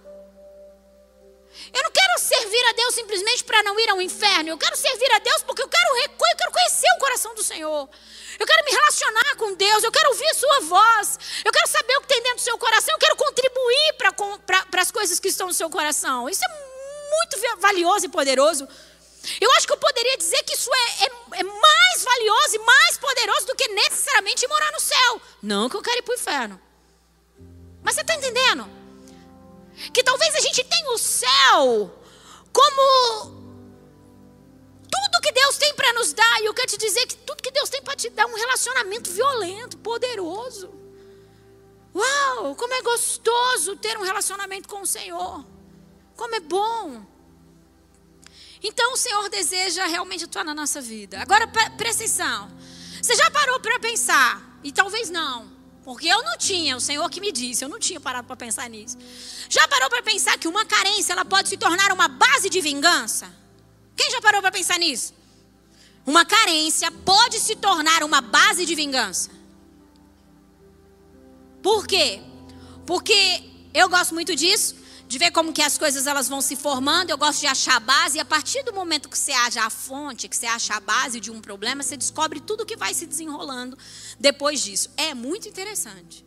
Eu 1.73 1.83
não 1.83 1.91
quero 1.91 2.19
servir 2.19 2.63
a 2.69 2.73
Deus 2.73 2.95
simplesmente 2.95 3.43
para 3.43 3.63
não 3.63 3.79
ir 3.79 3.89
ao 3.89 4.01
inferno. 4.01 4.49
Eu 4.49 4.57
quero 4.57 4.75
servir 4.75 5.11
a 5.11 5.19
Deus 5.19 5.43
porque 5.43 5.61
eu 5.61 5.67
quero, 5.67 5.97
eu 5.97 6.37
quero 6.37 6.51
conhecer 6.51 6.87
o 6.95 6.99
coração 6.99 7.35
do 7.35 7.43
Senhor. 7.43 7.89
Eu 8.39 8.47
quero 8.47 8.65
me 8.65 8.71
relacionar 8.71 9.35
com 9.37 9.53
Deus. 9.53 9.83
Eu 9.83 9.91
quero 9.91 10.09
ouvir 10.09 10.27
a 10.27 10.33
Sua 10.33 10.59
voz. 10.61 11.19
Eu 11.45 11.51
quero 11.51 11.67
saber 11.67 11.97
o 11.97 12.01
que 12.01 12.07
tem 12.07 12.21
dentro 12.23 12.37
do 12.37 12.41
seu 12.41 12.57
coração. 12.57 12.93
Eu 12.93 12.99
quero 12.99 13.15
contribuir 13.15 13.93
para 13.97 14.81
as 14.81 14.91
coisas 14.91 15.19
que 15.19 15.27
estão 15.27 15.47
no 15.47 15.53
seu 15.53 15.69
coração. 15.69 16.29
Isso 16.29 16.43
é 16.43 16.49
muito 16.49 17.59
valioso 17.59 18.05
e 18.05 18.09
poderoso. 18.09 18.67
Eu 19.39 19.51
acho 19.53 19.67
que 19.67 19.73
eu 19.73 19.77
poderia 19.77 20.17
dizer 20.17 20.41
que 20.43 20.55
isso 20.55 20.69
é, 20.73 21.05
é, 21.05 21.39
é 21.39 21.43
mais 21.43 22.03
valioso 22.03 22.55
e 22.55 22.59
mais 22.59 22.97
poderoso 22.97 23.45
do 23.45 23.55
que 23.55 23.67
necessariamente 23.67 24.47
morar 24.47 24.71
no 24.71 24.79
céu. 24.79 25.21
Não 25.43 25.69
que 25.69 25.75
eu 25.75 25.81
quero 25.81 25.99
ir 25.99 26.01
para 26.01 26.13
o 26.13 26.15
inferno. 26.15 26.61
Mas 27.83 27.95
você 27.95 28.01
está 28.01 28.15
entendendo? 28.15 28.80
Que 29.93 30.03
talvez 30.03 30.35
a 30.35 30.39
gente 30.39 30.63
tenha 30.63 30.91
o 30.91 30.97
céu 30.97 31.97
como 32.51 33.41
tudo 34.91 35.21
que 35.21 35.31
Deus 35.31 35.57
tem 35.57 35.73
para 35.73 35.93
nos 35.93 36.13
dar. 36.13 36.41
E 36.41 36.45
eu 36.45 36.53
quero 36.53 36.67
te 36.67 36.77
dizer 36.77 37.05
que 37.07 37.15
tudo 37.17 37.41
que 37.41 37.51
Deus 37.51 37.69
tem 37.69 37.81
para 37.81 37.95
te 37.95 38.09
dar 38.09 38.23
é 38.23 38.25
um 38.25 38.35
relacionamento 38.35 39.09
violento, 39.11 39.77
poderoso. 39.77 40.73
Uau, 41.93 42.55
como 42.55 42.73
é 42.73 42.81
gostoso 42.81 43.75
ter 43.75 43.97
um 43.97 44.03
relacionamento 44.03 44.67
com 44.67 44.81
o 44.81 44.87
Senhor. 44.87 45.45
Como 46.15 46.35
é 46.35 46.39
bom. 46.39 47.05
Então 48.63 48.93
o 48.93 48.97
Senhor 48.97 49.27
deseja 49.29 49.85
realmente 49.87 50.25
atuar 50.25 50.45
na 50.45 50.53
nossa 50.53 50.79
vida. 50.79 51.19
Agora, 51.19 51.47
presta 51.47 52.03
atenção. 52.03 52.51
Você 53.01 53.15
já 53.15 53.31
parou 53.31 53.59
para 53.59 53.79
pensar? 53.79 54.59
E 54.63 54.71
talvez 54.71 55.09
não. 55.09 55.60
Porque 55.83 56.07
eu 56.07 56.23
não 56.23 56.37
tinha, 56.37 56.77
o 56.77 56.79
Senhor 56.79 57.09
que 57.09 57.19
me 57.19 57.31
disse, 57.31 57.63
eu 57.63 57.69
não 57.69 57.79
tinha 57.79 57.99
parado 57.99 58.27
para 58.27 58.35
pensar 58.35 58.69
nisso. 58.69 58.97
Já 59.49 59.67
parou 59.67 59.89
para 59.89 60.03
pensar 60.03 60.37
que 60.37 60.47
uma 60.47 60.63
carência 60.65 61.13
ela 61.13 61.25
pode 61.25 61.49
se 61.49 61.57
tornar 61.57 61.91
uma 61.91 62.07
base 62.07 62.49
de 62.49 62.61
vingança? 62.61 63.33
Quem 63.95 64.11
já 64.11 64.21
parou 64.21 64.41
para 64.41 64.51
pensar 64.51 64.77
nisso? 64.77 65.13
Uma 66.05 66.23
carência 66.23 66.91
pode 66.91 67.39
se 67.39 67.55
tornar 67.55 68.03
uma 68.03 68.21
base 68.21 68.65
de 68.65 68.75
vingança. 68.75 69.31
Por 71.63 71.87
quê? 71.87 72.21
Porque 72.85 73.43
eu 73.73 73.89
gosto 73.89 74.13
muito 74.13 74.35
disso 74.35 74.81
de 75.11 75.17
ver 75.17 75.29
como 75.31 75.51
que 75.51 75.61
as 75.61 75.77
coisas 75.77 76.07
elas 76.07 76.29
vão 76.29 76.39
se 76.39 76.55
formando. 76.55 77.09
Eu 77.09 77.17
gosto 77.17 77.41
de 77.41 77.47
achar 77.47 77.75
a 77.75 77.79
base 77.81 78.17
e 78.17 78.21
a 78.21 78.25
partir 78.25 78.63
do 78.63 78.71
momento 78.71 79.09
que 79.09 79.17
você 79.17 79.33
acha 79.33 79.61
a 79.61 79.69
fonte, 79.69 80.29
que 80.29 80.37
você 80.37 80.45
acha 80.45 80.73
a 80.73 80.79
base 80.79 81.19
de 81.19 81.29
um 81.29 81.41
problema, 81.41 81.83
você 81.83 81.97
descobre 81.97 82.39
tudo 82.39 82.65
que 82.65 82.77
vai 82.77 82.93
se 82.93 83.05
desenrolando 83.05 83.77
depois 84.21 84.61
disso. 84.61 84.89
É 84.95 85.13
muito 85.13 85.49
interessante. 85.49 86.23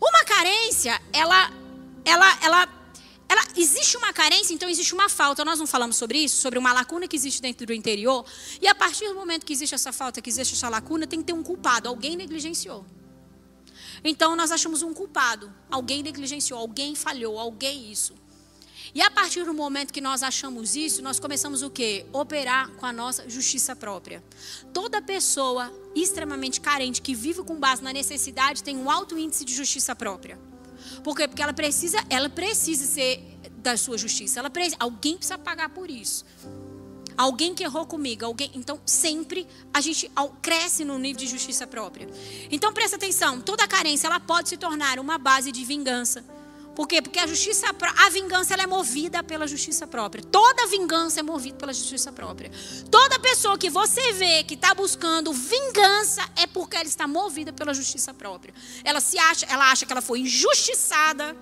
Uma 0.00 0.24
carência, 0.24 1.00
ela 1.12 1.52
ela 2.04 2.38
ela 2.42 2.68
ela 3.28 3.42
existe 3.56 3.96
uma 3.96 4.12
carência, 4.12 4.54
então 4.54 4.68
existe 4.68 4.94
uma 4.94 5.08
falta. 5.08 5.44
Nós 5.44 5.58
não 5.58 5.66
falamos 5.66 5.96
sobre 5.96 6.18
isso, 6.18 6.36
sobre 6.40 6.58
uma 6.58 6.72
lacuna 6.72 7.06
que 7.08 7.16
existe 7.16 7.42
dentro 7.42 7.66
do 7.66 7.72
interior. 7.72 8.24
E 8.60 8.68
a 8.68 8.74
partir 8.74 9.08
do 9.08 9.14
momento 9.14 9.44
que 9.44 9.52
existe 9.52 9.74
essa 9.74 9.92
falta, 9.92 10.22
que 10.22 10.30
existe 10.30 10.54
essa 10.54 10.68
lacuna, 10.68 11.06
tem 11.06 11.20
que 11.20 11.26
ter 11.26 11.32
um 11.32 11.42
culpado. 11.42 11.88
Alguém 11.88 12.16
negligenciou. 12.16 12.86
Então 14.04 14.36
nós 14.36 14.50
achamos 14.52 14.82
um 14.82 14.94
culpado. 14.94 15.52
Alguém 15.70 16.02
negligenciou, 16.02 16.58
alguém 16.58 16.94
falhou, 16.94 17.38
alguém 17.38 17.90
isso. 17.90 18.14
E 18.94 19.02
a 19.02 19.10
partir 19.10 19.44
do 19.44 19.52
momento 19.52 19.92
que 19.92 20.00
nós 20.00 20.22
achamos 20.22 20.76
isso, 20.76 21.02
nós 21.02 21.20
começamos 21.20 21.62
o 21.62 21.70
quê? 21.70 22.06
Operar 22.12 22.70
com 22.72 22.86
a 22.86 22.92
nossa 22.92 23.28
justiça 23.28 23.74
própria. 23.76 24.22
Toda 24.72 25.02
pessoa 25.02 25.72
extremamente 25.94 26.60
carente 26.60 27.02
que 27.02 27.14
vive 27.14 27.42
com 27.42 27.56
base 27.56 27.82
na 27.82 27.92
necessidade 27.92 28.62
tem 28.62 28.76
um 28.76 28.90
alto 28.90 29.18
índice 29.18 29.44
de 29.44 29.54
justiça 29.54 29.94
própria. 29.94 30.38
Por 31.02 31.16
quê? 31.16 31.26
Porque 31.26 31.42
ela 31.42 31.52
precisa, 31.52 31.98
ela 32.08 32.28
precisa 32.28 32.86
ser 32.86 33.22
da 33.58 33.76
sua 33.76 33.98
justiça. 33.98 34.38
Ela 34.38 34.50
precisa, 34.50 34.76
alguém 34.78 35.16
precisa 35.16 35.36
pagar 35.36 35.68
por 35.70 35.90
isso. 35.90 36.24
alguém 37.16 37.54
que 37.54 37.64
errou 37.64 37.86
comigo, 37.86 38.24
alguém. 38.24 38.50
Então, 38.54 38.78
sempre 38.84 39.46
a 39.72 39.80
gente 39.80 40.10
cresce 40.42 40.84
no 40.84 40.98
nível 40.98 41.20
de 41.20 41.26
justiça 41.26 41.66
própria. 41.66 42.08
Então, 42.50 42.72
presta 42.72 42.96
atenção: 42.96 43.40
toda 43.40 43.66
carência 43.66 44.06
ela 44.06 44.20
pode 44.20 44.48
se 44.48 44.56
tornar 44.56 44.98
uma 44.98 45.18
base 45.18 45.50
de 45.50 45.64
vingança. 45.64 46.24
Por 46.76 46.86
quê? 46.86 47.00
Porque 47.00 47.18
a 47.18 47.26
justiça, 47.26 47.66
a 47.96 48.10
vingança 48.10 48.52
ela 48.52 48.64
é 48.64 48.66
movida 48.66 49.22
pela 49.22 49.46
justiça 49.46 49.86
própria. 49.86 50.22
Toda 50.22 50.66
vingança 50.66 51.20
é 51.20 51.22
movida 51.22 51.56
pela 51.56 51.72
justiça 51.72 52.12
própria. 52.12 52.50
Toda 52.90 53.18
pessoa 53.18 53.56
que 53.56 53.70
você 53.70 54.12
vê 54.12 54.44
que 54.44 54.52
está 54.52 54.74
buscando 54.74 55.32
vingança 55.32 56.20
é 56.36 56.46
porque 56.46 56.76
ela 56.76 56.86
está 56.86 57.08
movida 57.08 57.50
pela 57.50 57.72
justiça 57.72 58.12
própria. 58.12 58.52
Ela 58.84 59.00
se 59.00 59.18
acha, 59.18 59.46
ela 59.46 59.72
acha 59.72 59.86
que 59.86 59.92
ela 59.92 60.02
foi 60.02 60.20
injustiçada. 60.20 61.34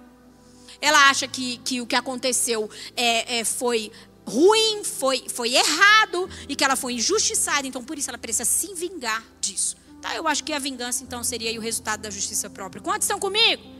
Ela 0.80 1.10
acha 1.10 1.26
que, 1.26 1.58
que 1.58 1.80
o 1.80 1.86
que 1.86 1.96
aconteceu 1.96 2.70
é, 2.96 3.40
é, 3.40 3.44
foi 3.44 3.90
ruim, 4.24 4.84
foi, 4.84 5.24
foi 5.28 5.52
errado 5.52 6.30
e 6.48 6.54
que 6.54 6.62
ela 6.62 6.76
foi 6.76 6.92
injustiçada. 6.92 7.66
Então, 7.66 7.82
por 7.82 7.98
isso, 7.98 8.08
ela 8.08 8.18
precisa 8.18 8.44
se 8.44 8.72
vingar 8.72 9.24
disso. 9.40 9.76
Tá? 10.00 10.14
Eu 10.14 10.28
acho 10.28 10.44
que 10.44 10.52
a 10.52 10.60
vingança, 10.60 11.02
então, 11.02 11.24
seria 11.24 11.58
o 11.58 11.62
resultado 11.62 12.02
da 12.02 12.10
justiça 12.10 12.48
própria. 12.48 12.80
Quantos 12.80 13.06
estão 13.06 13.18
comigo? 13.18 13.73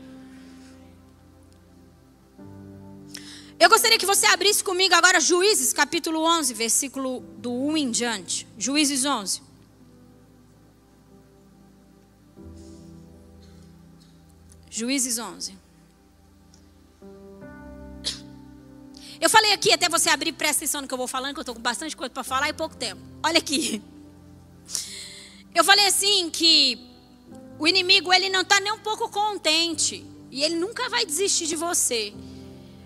Eu 3.57 3.69
gostaria 3.69 3.97
que 3.97 4.05
você 4.05 4.25
abrisse 4.25 4.63
comigo 4.63 4.93
agora 4.93 5.19
Juízes, 5.19 5.71
capítulo 5.71 6.21
11, 6.23 6.53
versículo 6.53 7.21
do 7.37 7.51
1 7.51 7.77
em 7.77 7.91
diante. 7.91 8.45
Juízes 8.57 9.05
11. 9.05 9.41
Juízes 14.69 15.17
11. 15.17 15.57
Eu 19.21 19.29
falei 19.29 19.53
aqui, 19.53 19.71
até 19.71 19.87
você 19.87 20.09
abrir, 20.09 20.33
presta 20.33 20.57
atenção 20.57 20.81
no 20.81 20.87
que 20.87 20.93
eu 20.93 20.97
vou 20.97 21.07
falando, 21.07 21.33
que 21.33 21.39
eu 21.39 21.43
estou 21.43 21.55
com 21.55 21.61
bastante 21.61 21.95
coisa 21.95 22.09
para 22.09 22.25
falar 22.25 22.49
e 22.49 22.53
pouco 22.53 22.75
tempo. 22.75 23.01
Olha 23.23 23.39
aqui. 23.39 23.81
Eu 25.53 25.63
falei 25.63 25.87
assim 25.87 26.29
que 26.29 26.77
o 27.57 27.65
inimigo 27.65 28.11
ele 28.11 28.27
não 28.27 28.41
está 28.41 28.59
nem 28.59 28.73
um 28.73 28.79
pouco 28.79 29.09
contente 29.09 30.05
e 30.29 30.43
ele 30.43 30.55
nunca 30.55 30.89
vai 30.89 31.05
desistir 31.05 31.47
de 31.47 31.55
você. 31.55 32.13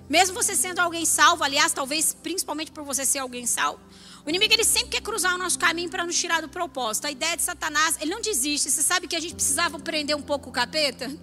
Mesmo 0.09 0.33
você 0.33 0.55
sendo 0.55 0.79
alguém 0.79 1.05
salvo, 1.05 1.43
aliás, 1.43 1.71
talvez 1.71 2.13
principalmente 2.13 2.71
por 2.71 2.83
você 2.83 3.05
ser 3.05 3.19
alguém 3.19 3.45
salvo, 3.45 3.79
o 4.25 4.29
inimigo 4.29 4.53
ele 4.53 4.63
sempre 4.63 4.89
quer 4.89 5.01
cruzar 5.01 5.35
o 5.35 5.37
nosso 5.37 5.59
caminho 5.59 5.89
para 5.89 6.03
nos 6.03 6.19
tirar 6.19 6.41
do 6.41 6.49
propósito. 6.49 7.05
A 7.05 7.11
ideia 7.11 7.37
de 7.37 7.43
Satanás, 7.43 7.95
ele 8.01 8.11
não 8.11 8.19
desiste. 8.19 8.71
Você 8.71 8.81
sabe 8.81 9.07
que 9.07 9.15
a 9.15 9.19
gente 9.19 9.35
precisava 9.35 9.79
prender 9.79 10.15
um 10.15 10.21
pouco 10.21 10.49
o 10.49 10.51
capeta? 10.51 11.09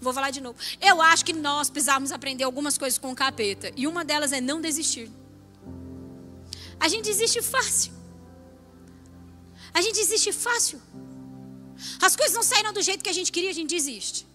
Vou 0.00 0.12
falar 0.12 0.30
de 0.30 0.40
novo. 0.40 0.58
Eu 0.80 1.00
acho 1.02 1.24
que 1.24 1.32
nós 1.32 1.68
precisávamos 1.68 2.10
aprender 2.10 2.44
algumas 2.44 2.78
coisas 2.78 2.98
com 2.98 3.12
o 3.12 3.14
capeta. 3.14 3.70
E 3.76 3.86
uma 3.86 4.04
delas 4.04 4.32
é 4.32 4.40
não 4.40 4.60
desistir. 4.60 5.10
A 6.80 6.88
gente 6.88 7.04
desiste 7.04 7.42
fácil. 7.42 7.92
A 9.72 9.80
gente 9.82 9.96
desiste 9.96 10.32
fácil. 10.32 10.80
As 12.00 12.16
coisas 12.16 12.34
não 12.34 12.42
saíram 12.42 12.72
do 12.72 12.82
jeito 12.82 13.04
que 13.04 13.10
a 13.10 13.12
gente 13.12 13.30
queria, 13.30 13.50
a 13.50 13.54
gente 13.54 13.68
desiste. 13.68 14.26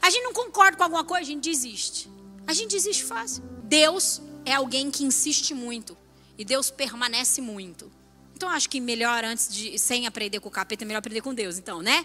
A 0.00 0.10
gente 0.10 0.22
não 0.22 0.32
concorda 0.32 0.76
com 0.76 0.84
alguma 0.84 1.04
coisa, 1.04 1.22
a 1.22 1.26
gente 1.26 1.48
desiste. 1.48 2.10
A 2.46 2.52
gente 2.52 2.70
desiste 2.70 3.04
fácil. 3.04 3.42
Deus 3.64 4.20
é 4.44 4.52
alguém 4.54 4.90
que 4.90 5.04
insiste 5.04 5.54
muito. 5.54 5.96
E 6.36 6.44
Deus 6.44 6.70
permanece 6.70 7.40
muito. 7.40 7.90
Então 8.36 8.48
acho 8.48 8.68
que 8.68 8.80
melhor 8.80 9.24
antes 9.24 9.48
de 9.48 9.78
sem 9.78 10.06
aprender 10.06 10.40
com 10.40 10.48
o 10.48 10.52
capeta, 10.52 10.84
é 10.84 10.86
melhor 10.86 10.98
aprender 10.98 11.20
com 11.20 11.32
Deus, 11.32 11.58
então, 11.58 11.80
né? 11.80 12.04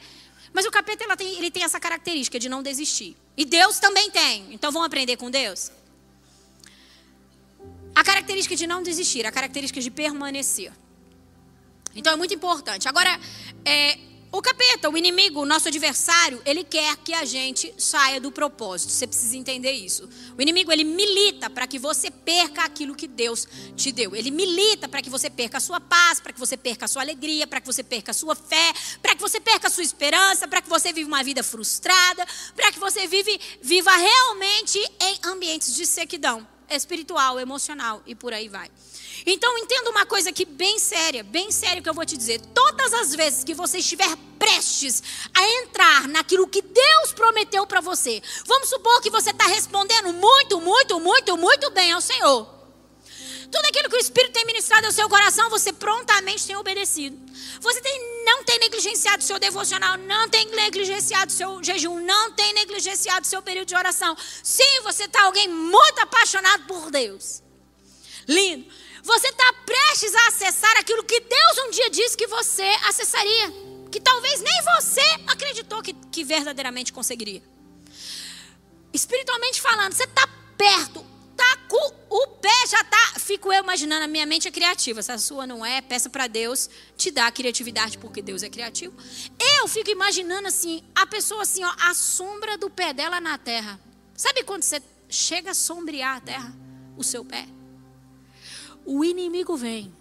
Mas 0.54 0.66
o 0.66 0.72
capeta 0.72 1.04
ela 1.04 1.18
tem, 1.18 1.36
ele 1.38 1.52
tem 1.52 1.64
essa 1.64 1.80
característica 1.80 2.40
de 2.40 2.48
não 2.50 2.62
desistir. 2.62 3.16
E 3.36 3.46
Deus 3.46 3.80
também 3.80 4.10
tem. 4.10 4.54
Então 4.54 4.72
vamos 4.72 4.86
aprender 4.86 5.18
com 5.18 5.30
Deus? 5.30 5.72
A 7.96 8.04
característica 8.04 8.56
de 8.56 8.66
não 8.68 8.82
desistir, 8.82 9.26
a 9.26 9.32
característica 9.32 9.82
de 9.82 9.92
permanecer. 9.92 10.72
Então 11.96 12.14
é 12.14 12.16
muito 12.16 12.34
importante. 12.34 12.88
Agora, 12.88 13.20
é, 13.66 13.98
o 14.32 14.44
capeta, 14.44 14.88
o 14.90 14.96
inimigo, 14.96 15.42
o 15.42 15.46
nosso 15.46 15.68
adversário, 15.68 16.40
ele 16.46 16.64
quer 16.64 16.96
que 16.98 17.14
a 17.14 17.26
gente 17.26 17.74
saia 17.80 18.22
do 18.22 18.32
propósito. 18.32 18.92
Você 18.92 19.08
precisa 19.08 19.36
entender 19.36 19.72
isso. 19.72 20.08
O 20.38 20.42
inimigo, 20.42 20.72
ele 20.72 20.84
milita 20.84 21.50
para 21.50 21.66
que 21.66 21.80
você 21.80 22.12
perca 22.12 22.64
aquilo 22.64 22.94
que 22.94 23.08
Deus 23.08 23.48
te 23.76 23.92
deu. 23.92 24.16
Ele 24.16 24.30
milita 24.30 24.88
para 24.88 25.02
que 25.02 25.10
você 25.10 25.32
perca 25.32 25.58
a 25.58 25.60
sua 25.60 25.82
paz, 25.82 26.20
para 26.20 26.32
que 26.32 26.40
você 26.40 26.56
perca 26.56 26.86
a 26.86 26.88
sua 26.88 27.02
alegria, 27.02 27.48
para 27.48 27.60
que 27.60 27.66
você 27.66 27.82
perca 27.82 28.12
a 28.12 28.14
sua 28.14 28.36
fé, 28.36 28.72
para 29.02 29.16
que 29.16 29.22
você 29.22 29.40
perca 29.40 29.68
a 29.68 29.72
sua 29.72 29.84
esperança, 29.84 30.48
para 30.48 30.62
que 30.62 30.70
você 30.70 30.94
viva 30.94 31.08
uma 31.08 31.24
vida 31.24 31.42
frustrada, 31.42 32.24
para 32.56 32.72
que 32.72 32.78
você 32.78 33.08
vive, 33.08 33.40
viva 33.64 33.96
realmente 33.96 34.78
em 35.02 35.20
ambientes 35.26 35.74
de 35.74 35.88
sequidão 35.88 36.48
espiritual, 36.70 37.40
emocional 37.40 38.04
e 38.06 38.14
por 38.14 38.32
aí 38.32 38.48
vai. 38.48 38.70
Então 39.26 39.58
entenda 39.58 39.90
uma 39.90 40.06
coisa 40.06 40.30
aqui 40.30 40.46
bem 40.46 40.80
séria, 40.80 41.24
bem 41.24 41.52
séria 41.52 41.82
que 41.82 41.90
eu 41.90 41.94
vou 41.94 42.06
te 42.06 42.18
dizer. 42.18 42.40
Todas 42.54 42.94
as 42.94 43.16
vezes 43.16 43.44
que 43.44 43.54
você 43.54 43.80
estiver 43.80 44.16
prestes 44.38 45.04
a 45.34 45.48
entrar 45.62 46.08
naquilo 46.08 46.48
que 46.48 46.62
Deus 46.62 47.14
prometeu 47.14 47.66
para 47.68 47.82
você, 47.82 48.22
vamos 48.46 48.70
supor 48.70 49.02
que 49.02 49.10
você 49.10 49.32
está 49.32 49.46
respondendo 49.48 50.14
muito, 50.14 50.62
muito, 50.62 51.00
muito, 51.00 51.38
muito 51.38 51.70
bem 51.72 51.92
ao 51.92 52.02
Senhor. 52.02 52.60
Tudo 53.52 53.66
aquilo 53.66 53.90
que 53.90 53.96
o 53.96 54.00
Espírito 54.00 54.34
tem 54.34 54.46
ministrado 54.46 54.86
ao 54.86 54.92
seu 54.92 55.10
coração, 55.10 55.50
você 55.50 55.74
prontamente 55.74 56.46
tem 56.46 56.56
obedecido. 56.56 57.18
Você 57.60 57.82
tem, 57.82 58.24
não 58.24 58.44
tem 58.44 58.60
negligenciado 58.60 59.24
o 59.24 59.26
seu 59.26 59.40
devocional, 59.40 59.98
não 59.98 60.30
tem 60.30 60.46
negligenciado 60.52 61.32
o 61.32 61.36
seu 61.36 61.64
jejum, 61.64 62.00
não 62.00 62.32
tem 62.32 62.54
negligenciado 62.54 63.26
o 63.26 63.30
seu 63.30 63.42
período 63.42 63.68
de 63.68 63.76
oração. 63.76 64.16
Sim, 64.44 64.82
você 64.84 65.06
está 65.06 65.24
alguém 65.24 65.48
muito 65.48 66.00
apaixonado 66.00 66.66
por 66.66 66.92
Deus. 66.92 67.42
Lindo. 68.28 68.72
Você 69.04 69.28
está 69.28 69.54
prestes 69.66 70.14
a 70.14 70.28
acessar 70.28 70.78
aquilo 70.78 71.04
que 71.04 71.20
Deus 71.20 71.58
um 71.68 71.72
dia 71.72 71.90
disse 71.90 72.18
que 72.18 72.28
você 72.28 72.64
acessaria. 72.88 73.54
Que 73.92 74.00
talvez 74.00 74.42
nem 74.42 74.62
você 74.64 75.02
acreditou 75.28 75.82
que, 75.82 75.94
que 75.94 76.24
verdadeiramente 76.24 76.94
conseguiria. 76.94 77.42
Espiritualmente 78.94 79.62
falando, 79.62 79.94
você 79.94 80.04
está 80.04 80.28
perto. 80.58 81.06
Tá 81.36 81.58
com 81.70 81.94
o 82.10 82.28
pé 82.28 82.68
já 82.68 82.84
tá. 82.84 83.14
Fico 83.20 83.52
eu 83.54 83.64
imaginando, 83.64 84.04
a 84.04 84.08
minha 84.08 84.26
mente 84.26 84.48
é 84.48 84.52
criativa. 84.52 85.02
Se 85.02 85.12
a 85.12 85.18
sua 85.18 85.48
não 85.48 85.66
é, 85.66 85.82
peça 85.82 86.10
para 86.10 86.28
Deus 86.28 86.70
te 86.98 87.12
dar 87.12 87.32
criatividade, 87.32 87.98
porque 87.98 88.22
Deus 88.22 88.44
é 88.44 88.50
criativo. 88.50 88.94
Eu 89.58 89.68
fico 89.68 89.90
imaginando 89.90 90.48
assim, 90.48 90.84
a 90.94 91.06
pessoa 91.08 91.44
assim, 91.44 91.64
ó, 91.64 91.74
a 91.80 91.94
sombra 91.94 92.58
do 92.58 92.70
pé 92.70 92.94
dela 92.94 93.22
na 93.22 93.38
terra. 93.38 93.80
Sabe 94.16 94.44
quando 94.44 94.64
você 94.64 94.82
chega 95.08 95.52
a 95.52 95.54
sombrear 95.54 96.18
a 96.18 96.22
terra? 96.22 96.54
O 96.98 97.04
seu 97.04 97.24
pé? 97.24 97.48
O 98.86 99.04
inimigo 99.04 99.56
vem 99.56 99.94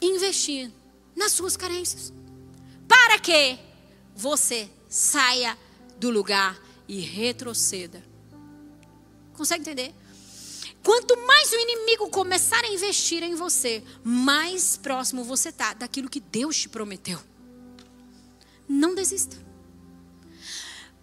investir 0.00 0.70
nas 1.14 1.32
suas 1.32 1.56
carências. 1.56 2.12
Para 2.86 3.18
que 3.18 3.58
você 4.14 4.68
saia 4.88 5.56
do 5.98 6.10
lugar 6.10 6.60
e 6.88 7.00
retroceda. 7.00 8.02
Consegue 9.34 9.62
entender? 9.62 9.94
Quanto 10.82 11.16
mais 11.26 11.50
o 11.50 11.56
inimigo 11.56 12.08
começar 12.10 12.62
a 12.64 12.68
investir 12.68 13.22
em 13.22 13.34
você, 13.34 13.82
mais 14.04 14.76
próximo 14.76 15.24
você 15.24 15.48
está 15.48 15.74
daquilo 15.74 16.08
que 16.08 16.20
Deus 16.20 16.56
te 16.56 16.68
prometeu. 16.68 17.20
Não 18.68 18.94
desista. 18.94 19.36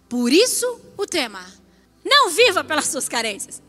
Por 0.08 0.32
isso 0.32 0.80
o 0.96 1.06
tema: 1.06 1.44
não 2.04 2.30
viva 2.30 2.64
pelas 2.64 2.86
suas 2.86 3.08
carências. 3.08 3.62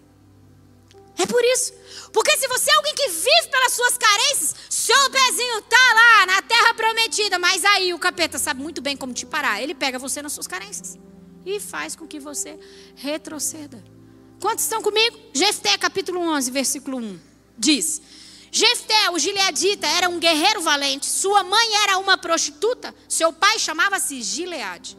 É 1.17 1.25
por 1.25 1.43
isso. 1.43 1.73
Porque 2.11 2.37
se 2.37 2.47
você 2.47 2.71
é 2.71 2.75
alguém 2.75 2.93
que 2.95 3.09
vive 3.09 3.47
pelas 3.49 3.73
suas 3.73 3.97
carências, 3.97 4.55
seu 4.69 5.09
pezinho 5.09 5.61
tá 5.63 5.93
lá 5.93 6.25
na 6.27 6.41
terra 6.41 6.73
prometida, 6.73 7.39
mas 7.39 7.63
aí 7.65 7.93
o 7.93 7.99
capeta 7.99 8.37
sabe 8.37 8.61
muito 8.61 8.81
bem 8.81 8.95
como 8.95 9.13
te 9.13 9.25
parar. 9.25 9.61
Ele 9.61 9.73
pega 9.73 9.97
você 9.97 10.21
nas 10.21 10.33
suas 10.33 10.47
carências 10.47 10.97
e 11.45 11.59
faz 11.59 11.95
com 11.95 12.07
que 12.07 12.19
você 12.19 12.59
retroceda. 12.95 13.83
Quantos 14.39 14.63
estão 14.63 14.81
comigo? 14.81 15.17
Jefté, 15.33 15.77
capítulo 15.77 16.19
11, 16.19 16.51
versículo 16.51 16.97
1. 16.97 17.19
Diz: 17.57 18.01
Jefté, 18.51 19.09
o 19.11 19.19
gileadita, 19.19 19.87
era 19.87 20.09
um 20.09 20.19
guerreiro 20.19 20.61
valente. 20.61 21.05
Sua 21.05 21.43
mãe 21.43 21.75
era 21.83 21.97
uma 21.97 22.17
prostituta. 22.17 22.93
Seu 23.07 23.33
pai 23.33 23.59
chamava-se 23.59 24.21
Gileade. 24.21 24.97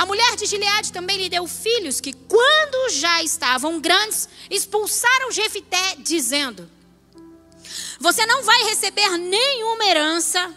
A 0.00 0.06
mulher 0.06 0.34
de 0.34 0.46
Gileade 0.46 0.94
também 0.94 1.18
lhe 1.18 1.28
deu 1.28 1.46
filhos 1.46 2.00
que, 2.00 2.14
quando 2.14 2.88
já 2.88 3.22
estavam 3.22 3.78
grandes, 3.78 4.30
expulsaram 4.48 5.30
Jefité, 5.30 5.96
dizendo: 5.98 6.70
Você 7.98 8.24
não 8.24 8.42
vai 8.42 8.64
receber 8.64 9.18
nenhuma 9.18 9.84
herança. 9.84 10.56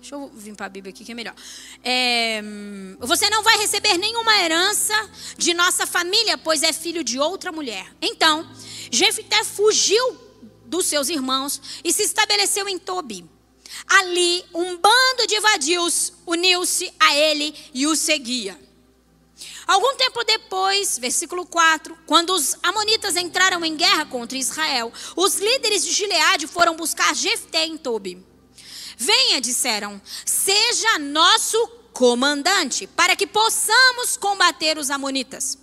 Deixa 0.00 0.14
eu 0.14 0.30
vir 0.32 0.54
para 0.54 0.66
a 0.66 0.68
Bíblia 0.68 0.92
aqui 0.94 1.04
que 1.04 1.10
é 1.10 1.14
melhor. 1.16 1.34
É, 1.82 2.40
você 3.00 3.28
não 3.28 3.42
vai 3.42 3.58
receber 3.58 3.98
nenhuma 3.98 4.32
herança 4.44 4.94
de 5.36 5.52
nossa 5.54 5.84
família, 5.84 6.38
pois 6.38 6.62
é 6.62 6.72
filho 6.72 7.02
de 7.02 7.18
outra 7.18 7.50
mulher. 7.50 7.92
Então, 8.00 8.48
Jefité 8.92 9.42
fugiu 9.42 10.16
dos 10.66 10.86
seus 10.86 11.08
irmãos 11.08 11.60
e 11.82 11.92
se 11.92 12.04
estabeleceu 12.04 12.68
em 12.68 12.78
Tobi. 12.78 13.28
Ali, 13.88 14.44
um 14.54 14.76
bando 14.76 15.26
de 15.26 15.40
vadios 15.40 16.12
uniu-se 16.24 16.94
a 17.00 17.16
ele 17.16 17.52
e 17.74 17.84
o 17.84 17.96
seguia. 17.96 18.67
Algum 19.68 19.94
tempo 19.96 20.24
depois, 20.24 20.98
versículo 20.98 21.44
4, 21.44 21.94
quando 22.06 22.30
os 22.30 22.56
amonitas 22.62 23.16
entraram 23.16 23.62
em 23.62 23.76
guerra 23.76 24.06
contra 24.06 24.38
Israel, 24.38 24.90
os 25.14 25.34
líderes 25.34 25.84
de 25.84 25.92
Gileade 25.92 26.46
foram 26.46 26.74
buscar 26.74 27.14
Jefté 27.14 27.66
em 27.66 27.76
Tobi. 27.76 28.26
Venha, 28.96 29.42
disseram, 29.42 30.00
seja 30.24 30.98
nosso 30.98 31.68
comandante, 31.92 32.86
para 32.86 33.14
que 33.14 33.26
possamos 33.26 34.16
combater 34.16 34.78
os 34.78 34.88
amonitas. 34.88 35.58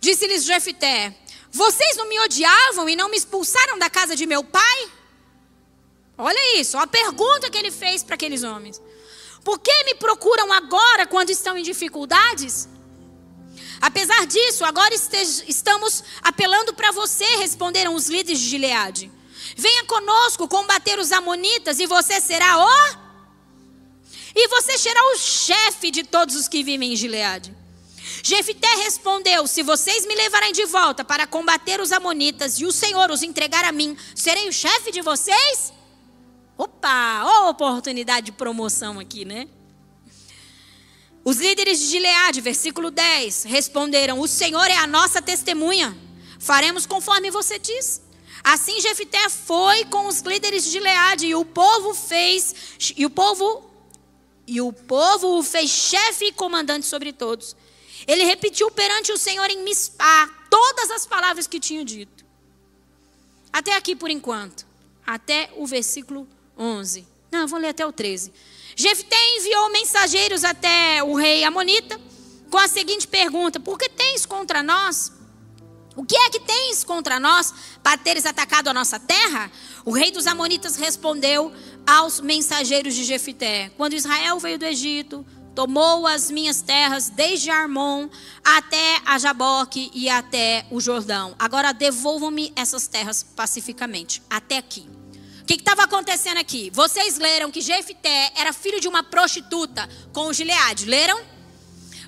Disse-lhes 0.00 0.44
Jefté: 0.44 1.14
Vocês 1.52 1.94
não 1.94 2.08
me 2.08 2.18
odiavam 2.20 2.88
e 2.88 2.96
não 2.96 3.10
me 3.10 3.18
expulsaram 3.18 3.78
da 3.78 3.90
casa 3.90 4.16
de 4.16 4.24
meu 4.24 4.42
pai? 4.42 4.90
Olha 6.16 6.58
isso, 6.58 6.78
a 6.78 6.86
pergunta 6.86 7.50
que 7.50 7.58
ele 7.58 7.70
fez 7.70 8.02
para 8.02 8.14
aqueles 8.14 8.44
homens. 8.44 8.80
Por 9.44 9.58
que 9.58 9.84
me 9.84 9.94
procuram 9.94 10.50
agora 10.54 11.06
quando 11.06 11.28
estão 11.28 11.54
em 11.56 11.62
dificuldades? 11.62 12.66
Apesar 13.80 14.26
disso, 14.26 14.64
agora 14.64 14.94
estamos 14.94 16.02
apelando 16.22 16.74
para 16.74 16.90
você, 16.90 17.24
responderam 17.36 17.94
os 17.94 18.08
líderes 18.08 18.40
de 18.40 18.48
Gileade. 18.48 19.10
Venha 19.56 19.84
conosco 19.84 20.48
combater 20.48 20.98
os 20.98 21.12
amonitas 21.12 21.78
e 21.78 21.86
você 21.86 22.20
será 22.20 22.58
o 22.58 23.08
e 24.34 24.48
você 24.48 24.78
será 24.78 25.00
o 25.12 25.16
chefe 25.16 25.90
de 25.90 26.04
todos 26.04 26.36
os 26.36 26.46
que 26.46 26.62
vivem 26.62 26.92
em 26.92 26.96
Gileade. 26.96 27.56
Jefité 28.22 28.68
respondeu: 28.84 29.46
Se 29.46 29.62
vocês 29.62 30.06
me 30.06 30.14
levarem 30.14 30.52
de 30.52 30.64
volta 30.64 31.04
para 31.04 31.26
combater 31.26 31.80
os 31.80 31.92
amonitas 31.92 32.58
e 32.60 32.64
o 32.64 32.72
Senhor 32.72 33.10
os 33.10 33.22
entregar 33.22 33.64
a 33.64 33.72
mim, 33.72 33.96
serei 34.14 34.48
o 34.48 34.52
chefe 34.52 34.90
de 34.90 35.00
vocês? 35.00 35.72
Opa, 36.56 37.22
ó 37.24 37.50
oportunidade 37.50 38.26
de 38.26 38.32
promoção 38.32 38.98
aqui, 38.98 39.24
né? 39.24 39.48
Os 41.28 41.36
líderes 41.36 41.78
de 41.78 41.88
Gileade, 41.88 42.40
versículo 42.40 42.90
10, 42.90 43.42
responderam: 43.42 44.18
O 44.18 44.26
Senhor 44.26 44.64
é 44.70 44.76
a 44.78 44.86
nossa 44.86 45.20
testemunha. 45.20 45.94
Faremos 46.40 46.86
conforme 46.86 47.30
você 47.30 47.58
diz. 47.58 48.00
Assim 48.42 48.80
Jefité 48.80 49.28
foi 49.28 49.84
com 49.84 50.06
os 50.06 50.20
líderes 50.20 50.64
de 50.64 50.70
Gileade 50.70 51.26
e 51.26 51.34
o 51.34 51.44
povo 51.44 51.92
fez 51.92 52.54
e 52.96 53.04
o 53.04 53.10
povo 53.10 53.70
e 54.46 54.58
o 54.62 54.72
povo 54.72 55.38
o 55.38 55.42
fez 55.42 55.68
chefe 55.68 56.28
e 56.28 56.32
comandante 56.32 56.86
sobre 56.86 57.12
todos. 57.12 57.54
Ele 58.06 58.24
repetiu 58.24 58.70
perante 58.70 59.12
o 59.12 59.18
Senhor 59.18 59.50
em 59.50 59.62
Mispá 59.62 60.30
todas 60.48 60.90
as 60.92 61.04
palavras 61.04 61.46
que 61.46 61.60
tinha 61.60 61.84
dito. 61.84 62.24
Até 63.52 63.76
aqui 63.76 63.94
por 63.94 64.08
enquanto, 64.08 64.66
até 65.06 65.50
o 65.58 65.66
versículo 65.66 66.26
11. 66.56 67.17
Não, 67.30 67.46
vou 67.46 67.58
ler 67.58 67.68
até 67.68 67.86
o 67.86 67.92
13. 67.92 68.32
Jefté 68.74 69.16
enviou 69.36 69.70
mensageiros 69.70 70.44
até 70.44 71.02
o 71.02 71.14
rei 71.14 71.44
Amonita 71.44 72.00
com 72.50 72.58
a 72.58 72.68
seguinte 72.68 73.06
pergunta: 73.06 73.60
Por 73.60 73.78
que 73.78 73.88
tens 73.88 74.24
contra 74.24 74.62
nós? 74.62 75.12
O 75.96 76.04
que 76.04 76.16
é 76.16 76.30
que 76.30 76.40
tens 76.40 76.84
contra 76.84 77.18
nós 77.18 77.52
para 77.82 77.98
teres 77.98 78.24
atacado 78.24 78.68
a 78.68 78.74
nossa 78.74 78.98
terra? 78.98 79.50
O 79.84 79.90
rei 79.90 80.10
dos 80.12 80.26
Amonitas 80.26 80.76
respondeu 80.76 81.52
aos 81.86 82.20
mensageiros 82.20 82.94
de 82.94 83.04
Jefté: 83.04 83.70
Quando 83.76 83.94
Israel 83.94 84.38
veio 84.38 84.58
do 84.58 84.64
Egito, 84.64 85.26
tomou 85.54 86.06
as 86.06 86.30
minhas 86.30 86.62
terras 86.62 87.10
desde 87.10 87.50
Armon 87.50 88.08
até 88.44 89.00
a 89.04 89.18
Jaboque 89.18 89.90
e 89.92 90.08
até 90.08 90.66
o 90.70 90.80
Jordão. 90.80 91.34
Agora 91.38 91.72
devolvam-me 91.72 92.52
essas 92.54 92.86
terras 92.86 93.22
pacificamente, 93.24 94.22
até 94.30 94.56
aqui 94.56 94.97
que 95.48 95.54
estava 95.54 95.84
acontecendo 95.84 96.36
aqui? 96.36 96.70
Vocês 96.74 97.16
leram 97.18 97.50
que 97.50 97.62
Jefté 97.62 98.32
era 98.36 98.52
filho 98.52 98.80
de 98.80 98.86
uma 98.86 99.02
prostituta 99.02 99.88
com 100.12 100.30
Gileade. 100.30 100.84
Leram? 100.84 101.37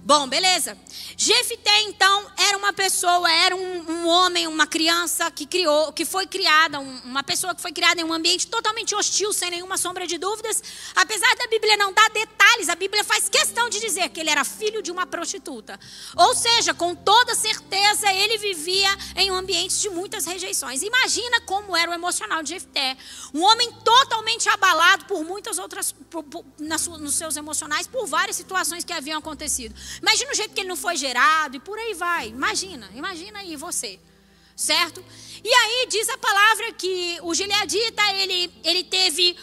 Bom, 0.03 0.27
beleza. 0.27 0.77
Jefité, 1.17 1.83
então, 1.83 2.27
era 2.49 2.57
uma 2.57 2.73
pessoa, 2.73 3.31
era 3.31 3.55
um, 3.55 3.91
um, 3.91 4.09
homem, 4.09 4.47
uma 4.47 4.67
criança 4.67 5.31
que 5.31 5.45
criou, 5.45 5.93
que 5.93 6.07
foi 6.07 6.27
criada, 6.27 6.81
um, 6.81 7.01
uma 7.05 7.23
pessoa 7.23 7.55
que 7.55 7.61
foi 7.61 7.71
criada 7.71 8.01
em 8.01 8.05
um 8.05 8.13
ambiente 8.13 8.47
totalmente 8.47 8.95
hostil, 8.95 9.31
sem 9.33 9.51
nenhuma 9.51 9.77
sombra 9.77 10.07
de 10.07 10.17
dúvidas. 10.17 10.63
Apesar 10.97 11.35
da 11.37 11.47
Bíblia 11.49 11.77
não 11.77 11.93
dar 11.93 12.09
detalhes, 12.11 12.71
a 12.71 12.75
Bíblia 12.75 13.05
faz 13.05 13.29
questão 13.29 13.69
de 13.69 13.79
dizer 13.79 14.09
que 14.09 14.21
ele 14.21 14.31
era 14.31 14.43
filho 14.43 14.83
de 14.83 14.91
uma 14.91 15.07
prostituta. 15.07 15.79
Ou 16.17 16.35
seja, 16.35 16.73
com 16.73 16.95
toda 16.95 17.35
certeza, 17.35 18.11
ele 18.11 18.39
vivia 18.39 18.89
em 19.17 19.31
um 19.31 19.35
ambiente 19.35 19.79
de 19.81 19.91
muitas 19.91 20.25
rejeições. 20.25 20.83
Imagina 20.83 21.43
como 21.43 21.77
era 21.77 21.91
o 21.91 21.95
emocional 21.95 22.43
de 22.43 22.51
Jefté. 22.51 22.97
Um 23.35 23.43
homem 23.43 23.71
totalmente 23.85 24.49
abalado 24.49 25.05
por 25.05 25.23
muitas 25.25 25.59
outras, 25.59 25.93
por, 25.93 26.23
por, 26.23 26.45
nas, 26.59 26.87
nos 26.87 27.15
seus 27.15 27.37
emocionais, 27.37 27.87
por 27.87 28.07
várias 28.07 28.37
situações 28.37 28.83
que 28.83 28.93
haviam 28.95 29.19
acontecido. 29.19 29.75
Imagina 30.01 30.31
o 30.31 30.35
jeito 30.35 30.55
que 30.55 30.61
ele 30.61 30.69
não 30.69 30.77
foi 30.77 30.97
gerado 30.97 31.57
e 31.57 31.61
por 31.61 31.79
aí 31.79 31.95
vai. 31.95 32.29
Imagina, 32.29 32.91
imagina 32.95 33.41
aí 33.41 33.57
você, 33.57 33.99
certo? 34.57 35.05
E 35.43 35.53
aí 35.53 35.87
diz 35.89 36.09
a 36.09 36.19
palavra 36.19 36.73
que 36.73 37.19
o 37.23 37.35
Gileadita, 37.35 38.03
ele, 38.15 38.53
ele 38.63 38.85
teve, 38.85 39.37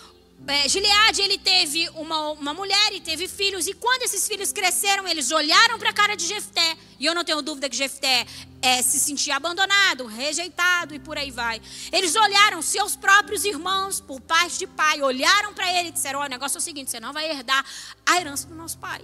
é, 0.47 0.69
Gileade, 0.69 1.21
ele 1.21 1.37
teve 1.37 1.89
uma, 1.89 2.31
uma 2.31 2.53
mulher 2.53 2.93
e 2.93 3.01
teve 3.01 3.27
filhos, 3.27 3.67
e 3.67 3.73
quando 3.73 4.03
esses 4.03 4.27
filhos 4.27 4.51
cresceram, 4.53 5.07
eles 5.07 5.31
olharam 5.31 5.79
para 5.79 5.89
a 5.89 5.93
cara 5.93 6.15
de 6.15 6.27
Jefté, 6.27 6.77
e 6.99 7.05
eu 7.05 7.15
não 7.15 7.23
tenho 7.23 7.41
dúvida 7.41 7.67
que 7.67 7.75
Jefté 7.75 8.27
é, 8.61 8.81
se 8.81 8.99
sentia 8.99 9.35
abandonado, 9.35 10.05
rejeitado 10.05 10.93
e 10.93 10.99
por 10.99 11.17
aí 11.17 11.31
vai. 11.31 11.61
Eles 11.91 12.15
olharam 12.15 12.61
seus 12.61 12.95
próprios 12.95 13.43
irmãos, 13.43 13.99
por 13.99 14.21
parte 14.21 14.59
de 14.59 14.67
pai, 14.67 15.01
olharam 15.01 15.53
para 15.53 15.71
ele 15.79 15.89
e 15.89 15.91
disseram: 15.91 16.19
o 16.19 16.27
negócio 16.27 16.57
é 16.57 16.59
o 16.59 16.61
seguinte, 16.61 16.91
você 16.91 16.99
não 16.99 17.13
vai 17.13 17.29
herdar 17.29 17.65
a 18.05 18.19
herança 18.19 18.47
do 18.47 18.55
nosso 18.55 18.77
pai. 18.77 19.01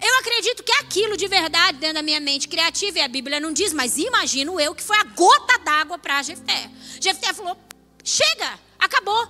Eu 0.00 0.18
acredito 0.20 0.62
que 0.62 0.72
aquilo 0.72 1.16
de 1.16 1.26
verdade 1.26 1.78
dentro 1.78 1.96
da 1.96 2.02
minha 2.02 2.20
mente 2.20 2.46
criativa, 2.46 2.98
e 2.98 3.02
a 3.02 3.08
Bíblia 3.08 3.40
não 3.40 3.52
diz, 3.52 3.72
mas 3.72 3.98
imagino 3.98 4.60
eu 4.60 4.74
que 4.74 4.82
foi 4.82 4.96
a 4.96 5.04
gota 5.04 5.58
d'água 5.58 5.98
para 5.98 6.22
Jefté. 6.22 6.70
Jefté 7.00 7.32
falou: 7.32 7.56
chega, 8.04 8.58
acabou. 8.78 9.28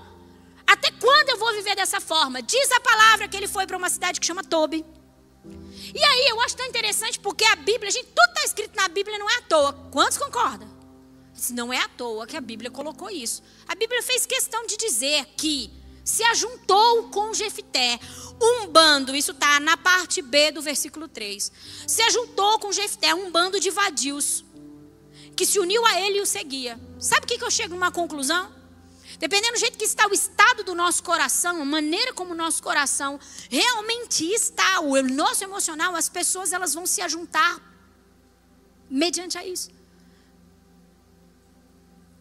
Até 0.66 0.90
quando 0.90 1.30
eu 1.30 1.38
vou 1.38 1.52
viver 1.54 1.74
dessa 1.74 1.98
forma? 1.98 2.42
Diz 2.42 2.70
a 2.72 2.80
palavra 2.80 3.26
que 3.26 3.36
ele 3.36 3.48
foi 3.48 3.66
para 3.66 3.76
uma 3.76 3.88
cidade 3.88 4.20
que 4.20 4.26
chama 4.26 4.44
Tobi. 4.44 4.84
E 5.94 6.04
aí 6.04 6.28
eu 6.28 6.40
acho 6.42 6.56
tão 6.56 6.66
interessante 6.66 7.18
porque 7.18 7.44
a 7.44 7.56
Bíblia, 7.56 7.90
gente, 7.90 8.08
tudo 8.08 8.28
está 8.28 8.44
escrito 8.44 8.76
na 8.76 8.86
Bíblia, 8.88 9.18
não 9.18 9.30
é 9.30 9.36
à 9.36 9.42
toa. 9.42 9.72
Quantos 9.90 10.18
concordam? 10.18 10.68
Não 11.50 11.72
é 11.72 11.78
à 11.78 11.88
toa 11.88 12.26
que 12.26 12.36
a 12.36 12.40
Bíblia 12.40 12.70
colocou 12.70 13.10
isso. 13.10 13.42
A 13.66 13.74
Bíblia 13.74 14.02
fez 14.02 14.26
questão 14.26 14.66
de 14.66 14.76
dizer 14.76 15.24
que 15.36 15.70
se 16.08 16.22
ajuntou 16.24 17.10
com 17.10 17.34
Jefté. 17.34 18.00
Um 18.40 18.66
bando, 18.68 19.14
isso 19.14 19.32
está 19.32 19.60
na 19.60 19.76
parte 19.76 20.22
B 20.22 20.50
do 20.50 20.62
versículo 20.62 21.06
3. 21.06 21.52
Se 21.86 22.00
ajuntou 22.00 22.58
com 22.60 22.72
Jefté, 22.72 23.14
um 23.14 23.30
bando 23.30 23.60
de 23.60 23.68
vadios, 23.70 24.42
que 25.36 25.44
se 25.44 25.58
uniu 25.58 25.84
a 25.84 26.00
ele 26.00 26.18
e 26.18 26.20
o 26.22 26.26
seguia. 26.26 26.80
Sabe 26.98 27.24
o 27.24 27.28
que, 27.28 27.36
que 27.36 27.44
eu 27.44 27.50
chego 27.50 27.74
a 27.74 27.76
uma 27.76 27.92
conclusão? 27.92 28.50
Dependendo 29.18 29.52
do 29.52 29.58
jeito 29.58 29.76
que 29.76 29.84
está 29.84 30.06
o 30.08 30.14
estado 30.14 30.64
do 30.64 30.74
nosso 30.74 31.02
coração, 31.02 31.60
a 31.60 31.64
maneira 31.64 32.14
como 32.14 32.32
o 32.32 32.36
nosso 32.36 32.62
coração 32.62 33.20
realmente 33.50 34.24
está, 34.32 34.80
o 34.80 35.02
nosso 35.02 35.44
emocional, 35.44 35.94
as 35.94 36.08
pessoas 36.08 36.54
elas 36.54 36.72
vão 36.72 36.86
se 36.86 37.02
ajuntar 37.02 37.60
mediante 38.88 39.36
a 39.36 39.46
isso. 39.46 39.70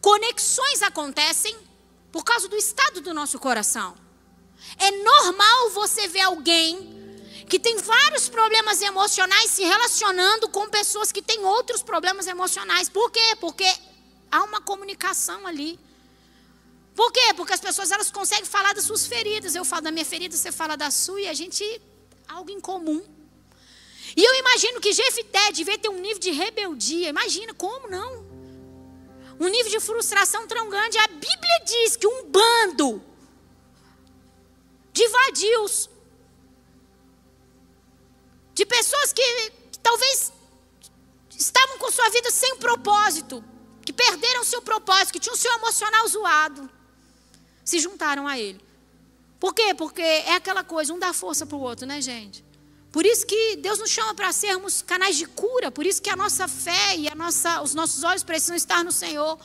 Conexões 0.02 0.82
acontecem 0.82 1.67
por 2.10 2.24
causa 2.24 2.48
do 2.48 2.56
estado 2.56 3.00
do 3.00 3.12
nosso 3.12 3.38
coração. 3.38 3.94
É 4.78 4.90
normal 4.90 5.70
você 5.70 6.08
ver 6.08 6.22
alguém 6.22 6.96
que 7.48 7.58
tem 7.58 7.78
vários 7.78 8.28
problemas 8.28 8.82
emocionais 8.82 9.50
se 9.50 9.62
relacionando 9.62 10.48
com 10.48 10.68
pessoas 10.68 11.10
que 11.10 11.22
têm 11.22 11.44
outros 11.44 11.82
problemas 11.82 12.26
emocionais. 12.26 12.88
Por 12.88 13.10
quê? 13.10 13.36
Porque 13.40 13.66
há 14.30 14.44
uma 14.44 14.60
comunicação 14.60 15.46
ali. 15.46 15.78
Por 16.94 17.10
quê? 17.12 17.32
Porque 17.36 17.54
as 17.54 17.60
pessoas 17.60 17.90
elas 17.90 18.10
conseguem 18.10 18.44
falar 18.44 18.74
das 18.74 18.84
suas 18.84 19.06
feridas. 19.06 19.54
Eu 19.54 19.64
falo 19.64 19.82
da 19.82 19.90
minha 19.90 20.04
ferida, 20.04 20.36
você 20.36 20.52
fala 20.52 20.76
da 20.76 20.90
sua 20.90 21.20
e 21.22 21.28
a 21.28 21.34
gente 21.34 21.64
algo 22.28 22.50
em 22.50 22.60
comum. 22.60 23.02
E 24.16 24.22
eu 24.22 24.34
imagino 24.34 24.80
que 24.80 24.92
Jefité 24.92 25.52
devia 25.52 25.78
ter 25.78 25.88
um 25.88 26.00
nível 26.00 26.18
de 26.18 26.30
rebeldia. 26.30 27.08
Imagina, 27.08 27.54
como 27.54 27.88
não? 27.88 28.27
Um 29.40 29.48
nível 29.48 29.70
de 29.70 29.80
frustração 29.80 30.46
tão 30.46 30.68
grande. 30.68 30.98
A 30.98 31.06
Bíblia 31.06 31.60
diz 31.64 31.96
que 31.96 32.06
um 32.06 32.26
bando 32.26 33.02
de 34.92 35.06
vadios, 35.08 35.88
de 38.54 38.66
pessoas 38.66 39.12
que, 39.12 39.50
que 39.70 39.78
talvez 39.78 40.32
estavam 41.38 41.78
com 41.78 41.90
sua 41.90 42.08
vida 42.10 42.30
sem 42.30 42.56
propósito, 42.56 43.44
que 43.84 43.92
perderam 43.92 44.42
seu 44.42 44.60
propósito, 44.60 45.12
que 45.12 45.20
tinham 45.20 45.36
seu 45.36 45.52
emocional 45.54 46.08
zoado, 46.08 46.68
se 47.64 47.78
juntaram 47.78 48.26
a 48.26 48.38
ele. 48.38 48.60
Por 49.38 49.54
quê? 49.54 49.72
Porque 49.74 50.02
é 50.02 50.34
aquela 50.34 50.64
coisa, 50.64 50.92
um 50.92 50.98
dá 50.98 51.12
força 51.12 51.46
para 51.46 51.56
o 51.56 51.60
outro, 51.60 51.86
né, 51.86 52.00
gente? 52.00 52.44
Por 52.90 53.04
isso 53.04 53.26
que 53.26 53.56
Deus 53.56 53.78
nos 53.78 53.90
chama 53.90 54.14
para 54.14 54.32
sermos 54.32 54.80
canais 54.80 55.16
de 55.16 55.26
cura, 55.26 55.70
por 55.70 55.84
isso 55.84 56.00
que 56.00 56.08
a 56.08 56.16
nossa 56.16 56.48
fé 56.48 56.96
e 56.96 57.08
a 57.08 57.14
nossa, 57.14 57.60
os 57.60 57.74
nossos 57.74 58.02
olhos 58.02 58.22
precisam 58.22 58.56
estar 58.56 58.82
no 58.82 58.90
Senhor. 58.90 59.38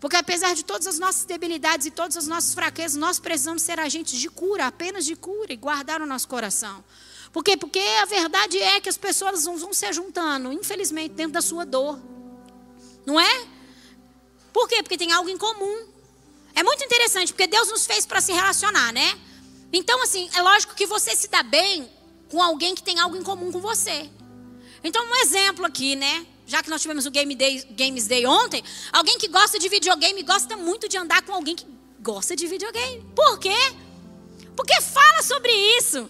Porque 0.00 0.16
apesar 0.16 0.54
de 0.54 0.64
todas 0.64 0.86
as 0.86 0.98
nossas 0.98 1.24
debilidades 1.24 1.86
e 1.86 1.90
todas 1.90 2.16
as 2.16 2.26
nossas 2.26 2.54
fraquezas, 2.54 2.96
nós 2.96 3.18
precisamos 3.18 3.62
ser 3.62 3.78
agentes 3.80 4.18
de 4.18 4.28
cura, 4.28 4.66
apenas 4.66 5.04
de 5.04 5.14
cura 5.16 5.52
e 5.52 5.56
guardar 5.56 6.00
o 6.00 6.06
nosso 6.06 6.28
coração. 6.28 6.84
Por 7.32 7.44
quê? 7.44 7.56
Porque 7.56 7.78
a 7.78 8.06
verdade 8.06 8.58
é 8.58 8.80
que 8.80 8.88
as 8.88 8.96
pessoas 8.96 9.44
vão, 9.44 9.72
se 9.72 9.92
juntando, 9.92 10.52
infelizmente, 10.52 11.12
dentro 11.12 11.32
da 11.32 11.42
sua 11.42 11.64
dor. 11.66 12.00
Não 13.04 13.20
é? 13.20 13.46
Por 14.52 14.68
quê? 14.68 14.82
Porque 14.82 14.96
tem 14.96 15.12
algo 15.12 15.28
em 15.28 15.36
comum. 15.36 15.86
É 16.54 16.62
muito 16.62 16.82
interessante, 16.82 17.32
porque 17.32 17.46
Deus 17.46 17.68
nos 17.68 17.86
fez 17.86 18.06
para 18.06 18.22
se 18.22 18.32
relacionar, 18.32 18.92
né? 18.92 19.18
Então, 19.70 20.02
assim, 20.02 20.30
é 20.34 20.40
lógico 20.40 20.74
que 20.74 20.86
você 20.86 21.14
se 21.14 21.28
dá 21.28 21.42
bem 21.42 21.90
com 22.28 22.42
alguém 22.42 22.74
que 22.74 22.82
tem 22.82 22.98
algo 22.98 23.16
em 23.16 23.22
comum 23.22 23.52
com 23.52 23.60
você. 23.60 24.10
Então, 24.82 25.04
um 25.04 25.16
exemplo 25.16 25.64
aqui, 25.64 25.96
né? 25.96 26.26
Já 26.46 26.62
que 26.62 26.70
nós 26.70 26.80
tivemos 26.80 27.06
o 27.06 27.10
Game 27.10 27.34
Day, 27.34 27.66
Games 27.70 28.06
Day 28.06 28.24
ontem, 28.24 28.62
alguém 28.92 29.18
que 29.18 29.28
gosta 29.28 29.58
de 29.58 29.68
videogame 29.68 30.22
gosta 30.22 30.56
muito 30.56 30.88
de 30.88 30.96
andar 30.96 31.22
com 31.22 31.32
alguém 31.32 31.56
que 31.56 31.66
gosta 32.00 32.36
de 32.36 32.46
videogame. 32.46 33.04
Por 33.14 33.38
quê? 33.38 33.56
Porque 34.54 34.80
fala 34.80 35.22
sobre 35.22 35.50
isso. 35.78 36.08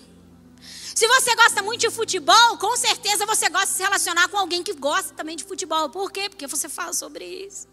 Se 0.95 1.07
você 1.09 1.35
gosta 1.35 1.63
muito 1.63 1.81
de 1.81 1.91
futebol, 1.91 2.59
com 2.59 2.75
certeza 2.77 3.27
você 3.27 3.49
gosta 3.49 3.67
de 3.67 3.73
se 3.73 3.83
relacionar 3.83 4.29
com 4.29 4.39
alguém 4.39 4.63
que 4.63 4.73
gosta 4.73 5.13
também 5.15 5.37
de 5.37 5.45
futebol. 5.45 5.89
Por 5.91 6.11
quê? 6.11 6.29
Porque 6.29 6.47
você 6.47 6.69
fala 6.69 6.93
sobre 6.93 7.25
isso. 7.25 7.67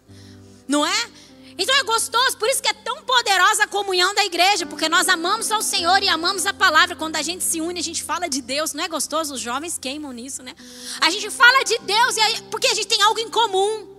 Não 0.67 0.85
é? 0.85 1.11
Então 1.57 1.75
é 1.75 1.83
gostoso, 1.83 2.37
por 2.37 2.49
isso 2.49 2.61
que 2.61 2.69
é 2.69 2.73
tão 2.73 3.03
poderosa 3.03 3.63
a 3.63 3.67
comunhão 3.67 4.13
da 4.15 4.25
igreja, 4.25 4.65
porque 4.65 4.89
nós 4.89 5.07
amamos 5.07 5.51
ao 5.51 5.61
Senhor 5.61 6.01
e 6.01 6.09
amamos 6.09 6.45
a 6.45 6.53
palavra. 6.53 6.95
Quando 6.95 7.15
a 7.15 7.21
gente 7.21 7.43
se 7.43 7.61
une, 7.61 7.79
a 7.79 7.83
gente 7.83 8.03
fala 8.03 8.27
de 8.27 8.41
Deus, 8.41 8.73
não 8.73 8.83
é 8.83 8.87
gostoso? 8.87 9.35
Os 9.35 9.41
jovens 9.41 9.77
queimam 9.77 10.11
nisso, 10.11 10.41
né? 10.41 10.55
A 10.99 11.09
gente 11.09 11.29
fala 11.29 11.63
de 11.63 11.77
Deus 11.79 12.15
porque 12.49 12.67
a 12.67 12.73
gente 12.73 12.87
tem 12.87 13.01
algo 13.03 13.19
em 13.19 13.29
comum. 13.29 13.93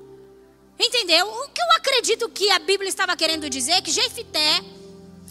Entendeu? 0.78 1.26
O 1.26 1.48
que 1.50 1.60
eu 1.60 1.72
acredito 1.76 2.28
que 2.28 2.50
a 2.50 2.58
Bíblia 2.58 2.88
estava 2.88 3.16
querendo 3.16 3.48
dizer 3.48 3.72
é 3.72 3.80
que 3.80 3.92
Jefité, 3.92 4.60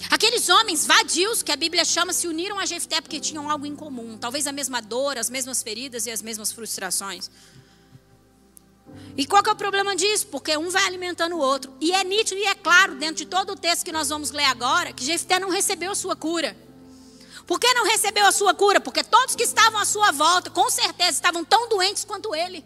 aqueles 0.09 0.47
homens 0.47 0.85
vadios 0.85 1.43
que 1.43 1.51
a 1.51 1.55
Bíblia 1.57 1.83
chama, 1.83 2.13
se 2.13 2.27
uniram 2.27 2.57
a 2.57 2.65
Jefité 2.65 3.01
porque 3.01 3.19
tinham 3.19 3.51
algo 3.51 3.65
em 3.65 3.75
comum, 3.75 4.17
talvez 4.17 4.47
a 4.47 4.53
mesma 4.53 4.81
dor, 4.81 5.17
as 5.17 5.29
mesmas 5.29 5.61
feridas 5.61 6.05
e 6.05 6.11
as 6.11 6.21
mesmas 6.21 6.53
frustrações. 6.53 7.29
E 9.15 9.25
qual 9.25 9.43
que 9.43 9.49
é 9.49 9.53
o 9.53 9.55
problema 9.55 9.95
disso? 9.95 10.27
Porque 10.27 10.57
um 10.57 10.69
vai 10.69 10.85
alimentando 10.85 11.35
o 11.35 11.39
outro. 11.39 11.71
E 11.79 11.91
é 11.91 12.03
nítido 12.03 12.39
e 12.39 12.45
é 12.45 12.55
claro, 12.55 12.95
dentro 12.95 13.17
de 13.17 13.25
todo 13.25 13.51
o 13.51 13.55
texto 13.55 13.85
que 13.85 13.91
nós 13.91 14.09
vamos 14.09 14.31
ler 14.31 14.45
agora, 14.45 14.91
que 14.91 15.05
Jefté 15.05 15.39
não 15.39 15.49
recebeu 15.49 15.91
a 15.91 15.95
sua 15.95 16.15
cura. 16.15 16.57
Por 17.45 17.59
que 17.59 17.71
não 17.73 17.85
recebeu 17.85 18.25
a 18.25 18.31
sua 18.31 18.53
cura? 18.53 18.79
Porque 18.79 19.03
todos 19.03 19.35
que 19.35 19.43
estavam 19.43 19.79
à 19.79 19.85
sua 19.85 20.11
volta, 20.11 20.49
com 20.49 20.69
certeza, 20.69 21.11
estavam 21.11 21.43
tão 21.43 21.69
doentes 21.69 22.05
quanto 22.05 22.33
ele. 22.33 22.65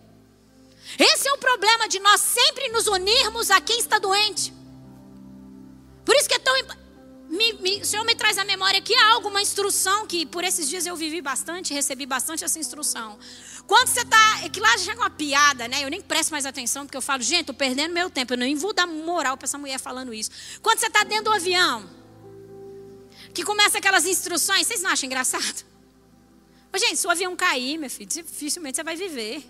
Esse 0.97 1.27
é 1.27 1.33
o 1.33 1.37
problema 1.37 1.87
de 1.89 1.99
nós 1.99 2.21
sempre 2.21 2.69
nos 2.69 2.87
unirmos 2.87 3.51
a 3.51 3.59
quem 3.59 3.79
está 3.79 3.99
doente. 3.99 4.53
Por 6.05 6.15
isso 6.15 6.29
que 6.29 6.35
é 6.35 6.39
tão. 6.39 6.53
Me, 7.29 7.53
me, 7.53 7.81
o 7.81 7.85
Senhor 7.85 8.05
me 8.05 8.15
traz 8.15 8.37
à 8.37 8.45
memória 8.45 8.79
aqui 8.79 8.95
algo, 8.95 9.27
uma 9.27 9.41
instrução 9.41 10.07
que 10.07 10.25
por 10.25 10.45
esses 10.45 10.69
dias 10.69 10.85
eu 10.85 10.95
vivi 10.95 11.21
bastante, 11.21 11.73
recebi 11.73 12.05
bastante 12.05 12.45
essa 12.45 12.57
instrução. 12.57 13.19
Quando 13.67 13.89
você 13.89 14.01
está. 14.01 14.45
É 14.45 14.49
que 14.49 14.61
lá 14.61 14.77
já 14.77 14.93
é 14.93 14.95
uma 14.95 15.09
piada, 15.09 15.67
né? 15.67 15.83
Eu 15.83 15.89
nem 15.89 16.01
presto 16.01 16.31
mais 16.31 16.45
atenção, 16.45 16.85
porque 16.85 16.95
eu 16.95 17.01
falo, 17.01 17.21
gente, 17.21 17.41
estou 17.41 17.55
perdendo 17.55 17.93
meu 17.93 18.09
tempo. 18.09 18.33
Eu 18.33 18.37
nem 18.37 18.55
vou 18.55 18.71
dar 18.71 18.87
moral 18.87 19.35
para 19.35 19.45
essa 19.45 19.57
mulher 19.57 19.77
falando 19.77 20.13
isso. 20.13 20.31
Quando 20.61 20.79
você 20.79 20.87
está 20.87 21.03
dentro 21.03 21.25
do 21.25 21.33
avião, 21.33 21.87
que 23.33 23.43
começa 23.43 23.77
aquelas 23.77 24.05
instruções, 24.05 24.65
vocês 24.65 24.81
não 24.81 24.89
acham 24.89 25.05
engraçado? 25.05 25.65
Mas, 26.71 26.81
gente, 26.81 26.97
se 26.97 27.05
o 27.05 27.09
avião 27.09 27.35
cair, 27.35 27.77
meu 27.77 27.89
filho, 27.89 28.07
dificilmente 28.07 28.77
você 28.77 28.83
vai 28.83 28.95
viver. 28.95 29.43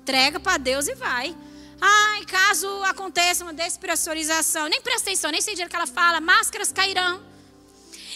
Entrega 0.00 0.40
para 0.40 0.58
Deus 0.58 0.88
e 0.88 0.94
vai. 0.94 1.34
Ai, 1.80 2.24
caso 2.24 2.68
aconteça 2.84 3.44
uma 3.44 3.52
despressurização, 3.52 4.66
nem 4.68 4.80
presta 4.80 5.10
atenção, 5.10 5.30
nem 5.30 5.40
sei 5.40 5.54
o 5.54 5.68
que 5.68 5.76
ela 5.76 5.86
fala, 5.86 6.20
máscaras 6.20 6.72
cairão. 6.72 7.24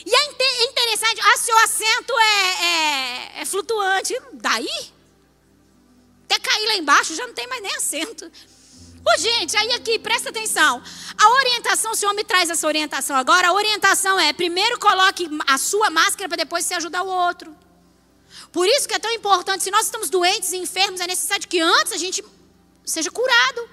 E 0.05 0.15
é 0.15 0.65
interessante, 0.71 1.21
ah, 1.21 1.37
seu 1.37 1.59
assento 1.59 2.13
é, 2.19 2.65
é, 2.65 3.43
é 3.43 3.45
flutuante. 3.45 4.15
Daí? 4.35 4.96
Até 6.29 6.39
cair 6.39 6.67
lá 6.67 6.77
embaixo 6.77 7.15
já 7.15 7.27
não 7.27 7.35
tem 7.35 7.47
mais 7.47 7.63
nem 7.63 7.75
assento. 7.77 8.31
Ô, 9.07 9.19
gente, 9.19 9.57
aí 9.57 9.73
aqui, 9.73 10.01
presta 10.01 10.31
atenção. 10.31 10.83
A 11.17 11.29
orientação, 11.31 11.93
o 11.93 11.95
senhor 11.95 12.13
me 12.13 12.25
traz 12.25 12.51
essa 12.51 12.67
orientação 12.67 13.15
agora. 13.15 13.49
A 13.49 13.53
orientação 13.53 14.19
é: 14.19 14.33
primeiro 14.33 14.79
coloque 14.81 15.29
a 15.47 15.57
sua 15.57 15.89
máscara 15.91 16.29
para 16.29 16.39
depois 16.39 16.65
você 16.65 16.75
ajudar 16.75 17.03
o 17.05 17.09
outro. 17.09 17.57
Por 18.51 18.67
isso 18.67 18.89
que 18.89 18.95
é 18.95 18.99
tão 18.99 19.13
importante, 19.13 19.63
se 19.63 19.71
nós 19.71 19.87
estamos 19.87 20.11
doentes 20.11 20.53
e 20.53 20.57
enfermos, 20.57 21.01
é 21.01 21.07
necessário 21.07 21.47
que 21.47 21.61
antes 21.61 21.93
a 21.93 21.97
gente 21.97 22.25
seja 22.85 23.11
curado. 23.11 23.69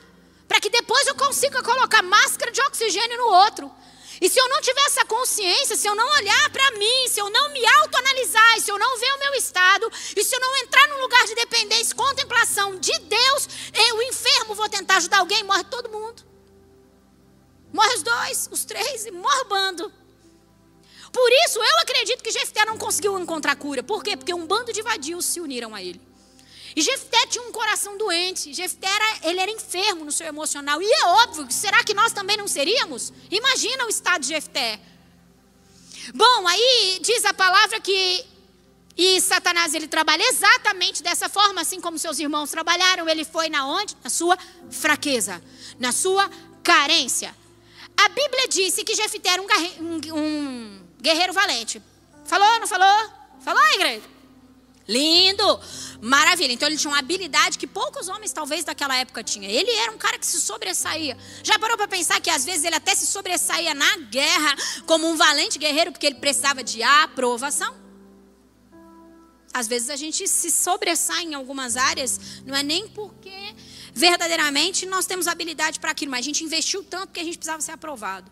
Para 0.47 0.59
que 0.59 0.69
depois 0.69 1.07
eu 1.07 1.15
consiga 1.15 1.63
colocar 1.63 2.03
máscara 2.03 2.51
de 2.51 2.61
oxigênio 2.61 3.17
no 3.17 3.27
outro. 3.33 3.71
E 4.23 4.29
se 4.29 4.39
eu 4.39 4.47
não 4.47 4.61
tiver 4.61 4.85
essa 4.85 5.03
consciência, 5.03 5.75
se 5.75 5.85
eu 5.85 5.93
não 5.93 6.09
olhar 6.09 6.49
para 6.49 6.71
mim, 6.71 7.09
se 7.09 7.19
eu 7.19 7.29
não 7.29 7.51
me 7.51 7.59
autoanalisar, 7.81 8.57
se 8.61 8.71
eu 8.71 8.79
não 8.79 8.97
ver 8.97 9.11
o 9.15 9.19
meu 9.19 9.33
estado, 9.33 9.91
e 10.15 10.23
se 10.23 10.33
eu 10.33 10.39
não 10.39 10.55
entrar 10.59 10.87
num 10.87 11.01
lugar 11.01 11.25
de 11.25 11.35
dependência, 11.35 11.93
contemplação 11.93 12.79
de 12.79 12.97
Deus, 12.99 13.49
eu, 13.89 14.01
enfermo, 14.03 14.55
vou 14.55 14.69
tentar 14.69 14.95
ajudar 14.95 15.19
alguém, 15.19 15.43
morre 15.43 15.65
todo 15.65 15.89
mundo. 15.89 16.23
Morre 17.73 17.95
os 17.95 18.01
dois, 18.01 18.47
os 18.49 18.63
três, 18.63 19.05
e 19.05 19.11
morre 19.11 19.41
o 19.41 19.45
bando. 19.45 19.91
Por 21.11 21.29
isso, 21.45 21.59
eu 21.61 21.79
acredito 21.79 22.23
que 22.23 22.31
Jefté 22.31 22.63
não 22.63 22.77
conseguiu 22.77 23.19
encontrar 23.19 23.57
cura. 23.57 23.83
Por 23.83 24.01
quê? 24.01 24.15
Porque 24.15 24.33
um 24.33 24.47
bando 24.47 24.71
de 24.71 24.81
vadios 24.81 25.25
se 25.25 25.41
uniram 25.41 25.75
a 25.75 25.83
ele. 25.83 25.99
E 26.75 26.81
Jefté 26.81 27.27
tinha 27.27 27.43
um 27.43 27.51
coração 27.51 27.97
doente. 27.97 28.53
Jefté 28.53 28.87
era, 28.87 29.29
ele 29.29 29.39
era 29.39 29.51
enfermo 29.51 30.03
no 30.03 30.11
seu 30.11 30.27
emocional. 30.27 30.81
E 30.81 30.91
é 30.91 31.05
óbvio, 31.05 31.47
será 31.51 31.83
que 31.83 31.93
nós 31.93 32.11
também 32.11 32.37
não 32.37 32.47
seríamos? 32.47 33.13
Imagina 33.29 33.85
o 33.85 33.89
estado 33.89 34.21
de 34.21 34.29
Jefté. 34.29 34.79
Bom, 36.13 36.47
aí 36.47 36.99
diz 37.01 37.23
a 37.25 37.33
palavra 37.33 37.79
que 37.79 38.25
e 38.95 39.19
Satanás 39.21 39.73
ele 39.73 39.87
trabalha 39.87 40.21
exatamente 40.23 41.01
dessa 41.01 41.27
forma, 41.27 41.61
assim 41.61 41.81
como 41.81 41.97
seus 41.97 42.19
irmãos 42.19 42.51
trabalharam. 42.51 43.09
Ele 43.09 43.25
foi 43.25 43.49
na 43.49 43.65
onde? 43.65 43.95
Na 44.03 44.09
sua 44.09 44.37
fraqueza, 44.69 45.41
na 45.79 45.91
sua 45.91 46.29
carência. 46.61 47.35
A 47.97 48.09
Bíblia 48.09 48.47
disse 48.47 48.83
que 48.83 48.95
Jefté 48.95 49.29
era 49.29 49.41
um, 49.41 49.47
um, 49.79 50.15
um 50.15 50.87
guerreiro 51.01 51.33
valente. 51.33 51.81
Falou, 52.25 52.59
não 52.59 52.67
falou? 52.67 53.09
Falou, 53.43 53.63
igreja? 53.73 54.12
Lindo! 54.87 55.59
Maravilha. 56.01 56.51
Então 56.51 56.67
ele 56.67 56.77
tinha 56.77 56.91
uma 56.91 56.99
habilidade 56.99 57.57
que 57.57 57.65
poucos 57.65 58.09
homens 58.09 58.33
talvez 58.33 58.63
daquela 58.63 58.95
época 58.97 59.23
tinham. 59.23 59.49
Ele 59.49 59.71
era 59.71 59.91
um 59.91 59.97
cara 59.97 60.19
que 60.19 60.25
se 60.25 60.39
sobressaía. 60.41 61.17
Já 61.41 61.57
parou 61.57 61.77
para 61.77 61.87
pensar 61.87 62.19
que 62.19 62.29
às 62.29 62.43
vezes 62.43 62.63
ele 62.63 62.75
até 62.75 62.93
se 62.93 63.07
sobressaía 63.07 63.73
na 63.73 63.97
guerra 63.97 64.55
como 64.85 65.07
um 65.07 65.15
valente 65.15 65.57
guerreiro 65.57 65.91
porque 65.91 66.05
ele 66.05 66.15
precisava 66.15 66.63
de 66.63 66.83
aprovação? 66.83 67.73
Às 69.53 69.67
vezes 69.67 69.89
a 69.89 69.95
gente 69.95 70.27
se 70.27 70.49
sobressai 70.51 71.23
em 71.23 71.35
algumas 71.35 71.77
áreas, 71.77 72.19
não 72.43 72.55
é 72.55 72.63
nem 72.63 72.87
porque 72.87 73.31
verdadeiramente 73.93 74.85
nós 74.87 75.05
temos 75.05 75.27
habilidade 75.27 75.79
para 75.79 75.91
aquilo, 75.91 76.09
mas 76.09 76.21
a 76.21 76.23
gente 76.23 76.43
investiu 76.43 76.83
tanto 76.83 77.13
que 77.13 77.19
a 77.19 77.23
gente 77.23 77.37
precisava 77.37 77.61
ser 77.61 77.71
aprovado. 77.71 78.31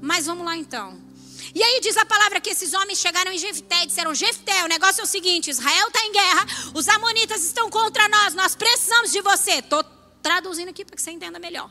Mas 0.00 0.26
vamos 0.26 0.44
lá 0.44 0.56
então. 0.56 1.07
E 1.54 1.62
aí 1.62 1.80
diz 1.80 1.96
a 1.96 2.04
palavra 2.04 2.40
que 2.40 2.50
esses 2.50 2.72
homens 2.74 2.98
chegaram 2.98 3.32
em 3.32 3.38
Jefté 3.38 3.82
e 3.82 3.86
disseram: 3.86 4.14
Jefté, 4.14 4.64
o 4.64 4.68
negócio 4.68 5.00
é 5.00 5.04
o 5.04 5.06
seguinte: 5.06 5.50
Israel 5.50 5.88
está 5.88 6.04
em 6.04 6.12
guerra, 6.12 6.46
os 6.74 6.88
amonitas 6.88 7.42
estão 7.44 7.70
contra 7.70 8.08
nós, 8.08 8.34
nós 8.34 8.54
precisamos 8.54 9.10
de 9.12 9.20
você. 9.20 9.52
Estou 9.52 9.84
traduzindo 10.22 10.68
aqui 10.68 10.84
para 10.84 10.96
que 10.96 11.02
você 11.02 11.10
entenda 11.10 11.38
melhor. 11.38 11.70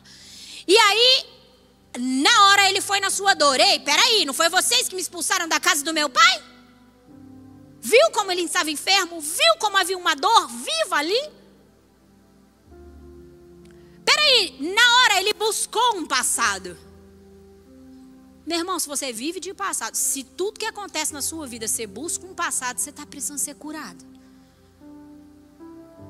E 0.67 0.77
aí, 0.77 1.25
na 1.99 2.47
hora 2.47 2.69
ele 2.69 2.81
foi 2.81 2.99
na 2.99 3.09
sua 3.09 3.33
dor: 3.33 3.59
Ei, 3.59 3.79
peraí, 3.79 4.25
não 4.25 4.33
foi 4.33 4.49
vocês 4.49 4.87
que 4.87 4.95
me 4.95 5.01
expulsaram 5.01 5.47
da 5.47 5.59
casa 5.59 5.83
do 5.83 5.93
meu 5.93 6.09
pai? 6.09 6.43
Viu 7.81 8.11
como 8.11 8.31
ele 8.31 8.41
estava 8.41 8.69
enfermo? 8.69 9.21
Viu 9.21 9.55
como 9.59 9.77
havia 9.77 9.97
uma 9.97 10.15
dor 10.15 10.47
viva 10.47 10.95
ali? 10.97 11.29
Peraí, 14.03 14.57
na 14.59 14.95
hora 14.97 15.19
ele 15.21 15.33
buscou 15.33 15.97
um 15.97 16.05
passado. 16.05 16.86
Meu 18.47 18.59
irmão, 18.59 18.79
se 18.79 18.87
você 18.87 19.11
vive 19.11 19.41
de 19.41 19.53
passado, 19.53 19.95
se 19.95 20.23
tudo 20.23 20.57
que 20.57 20.65
acontece 20.65 21.11
na 21.13 21.21
sua 21.21 21.45
vida 21.45 21.67
você 21.67 21.85
busca 21.85 22.25
um 22.25 22.33
passado, 22.33 22.79
você 22.79 22.91
está 22.91 23.05
precisando 23.05 23.39
ser 23.39 23.55
curado. 23.55 24.05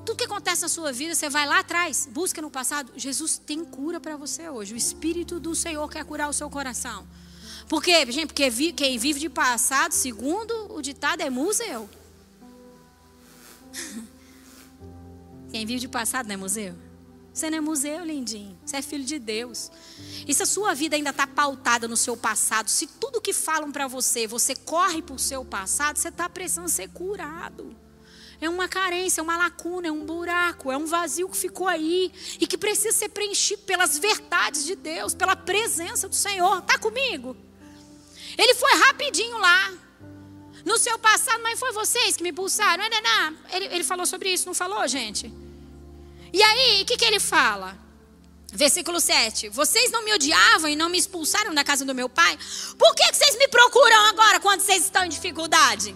Tudo 0.05 0.15
que 0.15 0.25
acontece 0.25 0.61
na 0.61 0.69
sua 0.69 0.93
vida, 0.93 1.15
você 1.15 1.31
vai 1.31 1.47
lá 1.47 1.59
atrás, 1.59 2.07
busca 2.11 2.39
no 2.39 2.51
passado. 2.51 2.93
Jesus 2.95 3.39
tem 3.43 3.65
cura 3.65 3.99
para 3.99 4.15
você 4.15 4.47
hoje. 4.47 4.75
O 4.75 4.77
Espírito 4.77 5.39
do 5.39 5.55
Senhor 5.55 5.89
quer 5.89 6.05
curar 6.05 6.29
o 6.29 6.33
seu 6.33 6.47
coração. 6.47 7.07
Por 7.67 7.81
quê, 7.81 8.05
gente? 8.11 8.27
Porque 8.27 8.71
quem 8.71 8.99
vive 8.99 9.19
de 9.19 9.29
passado, 9.29 9.91
segundo 9.93 10.75
o 10.75 10.79
ditado, 10.79 11.21
é 11.21 11.31
museu. 11.31 11.89
Quem 15.49 15.65
vive 15.65 15.79
de 15.79 15.87
passado 15.87 16.27
não 16.27 16.33
é 16.33 16.37
museu? 16.37 16.75
Você 17.37 17.51
não 17.51 17.59
é 17.59 17.61
museu, 17.61 18.03
lindinho. 18.03 18.57
Você 18.65 18.77
é 18.77 18.81
filho 18.81 19.03
de 19.03 19.19
Deus. 19.19 19.69
E 20.27 20.33
se 20.33 20.41
a 20.41 20.45
sua 20.45 20.73
vida 20.73 20.95
ainda 20.95 21.11
está 21.11 21.27
pautada 21.27 21.87
no 21.87 21.95
seu 21.95 22.17
passado, 22.17 22.67
se 22.67 22.87
tudo 22.87 23.21
que 23.21 23.31
falam 23.31 23.71
para 23.71 23.87
você, 23.87 24.25
você 24.25 24.55
corre 24.55 25.03
para 25.03 25.13
o 25.13 25.19
seu 25.19 25.45
passado, 25.45 25.97
você 25.97 26.07
está 26.07 26.27
precisando 26.27 26.67
ser 26.67 26.89
curado. 26.89 27.75
É 28.41 28.49
uma 28.49 28.67
carência, 28.67 29.21
é 29.21 29.23
uma 29.23 29.37
lacuna, 29.37 29.87
é 29.87 29.91
um 29.91 30.03
buraco, 30.03 30.71
é 30.71 30.77
um 30.77 30.87
vazio 30.87 31.29
que 31.29 31.37
ficou 31.37 31.67
aí 31.67 32.11
e 32.39 32.47
que 32.47 32.57
precisa 32.57 32.97
ser 32.97 33.09
preenchido 33.09 33.61
pelas 33.63 33.99
verdades 33.99 34.65
de 34.65 34.75
Deus, 34.75 35.13
pela 35.13 35.35
presença 35.35 36.09
do 36.09 36.15
Senhor. 36.15 36.57
Está 36.57 36.79
comigo? 36.79 37.37
Ele 38.35 38.55
foi 38.55 38.73
rapidinho 38.79 39.37
lá. 39.37 39.73
No, 40.65 40.75
seu 40.79 40.97
passado, 40.97 41.43
mas 41.43 41.59
foi 41.59 41.71
vocês 41.71 42.17
que 42.17 42.23
me 42.23 42.29
expulsaram. 42.29 42.83
Ele, 43.53 43.65
ele 43.65 43.83
falou 43.83 44.07
sobre 44.07 44.33
isso, 44.33 44.47
não 44.47 44.55
falou, 44.55 44.85
gente? 44.87 45.31
E 46.31 46.41
aí, 46.41 46.81
o 46.81 46.85
que, 46.85 46.97
que 46.97 47.05
ele 47.05 47.19
fala? 47.19 47.77
Versículo 48.51 48.99
7. 48.99 49.49
Vocês 49.49 49.91
não 49.91 50.03
me 50.03 50.13
odiavam 50.13 50.69
e 50.69 50.75
não 50.75 50.89
me 50.89 50.97
expulsaram 50.97 51.53
da 51.53 51.63
casa 51.63 51.85
do 51.85 51.93
meu 51.93 52.09
pai? 52.09 52.37
Por 52.77 52.95
que, 52.95 53.03
que 53.11 53.17
vocês 53.17 53.37
me 53.37 53.47
procuram 53.47 54.05
agora 54.07 54.39
quando 54.39 54.61
vocês 54.61 54.83
estão 54.83 55.05
em 55.05 55.09
dificuldade? 55.09 55.95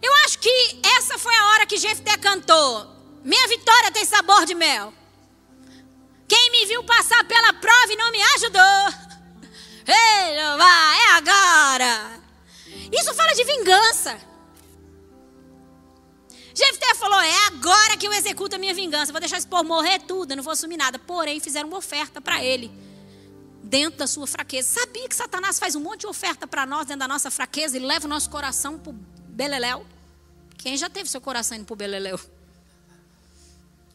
Eu 0.00 0.14
acho 0.24 0.38
que 0.38 0.80
essa 0.98 1.18
foi 1.18 1.34
a 1.34 1.46
hora 1.48 1.66
que 1.66 1.76
Jefté 1.76 2.16
cantou. 2.18 2.86
Minha 3.24 3.48
vitória 3.48 3.90
tem 3.90 4.04
sabor 4.04 4.46
de 4.46 4.54
mel. 4.54 4.92
Quem 6.28 6.50
me 6.50 6.66
viu 6.66 6.84
passar 6.84 7.24
pela 7.24 7.52
prova 7.54 7.92
e 7.92 7.96
não 7.96 8.10
me 8.12 8.22
ajudou. 8.36 9.08
Ei, 9.86 10.34
é 10.36 11.12
agora. 11.12 12.20
Isso 12.92 13.14
fala 13.14 13.32
de 13.34 13.44
vingança. 13.44 14.27
Jefté 16.58 16.92
falou: 16.96 17.20
É 17.20 17.46
agora 17.46 17.96
que 17.96 18.04
eu 18.04 18.12
executo 18.12 18.56
a 18.56 18.58
minha 18.58 18.74
vingança. 18.74 19.12
Vou 19.12 19.20
deixar 19.20 19.38
esse 19.38 19.46
povo 19.46 19.62
morrer 19.62 20.00
tudo, 20.00 20.32
eu 20.32 20.36
não 20.36 20.42
vou 20.42 20.52
assumir 20.52 20.76
nada. 20.76 20.98
Porém, 20.98 21.38
fizeram 21.38 21.68
uma 21.68 21.78
oferta 21.78 22.20
para 22.20 22.42
ele, 22.42 22.68
dentro 23.62 24.00
da 24.00 24.08
sua 24.08 24.26
fraqueza. 24.26 24.80
Sabia 24.80 25.08
que 25.08 25.14
Satanás 25.14 25.56
faz 25.56 25.76
um 25.76 25.80
monte 25.80 26.00
de 26.00 26.08
oferta 26.08 26.48
para 26.48 26.66
nós 26.66 26.84
dentro 26.84 26.98
da 26.98 27.06
nossa 27.06 27.30
fraqueza 27.30 27.76
e 27.76 27.80
leva 27.80 28.06
o 28.06 28.08
nosso 28.08 28.28
coração 28.28 28.76
para 28.76 28.90
o 28.90 28.92
beleléu? 29.28 29.86
Quem 30.56 30.76
já 30.76 30.90
teve 30.90 31.08
seu 31.08 31.20
coração 31.20 31.56
indo 31.56 31.64
para 31.64 31.74
o 31.74 31.76
beleléu? 31.76 32.18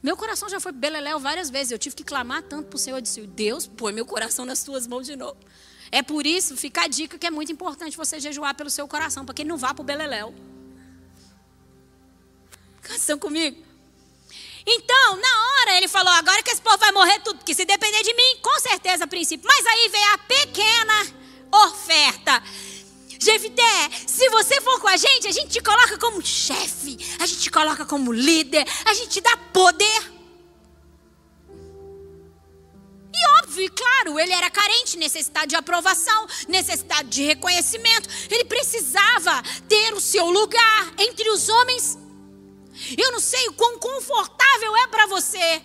Meu 0.01 0.15
coração 0.15 0.47
já 0.47 0.61
foi 0.61 0.71
beleléu 0.71 1.19
várias 1.19 1.49
vezes. 1.49 1.71
Eu 1.73 1.77
tive 1.77 1.97
que 1.97 2.03
clamar 2.05 2.43
tanto 2.43 2.69
para 2.69 2.77
o 2.77 2.79
Senhor. 2.79 2.97
Eu 2.97 3.01
disse: 3.01 3.27
Deus, 3.27 3.67
põe 3.67 3.91
meu 3.91 4.05
coração 4.05 4.45
nas 4.45 4.63
tuas 4.63 4.87
mãos 4.87 5.05
de 5.05 5.17
novo. 5.17 5.35
É 5.91 6.01
por 6.01 6.25
isso, 6.25 6.55
fica 6.55 6.83
a 6.83 6.87
dica 6.87 7.19
que 7.19 7.27
é 7.27 7.31
muito 7.31 7.51
importante 7.51 7.97
você 7.97 8.21
jejuar 8.21 8.55
pelo 8.55 8.69
seu 8.69 8.87
coração, 8.87 9.25
para 9.25 9.35
que 9.35 9.41
ele 9.41 9.49
não 9.49 9.57
vá 9.57 9.73
para 9.73 9.81
o 9.81 9.85
beleléu. 9.85 10.33
Estão 12.89 13.17
comigo? 13.17 13.63
Então, 14.65 15.15
na 15.17 15.47
hora 15.47 15.77
ele 15.77 15.87
falou: 15.87 16.11
agora 16.13 16.41
que 16.41 16.51
esse 16.51 16.61
povo 16.61 16.77
vai 16.77 16.91
morrer 16.91 17.19
tudo, 17.19 17.37
porque 17.37 17.53
se 17.53 17.65
depender 17.65 18.03
de 18.03 18.13
mim, 18.13 18.37
com 18.41 18.59
certeza, 18.59 19.07
princípio. 19.07 19.47
Mas 19.47 19.65
aí 19.65 19.89
veio 19.89 20.13
a 20.13 20.17
pequena 20.17 21.07
oferta. 21.51 22.43
Jefité, 23.19 23.89
se 24.05 24.27
você 24.29 24.59
for 24.59 24.79
com 24.81 24.87
a 24.87 24.97
gente, 24.97 25.27
a 25.27 25.31
gente 25.31 25.49
te 25.49 25.61
coloca 25.61 25.97
como 25.97 26.21
chefe, 26.21 26.97
a 27.19 27.25
gente 27.25 27.41
te 27.41 27.51
coloca 27.51 27.85
como 27.85 28.11
líder, 28.11 28.67
a 28.85 28.93
gente 28.93 29.09
te 29.09 29.21
dá 29.21 29.37
poder. 29.37 30.13
E 33.15 33.27
óbvio, 33.39 33.63
e 33.63 33.69
claro, 33.69 34.19
ele 34.19 34.33
era 34.33 34.49
carente, 34.49 34.97
necessidade 34.97 35.47
de 35.47 35.55
aprovação, 35.55 36.27
necessidade 36.49 37.07
de 37.09 37.23
reconhecimento. 37.23 38.09
Ele 38.29 38.43
precisava 38.43 39.41
ter 39.69 39.93
o 39.93 40.01
seu 40.01 40.29
lugar 40.29 40.93
entre 40.97 41.29
os 41.29 41.47
homens. 41.47 42.02
Eu 42.97 43.11
não 43.11 43.19
sei 43.19 43.47
o 43.47 43.53
quão 43.53 43.77
confortável 43.79 44.75
é 44.77 44.87
para 44.87 45.05
você 45.07 45.61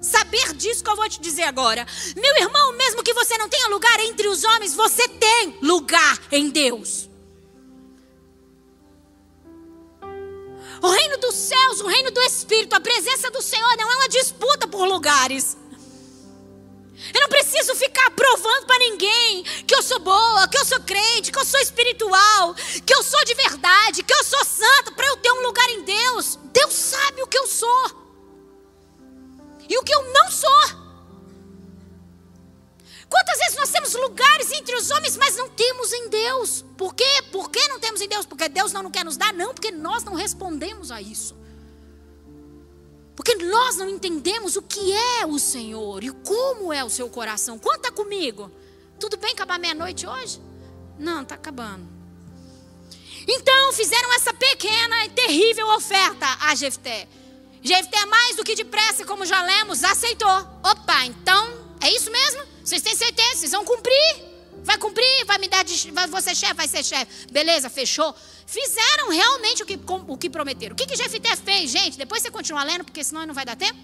saber 0.00 0.52
disso 0.54 0.84
que 0.84 0.90
eu 0.90 0.96
vou 0.96 1.08
te 1.08 1.20
dizer 1.20 1.44
agora. 1.44 1.86
Meu 2.16 2.36
irmão, 2.36 2.72
mesmo 2.72 3.02
que 3.02 3.14
você 3.14 3.38
não 3.38 3.48
tenha 3.48 3.68
lugar 3.68 3.98
entre 4.00 4.28
os 4.28 4.44
homens, 4.44 4.74
você 4.74 5.08
tem 5.08 5.58
lugar 5.62 6.18
em 6.30 6.50
Deus. 6.50 7.08
O 10.82 10.88
reino 10.88 11.16
dos 11.16 11.34
céus, 11.34 11.80
o 11.80 11.86
reino 11.86 12.10
do 12.10 12.20
Espírito, 12.20 12.74
a 12.74 12.80
presença 12.80 13.30
do 13.30 13.40
Senhor 13.40 13.74
não 13.78 13.90
é 13.90 13.96
uma 13.96 14.08
disputa 14.08 14.68
por 14.68 14.86
lugares. 14.86 15.56
Eu 17.12 17.20
não 17.20 17.28
preciso 17.28 17.74
ficar 17.74 18.10
provando 18.10 18.66
para 18.66 18.78
ninguém 18.78 19.42
que 19.66 19.74
eu 19.74 19.82
sou 19.82 19.98
boa, 19.98 20.48
que 20.48 20.56
eu 20.56 20.64
sou 20.64 20.80
crente, 20.80 21.32
que 21.32 21.38
eu 21.38 21.44
sou 21.44 21.60
espiritual, 21.60 22.54
que 22.54 22.94
eu 22.94 23.02
sou 23.02 23.24
de 23.24 23.34
verdade, 23.34 24.02
que 24.02 24.14
eu 24.14 24.24
sou 24.24 24.44
santa, 24.44 24.92
para 24.92 25.06
eu 25.06 25.16
ter 25.16 25.32
um 25.32 25.42
lugar 25.42 25.68
em 25.70 25.82
Deus. 25.82 26.38
Deus 26.44 26.72
sabe 26.72 27.22
o 27.22 27.26
que 27.26 27.38
eu 27.38 27.46
sou 27.46 28.04
e 29.68 29.76
o 29.76 29.82
que 29.82 29.94
eu 29.94 30.02
não 30.12 30.30
sou. 30.30 30.84
Quantas 33.08 33.38
vezes 33.38 33.56
nós 33.56 33.70
temos 33.70 33.94
lugares 33.94 34.50
entre 34.52 34.74
os 34.74 34.90
homens, 34.90 35.16
mas 35.16 35.36
não 35.36 35.48
temos 35.48 35.92
em 35.92 36.08
Deus? 36.08 36.64
Por 36.76 36.94
quê? 36.94 37.22
Por 37.30 37.50
que 37.50 37.68
não 37.68 37.78
temos 37.78 38.00
em 38.00 38.08
Deus? 38.08 38.26
Porque 38.26 38.48
Deus 38.48 38.72
não 38.72 38.90
quer 38.90 39.04
nos 39.04 39.16
dar? 39.16 39.32
Não, 39.32 39.54
porque 39.54 39.70
nós 39.70 40.02
não 40.04 40.14
respondemos 40.14 40.90
a 40.90 41.00
isso. 41.00 41.36
Porque 43.16 43.34
nós 43.36 43.76
não 43.76 43.88
entendemos 43.88 44.56
o 44.56 44.62
que 44.62 44.92
é 44.92 45.26
o 45.26 45.38
Senhor 45.38 46.02
e 46.02 46.10
como 46.10 46.72
é 46.72 46.82
o 46.84 46.90
seu 46.90 47.08
coração. 47.08 47.58
Conta 47.58 47.92
comigo. 47.92 48.50
Tudo 48.98 49.16
bem 49.16 49.32
acabar 49.32 49.58
meia-noite 49.58 50.06
hoje? 50.06 50.40
Não, 50.98 51.22
está 51.22 51.34
acabando. 51.34 51.86
Então 53.26 53.72
fizeram 53.72 54.12
essa 54.14 54.34
pequena 54.34 55.04
e 55.06 55.10
terrível 55.10 55.66
oferta 55.68 56.26
a 56.40 56.54
Jefté. 56.54 57.08
Jefté, 57.62 58.04
mais 58.06 58.36
do 58.36 58.44
que 58.44 58.54
depressa, 58.54 59.06
como 59.06 59.24
já 59.24 59.42
lemos, 59.42 59.82
aceitou. 59.82 60.28
Opa, 60.62 61.06
então 61.06 61.74
é 61.80 61.90
isso 61.90 62.10
mesmo? 62.10 62.42
Vocês 62.62 62.82
têm 62.82 62.94
certeza? 62.94 63.36
Vocês 63.36 63.52
vão 63.52 63.64
cumprir? 63.64 64.33
Vai 64.64 64.78
cumprir? 64.78 65.24
Vai 65.26 65.38
me 65.38 65.48
dar. 65.48 65.64
Vai, 65.92 66.06
você 66.06 66.34
chefe? 66.34 66.54
Vai 66.54 66.66
ser 66.66 66.82
chefe. 66.82 67.26
Beleza, 67.30 67.68
fechou. 67.68 68.14
Fizeram 68.46 69.10
realmente 69.10 69.62
o 69.62 69.66
que, 69.66 69.78
o 70.08 70.16
que 70.16 70.30
prometeram. 70.30 70.72
O 70.74 70.76
que, 70.76 70.86
que 70.86 70.96
Jefité 70.96 71.36
fez, 71.36 71.70
gente? 71.70 71.98
Depois 71.98 72.22
você 72.22 72.30
continua 72.30 72.64
lendo, 72.64 72.84
porque 72.84 73.04
senão 73.04 73.26
não 73.26 73.34
vai 73.34 73.44
dar 73.44 73.56
tempo. 73.56 73.78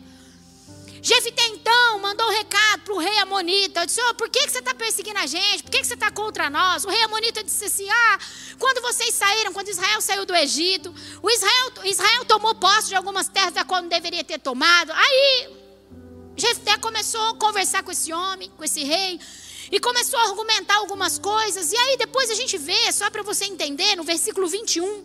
Jefité 1.02 1.46
então 1.48 1.98
mandou 2.00 2.26
um 2.26 2.30
recado 2.30 2.82
para 2.82 2.94
o 2.94 2.98
rei 2.98 3.18
Amonita. 3.18 3.80
Eu 3.80 3.86
disse: 3.86 4.00
oh, 4.02 4.14
por 4.14 4.28
que, 4.28 4.40
que 4.40 4.50
você 4.50 4.58
está 4.58 4.74
perseguindo 4.74 5.18
a 5.18 5.26
gente? 5.26 5.62
Por 5.62 5.70
que, 5.70 5.78
que 5.78 5.86
você 5.86 5.94
está 5.94 6.10
contra 6.10 6.50
nós? 6.50 6.84
O 6.84 6.88
rei 6.88 7.02
Amonita 7.02 7.42
disse 7.42 7.64
assim: 7.64 7.88
Ah, 7.88 8.18
quando 8.58 8.82
vocês 8.82 9.14
saíram, 9.14 9.52
quando 9.52 9.68
Israel 9.68 10.00
saiu 10.00 10.26
do 10.26 10.34
Egito, 10.34 10.94
o 11.22 11.30
Israel, 11.30 11.72
Israel 11.84 12.24
tomou 12.26 12.54
posse 12.54 12.88
de 12.88 12.94
algumas 12.94 13.28
terras 13.28 13.54
da 13.54 13.64
qual 13.64 13.80
não 13.80 13.88
deveria 13.88 14.22
ter 14.22 14.38
tomado. 14.38 14.92
Aí 14.92 15.48
Jefté 16.36 16.76
começou 16.78 17.30
a 17.30 17.34
conversar 17.36 17.82
com 17.82 17.90
esse 17.90 18.12
homem, 18.12 18.50
com 18.50 18.64
esse 18.64 18.84
rei. 18.84 19.18
E 19.70 19.78
começou 19.78 20.18
a 20.18 20.24
argumentar 20.24 20.76
algumas 20.76 21.18
coisas. 21.18 21.72
E 21.72 21.76
aí 21.76 21.96
depois 21.96 22.30
a 22.30 22.34
gente 22.34 22.58
vê, 22.58 22.90
só 22.92 23.08
para 23.08 23.22
você 23.22 23.44
entender, 23.44 23.94
no 23.96 24.02
versículo 24.02 24.48
21. 24.48 25.04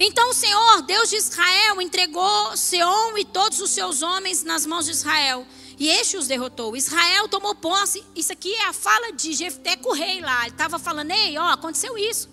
Então 0.00 0.30
o 0.30 0.34
Senhor, 0.34 0.82
Deus 0.82 1.10
de 1.10 1.16
Israel, 1.16 1.80
entregou 1.80 2.56
Seom 2.56 3.18
e 3.18 3.24
todos 3.24 3.60
os 3.60 3.70
seus 3.70 4.02
homens 4.02 4.42
nas 4.42 4.66
mãos 4.66 4.86
de 4.86 4.92
Israel. 4.92 5.46
E 5.78 5.88
este 5.88 6.16
os 6.16 6.26
derrotou. 6.26 6.76
Israel 6.76 7.28
tomou 7.28 7.54
posse. 7.54 8.04
Isso 8.16 8.32
aqui 8.32 8.52
é 8.52 8.64
a 8.64 8.72
fala 8.72 9.12
de 9.12 9.32
Jefté 9.32 9.76
com 9.76 9.90
o 9.90 9.94
rei 9.94 10.20
lá. 10.20 10.42
Ele 10.42 10.50
estava 10.50 10.78
falando, 10.78 11.10
ei, 11.10 11.38
ó, 11.38 11.50
aconteceu 11.50 11.96
isso. 11.96 12.28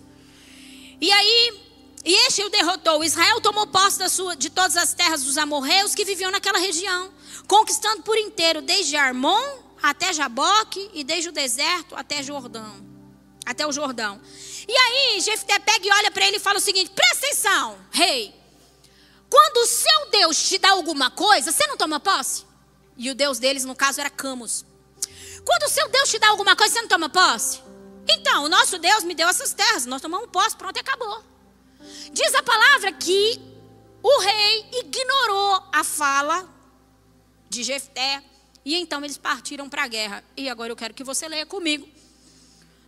E 1.00 1.12
aí, 1.12 1.60
e 2.04 2.12
este 2.26 2.42
o 2.42 2.50
derrotou. 2.50 3.04
Israel 3.04 3.40
tomou 3.40 3.66
posse 3.66 4.06
sua, 4.08 4.34
de 4.34 4.50
todas 4.50 4.76
as 4.76 4.94
terras 4.94 5.22
dos 5.22 5.38
amorreus 5.38 5.94
que 5.94 6.04
viviam 6.04 6.30
naquela 6.30 6.58
região, 6.58 7.10
conquistando 7.46 8.02
por 8.02 8.16
inteiro, 8.18 8.60
desde 8.60 8.96
Armon 8.96 9.67
até 9.82 10.12
Jaboque 10.12 10.90
e 10.92 11.04
desde 11.04 11.28
o 11.28 11.32
deserto 11.32 11.94
até 11.96 12.22
Jordão. 12.22 12.86
Até 13.46 13.66
o 13.66 13.72
Jordão. 13.72 14.20
E 14.66 14.76
aí, 14.76 15.20
Jefté 15.20 15.58
pega 15.58 15.86
e 15.86 15.90
olha 15.90 16.10
para 16.10 16.26
ele 16.26 16.36
e 16.36 16.40
fala 16.40 16.58
o 16.58 16.62
seguinte: 16.62 16.90
presta 16.90 17.26
atenção, 17.26 17.78
rei. 17.90 18.34
Quando 19.30 19.58
o 19.58 19.66
seu 19.66 20.10
Deus 20.10 20.48
te 20.48 20.58
dá 20.58 20.70
alguma 20.70 21.10
coisa, 21.10 21.52
você 21.52 21.66
não 21.66 21.76
toma 21.76 22.00
posse? 22.00 22.46
E 22.96 23.10
o 23.10 23.14
Deus 23.14 23.38
deles, 23.38 23.64
no 23.64 23.76
caso, 23.76 24.00
era 24.00 24.10
Camus. 24.10 24.64
Quando 25.44 25.62
o 25.64 25.68
seu 25.68 25.88
Deus 25.88 26.10
te 26.10 26.18
dá 26.18 26.28
alguma 26.28 26.56
coisa, 26.56 26.74
você 26.74 26.80
não 26.80 26.88
toma 26.88 27.08
posse? 27.08 27.60
Então, 28.08 28.44
o 28.44 28.48
nosso 28.48 28.78
Deus 28.78 29.04
me 29.04 29.14
deu 29.14 29.28
essas 29.28 29.52
terras, 29.52 29.86
nós 29.86 30.00
tomamos 30.00 30.30
posse, 30.30 30.56
pronto, 30.56 30.76
e 30.76 30.80
acabou. 30.80 31.22
Diz 32.12 32.34
a 32.34 32.42
palavra 32.42 32.92
que 32.92 33.40
o 34.02 34.20
rei 34.20 34.70
ignorou 34.72 35.62
a 35.72 35.84
fala 35.84 36.48
de 37.48 37.62
Jefté 37.62 38.22
e 38.68 38.74
então 38.74 39.02
eles 39.02 39.16
partiram 39.16 39.66
para 39.66 39.84
a 39.84 39.88
guerra. 39.88 40.22
E 40.36 40.46
agora 40.46 40.70
eu 40.70 40.76
quero 40.76 40.92
que 40.92 41.02
você 41.02 41.26
leia 41.26 41.46
comigo. 41.46 41.88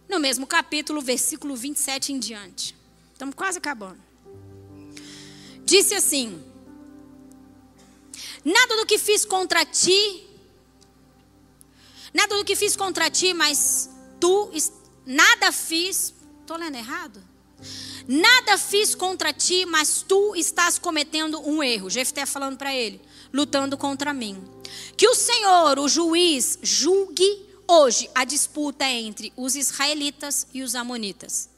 No 0.07 0.21
mesmo 0.21 0.47
capítulo, 0.47 1.01
versículo 1.01 1.57
27 1.57 2.13
em 2.13 2.19
diante. 2.19 2.77
Estamos 3.15 3.35
quase 3.35 3.57
acabando. 3.57 3.99
Disse 5.65 5.95
assim: 5.95 6.39
Nada 8.45 8.77
do 8.77 8.85
que 8.85 8.99
fiz 8.99 9.25
contra 9.25 9.65
ti, 9.65 10.23
nada 12.13 12.37
do 12.37 12.45
que 12.45 12.55
fiz 12.55 12.77
contra 12.77 13.09
ti, 13.09 13.33
mas 13.33 13.89
tu, 14.21 14.53
nada 15.07 15.51
fiz, 15.51 16.13
estou 16.43 16.59
lendo 16.59 16.77
errado? 16.77 17.23
Nada 18.07 18.59
fiz 18.59 18.95
contra 18.95 19.33
ti, 19.33 19.65
mas 19.65 20.05
tu 20.07 20.37
estás 20.37 20.79
cometendo 20.79 21.41
um 21.41 21.63
erro. 21.63 21.89
Jefté 21.89 22.27
falando 22.27 22.59
para 22.59 22.75
ele, 22.75 23.01
lutando 23.33 23.79
contra 23.79 24.13
mim. 24.13 24.60
Que 25.01 25.09
o 25.09 25.15
Senhor, 25.15 25.79
o 25.79 25.89
juiz, 25.89 26.59
julgue 26.61 27.49
hoje 27.67 28.11
a 28.15 28.23
disputa 28.23 28.85
entre 28.85 29.33
os 29.35 29.57
israelitas 29.57 30.47
e 30.53 30.63
os 30.63 30.75
amonitas. 30.75 31.49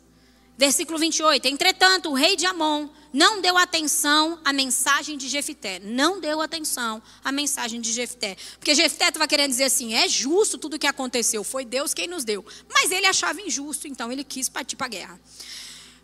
Versículo 0.57 0.97
28. 0.97 1.47
Entretanto, 1.47 2.11
o 2.11 2.15
rei 2.15 2.37
de 2.37 2.47
Amon 2.47 2.89
não 3.13 3.41
deu 3.41 3.59
atenção 3.59 4.39
à 4.45 4.53
mensagem 4.53 5.19
de 5.19 5.29
Jefité. 5.29 5.81
Não 5.81 6.21
deu 6.21 6.41
atenção 6.41 7.03
à 7.25 7.33
mensagem 7.33 7.81
de 7.81 7.93
Jefité. 7.93 8.37
Porque 8.61 8.77
Jefité 8.77 9.09
estava 9.09 9.27
querendo 9.27 9.51
dizer 9.51 9.65
assim: 9.65 9.93
é 9.93 10.09
justo 10.09 10.57
tudo 10.57 10.75
o 10.77 10.79
que 10.79 10.87
aconteceu, 10.87 11.43
foi 11.43 11.65
Deus 11.65 11.93
quem 11.93 12.07
nos 12.07 12.23
deu. 12.23 12.47
Mas 12.73 12.93
ele 12.93 13.07
achava 13.07 13.41
injusto, 13.41 13.89
então 13.89 14.13
ele 14.13 14.23
quis 14.23 14.49
partir 14.49 14.77
para 14.77 14.87
a 14.87 14.91
guerra. 14.91 15.21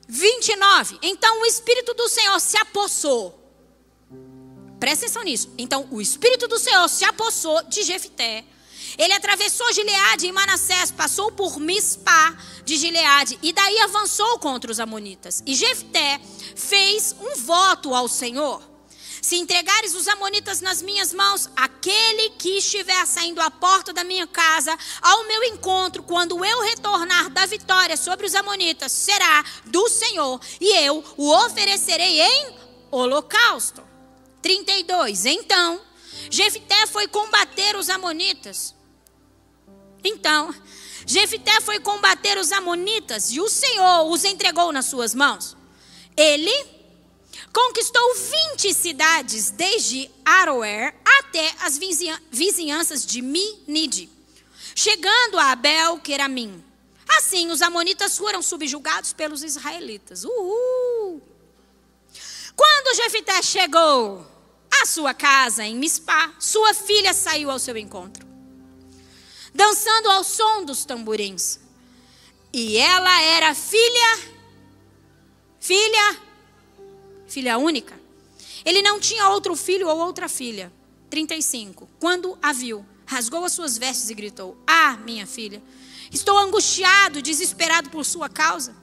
29. 0.09 0.99
Então 1.03 1.41
o 1.41 1.47
Espírito 1.47 1.95
do 1.95 2.09
Senhor 2.09 2.41
se 2.41 2.59
apossou. 2.59 3.38
Presta 4.79 5.07
atenção 5.07 5.22
nisso. 5.24 5.53
Então 5.59 5.89
o 5.91 6.01
Espírito 6.01 6.47
do 6.49 6.59
Senhor 6.59 6.89
se 6.89 7.05
apossou 7.05 7.62
de 7.64 7.83
Jefité 7.83 8.45
ele 8.97 9.12
atravessou 9.12 9.72
Gileade 9.72 10.26
e 10.26 10.33
Manassés, 10.33 10.91
passou 10.91 11.31
por 11.33 11.59
Mispá 11.59 12.37
de 12.64 12.76
Gileade 12.76 13.39
e 13.43 13.53
daí 13.53 13.79
avançou 13.81 14.39
contra 14.39 14.70
os 14.70 14.81
amonitas. 14.81 15.43
E 15.45 15.55
Jefté 15.55 16.20
fez 16.57 17.14
um 17.20 17.37
voto 17.37 17.95
ao 17.95 18.09
Senhor. 18.09 18.62
Se 19.20 19.37
entregares 19.37 19.95
os 19.95 20.07
amonitas 20.07 20.61
nas 20.61 20.81
minhas 20.81 21.12
mãos, 21.12 21.51
aquele 21.57 22.31
que 22.31 22.59
estiver 22.59 23.05
saindo 23.05 23.41
à 23.41 23.51
porta 23.51 23.93
da 23.93 24.05
minha 24.05 24.26
casa 24.26 24.76
ao 25.03 25.24
meu 25.26 25.45
encontro, 25.45 26.05
quando 26.05 26.45
eu 26.45 26.62
retornar 26.62 27.29
da 27.31 27.45
vitória 27.45 27.97
sobre 27.97 28.26
os 28.26 28.35
amonitas, 28.35 28.93
será 28.93 29.45
do 29.66 29.89
Senhor, 29.89 30.41
e 30.61 30.85
eu 30.85 31.05
o 31.16 31.31
oferecerei 31.45 32.20
em 32.20 32.55
holocausto. 32.91 33.88
32. 34.49 35.26
Então, 35.26 35.78
Jefté 36.30 36.86
foi 36.86 37.07
combater 37.07 37.76
os 37.76 37.90
amonitas. 37.90 38.74
Então, 40.03 40.55
Jefité 41.07 41.61
foi 41.61 41.78
combater 41.80 42.38
os 42.38 42.51
amonitas 42.51 43.30
e 43.30 43.40
o 43.40 43.49
Senhor 43.51 44.11
os 44.11 44.24
entregou 44.24 44.72
nas 44.72 44.86
suas 44.86 45.14
mãos. 45.14 45.55
Ele 46.16 46.66
conquistou 47.53 48.14
20 48.55 48.72
cidades, 48.72 49.51
desde 49.51 50.11
Aroer 50.24 50.94
até 51.20 51.55
as 51.61 51.78
vizinhanças 52.30 53.05
de 53.05 53.20
Minide, 53.20 54.09
chegando 54.74 55.38
a 55.38 55.53
Abel 55.53 55.99
Queramim. 55.99 56.64
Assim, 57.18 57.51
os 57.51 57.61
amonitas 57.61 58.16
foram 58.16 58.40
subjugados 58.40 59.12
pelos 59.12 59.42
israelitas. 59.42 60.24
Uhul! 60.24 61.22
Quando 62.57 62.96
Jefité 62.96 63.42
chegou 63.42 64.38
à 64.83 64.87
sua 64.87 65.14
casa 65.14 65.64
em 65.64 65.76
Mispá, 65.76 66.33
sua 66.39 66.74
filha 66.74 67.12
saiu 67.12 67.51
ao 67.51 67.59
seu 67.59 67.76
encontro 67.76 68.29
dançando 69.59 70.09
ao 70.09 70.22
som 70.22 70.64
dos 70.64 70.85
tamborins. 70.85 71.59
E 72.53 72.76
ela 72.76 73.22
era 73.22 73.53
filha, 73.55 74.18
filha, 75.59 76.20
filha 77.26 77.59
única. 77.59 77.99
Ele 78.64 78.83
não 78.83 79.01
tinha 79.01 79.29
outro 79.31 79.57
filho 79.57 79.89
ou 79.89 79.99
outra 79.99 80.29
filha. 80.29 80.72
35. 81.11 81.89
Quando 81.99 82.39
a 82.41 82.53
viu, 82.53 82.87
rasgou 83.05 83.45
as 83.45 83.53
suas 83.53 83.76
vestes 83.76 84.11
e 84.11 84.14
gritou: 84.14 84.57
Ah, 84.64 84.97
minha 85.05 85.26
filha, 85.26 85.61
estou 86.12 86.39
angustiado, 86.39 87.20
desesperado 87.20 87.91
por 87.91 88.05
sua 88.05 88.29
causa, 88.29 88.76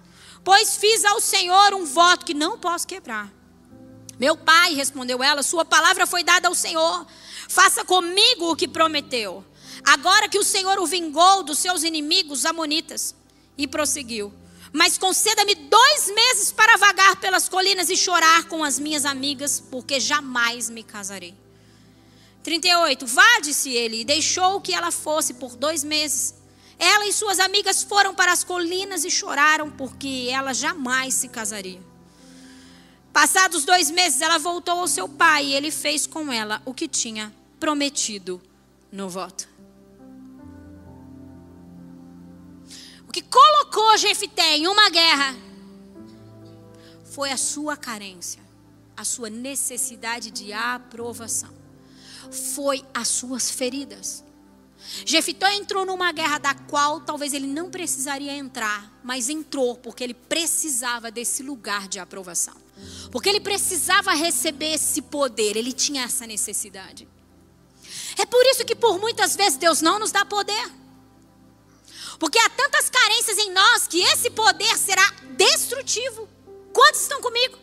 pois 0.43 0.76
fiz 0.76 1.06
ao 1.06 1.22
Senhor 1.22 1.74
um 1.74 1.86
voto 1.86 2.26
que 2.26 2.34
não 2.34 2.60
posso 2.60 2.86
quebrar. 2.86 3.32
Meu 4.20 4.38
pai, 4.38 4.74
respondeu 4.74 5.22
ela, 5.22 5.43
sua 5.43 5.66
palavra 5.66 6.05
foi 6.05 6.24
dada 6.24 6.47
ao 6.47 6.55
Senhor. 6.55 7.05
Faça 7.49 7.84
comigo 7.84 8.51
o 8.51 8.55
que 8.55 8.68
prometeu. 8.68 9.43
Agora 9.84 10.30
que 10.30 10.39
o 10.39 10.43
Senhor 10.43 10.80
o 10.80 10.88
vingou 10.88 11.43
dos 11.43 11.59
seus 11.59 11.84
inimigos, 11.84 12.39
os 12.39 12.45
amonitas. 12.45 13.16
E 13.57 13.68
prosseguiu. 13.68 14.34
Mas 14.74 14.97
conceda-me 14.97 15.55
dois 15.55 16.11
meses 16.13 16.51
para 16.51 16.78
vagar 16.78 17.16
pelas 17.18 17.47
colinas 17.47 17.89
e 17.89 17.95
chorar 17.95 18.45
com 18.45 18.63
as 18.63 18.78
minhas 18.78 19.05
amigas, 19.05 19.59
porque 19.59 19.99
jamais 19.99 20.70
me 20.70 20.84
casarei. 20.84 21.34
38. 22.43 23.05
Vá, 23.05 23.39
disse 23.41 23.72
ele, 23.72 24.01
e 24.01 24.05
deixou 24.05 24.59
que 24.59 24.74
ela 24.74 24.91
fosse 24.91 25.36
por 25.36 25.55
dois 25.55 25.84
meses. 25.84 26.36
Ela 26.78 27.05
e 27.07 27.13
suas 27.13 27.39
amigas 27.39 27.84
foram 27.84 28.13
para 28.13 28.32
as 28.32 28.43
colinas 28.43 29.05
e 29.05 29.09
choraram, 29.09 29.72
porque 29.72 30.28
ela 30.30 30.53
jamais 30.53 31.13
se 31.13 31.30
casaria. 31.30 31.82
Passados 33.16 33.63
dois 33.63 33.89
meses, 33.89 34.20
ela 34.20 34.38
voltou 34.38 34.80
ao 34.82 34.88
seu 34.88 35.09
pai 35.09 35.45
e 35.45 35.53
ele 35.53 35.72
fez 35.72 36.05
com 36.05 36.32
ela 36.32 36.61
o 36.66 36.74
que 36.74 36.88
tinha 36.88 37.34
prometido 37.59 38.39
no 38.91 39.09
voto. 39.09 39.55
que 43.16 43.22
colocou 43.22 43.97
Jefité 43.97 44.57
em 44.57 44.68
uma 44.68 44.89
guerra 44.89 45.34
foi 47.05 47.32
a 47.32 47.38
sua 47.38 47.78
carência, 47.78 48.41
a 48.97 49.05
sua 49.05 49.30
necessidade 49.30 50.32
de 50.32 50.51
aprovação. 50.51 51.53
Foi 52.53 52.84
as 52.93 53.07
suas 53.07 53.49
feridas. 53.49 54.22
Jefité 55.05 55.55
entrou 55.55 55.86
numa 55.86 56.11
guerra 56.11 56.39
da 56.39 56.53
qual 56.53 56.99
talvez 56.99 57.34
ele 57.34 57.47
não 57.47 57.72
precisaria 57.72 58.34
entrar, 58.34 58.91
mas 59.01 59.30
entrou 59.30 59.78
porque 59.78 60.03
ele 60.03 60.13
precisava 60.13 61.09
desse 61.09 61.41
lugar 61.41 61.88
de 61.88 61.99
aprovação. 61.99 62.64
Porque 63.11 63.30
ele 63.30 63.39
precisava 63.39 64.13
receber 64.13 64.73
esse 64.73 65.01
poder, 65.01 65.55
ele 65.55 65.71
tinha 65.71 66.03
essa 66.03 66.28
necessidade. 66.28 67.07
É 68.17 68.26
por 68.26 68.45
isso 68.47 68.65
que 68.65 68.76
por 68.76 68.99
muitas 68.99 69.36
vezes 69.36 69.57
Deus 69.57 69.82
não 69.82 69.99
nos 69.99 70.11
dá 70.11 70.26
poder. 70.26 70.71
Porque 72.19 72.39
há 72.39 72.49
tantas 72.49 72.89
carências 72.89 73.38
em 73.38 73.51
nós 73.51 73.88
que 73.88 74.01
esse 74.01 74.30
poder 74.30 74.78
será 74.78 75.05
destrutivo. 75.36 76.28
Quantos 76.73 77.01
estão 77.01 77.21
comigo? 77.21 77.57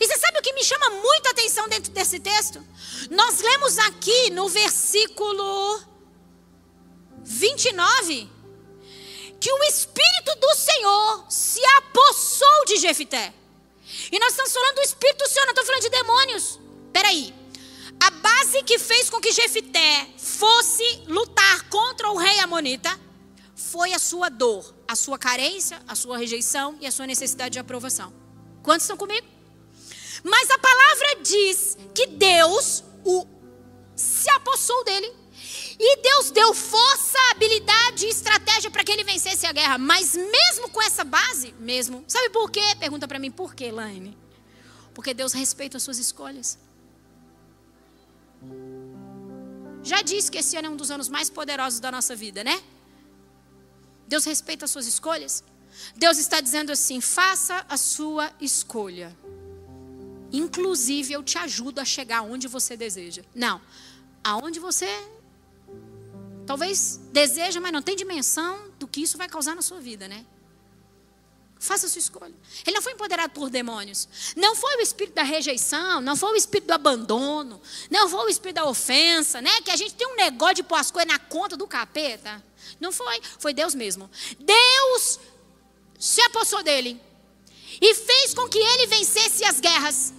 E 0.00 0.06
você 0.06 0.16
sabe 0.18 0.38
o 0.38 0.42
que 0.42 0.52
me 0.52 0.62
chama 0.62 0.90
muito 0.90 1.26
a 1.26 1.30
atenção 1.30 1.68
dentro 1.68 1.90
desse 1.90 2.20
texto? 2.20 2.64
Nós 3.10 3.40
lemos 3.40 3.78
aqui 3.78 4.30
no 4.30 4.48
versículo 4.48 5.82
29 7.24 8.30
que 9.40 9.52
o 9.52 9.64
Espírito 9.64 10.34
do 10.40 10.54
Senhor 10.54 11.26
se 11.28 11.60
apossou 11.76 12.64
de 12.66 12.76
Jefité. 12.76 13.34
E 14.10 14.18
nós 14.18 14.30
estamos 14.30 14.52
falando 14.52 14.76
do 14.76 14.82
Espírito 14.82 15.24
do 15.24 15.28
Senhor, 15.28 15.46
não 15.46 15.64
falando 15.64 15.82
de 15.82 15.90
demônios. 15.90 16.60
Peraí. 16.92 17.34
A 18.00 18.10
base 18.10 18.62
que 18.62 18.78
fez 18.78 19.10
com 19.10 19.20
que 19.20 19.32
Jefité 19.32 20.08
fosse 20.16 20.84
lutar 21.06 21.68
contra 21.68 22.10
o 22.10 22.16
rei 22.16 22.38
Amonita 22.38 22.98
foi 23.54 23.92
a 23.92 23.98
sua 23.98 24.28
dor, 24.28 24.74
a 24.86 24.94
sua 24.94 25.18
carência, 25.18 25.82
a 25.86 25.94
sua 25.94 26.16
rejeição 26.16 26.76
e 26.80 26.86
a 26.86 26.92
sua 26.92 27.06
necessidade 27.06 27.54
de 27.54 27.58
aprovação. 27.58 28.12
Quantos 28.62 28.84
estão 28.84 28.96
comigo? 28.96 29.26
Mas 30.22 30.50
a 30.50 30.58
palavra 30.58 31.22
diz 31.22 31.76
que 31.94 32.06
Deus 32.06 32.84
o 33.04 33.26
se 33.96 34.30
apossou 34.30 34.84
dele. 34.84 35.12
E 35.80 36.02
Deus 36.02 36.30
deu 36.32 36.52
força, 36.52 37.18
habilidade 37.30 38.06
e 38.06 38.08
estratégia 38.08 38.70
para 38.70 38.82
que 38.82 38.90
ele 38.90 39.04
vencesse 39.04 39.46
a 39.46 39.52
guerra. 39.52 39.78
Mas 39.78 40.16
mesmo 40.16 40.68
com 40.70 40.82
essa 40.82 41.04
base, 41.04 41.54
mesmo. 41.60 42.04
Sabe 42.08 42.30
por 42.30 42.50
quê? 42.50 42.62
Pergunta 42.80 43.06
para 43.06 43.18
mim, 43.18 43.30
por 43.30 43.54
quê, 43.54 43.70
Laine? 43.70 44.18
Porque 44.92 45.14
Deus 45.14 45.32
respeita 45.32 45.76
as 45.76 45.82
suas 45.84 45.98
escolhas. 45.98 46.58
Já 49.84 50.02
disse 50.02 50.30
que 50.30 50.38
esse 50.38 50.56
ano 50.56 50.66
é 50.66 50.70
um 50.70 50.76
dos 50.76 50.90
anos 50.90 51.08
mais 51.08 51.30
poderosos 51.30 51.78
da 51.78 51.92
nossa 51.92 52.16
vida, 52.16 52.42
né? 52.42 52.60
Deus 54.08 54.24
respeita 54.24 54.64
as 54.64 54.70
suas 54.72 54.86
escolhas. 54.86 55.44
Deus 55.94 56.18
está 56.18 56.40
dizendo 56.40 56.72
assim: 56.72 57.00
faça 57.00 57.64
a 57.68 57.76
sua 57.76 58.32
escolha. 58.40 59.16
Inclusive, 60.32 61.12
eu 61.12 61.22
te 61.22 61.38
ajudo 61.38 61.78
a 61.78 61.84
chegar 61.84 62.22
onde 62.22 62.48
você 62.48 62.76
deseja. 62.76 63.22
Não, 63.34 63.60
aonde 64.22 64.58
você 64.58 64.88
talvez 66.48 66.98
deseja, 67.12 67.60
mas 67.60 67.70
não 67.70 67.82
tem 67.82 67.94
dimensão 67.94 68.70
do 68.78 68.88
que 68.88 69.02
isso 69.02 69.18
vai 69.18 69.28
causar 69.28 69.54
na 69.54 69.60
sua 69.60 69.80
vida, 69.80 70.08
né? 70.08 70.24
Faça 71.60 71.84
a 71.84 71.88
sua 71.90 71.98
escolha. 71.98 72.34
Ele 72.64 72.74
não 72.74 72.80
foi 72.80 72.92
empoderado 72.94 73.34
por 73.34 73.50
demônios. 73.50 74.08
Não 74.34 74.56
foi 74.56 74.76
o 74.76 74.80
espírito 74.80 75.14
da 75.14 75.24
rejeição, 75.24 76.00
não 76.00 76.16
foi 76.16 76.32
o 76.32 76.36
espírito 76.36 76.68
do 76.68 76.72
abandono, 76.72 77.60
não 77.90 78.08
foi 78.08 78.24
o 78.24 78.28
espírito 78.30 78.54
da 78.54 78.64
ofensa, 78.64 79.42
né? 79.42 79.60
Que 79.60 79.70
a 79.70 79.76
gente 79.76 79.94
tem 79.94 80.06
um 80.06 80.16
negócio 80.16 80.54
de 80.54 80.62
pôr 80.62 80.76
as 80.76 80.90
coisas 80.90 81.12
na 81.12 81.18
conta 81.18 81.54
do 81.54 81.66
capeta. 81.66 82.42
Não 82.80 82.92
foi, 82.92 83.20
foi 83.38 83.52
Deus 83.52 83.74
mesmo. 83.74 84.10
Deus 84.38 85.20
se 85.98 86.22
apossou 86.22 86.62
dele 86.62 86.98
e 87.78 87.94
fez 87.94 88.32
com 88.32 88.48
que 88.48 88.58
ele 88.58 88.86
vencesse 88.86 89.44
as 89.44 89.60
guerras. 89.60 90.14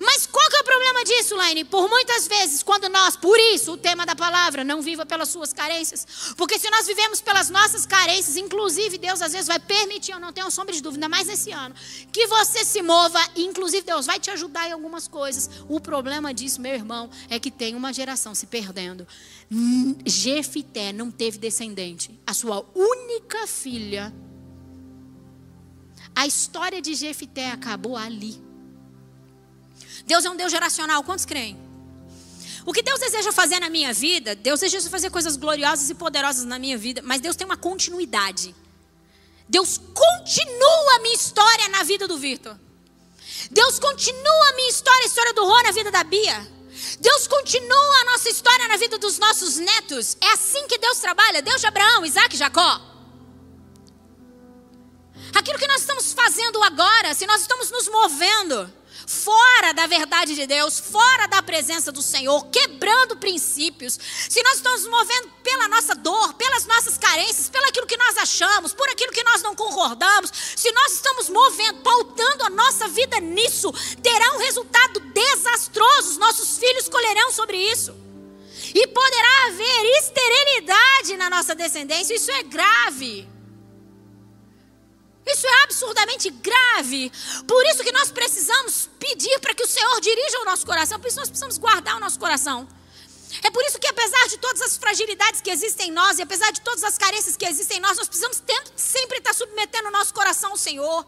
Mas 0.00 0.26
qual 0.26 0.48
que 0.48 0.56
é 0.56 0.60
o 0.60 0.64
problema 0.64 1.04
disso, 1.04 1.34
Laine? 1.36 1.64
Por 1.64 1.88
muitas 1.88 2.26
vezes, 2.26 2.62
quando 2.62 2.88
nós, 2.88 3.16
por 3.16 3.38
isso, 3.38 3.72
o 3.72 3.76
tema 3.76 4.06
da 4.06 4.14
palavra, 4.14 4.64
não 4.64 4.80
viva 4.82 5.04
pelas 5.04 5.28
suas 5.28 5.52
carências. 5.52 6.34
Porque 6.36 6.58
se 6.58 6.70
nós 6.70 6.86
vivemos 6.86 7.20
pelas 7.20 7.50
nossas 7.50 7.86
carências, 7.86 8.36
inclusive 8.36 8.98
Deus 8.98 9.20
às 9.22 9.32
vezes 9.32 9.46
vai 9.46 9.58
permitir, 9.58 10.12
eu 10.12 10.20
não 10.20 10.32
tenho 10.32 10.50
sombra 10.50 10.74
de 10.74 10.82
dúvida, 10.82 11.08
mais 11.08 11.26
nesse 11.26 11.50
ano, 11.50 11.74
que 12.12 12.26
você 12.26 12.64
se 12.64 12.82
mova, 12.82 13.20
inclusive 13.36 13.82
Deus 13.82 14.06
vai 14.06 14.18
te 14.18 14.30
ajudar 14.30 14.68
em 14.68 14.72
algumas 14.72 15.08
coisas. 15.08 15.50
O 15.68 15.80
problema 15.80 16.32
disso, 16.32 16.60
meu 16.60 16.74
irmão, 16.74 17.10
é 17.28 17.38
que 17.38 17.50
tem 17.50 17.74
uma 17.74 17.92
geração 17.92 18.34
se 18.34 18.46
perdendo. 18.46 19.06
Jefité 20.04 20.92
não 20.92 21.10
teve 21.10 21.38
descendente. 21.38 22.18
A 22.26 22.34
sua 22.34 22.64
única 22.74 23.46
filha 23.46 24.12
A 26.16 26.26
história 26.26 26.80
de 26.80 26.94
Jefité 26.94 27.50
acabou 27.50 27.96
ali. 27.96 28.40
Deus 30.06 30.24
é 30.24 30.30
um 30.30 30.36
Deus 30.36 30.50
geracional, 30.50 31.02
quantos 31.02 31.24
creem? 31.24 31.58
O 32.66 32.72
que 32.72 32.82
Deus 32.82 33.00
deseja 33.00 33.32
fazer 33.32 33.60
na 33.60 33.68
minha 33.68 33.92
vida, 33.92 34.34
Deus 34.34 34.60
deseja 34.60 34.88
fazer 34.88 35.10
coisas 35.10 35.36
gloriosas 35.36 35.90
e 35.90 35.94
poderosas 35.94 36.44
na 36.44 36.58
minha 36.58 36.78
vida, 36.78 37.02
mas 37.04 37.20
Deus 37.20 37.36
tem 37.36 37.44
uma 37.44 37.56
continuidade. 37.56 38.54
Deus 39.48 39.78
continua 39.78 40.96
a 40.96 40.98
minha 41.00 41.14
história 41.14 41.68
na 41.68 41.82
vida 41.82 42.08
do 42.08 42.16
Victor. 42.16 42.58
Deus 43.50 43.78
continua 43.78 44.48
a 44.48 44.52
minha 44.56 44.70
história, 44.70 45.04
a 45.04 45.06
história 45.06 45.34
do 45.34 45.44
Rô 45.44 45.62
na 45.62 45.72
vida 45.72 45.90
da 45.90 46.02
Bia. 46.02 46.54
Deus 46.98 47.26
continua 47.26 48.00
a 48.00 48.04
nossa 48.06 48.30
história 48.30 48.66
na 48.68 48.76
vida 48.76 48.98
dos 48.98 49.18
nossos 49.18 49.56
netos. 49.56 50.16
É 50.20 50.32
assim 50.32 50.66
que 50.66 50.78
Deus 50.78 50.98
trabalha. 50.98 51.42
Deus 51.42 51.60
de 51.60 51.66
Abraão, 51.66 52.04
Isaac 52.04 52.34
e 52.34 52.38
Jacó. 52.38 52.80
Aquilo 55.34 55.58
que 55.58 55.66
nós 55.66 55.80
estamos 55.80 56.12
fazendo 56.12 56.62
agora, 56.62 57.12
se 57.14 57.26
nós 57.26 57.42
estamos 57.42 57.70
nos 57.70 57.88
movendo 57.88 58.72
fora 59.06 59.72
da 59.72 59.86
verdade 59.86 60.34
de 60.34 60.46
Deus, 60.46 60.78
fora 60.78 61.26
da 61.26 61.42
presença 61.42 61.92
do 61.92 62.02
Senhor, 62.02 62.46
quebrando 62.46 63.16
princípios, 63.16 63.98
se 64.28 64.42
nós 64.42 64.56
estamos 64.56 64.86
movendo 64.86 65.28
pela 65.42 65.68
nossa 65.68 65.94
dor, 65.94 66.34
pelas 66.34 66.66
nossas 66.66 66.98
carências, 66.98 67.48
pelo 67.48 67.66
aquilo 67.66 67.86
que 67.86 67.96
nós 67.96 68.16
achamos, 68.18 68.72
por 68.72 68.88
aquilo 68.88 69.12
que 69.12 69.24
nós 69.24 69.42
não 69.42 69.54
concordamos, 69.54 70.30
se 70.56 70.70
nós 70.72 70.92
estamos 70.92 71.28
movendo, 71.28 71.80
pautando 71.82 72.44
a 72.44 72.50
nossa 72.50 72.88
vida 72.88 73.20
nisso, 73.20 73.72
terá 74.02 74.34
um 74.34 74.38
resultado 74.38 75.00
desastroso. 75.00 76.10
Os 76.10 76.18
nossos 76.18 76.58
filhos 76.58 76.88
colherão 76.88 77.32
sobre 77.32 77.56
isso. 77.56 77.94
E 78.74 78.86
poderá 78.86 79.46
haver 79.46 79.84
esterilidade 79.98 81.16
na 81.16 81.30
nossa 81.30 81.54
descendência. 81.54 82.14
Isso 82.14 82.30
é 82.30 82.42
grave. 82.42 83.33
Isso 85.26 85.46
é 85.46 85.62
absurdamente 85.64 86.30
grave. 86.30 87.10
Por 87.46 87.64
isso 87.66 87.82
que 87.82 87.92
nós 87.92 88.10
precisamos 88.10 88.90
pedir 88.98 89.38
para 89.40 89.54
que 89.54 89.62
o 89.62 89.66
Senhor 89.66 90.00
dirija 90.00 90.40
o 90.40 90.44
nosso 90.44 90.66
coração. 90.66 91.00
Por 91.00 91.08
isso 91.08 91.18
nós 91.18 91.28
precisamos 91.28 91.56
guardar 91.56 91.96
o 91.96 92.00
nosso 92.00 92.18
coração. 92.18 92.68
É 93.42 93.50
por 93.50 93.64
isso 93.64 93.78
que, 93.78 93.88
apesar 93.88 94.28
de 94.28 94.38
todas 94.38 94.62
as 94.62 94.76
fragilidades 94.76 95.40
que 95.40 95.50
existem 95.50 95.88
em 95.88 95.90
nós, 95.90 96.18
e 96.18 96.22
apesar 96.22 96.50
de 96.52 96.60
todas 96.60 96.84
as 96.84 96.96
carências 96.96 97.36
que 97.36 97.46
existem 97.46 97.78
em 97.78 97.80
nós, 97.80 97.96
nós 97.96 98.06
precisamos 98.06 98.42
sempre 98.76 99.18
estar 99.18 99.34
submetendo 99.34 99.88
o 99.88 99.90
nosso 99.90 100.14
coração 100.14 100.50
ao 100.50 100.56
Senhor. 100.56 101.04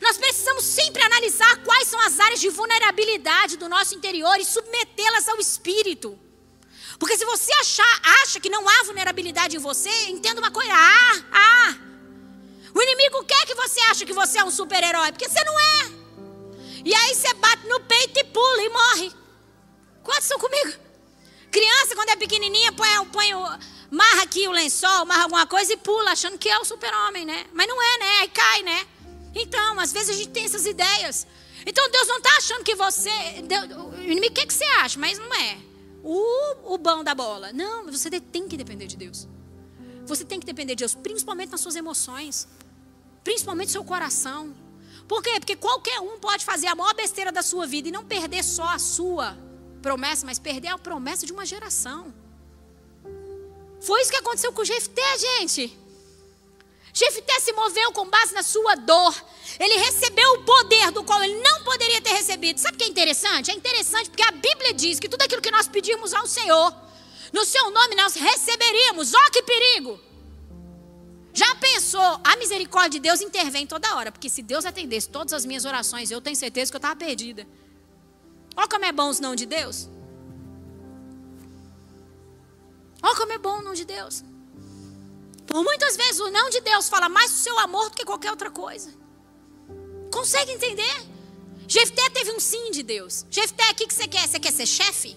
Nós 0.00 0.16
precisamos 0.16 0.64
sempre 0.64 1.02
analisar 1.02 1.62
quais 1.64 1.88
são 1.88 2.00
as 2.00 2.18
áreas 2.18 2.40
de 2.40 2.48
vulnerabilidade 2.48 3.56
do 3.56 3.68
nosso 3.68 3.94
interior 3.94 4.38
e 4.38 4.44
submetê-las 4.44 5.28
ao 5.28 5.38
Espírito. 5.38 6.18
Porque 6.98 7.16
se 7.16 7.24
você 7.24 7.52
achar, 7.54 8.00
acha 8.22 8.40
que 8.40 8.50
não 8.50 8.66
há 8.68 8.82
vulnerabilidade 8.84 9.56
em 9.56 9.60
você, 9.60 9.90
entenda 10.06 10.40
uma 10.40 10.50
coisa: 10.50 10.72
ah, 10.72 11.24
ah. 11.32 11.87
O 12.74 12.82
inimigo 12.82 13.24
quer 13.24 13.46
que 13.46 13.54
você 13.54 13.80
ache 13.90 14.06
que 14.06 14.12
você 14.12 14.38
é 14.38 14.44
um 14.44 14.50
super-herói, 14.50 15.12
porque 15.12 15.28
você 15.28 15.42
não 15.44 15.58
é. 15.58 15.90
E 16.84 16.94
aí 16.94 17.14
você 17.14 17.32
bate 17.34 17.66
no 17.66 17.80
peito 17.80 18.18
e 18.18 18.24
pula 18.24 18.62
e 18.62 18.68
morre. 18.68 19.12
Quantos 20.02 20.24
são 20.24 20.38
comigo? 20.38 20.72
Criança, 21.50 21.94
quando 21.94 22.10
é 22.10 22.16
pequenininha, 22.16 22.72
põe, 22.72 22.88
põe 23.06 23.34
o, 23.34 23.58
marra 23.90 24.22
aqui 24.22 24.46
o 24.46 24.52
lençol, 24.52 25.04
marra 25.06 25.24
alguma 25.24 25.46
coisa 25.46 25.72
e 25.72 25.76
pula, 25.76 26.12
achando 26.12 26.38
que 26.38 26.48
é 26.48 26.58
o 26.58 26.64
super-homem, 26.64 27.24
né? 27.24 27.46
Mas 27.52 27.66
não 27.66 27.82
é, 27.82 27.98
né? 27.98 28.18
Aí 28.20 28.28
cai, 28.28 28.62
né? 28.62 28.86
Então, 29.34 29.80
às 29.80 29.92
vezes 29.92 30.10
a 30.10 30.12
gente 30.12 30.30
tem 30.30 30.44
essas 30.44 30.66
ideias. 30.66 31.26
Então 31.66 31.90
Deus 31.90 32.08
não 32.08 32.18
está 32.18 32.30
achando 32.36 32.64
que 32.64 32.74
você. 32.74 33.10
Deus, 33.42 33.64
o 33.70 34.02
inimigo 34.02 34.34
quer 34.34 34.46
que 34.46 34.54
você 34.54 34.64
ache, 34.80 34.98
mas 34.98 35.18
não 35.18 35.34
é. 35.34 35.58
O, 36.02 36.74
o 36.74 36.78
bom 36.78 37.02
da 37.02 37.14
bola. 37.14 37.52
Não, 37.52 37.84
você 37.86 38.08
tem 38.20 38.48
que 38.48 38.56
depender 38.56 38.86
de 38.86 38.96
Deus. 38.96 39.28
Você 40.08 40.24
tem 40.24 40.40
que 40.40 40.46
depender 40.46 40.74
de 40.74 40.82
Deus, 40.84 40.94
principalmente 40.94 41.50
nas 41.50 41.60
suas 41.60 41.76
emoções, 41.76 42.48
principalmente 43.22 43.68
no 43.68 43.72
seu 43.72 43.84
coração. 43.84 44.54
Por 45.06 45.22
quê? 45.22 45.34
Porque 45.38 45.54
qualquer 45.54 46.00
um 46.00 46.18
pode 46.18 46.44
fazer 46.44 46.66
a 46.66 46.74
maior 46.74 46.94
besteira 46.94 47.30
da 47.30 47.42
sua 47.42 47.66
vida 47.66 47.88
e 47.88 47.92
não 47.92 48.04
perder 48.04 48.42
só 48.42 48.68
a 48.68 48.78
sua 48.78 49.36
promessa, 49.82 50.24
mas 50.24 50.38
perder 50.38 50.68
a 50.68 50.78
promessa 50.78 51.26
de 51.26 51.32
uma 51.32 51.44
geração. 51.44 52.12
Foi 53.80 54.00
isso 54.00 54.10
que 54.10 54.16
aconteceu 54.16 54.52
com 54.52 54.62
o 54.62 54.64
Jefté, 54.64 55.18
gente. 55.18 55.78
Jefté 56.92 57.38
se 57.40 57.52
moveu 57.52 57.92
com 57.92 58.06
base 58.08 58.32
na 58.34 58.42
sua 58.42 58.74
dor. 58.74 59.14
Ele 59.60 59.76
recebeu 59.76 60.32
o 60.32 60.42
poder 60.44 60.90
do 60.90 61.04
qual 61.04 61.22
ele 61.22 61.38
não 61.40 61.62
poderia 61.64 62.00
ter 62.00 62.10
recebido. 62.10 62.58
Sabe 62.58 62.76
o 62.76 62.78
que 62.78 62.84
é 62.84 62.88
interessante? 62.88 63.50
É 63.50 63.54
interessante 63.54 64.08
porque 64.10 64.22
a 64.22 64.32
Bíblia 64.32 64.72
diz 64.72 64.98
que 64.98 65.08
tudo 65.08 65.22
aquilo 65.22 65.42
que 65.42 65.50
nós 65.50 65.68
pedimos 65.68 66.12
ao 66.12 66.26
Senhor, 66.26 66.74
no 67.32 67.44
seu 67.44 67.70
nome 67.70 67.94
nós 67.94 68.14
receberíamos. 68.14 69.14
Ó, 69.14 69.18
oh, 69.18 69.30
que 69.30 69.42
perigo! 69.42 70.00
Já 71.32 71.54
pensou? 71.56 72.20
A 72.24 72.36
misericórdia 72.36 72.98
de 72.98 73.00
Deus 73.00 73.20
intervém 73.20 73.66
toda 73.66 73.94
hora. 73.96 74.10
Porque 74.10 74.28
se 74.28 74.42
Deus 74.42 74.64
atendesse 74.64 75.08
todas 75.08 75.32
as 75.32 75.44
minhas 75.44 75.64
orações, 75.64 76.10
eu 76.10 76.20
tenho 76.20 76.36
certeza 76.36 76.70
que 76.72 76.76
eu 76.76 76.78
estava 76.78 76.96
perdida. 76.96 77.46
Olha 78.56 78.68
como 78.68 78.84
é 78.84 78.92
bom 78.92 79.08
os 79.08 79.20
não 79.20 79.36
de 79.36 79.46
Deus. 79.46 79.88
Olha 83.02 83.16
como 83.16 83.32
é 83.32 83.38
bom 83.38 83.58
o 83.58 83.62
não 83.62 83.74
de 83.74 83.84
Deus. 83.84 84.24
Por 85.46 85.62
muitas 85.62 85.96
vezes 85.96 86.20
o 86.20 86.30
não 86.30 86.50
de 86.50 86.60
Deus 86.60 86.88
fala 86.88 87.08
mais 87.08 87.30
do 87.30 87.36
seu 87.36 87.58
amor 87.60 87.88
do 87.90 87.96
que 87.96 88.04
qualquer 88.04 88.30
outra 88.30 88.50
coisa. 88.50 88.92
Consegue 90.12 90.52
entender? 90.52 91.06
Jefté 91.68 92.10
teve 92.10 92.32
um 92.32 92.40
sim 92.40 92.70
de 92.70 92.82
Deus. 92.82 93.24
Jefté, 93.30 93.70
o 93.70 93.74
que, 93.74 93.86
que 93.86 93.94
você 93.94 94.08
quer? 94.08 94.26
Você 94.26 94.40
quer 94.40 94.52
ser 94.52 94.66
chefe? 94.66 95.16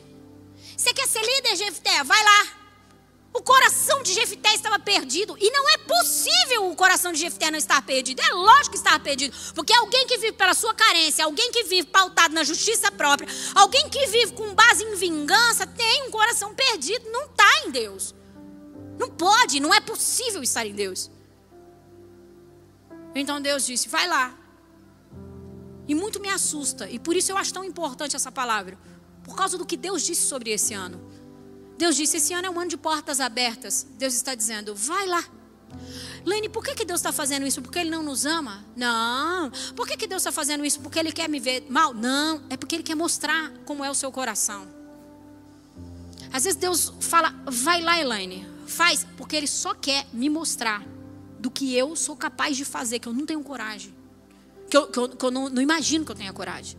Você 0.81 0.95
quer 0.95 1.07
ser 1.07 1.21
líder, 1.21 1.55
Jefté? 1.57 2.03
Vai 2.03 2.23
lá. 2.23 2.47
O 3.31 3.41
coração 3.43 4.01
de 4.01 4.13
Jefté 4.13 4.55
estava 4.55 4.79
perdido. 4.79 5.37
E 5.39 5.51
não 5.51 5.69
é 5.69 5.77
possível 5.77 6.71
o 6.71 6.75
coração 6.75 7.13
de 7.13 7.19
Jefté 7.19 7.51
não 7.51 7.59
estar 7.59 7.79
perdido. 7.83 8.19
É 8.19 8.33
lógico 8.33 8.71
que 8.71 8.77
estava 8.77 8.99
perdido. 8.99 9.37
Porque 9.53 9.71
alguém 9.73 10.07
que 10.07 10.17
vive 10.17 10.31
pela 10.31 10.55
sua 10.55 10.73
carência, 10.73 11.23
alguém 11.23 11.51
que 11.51 11.65
vive 11.65 11.85
pautado 11.85 12.33
na 12.33 12.43
justiça 12.43 12.91
própria, 12.91 13.29
alguém 13.53 13.87
que 13.89 14.07
vive 14.07 14.33
com 14.33 14.55
base 14.55 14.83
em 14.83 14.95
vingança, 14.95 15.67
tem 15.67 16.07
um 16.07 16.09
coração 16.09 16.55
perdido. 16.55 17.11
Não 17.11 17.25
está 17.25 17.67
em 17.67 17.69
Deus. 17.69 18.15
Não 18.97 19.07
pode, 19.11 19.59
não 19.59 19.71
é 19.71 19.79
possível 19.79 20.41
estar 20.41 20.65
em 20.65 20.73
Deus. 20.73 21.11
Então 23.13 23.39
Deus 23.39 23.67
disse: 23.67 23.87
vai 23.87 24.07
lá. 24.07 24.35
E 25.87 25.93
muito 25.93 26.19
me 26.19 26.29
assusta. 26.29 26.89
E 26.89 26.97
por 26.97 27.15
isso 27.15 27.31
eu 27.31 27.37
acho 27.37 27.53
tão 27.53 27.63
importante 27.63 28.15
essa 28.15 28.31
palavra. 28.31 28.79
Por 29.23 29.35
causa 29.35 29.57
do 29.57 29.65
que 29.65 29.77
Deus 29.77 30.03
disse 30.03 30.25
sobre 30.27 30.51
esse 30.51 30.73
ano. 30.73 31.01
Deus 31.77 31.95
disse: 31.95 32.17
esse 32.17 32.33
ano 32.33 32.47
é 32.47 32.49
um 32.49 32.59
ano 32.59 32.69
de 32.69 32.77
portas 32.77 33.19
abertas. 33.19 33.87
Deus 33.97 34.13
está 34.13 34.35
dizendo: 34.35 34.75
vai 34.75 35.07
lá. 35.07 35.23
Lene, 36.25 36.49
por 36.49 36.63
que, 36.63 36.75
que 36.75 36.85
Deus 36.85 36.99
está 36.99 37.11
fazendo 37.11 37.45
isso? 37.45 37.61
Porque 37.61 37.79
Ele 37.79 37.89
não 37.89 38.03
nos 38.03 38.25
ama? 38.25 38.63
Não. 38.75 39.51
Por 39.75 39.87
que, 39.87 39.97
que 39.97 40.05
Deus 40.05 40.21
está 40.21 40.31
fazendo 40.31 40.63
isso? 40.63 40.79
Porque 40.79 40.99
Ele 40.99 41.11
quer 41.11 41.27
me 41.27 41.39
ver 41.39 41.65
mal? 41.69 41.93
Não. 41.93 42.41
É 42.49 42.57
porque 42.57 42.75
Ele 42.75 42.83
quer 42.83 42.95
mostrar 42.95 43.51
como 43.65 43.83
é 43.83 43.89
o 43.89 43.95
seu 43.95 44.11
coração. 44.11 44.67
Às 46.31 46.43
vezes 46.43 46.59
Deus 46.59 46.93
fala: 46.99 47.33
vai 47.45 47.81
lá, 47.81 47.99
Elaine, 47.99 48.47
faz, 48.67 49.05
porque 49.17 49.35
Ele 49.35 49.47
só 49.47 49.73
quer 49.73 50.05
me 50.13 50.29
mostrar 50.29 50.85
do 51.39 51.49
que 51.49 51.75
eu 51.75 51.95
sou 51.95 52.15
capaz 52.15 52.55
de 52.55 52.63
fazer, 52.63 52.99
que 52.99 53.07
eu 53.07 53.13
não 53.13 53.25
tenho 53.25 53.43
coragem. 53.43 53.93
Que 54.69 54.77
eu, 54.77 54.87
que 54.87 54.99
eu, 54.99 55.09
que 55.09 55.25
eu 55.25 55.31
não, 55.31 55.49
não 55.49 55.61
imagino 55.61 56.05
que 56.05 56.11
eu 56.11 56.15
tenha 56.15 56.31
coragem. 56.31 56.77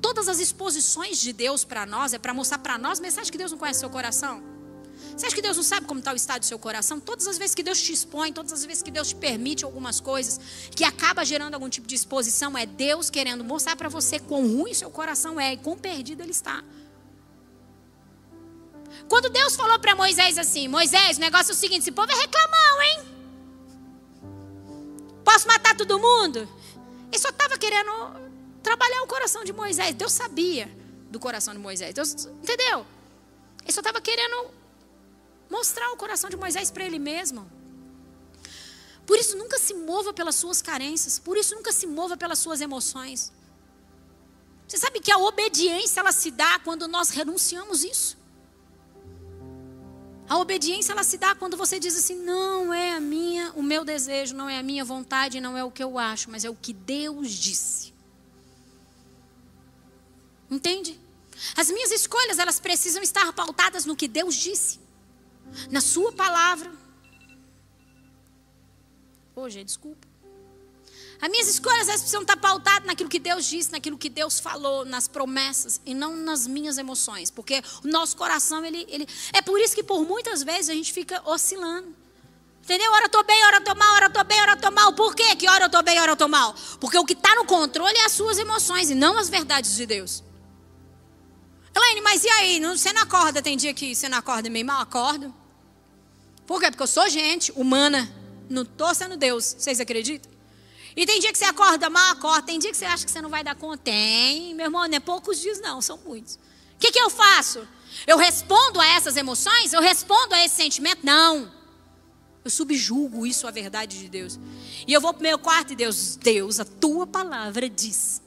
Todas 0.00 0.28
as 0.28 0.38
exposições 0.38 1.18
de 1.18 1.32
Deus 1.32 1.64
para 1.64 1.84
nós 1.84 2.12
é 2.12 2.18
para 2.18 2.32
mostrar 2.32 2.58
para 2.58 2.78
nós, 2.78 3.00
mas 3.00 3.14
você 3.14 3.20
acha 3.20 3.32
que 3.32 3.38
Deus 3.38 3.50
não 3.50 3.58
conhece 3.58 3.80
seu 3.80 3.90
coração? 3.90 4.42
Você 5.16 5.26
acha 5.26 5.34
que 5.34 5.42
Deus 5.42 5.56
não 5.56 5.64
sabe 5.64 5.86
como 5.86 5.98
está 5.98 6.12
o 6.12 6.16
estado 6.16 6.40
do 6.40 6.46
seu 6.46 6.58
coração? 6.58 7.00
Todas 7.00 7.26
as 7.26 7.38
vezes 7.38 7.54
que 7.54 7.62
Deus 7.62 7.80
te 7.80 7.92
expõe, 7.92 8.32
todas 8.32 8.52
as 8.52 8.64
vezes 8.64 8.82
que 8.82 8.90
Deus 8.90 9.08
te 9.08 9.16
permite 9.16 9.64
algumas 9.64 10.00
coisas 10.00 10.38
que 10.70 10.84
acaba 10.84 11.24
gerando 11.24 11.54
algum 11.54 11.68
tipo 11.68 11.88
de 11.88 11.94
exposição, 11.94 12.56
é 12.56 12.64
Deus 12.64 13.10
querendo 13.10 13.42
mostrar 13.42 13.74
para 13.74 13.88
você 13.88 14.20
quão 14.20 14.46
ruim 14.46 14.72
seu 14.72 14.90
coração 14.90 15.40
é 15.40 15.54
e 15.54 15.56
quão 15.56 15.76
perdido 15.76 16.22
ele 16.22 16.30
está. 16.30 16.62
Quando 19.08 19.28
Deus 19.28 19.56
falou 19.56 19.78
para 19.78 19.94
Moisés 19.94 20.38
assim: 20.38 20.68
Moisés, 20.68 21.16
o 21.16 21.20
negócio 21.20 21.50
é 21.50 21.54
o 21.54 21.56
seguinte: 21.56 21.80
esse 21.80 21.92
povo 21.92 22.10
é 22.12 22.14
reclamão, 22.14 22.82
hein? 22.82 22.98
Posso 25.24 25.48
matar 25.48 25.76
todo 25.76 25.98
mundo? 25.98 26.48
Ele 27.10 27.18
só 27.18 27.28
estava 27.28 27.58
querendo 27.58 28.27
trabalhar 28.62 29.02
o 29.02 29.06
coração 29.06 29.44
de 29.44 29.52
Moisés. 29.52 29.94
Deus 29.94 30.12
sabia 30.12 30.70
do 31.10 31.18
coração 31.18 31.54
de 31.54 31.60
Moisés. 31.60 31.94
Deus, 31.94 32.26
entendeu? 32.42 32.86
Ele 33.62 33.72
só 33.72 33.80
estava 33.80 34.00
querendo 34.00 34.50
mostrar 35.50 35.90
o 35.92 35.96
coração 35.96 36.28
de 36.30 36.36
Moisés 36.36 36.70
para 36.70 36.84
ele 36.84 36.98
mesmo. 36.98 37.50
Por 39.06 39.18
isso, 39.18 39.36
nunca 39.36 39.58
se 39.58 39.72
mova 39.72 40.12
pelas 40.12 40.34
suas 40.34 40.60
carências. 40.60 41.18
Por 41.18 41.36
isso, 41.36 41.54
nunca 41.54 41.72
se 41.72 41.86
mova 41.86 42.16
pelas 42.16 42.38
suas 42.38 42.60
emoções. 42.60 43.32
Você 44.66 44.76
sabe 44.76 45.00
que 45.00 45.10
a 45.10 45.16
obediência 45.16 46.00
ela 46.00 46.12
se 46.12 46.30
dá 46.30 46.58
quando 46.58 46.86
nós 46.86 47.08
renunciamos 47.08 47.82
isso. 47.82 48.18
A 50.28 50.36
obediência 50.38 50.92
ela 50.92 51.02
se 51.02 51.16
dá 51.16 51.34
quando 51.34 51.56
você 51.56 51.80
diz 51.80 51.96
assim: 51.96 52.16
não 52.16 52.72
é 52.74 52.92
a 52.92 53.00
minha, 53.00 53.50
o 53.52 53.62
meu 53.62 53.82
desejo, 53.82 54.34
não 54.34 54.46
é 54.46 54.58
a 54.58 54.62
minha 54.62 54.84
vontade, 54.84 55.40
não 55.40 55.56
é 55.56 55.64
o 55.64 55.70
que 55.70 55.82
eu 55.82 55.98
acho, 55.98 56.30
mas 56.30 56.44
é 56.44 56.50
o 56.50 56.54
que 56.54 56.74
Deus 56.74 57.30
disse. 57.30 57.94
Entende? 60.50 60.98
As 61.56 61.70
minhas 61.70 61.90
escolhas, 61.90 62.38
elas 62.38 62.58
precisam 62.58 63.02
estar 63.02 63.32
pautadas 63.32 63.84
no 63.84 63.94
que 63.94 64.08
Deus 64.08 64.34
disse. 64.34 64.80
Na 65.70 65.80
sua 65.80 66.12
palavra. 66.12 66.70
Hoje, 69.34 69.62
desculpa. 69.62 70.06
As 71.20 71.28
minhas 71.28 71.48
escolhas 71.48 71.88
elas 71.88 72.00
precisam 72.00 72.22
estar 72.22 72.36
pautadas 72.36 72.86
naquilo 72.86 73.08
que 73.08 73.18
Deus 73.18 73.44
disse, 73.44 73.72
naquilo 73.72 73.98
que 73.98 74.08
Deus 74.08 74.38
falou, 74.38 74.84
nas 74.84 75.08
promessas 75.08 75.80
e 75.84 75.92
não 75.92 76.14
nas 76.14 76.46
minhas 76.46 76.78
emoções, 76.78 77.28
porque 77.28 77.60
o 77.84 77.88
nosso 77.88 78.16
coração 78.16 78.64
ele, 78.64 78.86
ele 78.88 79.06
é 79.32 79.42
por 79.42 79.60
isso 79.60 79.74
que 79.74 79.82
por 79.82 80.04
muitas 80.06 80.44
vezes 80.44 80.70
a 80.70 80.74
gente 80.74 80.92
fica 80.92 81.20
oscilando. 81.28 81.94
Entendeu? 82.62 82.92
Hora 82.92 83.06
eu 83.06 83.08
tô 83.08 83.22
bem, 83.24 83.44
hora 83.46 83.56
eu 83.56 83.64
tô 83.64 83.74
mal, 83.74 83.94
hora 83.94 84.06
eu 84.06 84.12
tô 84.12 84.24
bem, 84.24 84.40
hora 84.42 84.52
eu 84.52 84.60
tô 84.60 84.70
mal. 84.70 84.92
Por 84.92 85.14
quê? 85.14 85.34
Que 85.34 85.48
hora 85.48 85.64
eu 85.64 85.70
tô 85.70 85.82
bem, 85.82 85.98
hora 85.98 86.12
eu 86.12 86.16
tô 86.16 86.28
mal? 86.28 86.54
Porque 86.78 86.98
o 86.98 87.04
que 87.04 87.14
está 87.14 87.34
no 87.34 87.46
controle 87.46 87.96
é 87.96 88.04
as 88.04 88.12
suas 88.12 88.38
emoções 88.38 88.90
e 88.90 88.94
não 88.94 89.16
as 89.16 89.28
verdades 89.28 89.74
de 89.74 89.86
Deus. 89.86 90.22
Elaine, 91.74 92.00
mas 92.00 92.24
e 92.24 92.28
aí? 92.28 92.60
Você 92.60 92.92
não 92.92 93.02
acorda? 93.02 93.42
Tem 93.42 93.56
dia 93.56 93.72
que 93.74 93.94
você 93.94 94.08
não 94.08 94.18
acorda 94.18 94.48
meio 94.50 94.66
mal? 94.66 94.80
Acordo. 94.80 95.34
Por 96.46 96.60
quê? 96.60 96.70
Porque 96.70 96.82
eu 96.82 96.86
sou 96.86 97.08
gente 97.08 97.52
humana. 97.52 98.10
Não 98.48 98.62
estou 98.62 98.94
sendo 98.94 99.16
Deus. 99.16 99.56
Vocês 99.58 99.80
acreditam? 99.80 100.30
E 100.96 101.06
tem 101.06 101.20
dia 101.20 101.30
que 101.30 101.38
você 101.38 101.44
acorda 101.44 101.88
mal, 101.88 102.12
acorda. 102.12 102.42
Tem 102.42 102.58
dia 102.58 102.70
que 102.70 102.76
você 102.76 102.84
acha 102.84 103.04
que 103.04 103.10
você 103.10 103.20
não 103.20 103.30
vai 103.30 103.44
dar 103.44 103.54
conta. 103.54 103.84
Tem, 103.84 104.54
meu 104.54 104.66
irmão, 104.66 104.88
não 104.88 104.96
é 104.96 105.00
poucos 105.00 105.40
dias, 105.40 105.60
não, 105.60 105.80
são 105.80 105.98
muitos. 105.98 106.34
O 106.34 106.78
que, 106.78 106.90
que 106.90 106.98
eu 106.98 107.10
faço? 107.10 107.66
Eu 108.06 108.16
respondo 108.16 108.80
a 108.80 108.86
essas 108.86 109.16
emoções? 109.16 109.72
Eu 109.72 109.80
respondo 109.80 110.34
a 110.34 110.44
esse 110.44 110.56
sentimento? 110.56 111.04
Não. 111.04 111.52
Eu 112.44 112.50
subjugo 112.50 113.26
isso 113.26 113.46
à 113.46 113.50
verdade 113.50 113.98
de 113.98 114.08
Deus. 114.08 114.38
E 114.86 114.92
eu 114.92 115.00
vou 115.00 115.12
para 115.12 115.20
o 115.20 115.22
meu 115.22 115.38
quarto 115.38 115.72
e 115.72 115.76
Deus, 115.76 116.16
Deus, 116.16 116.58
a 116.58 116.64
tua 116.64 117.06
palavra 117.06 117.68
diz. 117.68 118.22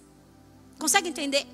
Consegue 0.78 1.10
entender? 1.10 1.48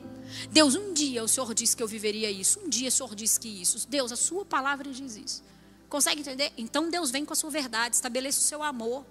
Deus, 0.52 0.76
um 0.76 0.94
dia 0.94 1.24
o 1.24 1.28
Senhor 1.28 1.54
disse 1.54 1.76
que 1.76 1.84
eu 1.84 1.88
viveria 1.88 2.30
isso. 2.30 2.60
Um 2.60 2.70
dia 2.70 2.90
o 2.90 2.92
Senhor 2.92 3.16
disse 3.16 3.40
que 3.40 3.48
isso. 3.48 3.88
Deus, 3.88 4.12
a 4.12 4.16
sua 4.16 4.46
palavra 4.46 4.92
diz 4.92 5.16
isso. 5.16 5.44
Consegue 5.90 6.22
entender? 6.22 6.52
Então 6.58 6.90
Deus 6.90 7.12
vem 7.12 7.24
com 7.26 7.34
a 7.34 7.36
sua 7.36 7.50
verdade, 7.50 7.96
estabeleça 7.96 8.40
o 8.40 8.44
seu 8.44 8.62
amor. 8.62 9.06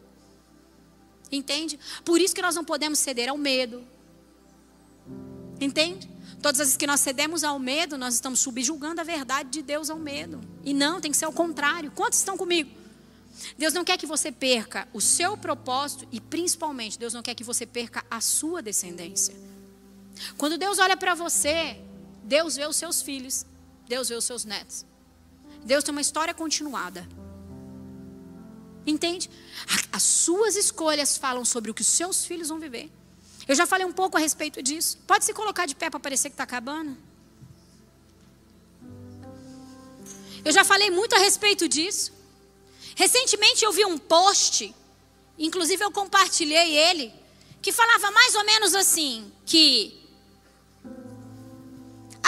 Entende? 1.31 1.79
Por 2.05 2.21
isso 2.21 2.35
que 2.35 2.43
nós 2.43 2.55
não 2.55 2.65
podemos 2.65 2.99
ceder 2.99 3.29
ao 3.29 3.39
medo. 3.39 3.83
Entende? 5.61 6.09
Todas 6.43 6.61
as 6.61 6.67
vezes 6.67 6.77
que 6.77 6.87
nós 6.87 7.01
cedemos 7.01 7.43
ao 7.43 7.59
medo, 7.59 7.97
nós 7.97 8.15
estamos 8.15 8.41
subjugando 8.41 9.01
a 9.01 9.05
verdade 9.05 9.51
de 9.51 9.63
Deus 9.63 9.91
ao 9.91 9.99
medo. 9.99 10.41
E 10.65 10.75
não, 10.75 11.01
tem 11.01 11.11
que 11.11 11.17
ser 11.17 11.27
o 11.27 11.33
contrário. 11.33 11.91
Quantos 11.91 12.19
estão 12.19 12.37
comigo? 12.37 12.71
Deus 13.57 13.73
não 13.73 13.85
quer 13.85 13.99
que 13.99 14.07
você 14.07 14.31
perca 14.31 14.87
o 14.93 15.01
seu 15.01 15.37
propósito 15.37 16.07
e, 16.13 16.21
principalmente, 16.21 16.99
Deus 16.99 17.13
não 17.13 17.23
quer 17.23 17.35
que 17.35 17.45
você 17.45 17.67
perca 17.67 18.05
a 18.11 18.21
sua 18.21 18.63
descendência. 18.63 19.35
Quando 20.37 20.59
Deus 20.59 20.79
olha 20.79 20.97
para 20.97 21.15
você, 21.15 21.81
Deus 22.23 22.57
vê 22.57 22.67
os 22.67 22.77
seus 22.77 23.03
filhos, 23.03 23.47
Deus 23.89 24.09
vê 24.09 24.15
os 24.15 24.25
seus 24.25 24.45
netos. 24.45 24.85
Deus 25.65 25.85
tem 25.85 25.93
uma 25.93 26.01
história 26.01 26.35
continuada. 26.35 27.07
Entende? 28.87 29.29
As 29.93 30.03
suas 30.03 30.55
escolhas 30.57 31.17
falam 31.17 31.45
sobre 31.45 31.71
o 31.71 31.75
que 31.75 31.83
os 31.83 31.89
seus 31.89 32.25
filhos 32.25 32.49
vão 32.49 32.61
viver. 32.61 32.91
Eu 33.49 33.55
já 33.55 33.67
falei 33.67 33.87
um 33.87 33.93
pouco 33.93 34.17
a 34.17 34.21
respeito 34.21 34.63
disso. 34.63 34.99
Pode 35.07 35.25
se 35.25 35.33
colocar 35.33 35.67
de 35.67 35.75
pé 35.75 35.91
para 35.91 36.01
parecer 36.01 36.31
que 36.31 36.35
está 36.35 36.45
acabando? 36.45 36.97
Eu 40.45 40.53
já 40.53 40.65
falei 40.65 40.91
muito 40.91 41.15
a 41.15 41.19
respeito 41.19 41.69
disso. 41.69 42.13
Recentemente 42.95 43.65
eu 43.65 43.73
vi 43.73 43.85
um 43.85 43.99
post, 43.99 44.75
inclusive 45.39 45.85
eu 45.85 45.91
compartilhei 45.91 46.77
ele, 46.77 47.13
que 47.61 47.73
falava 47.73 48.11
mais 48.11 48.35
ou 48.35 48.45
menos 48.45 48.75
assim: 48.75 49.31
que 49.45 49.96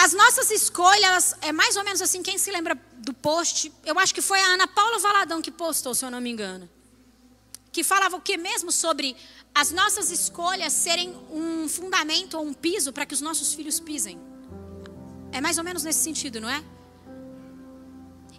as 0.09 0.13
nossas 0.13 0.49
escolhas, 0.49 1.35
é 1.39 1.51
mais 1.51 1.75
ou 1.75 1.83
menos 1.83 2.01
assim, 2.01 2.23
quem 2.23 2.35
se 2.39 2.49
lembra 2.49 2.73
do 2.97 3.13
post, 3.13 3.71
eu 3.85 3.99
acho 3.99 4.11
que 4.11 4.23
foi 4.23 4.39
a 4.41 4.47
Ana 4.55 4.67
Paula 4.67 4.97
Valadão 4.97 5.39
que 5.39 5.51
postou, 5.51 5.93
se 5.93 6.03
eu 6.03 6.09
não 6.09 6.19
me 6.19 6.31
engano. 6.31 6.67
Que 7.71 7.83
falava 7.83 8.15
o 8.15 8.21
que 8.21 8.35
mesmo 8.35 8.71
sobre 8.71 9.15
as 9.53 9.69
nossas 9.69 10.09
escolhas 10.09 10.73
serem 10.73 11.15
um 11.29 11.69
fundamento 11.69 12.39
ou 12.39 12.43
um 12.43 12.55
piso 12.55 12.91
para 12.91 13.05
que 13.05 13.13
os 13.13 13.21
nossos 13.21 13.53
filhos 13.53 13.79
pisem. 13.79 14.19
É 15.31 15.39
mais 15.39 15.59
ou 15.59 15.63
menos 15.63 15.83
nesse 15.83 16.01
sentido, 16.03 16.41
não 16.41 16.49
é? 16.49 16.63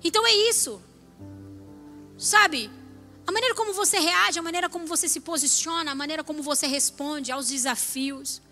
Então 0.02 0.26
é 0.26 0.34
isso. 0.50 0.82
Sabe? 2.18 2.68
A 3.28 3.30
maneira 3.30 3.54
como 3.54 3.72
você 3.72 4.00
reage, 4.00 4.40
a 4.40 4.42
maneira 4.42 4.68
como 4.68 4.86
você 4.86 5.06
se 5.06 5.20
posiciona, 5.20 5.92
a 5.92 5.94
maneira 5.94 6.24
como 6.24 6.42
você 6.42 6.66
responde 6.66 7.30
aos 7.30 7.46
desafios, 7.46 8.42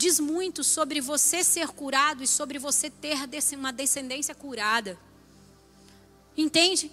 diz 0.00 0.18
muito 0.18 0.64
sobre 0.64 0.98
você 1.00 1.44
ser 1.44 1.68
curado 1.68 2.24
e 2.24 2.26
sobre 2.26 2.58
você 2.58 2.88
ter 2.88 3.18
uma 3.52 3.70
descendência 3.70 4.34
curada. 4.34 4.98
Entende? 6.34 6.90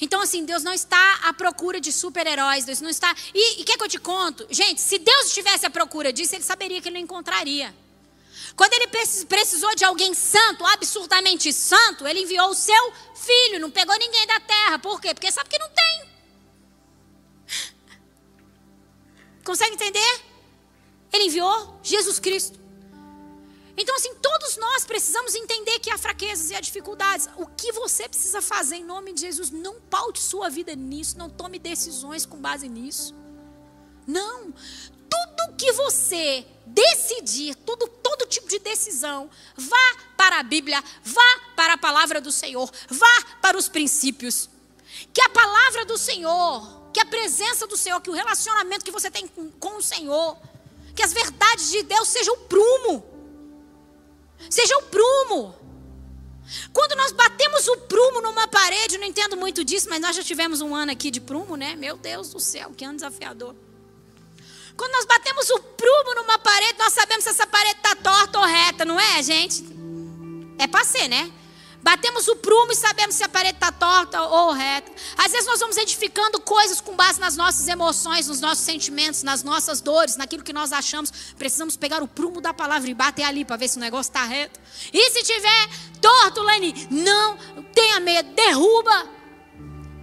Então, 0.00 0.20
assim, 0.20 0.44
Deus 0.44 0.62
não 0.62 0.72
está 0.72 1.20
à 1.24 1.32
procura 1.32 1.80
de 1.80 1.92
super-heróis, 1.92 2.64
Deus 2.64 2.80
não 2.80 2.88
está. 2.88 3.14
E, 3.34 3.64
quer 3.64 3.76
que 3.76 3.84
eu 3.84 3.88
te 3.88 3.98
conto? 3.98 4.46
Gente, 4.50 4.80
se 4.80 4.98
Deus 4.98 5.26
estivesse 5.26 5.66
à 5.66 5.70
procura 5.70 6.12
disso, 6.12 6.34
ele 6.36 6.44
saberia 6.44 6.80
que 6.80 6.88
ele 6.88 6.98
não 6.98 7.04
encontraria. 7.04 7.74
Quando 8.54 8.72
ele 8.74 8.86
precisou 9.28 9.74
de 9.74 9.84
alguém 9.84 10.14
santo, 10.14 10.64
absurdamente 10.64 11.52
santo, 11.52 12.06
ele 12.06 12.20
enviou 12.20 12.50
o 12.50 12.54
seu 12.54 12.92
filho, 13.16 13.60
não 13.60 13.70
pegou 13.70 13.96
ninguém 13.98 14.26
da 14.26 14.38
terra. 14.40 14.78
Por 14.78 15.00
quê? 15.00 15.12
Porque 15.12 15.30
sabe 15.32 15.50
que 15.50 15.58
não 15.58 15.70
tem. 15.70 16.12
Consegue 19.44 19.74
entender? 19.74 20.31
Ele 21.12 21.24
enviou 21.24 21.78
Jesus 21.82 22.18
Cristo. 22.18 22.62
Então, 23.76 23.96
assim, 23.96 24.14
todos 24.16 24.56
nós 24.56 24.84
precisamos 24.84 25.34
entender 25.34 25.78
que 25.78 25.90
há 25.90 25.96
fraquezas 25.96 26.50
e 26.50 26.54
há 26.54 26.60
dificuldades. 26.60 27.28
O 27.36 27.46
que 27.46 27.72
você 27.72 28.08
precisa 28.08 28.42
fazer 28.42 28.76
em 28.76 28.84
nome 28.84 29.12
de 29.12 29.22
Jesus? 29.22 29.50
Não 29.50 29.80
paute 29.80 30.20
sua 30.20 30.50
vida 30.50 30.74
nisso, 30.74 31.16
não 31.16 31.30
tome 31.30 31.58
decisões 31.58 32.26
com 32.26 32.36
base 32.36 32.68
nisso. 32.68 33.14
Não. 34.06 34.52
Tudo 35.08 35.56
que 35.56 35.72
você 35.72 36.46
decidir, 36.66 37.54
tudo, 37.54 37.86
todo 37.88 38.26
tipo 38.26 38.48
de 38.48 38.58
decisão, 38.58 39.30
vá 39.56 39.96
para 40.16 40.38
a 40.38 40.42
Bíblia, 40.42 40.82
vá 41.02 41.40
para 41.56 41.74
a 41.74 41.78
palavra 41.78 42.20
do 42.20 42.30
Senhor, 42.30 42.70
vá 42.88 43.24
para 43.40 43.56
os 43.56 43.68
princípios. 43.68 44.50
Que 45.12 45.22
a 45.22 45.30
palavra 45.30 45.86
do 45.86 45.96
Senhor, 45.96 46.90
que 46.92 47.00
a 47.00 47.06
presença 47.06 47.66
do 47.66 47.76
Senhor, 47.76 48.00
que 48.00 48.10
o 48.10 48.14
relacionamento 48.14 48.84
que 48.84 48.90
você 48.90 49.10
tem 49.10 49.26
com, 49.26 49.50
com 49.52 49.78
o 49.78 49.82
Senhor, 49.82 50.36
que 50.94 51.02
as 51.02 51.12
verdades 51.12 51.70
de 51.70 51.82
Deus 51.82 52.08
sejam 52.08 52.36
prumo 52.48 53.12
Seja 54.50 54.76
o 54.78 54.82
prumo. 54.82 55.54
Quando 56.72 56.96
nós 56.96 57.12
batemos 57.12 57.66
o 57.68 57.76
prumo 57.78 58.20
numa 58.20 58.46
parede, 58.46 58.98
não 58.98 59.06
entendo 59.06 59.36
muito 59.36 59.64
disso, 59.64 59.88
mas 59.88 60.00
nós 60.00 60.16
já 60.16 60.22
tivemos 60.22 60.60
um 60.60 60.74
ano 60.74 60.92
aqui 60.92 61.10
de 61.10 61.20
prumo, 61.20 61.56
né? 61.56 61.74
Meu 61.76 61.96
Deus 61.96 62.30
do 62.30 62.40
céu, 62.40 62.70
que 62.76 62.84
ano 62.84 62.96
desafiador. 62.96 63.54
Quando 64.76 64.92
nós 64.92 65.04
batemos 65.04 65.48
o 65.50 65.58
prumo 65.58 66.14
numa 66.16 66.38
parede, 66.38 66.78
nós 66.78 66.92
sabemos 66.92 67.24
se 67.24 67.30
essa 67.30 67.46
parede 67.46 67.76
está 67.76 67.94
torta 67.96 68.38
ou 68.38 68.44
reta, 68.44 68.84
não 68.84 68.98
é, 68.98 69.22
gente? 69.22 69.64
É 70.58 70.66
para 70.66 70.84
ser, 70.84 71.08
né? 71.08 71.32
Batemos 71.82 72.28
o 72.28 72.36
prumo 72.36 72.70
e 72.70 72.76
sabemos 72.76 73.16
se 73.16 73.24
a 73.24 73.28
parede 73.28 73.56
está 73.56 73.72
torta 73.72 74.22
ou 74.22 74.52
reta. 74.52 74.90
Às 75.16 75.32
vezes 75.32 75.46
nós 75.46 75.58
vamos 75.58 75.76
edificando 75.76 76.40
coisas 76.40 76.80
com 76.80 76.94
base 76.94 77.18
nas 77.18 77.36
nossas 77.36 77.66
emoções, 77.66 78.28
nos 78.28 78.40
nossos 78.40 78.64
sentimentos, 78.64 79.22
nas 79.24 79.42
nossas 79.42 79.80
dores, 79.80 80.16
naquilo 80.16 80.44
que 80.44 80.52
nós 80.52 80.72
achamos. 80.72 81.12
Precisamos 81.36 81.76
pegar 81.76 82.02
o 82.02 82.08
prumo 82.08 82.40
da 82.40 82.54
palavra 82.54 82.88
e 82.88 82.94
bater 82.94 83.24
ali 83.24 83.44
para 83.44 83.56
ver 83.56 83.68
se 83.68 83.78
o 83.78 83.80
negócio 83.80 84.10
está 84.10 84.24
reto. 84.24 84.60
E 84.92 85.10
se 85.10 85.22
tiver 85.24 85.68
torto, 86.00 86.40
Leni, 86.42 86.86
não 86.90 87.36
tenha 87.74 87.98
medo, 87.98 88.32
derruba 88.32 89.08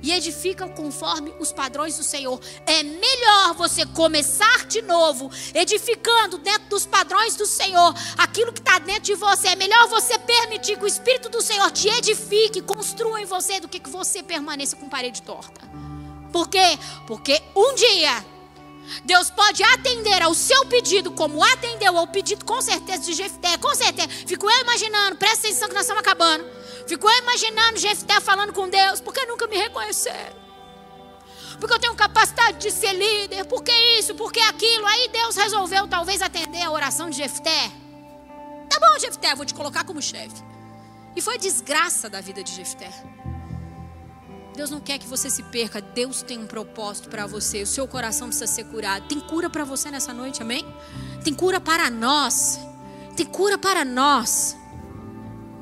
e 0.02 0.12
edificam 0.12 0.70
conforme 0.70 1.34
os 1.40 1.52
padrões 1.52 1.98
do 1.98 2.04
Senhor. 2.04 2.40
É 2.66 2.84
melhor 2.84 3.54
você 3.56 3.86
começar 3.86 4.66
de 4.66 4.82
novo, 4.82 5.32
edificando 5.54 6.38
dentro 6.38 6.70
dos 6.70 6.86
padrões 6.86 7.36
do 7.36 7.46
Senhor, 7.46 7.94
aquilo 8.18 8.54
que 8.54 8.60
está 8.60 8.80
dentro 8.80 9.04
de 9.04 9.16
você. 9.16 9.50
É 9.50 9.56
melhor 9.56 9.88
você 9.88 10.18
permitir 10.20 10.78
que 10.78 10.84
o 10.84 10.88
Espírito 10.88 11.30
do 11.30 11.42
Senhor 11.42 11.70
te 11.72 11.88
edifique, 11.90 12.62
construa 12.62 13.22
em 13.22 13.26
você, 13.26 13.60
do 13.60 13.68
que 13.68 13.80
que 13.80 13.90
você 13.90 14.24
permaneça 14.24 14.76
com 14.76 14.90
parede 14.90 15.22
torta. 15.22 15.62
Por 16.32 16.48
quê? 16.48 16.78
Porque 17.08 17.42
um 17.56 17.74
dia 17.76 18.24
Deus 19.06 19.30
pode 19.30 19.64
atender 19.64 20.22
ao 20.22 20.34
seu 20.34 20.66
pedido, 20.66 21.12
como 21.12 21.44
atendeu 21.44 21.98
ao 21.98 22.08
pedido, 22.08 22.44
com 22.44 22.62
certeza, 22.62 23.04
de 23.04 23.14
Jefté. 23.14 23.58
Com 23.58 23.74
certeza. 23.76 24.10
Fico 24.26 24.50
eu 24.50 24.62
imaginando, 24.62 25.16
presta 25.16 25.48
atenção 25.48 25.68
que 25.68 25.76
nós 25.76 25.84
estamos 25.84 26.02
acabando. 26.02 26.44
Ficou 26.90 27.12
imaginando 27.20 27.78
Jefté 27.78 28.20
falando 28.20 28.52
com 28.52 28.68
Deus, 28.68 29.00
porque 29.00 29.24
nunca 29.28 29.46
me 29.46 29.56
reconheceram. 29.56 30.36
Porque 31.60 31.76
eu 31.76 31.80
tenho 31.80 31.94
capacidade 31.94 32.58
de 32.58 32.72
ser 32.72 32.94
líder, 32.94 33.46
porque 33.46 33.72
isso, 34.00 34.16
porque 34.16 34.40
aquilo. 34.40 34.88
Aí 34.88 35.08
Deus 35.10 35.36
resolveu 35.36 35.88
talvez 35.88 36.20
atender 36.20 36.64
a 36.64 36.72
oração 36.72 37.08
de 37.12 37.18
Jefté. 37.18 37.72
Tá 38.68 38.80
bom, 38.80 38.98
Jefté, 38.98 39.36
vou 39.36 39.46
te 39.46 39.54
colocar 39.54 39.84
como 39.84 40.02
chefe. 40.02 40.44
E 41.16 41.22
foi 41.22 41.38
desgraça 41.38 42.10
da 42.10 42.22
vida 42.22 42.44
de 42.44 42.56
Jefté. 42.56 42.92
Deus 44.56 44.72
não 44.72 44.80
quer 44.80 44.98
que 44.98 45.06
você 45.06 45.30
se 45.30 45.44
perca. 45.44 45.80
Deus 45.80 46.24
tem 46.24 46.40
um 46.40 46.48
propósito 46.48 47.08
para 47.08 47.28
você. 47.28 47.62
O 47.62 47.68
seu 47.68 47.88
coração 47.88 48.30
precisa 48.30 48.48
ser 48.48 48.64
curado. 48.64 49.08
Tem 49.08 49.20
cura 49.20 49.48
para 49.48 49.64
você 49.64 49.92
nessa 49.92 50.12
noite, 50.12 50.42
amém? 50.42 50.66
Tem 51.24 51.36
cura 51.36 51.62
para 51.62 51.88
nós. 51.92 52.60
Tem 53.16 53.28
cura 53.28 53.60
para 53.60 53.86
nós. 53.86 54.58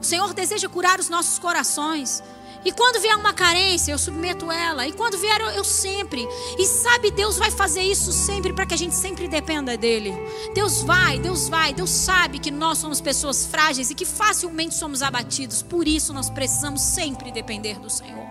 O 0.02 0.06
Senhor 0.06 0.34
deseja 0.34 0.70
curar 0.70 1.00
os 1.00 1.10
nossos 1.10 1.40
corações. 1.40 2.24
E 2.66 2.72
quando 2.72 3.02
vier 3.02 3.16
uma 3.16 3.34
carência, 3.34 3.92
eu 3.92 3.98
submeto 3.98 4.52
ela. 4.52 4.86
E 4.88 4.92
quando 4.92 5.18
vier, 5.18 5.40
eu, 5.40 5.50
eu 5.52 5.64
sempre. 5.64 6.28
E 6.58 6.66
sabe, 6.66 7.12
Deus 7.12 7.38
vai 7.38 7.50
fazer 7.50 7.82
isso 7.82 8.12
sempre 8.12 8.52
para 8.52 8.66
que 8.66 8.74
a 8.74 8.78
gente 8.78 8.96
sempre 8.96 9.28
dependa 9.28 9.78
dele. 9.78 10.14
Deus 10.54 10.82
vai, 10.82 11.20
Deus 11.20 11.48
vai. 11.48 11.74
Deus 11.74 11.90
sabe 11.90 12.40
que 12.40 12.52
nós 12.52 12.78
somos 12.78 13.00
pessoas 13.00 13.46
frágeis 13.46 13.90
e 13.90 13.96
que 13.96 14.06
facilmente 14.06 14.76
somos 14.76 15.02
abatidos. 15.02 15.62
Por 15.62 15.88
isso 15.88 16.14
nós 16.14 16.30
precisamos 16.30 16.82
sempre 16.82 17.32
depender 17.32 17.80
do 17.80 17.90
Senhor. 17.90 18.26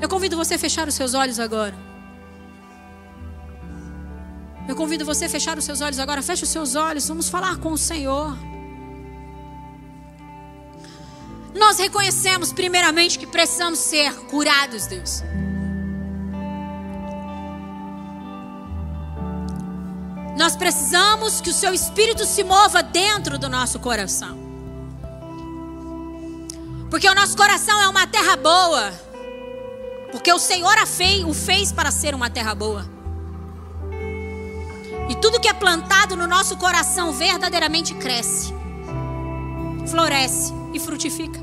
Eu 0.00 0.08
convido 0.08 0.36
você 0.36 0.54
a 0.54 0.58
fechar 0.58 0.86
os 0.86 0.94
seus 0.94 1.14
olhos 1.14 1.40
agora. 1.40 1.74
Eu 4.68 4.76
convido 4.76 5.04
você 5.04 5.24
a 5.26 5.28
fechar 5.28 5.58
os 5.58 5.64
seus 5.64 5.80
olhos 5.80 5.98
agora. 5.98 6.22
Feche 6.22 6.44
os 6.44 6.50
seus 6.50 6.74
olhos. 6.74 7.08
Vamos 7.08 7.28
falar 7.28 7.56
com 7.58 7.72
o 7.72 7.78
Senhor. 7.78 8.53
Nós 11.54 11.78
reconhecemos, 11.78 12.52
primeiramente, 12.52 13.18
que 13.18 13.26
precisamos 13.26 13.78
ser 13.78 14.12
curados, 14.26 14.86
Deus. 14.86 15.22
Nós 20.36 20.56
precisamos 20.56 21.40
que 21.40 21.50
o 21.50 21.54
Seu 21.54 21.72
Espírito 21.72 22.24
se 22.26 22.42
mova 22.42 22.82
dentro 22.82 23.38
do 23.38 23.48
nosso 23.48 23.78
coração. 23.78 24.36
Porque 26.90 27.08
o 27.08 27.14
nosso 27.14 27.36
coração 27.36 27.80
é 27.80 27.88
uma 27.88 28.06
terra 28.06 28.36
boa. 28.36 28.92
Porque 30.10 30.32
o 30.32 30.38
Senhor 30.38 30.76
fez, 30.86 31.24
o 31.24 31.32
fez 31.32 31.70
para 31.70 31.90
ser 31.92 32.14
uma 32.14 32.28
terra 32.28 32.54
boa. 32.54 32.84
E 35.08 35.14
tudo 35.16 35.40
que 35.40 35.48
é 35.48 35.52
plantado 35.52 36.16
no 36.16 36.26
nosso 36.26 36.56
coração 36.56 37.12
verdadeiramente 37.12 37.94
cresce, 37.94 38.54
floresce 39.86 40.52
e 40.72 40.80
frutifica. 40.80 41.40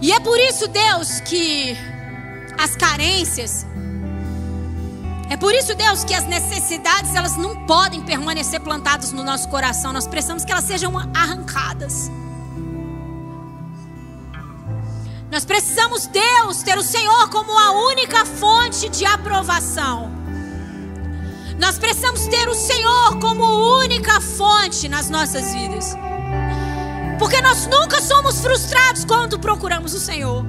E 0.00 0.12
é 0.12 0.20
por 0.20 0.38
isso, 0.38 0.68
Deus, 0.68 1.20
que 1.20 1.76
as 2.58 2.76
carências, 2.76 3.66
é 5.30 5.36
por 5.36 5.54
isso, 5.54 5.74
Deus, 5.74 6.04
que 6.04 6.14
as 6.14 6.26
necessidades, 6.26 7.14
elas 7.14 7.36
não 7.36 7.64
podem 7.66 8.02
permanecer 8.02 8.60
plantadas 8.60 9.12
no 9.12 9.22
nosso 9.22 9.48
coração. 9.48 9.92
Nós 9.92 10.06
precisamos 10.06 10.44
que 10.44 10.52
elas 10.52 10.64
sejam 10.64 10.92
arrancadas. 11.14 12.10
Nós 15.30 15.44
precisamos, 15.44 16.06
Deus, 16.06 16.62
ter 16.62 16.78
o 16.78 16.82
Senhor 16.82 17.28
como 17.30 17.58
a 17.58 17.72
única 17.88 18.24
fonte 18.24 18.88
de 18.88 19.04
aprovação. 19.04 20.12
Nós 21.58 21.78
precisamos 21.78 22.26
ter 22.26 22.48
o 22.48 22.54
Senhor 22.54 23.18
como 23.18 23.42
única 23.78 24.20
fonte 24.20 24.88
nas 24.88 25.08
nossas 25.08 25.52
vidas. 25.54 25.96
Porque 27.18 27.40
nós 27.40 27.66
nunca 27.66 28.00
somos 28.02 28.40
frustrados 28.40 29.04
quando 29.04 29.38
procuramos 29.38 29.94
o 29.94 30.00
Senhor. 30.00 30.44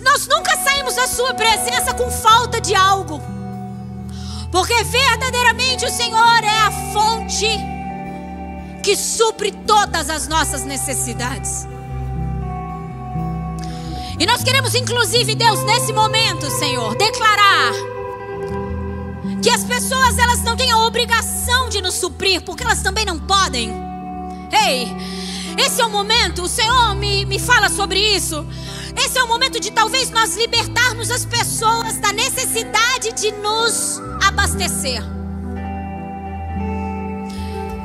Nós 0.00 0.26
nunca 0.28 0.56
saímos 0.56 0.94
da 0.94 1.06
Sua 1.06 1.34
presença 1.34 1.94
com 1.94 2.10
falta 2.10 2.60
de 2.60 2.74
algo. 2.74 3.20
Porque 4.52 4.84
verdadeiramente 4.84 5.84
o 5.84 5.90
Senhor 5.90 6.44
é 6.44 6.58
a 6.60 6.70
fonte 6.92 7.48
que 8.82 8.94
supre 8.94 9.50
todas 9.50 10.10
as 10.10 10.28
nossas 10.28 10.62
necessidades. 10.64 11.66
E 14.18 14.26
nós 14.26 14.44
queremos, 14.44 14.74
inclusive, 14.74 15.34
Deus, 15.34 15.64
nesse 15.64 15.92
momento, 15.92 16.48
Senhor, 16.50 16.94
declarar 16.96 17.72
que 19.42 19.50
as 19.50 19.64
pessoas 19.64 20.16
elas 20.18 20.42
não 20.42 20.56
têm 20.56 20.70
a 20.70 20.78
obrigação 20.86 21.68
de 21.68 21.82
nos 21.82 21.94
suprir, 21.94 22.42
porque 22.42 22.62
elas 22.62 22.80
também 22.80 23.04
não 23.04 23.18
podem. 23.18 23.72
Ei, 24.66 24.94
esse 25.58 25.80
é 25.80 25.84
o 25.84 25.90
momento, 25.90 26.42
o 26.42 26.48
Senhor 26.48 26.94
me, 26.94 27.24
me 27.24 27.38
fala 27.38 27.68
sobre 27.68 27.98
isso. 27.98 28.46
Esse 28.96 29.18
é 29.18 29.22
o 29.22 29.28
momento 29.28 29.58
de 29.58 29.70
talvez 29.70 30.10
nós 30.10 30.36
libertarmos 30.36 31.10
as 31.10 31.24
pessoas 31.24 31.98
da 31.98 32.12
necessidade 32.12 33.12
de 33.12 33.32
nos 33.32 34.00
abastecer. 34.22 35.02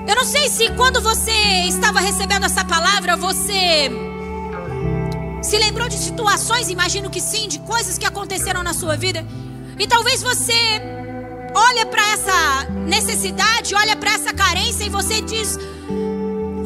Eu 0.08 0.16
não 0.16 0.26
sei 0.26 0.50
se 0.50 0.72
quando 0.72 1.02
você 1.02 1.32
estava 1.68 2.00
recebendo 2.00 2.46
essa 2.46 2.66
palavra, 2.66 3.16
você 3.16 3.91
se 5.41 5.58
lembrou 5.58 5.88
de 5.88 5.98
situações, 5.98 6.70
imagino 6.70 7.10
que 7.10 7.22
sim, 7.22 7.48
de 7.48 7.60
coisas 7.60 7.98
que 7.98 8.06
aconteceram 8.06 8.64
na 8.64 8.74
sua 8.74 8.96
vida. 8.96 9.26
E 9.78 9.88
talvez 9.88 10.22
você 10.22 10.82
olha 11.56 11.86
para 11.86 12.12
essa 12.12 12.70
necessidade, 12.88 13.74
olha 13.76 13.96
para 13.96 14.14
essa 14.14 14.34
carência 14.34 14.84
e 14.84 14.90
você 14.90 15.22
diz: 15.22 15.58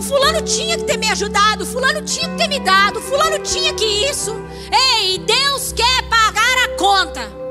Fulano 0.08 0.42
tinha 0.42 0.78
que 0.78 0.84
ter 0.84 0.98
me 0.98 1.10
ajudado, 1.10 1.66
Fulano 1.66 2.02
tinha 2.02 2.28
que 2.30 2.36
ter 2.36 2.48
me 2.48 2.60
dado, 2.60 3.02
Fulano 3.02 3.40
tinha 3.40 3.74
que 3.74 3.86
isso. 3.86 4.36
Ei, 4.72 5.18
Deus 5.20 5.72
quer 5.72 6.04
pagar 6.10 6.66
a 6.66 6.78
conta. 6.78 7.44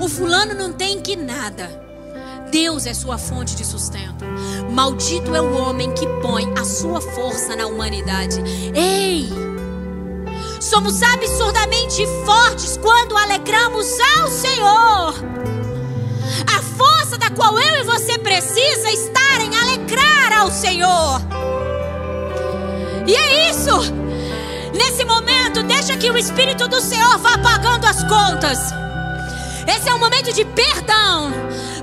O 0.00 0.08
fulano 0.08 0.54
não 0.54 0.72
tem 0.72 1.00
que 1.00 1.16
nada. 1.16 1.68
Deus 2.50 2.86
é 2.86 2.94
sua 2.94 3.18
fonte 3.18 3.54
de 3.54 3.64
sustento. 3.64 4.24
Maldito 4.70 5.34
é 5.34 5.40
o 5.40 5.56
homem 5.56 5.92
que 5.92 6.06
põe 6.22 6.50
a 6.58 6.64
sua 6.64 7.00
força 7.00 7.54
na 7.54 7.66
humanidade. 7.66 8.40
Ei! 8.74 9.28
Somos 10.60 11.02
absurdamente 11.02 12.06
fortes 12.24 12.78
quando 12.78 13.16
alegramos 13.16 13.86
ao 14.16 14.28
Senhor. 14.28 15.14
A 16.56 16.62
força 16.76 17.18
da 17.18 17.30
qual 17.30 17.58
eu 17.58 17.80
e 17.80 17.84
você 17.84 18.18
precisa 18.18 18.90
estar 18.90 19.17
alegrar 20.38 20.40
ao 20.40 20.50
Senhor. 20.50 21.20
E 23.06 23.14
é 23.14 23.50
isso. 23.50 23.70
Nesse 24.74 25.04
momento, 25.04 25.62
deixa 25.64 25.96
que 25.96 26.10
o 26.10 26.16
Espírito 26.16 26.68
do 26.68 26.80
Senhor 26.80 27.18
vá 27.18 27.36
pagando 27.38 27.86
as 27.86 28.02
contas. 28.04 28.58
Esse 29.66 29.88
é 29.88 29.94
um 29.94 29.98
momento 29.98 30.32
de 30.32 30.44
perdão. 30.44 31.32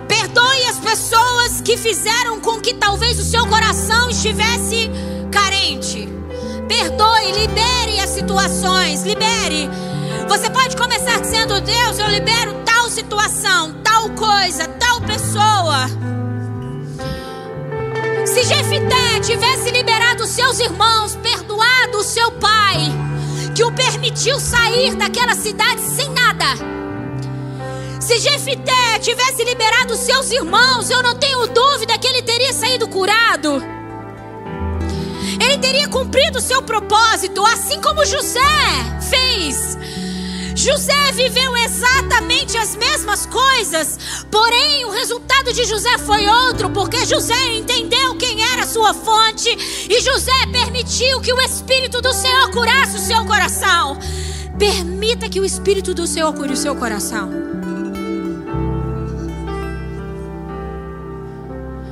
Perdoe 0.07 0.64
as 0.69 0.77
pessoas 0.77 1.61
que 1.61 1.77
fizeram 1.77 2.40
com 2.40 2.60
que 2.61 2.73
talvez 2.73 3.19
o 3.19 3.23
seu 3.23 3.45
coração 3.48 4.10
estivesse 4.10 4.90
carente. 5.32 6.07
Perdoe, 6.68 7.32
libere 7.34 7.99
as 7.99 8.10
situações, 8.10 9.03
libere. 9.03 9.69
Você 10.27 10.49
pode 10.49 10.76
começar 10.77 11.19
dizendo: 11.19 11.60
Deus, 11.61 11.99
eu 11.99 12.07
libero 12.07 12.53
tal 12.65 12.90
situação, 12.90 13.73
tal 13.84 14.10
coisa, 14.11 14.68
tal 14.68 15.02
pessoa. 15.02 16.14
Se 18.35 18.43
Jefité 18.43 19.21
tivesse 19.21 19.71
liberado 19.71 20.27
seus 20.27 20.59
irmãos, 20.59 21.15
perdoado 21.15 21.99
o 21.99 22.03
seu 22.03 22.33
pai, 22.33 22.75
que 23.55 23.63
o 23.63 23.71
permitiu 23.71 24.37
sair 24.41 24.93
daquela 24.93 25.33
cidade 25.33 25.79
sem 25.79 26.09
nada. 26.09 26.43
Se 28.01 28.17
Jefité 28.17 28.99
tivesse 28.99 29.41
liberado 29.45 29.95
seus 29.95 30.31
irmãos, 30.31 30.89
eu 30.89 31.01
não 31.01 31.15
tenho 31.15 31.47
dúvida 31.47 31.97
que 31.97 32.07
ele 32.07 32.23
teria 32.23 32.51
saído 32.51 32.89
curado. 32.89 33.63
Ele 35.41 35.57
teria 35.59 35.87
cumprido 35.87 36.39
o 36.39 36.41
seu 36.41 36.61
propósito, 36.61 37.41
assim 37.45 37.79
como 37.79 38.05
José 38.05 38.41
fez. 39.09 39.77
José 40.56 41.11
viveu 41.11 41.56
exatamente 41.57 42.57
as 42.57 42.77
mesmas 42.77 43.26
coisas, 43.26 43.99
porém 44.32 44.86
o 44.86 44.90
resultado 44.90 45.52
de 45.52 45.65
José 45.65 45.98
foi 45.98 46.26
outro, 46.27 46.69
porque 46.69 47.06
José 47.06 47.53
entendeu 47.53 48.15
quem 48.15 48.41
era 48.41 48.65
sua 48.65 48.94
fonte 48.94 49.49
e 49.90 49.99
José 49.99 50.32
permitiu 50.53 51.19
que 51.19 51.34
o 51.34 51.41
Espírito 51.41 52.02
do 52.02 52.14
Senhor 52.14 52.49
curasse 52.52 52.95
o 52.95 53.02
seu 53.02 53.26
coração. 53.26 53.99
Permita 54.57 55.27
que 55.27 55.41
o 55.41 55.45
Espírito 55.45 55.94
do 55.94 56.07
Senhor 56.07 56.34
cure 56.34 56.53
o 56.53 56.57
seu 56.57 56.73
coração. 56.73 57.30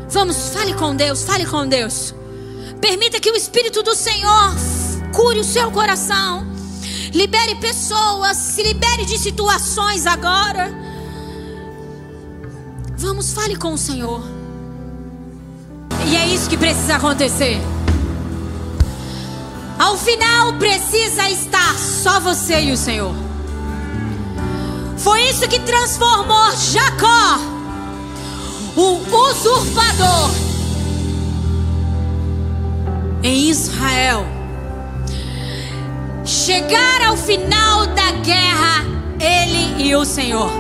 Vamos, 0.10 0.50
fale 0.50 0.74
com 0.76 0.96
Deus, 0.96 1.24
fale 1.24 1.46
com 1.46 1.68
Deus. 1.68 2.16
Permita 2.80 3.20
que 3.20 3.30
o 3.30 3.36
Espírito 3.36 3.84
do 3.84 3.94
Senhor 3.94 4.56
cure 5.12 5.40
o 5.40 5.44
seu 5.44 5.70
coração. 5.70 6.53
Libere 7.14 7.54
pessoas, 7.56 8.36
se 8.38 8.64
libere 8.64 9.06
de 9.06 9.20
situações 9.20 10.08
agora. 10.08 10.74
Vamos, 12.98 13.34
fale 13.34 13.56
com 13.56 13.74
o 13.74 13.78
Senhor. 13.78 14.24
E 16.08 16.16
é 16.16 16.26
isso 16.26 16.50
que 16.50 16.58
precisa 16.58 16.96
acontecer. 16.96 17.62
Ao 19.78 19.96
final 19.96 20.54
precisa 20.54 21.30
estar 21.30 21.78
só 21.78 22.20
você 22.20 22.62
e 22.62 22.72
o 22.72 22.78
Senhor. 22.78 23.14
Foi 24.98 25.22
isso 25.30 25.48
que 25.48 25.60
transformou 25.60 26.52
Jacó, 26.56 27.38
o 28.76 29.30
usurpador, 29.30 30.32
em 33.22 33.50
Israel 33.50 34.43
chegar 36.26 37.02
ao 37.08 37.18
final 37.18 37.88
da 37.88 38.12
guerra, 38.12 38.84
Ele 39.20 39.84
e 39.84 39.96
o 39.96 40.06
Senhor. 40.06 40.52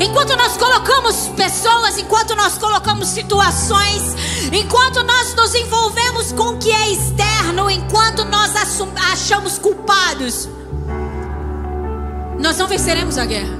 Enquanto 0.00 0.36
nós 0.36 0.56
colocamos 0.56 1.28
pessoas, 1.36 1.98
enquanto 1.98 2.34
nós 2.36 2.56
colocamos 2.58 3.08
situações 3.08 4.16
enquanto 4.52 5.02
nós 5.02 5.34
nos 5.34 5.54
envolvemos 5.54 6.32
com 6.32 6.54
o 6.54 6.58
que 6.58 6.70
é 6.70 6.90
externo, 6.90 7.70
enquanto 7.70 8.24
nós 8.24 8.52
achamos 9.12 9.58
culpados, 9.58 10.48
nós 12.38 12.56
não 12.56 12.66
venceremos 12.66 13.18
a 13.18 13.24
guerra 13.24 13.56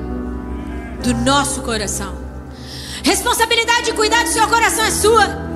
do 1.02 1.14
nosso 1.14 1.62
coração. 1.62 2.16
Responsabilidade 3.02 3.86
de 3.86 3.92
cuidar 3.92 4.24
do 4.24 4.30
seu 4.30 4.46
coração 4.48 4.84
é 4.84 4.90
sua. 4.90 5.47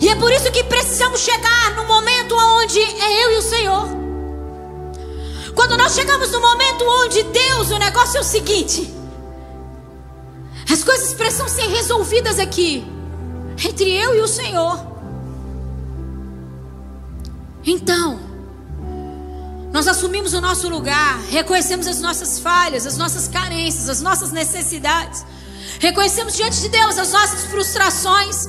E 0.00 0.08
é 0.08 0.14
por 0.16 0.32
isso 0.32 0.50
que 0.50 0.64
precisamos 0.64 1.20
chegar 1.20 1.76
no 1.76 1.86
momento 1.86 2.34
onde 2.34 2.80
é 2.80 3.24
eu 3.24 3.32
e 3.32 3.36
o 3.36 3.42
Senhor. 3.42 3.88
Quando 5.54 5.76
nós 5.76 5.94
chegamos 5.94 6.30
no 6.30 6.40
momento 6.40 6.84
onde 6.84 7.22
Deus, 7.24 7.70
o 7.70 7.78
negócio 7.78 8.16
é 8.16 8.20
o 8.20 8.24
seguinte: 8.24 8.92
as 10.70 10.82
coisas 10.82 11.12
precisam 11.12 11.48
ser 11.48 11.66
resolvidas 11.68 12.38
aqui, 12.38 12.82
entre 13.62 13.92
eu 13.92 14.14
e 14.14 14.20
o 14.20 14.28
Senhor. 14.28 14.88
Então, 17.62 18.18
nós 19.72 19.86
assumimos 19.86 20.32
o 20.32 20.40
nosso 20.40 20.68
lugar, 20.68 21.20
reconhecemos 21.28 21.86
as 21.86 22.00
nossas 22.00 22.38
falhas, 22.38 22.86
as 22.86 22.96
nossas 22.96 23.28
carências, 23.28 23.88
as 23.88 24.00
nossas 24.00 24.32
necessidades, 24.32 25.26
reconhecemos 25.78 26.34
diante 26.34 26.60
de 26.60 26.68
Deus 26.70 26.98
as 26.98 27.12
nossas 27.12 27.44
frustrações. 27.44 28.48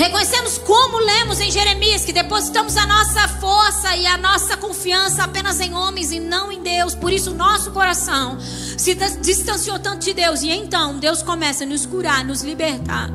Reconhecemos 0.00 0.56
como 0.56 0.96
lemos 0.96 1.40
em 1.40 1.50
Jeremias 1.50 2.06
que 2.06 2.12
depositamos 2.14 2.74
a 2.78 2.86
nossa 2.86 3.28
força 3.28 3.94
e 3.94 4.06
a 4.06 4.16
nossa 4.16 4.56
confiança 4.56 5.24
apenas 5.24 5.60
em 5.60 5.74
homens 5.74 6.10
e 6.10 6.18
não 6.18 6.50
em 6.50 6.62
Deus. 6.62 6.94
Por 6.94 7.12
isso 7.12 7.34
nosso 7.34 7.70
coração 7.70 8.40
se 8.40 8.94
distanciou 8.94 9.78
tanto 9.78 10.02
de 10.02 10.14
Deus 10.14 10.40
e 10.40 10.48
então 10.48 10.98
Deus 10.98 11.22
começa 11.22 11.64
a 11.64 11.66
nos 11.66 11.84
curar, 11.84 12.24
nos 12.24 12.40
libertar. 12.40 13.10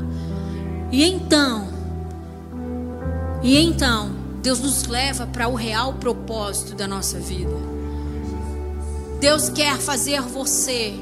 E 0.91 1.03
então 1.03 1.67
E 3.41 3.57
então 3.57 4.11
Deus 4.43 4.59
nos 4.59 4.83
leva 4.83 5.25
para 5.25 5.47
o 5.47 5.55
real 5.55 5.93
propósito 5.93 6.75
da 6.75 6.87
nossa 6.87 7.17
vida. 7.19 7.57
Deus 9.19 9.49
quer 9.49 9.79
fazer 9.79 10.21
você 10.21 10.93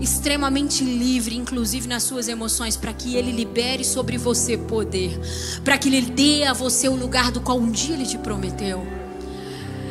extremamente 0.00 0.84
livre, 0.84 1.36
inclusive 1.36 1.88
nas 1.88 2.02
suas 2.02 2.28
emoções, 2.28 2.76
para 2.76 2.92
que 2.92 3.16
Ele 3.16 3.32
libere 3.32 3.84
sobre 3.84 4.18
você 4.18 4.56
poder, 4.56 5.18
para 5.64 5.78
que 5.78 5.88
Ele 5.88 6.02
dê 6.02 6.44
a 6.44 6.52
você 6.52 6.88
o 6.88 6.94
lugar 6.94 7.30
do 7.30 7.40
qual 7.40 7.58
um 7.58 7.70
dia 7.70 7.94
Ele 7.94 8.06
te 8.06 8.18
prometeu. 8.18 8.86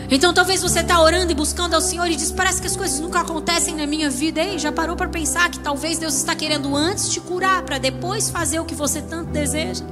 Então 0.09 0.33
talvez 0.33 0.61
você 0.61 0.81
está 0.81 1.01
orando 1.01 1.31
e 1.31 1.35
buscando 1.35 1.73
ao 1.73 1.81
Senhor 1.81 2.05
e 2.05 2.15
diz: 2.15 2.31
parece 2.31 2.61
que 2.61 2.67
as 2.67 2.75
coisas 2.75 2.99
nunca 2.99 3.21
acontecem 3.21 3.75
na 3.75 3.87
minha 3.87 4.09
vida. 4.09 4.41
Ei, 4.41 4.59
já 4.59 4.71
parou 4.71 4.95
para 4.95 5.09
pensar 5.09 5.49
que 5.49 5.59
talvez 5.59 5.97
Deus 5.97 6.13
está 6.15 6.35
querendo 6.35 6.75
antes 6.75 7.09
te 7.09 7.19
curar 7.19 7.63
para 7.63 7.79
depois 7.79 8.29
fazer 8.29 8.59
o 8.59 8.65
que 8.65 8.75
você 8.75 9.01
tanto 9.01 9.31
deseja? 9.31 9.83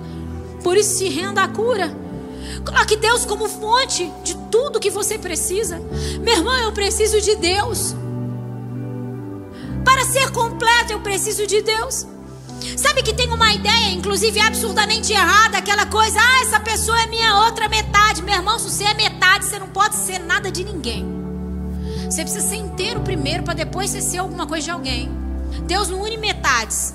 Por 0.64 0.78
isso 0.78 0.98
se 0.98 1.10
renda 1.10 1.44
à 1.44 1.48
cura. 1.48 1.92
Coloque 2.64 2.96
Deus 2.96 3.26
como 3.26 3.50
fonte 3.50 4.12
de 4.24 4.36
tudo 4.52 4.80
que 4.80 4.90
você 4.90 5.18
precisa. 5.18 5.82
Meu 6.22 6.36
irmão, 6.36 6.58
eu 6.60 6.72
preciso 6.72 7.20
de 7.20 7.36
Deus. 7.36 7.96
Para 9.84 10.06
ser 10.06 10.32
completo, 10.32 10.94
eu 10.94 11.00
preciso 11.02 11.46
de 11.46 11.62
Deus. 11.62 12.08
Sabe 12.78 13.04
que 13.04 13.14
tem 13.14 13.32
uma 13.32 13.54
ideia, 13.54 13.92
inclusive 13.92 14.40
absurdamente 14.40 15.12
errada, 15.12 15.58
aquela 15.58 15.86
coisa, 15.86 16.18
ah, 16.20 16.42
essa 16.42 16.60
pessoa 16.60 17.00
é 17.02 17.08
minha 17.08 17.44
outra 17.46 17.68
metade. 17.68 18.22
Meu 18.22 18.36
irmão, 18.36 18.58
se 18.58 18.70
você 18.70 18.86
é 18.86 18.94
metade, 18.94 19.46
você 19.46 19.60
não 19.60 19.68
pode 19.68 19.96
ser 19.96 20.20
nada 20.20 20.52
de 20.52 20.64
ninguém. 20.64 21.06
Você 22.10 22.22
precisa 22.24 22.48
ser 22.48 22.56
inteiro 22.56 23.02
primeiro 23.02 23.44
para 23.44 23.54
depois 23.54 23.90
você 23.90 24.02
ser 24.02 24.20
alguma 24.20 24.48
coisa 24.48 24.66
de 24.66 24.72
alguém. 24.72 25.10
Deus 25.66 25.90
não 25.90 26.02
une 26.02 26.18
metades. 26.18 26.94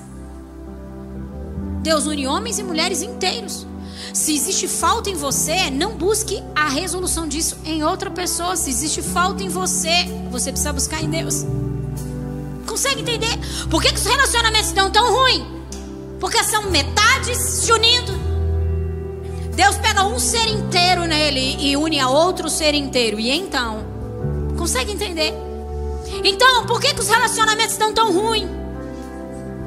Deus 1.83 2.07
une 2.07 2.27
homens 2.27 2.59
e 2.59 2.63
mulheres 2.63 3.03
inteiros. 3.03 3.67
Se 4.13 4.35
existe 4.35 4.67
falta 4.67 5.11
em 5.11 5.15
você, 5.15 5.71
não 5.71 5.97
busque 5.97 6.43
a 6.55 6.69
resolução 6.69 7.29
disso 7.29 7.59
em 7.65 7.85
outra 7.85 8.11
pessoa. 8.11 8.57
Se 8.57 8.71
existe 8.71 9.03
falta 9.03 9.43
em 9.43 9.49
você, 9.49 10.07
você 10.31 10.51
precisa 10.51 10.73
buscar 10.73 11.03
em 11.03 11.11
Deus 11.11 11.45
consegue 12.69 13.01
entender? 13.01 13.37
Por 13.71 13.83
que, 13.83 13.89
que 13.89 13.99
os 13.99 14.07
relacionamentos 14.07 14.69
estão 14.69 14.91
tão 14.91 15.13
ruins? 15.13 15.45
Porque 16.21 16.43
são 16.45 16.71
metades 16.71 17.37
se 17.37 17.73
unindo. 17.73 18.13
Deus 19.55 19.77
pega 19.77 20.05
um 20.05 20.19
ser 20.19 20.47
inteiro 20.49 21.05
nele 21.05 21.57
e 21.59 21.77
une 21.77 21.99
a 21.99 22.09
outro 22.09 22.49
ser 22.49 22.75
inteiro. 22.75 23.19
E 23.19 23.31
então, 23.31 23.85
consegue 24.57 24.93
entender? 24.93 25.35
Então, 26.23 26.67
por 26.67 26.81
que, 26.81 26.95
que 26.95 27.01
os 27.01 27.09
relacionamentos 27.09 27.73
estão 27.73 27.93
tão 27.93 28.13
ruins? 28.13 28.49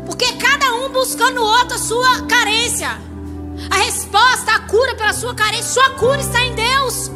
Porque 0.06 0.32
cada 0.34 0.73
um 0.76 0.90
buscando 0.90 1.41
o 1.41 1.45
outro 1.45 1.76
a 1.76 1.80
sua 1.80 2.22
carência. 2.22 2.90
A 3.69 3.76
resposta, 3.76 4.53
a 4.53 4.60
cura 4.60 4.95
pela 4.95 5.14
sua 5.14 5.36
carência, 5.36 5.65
sua 5.65 5.90
cura 5.91 6.22
está 6.22 6.44
em 6.44 6.56
Deus. 6.56 7.11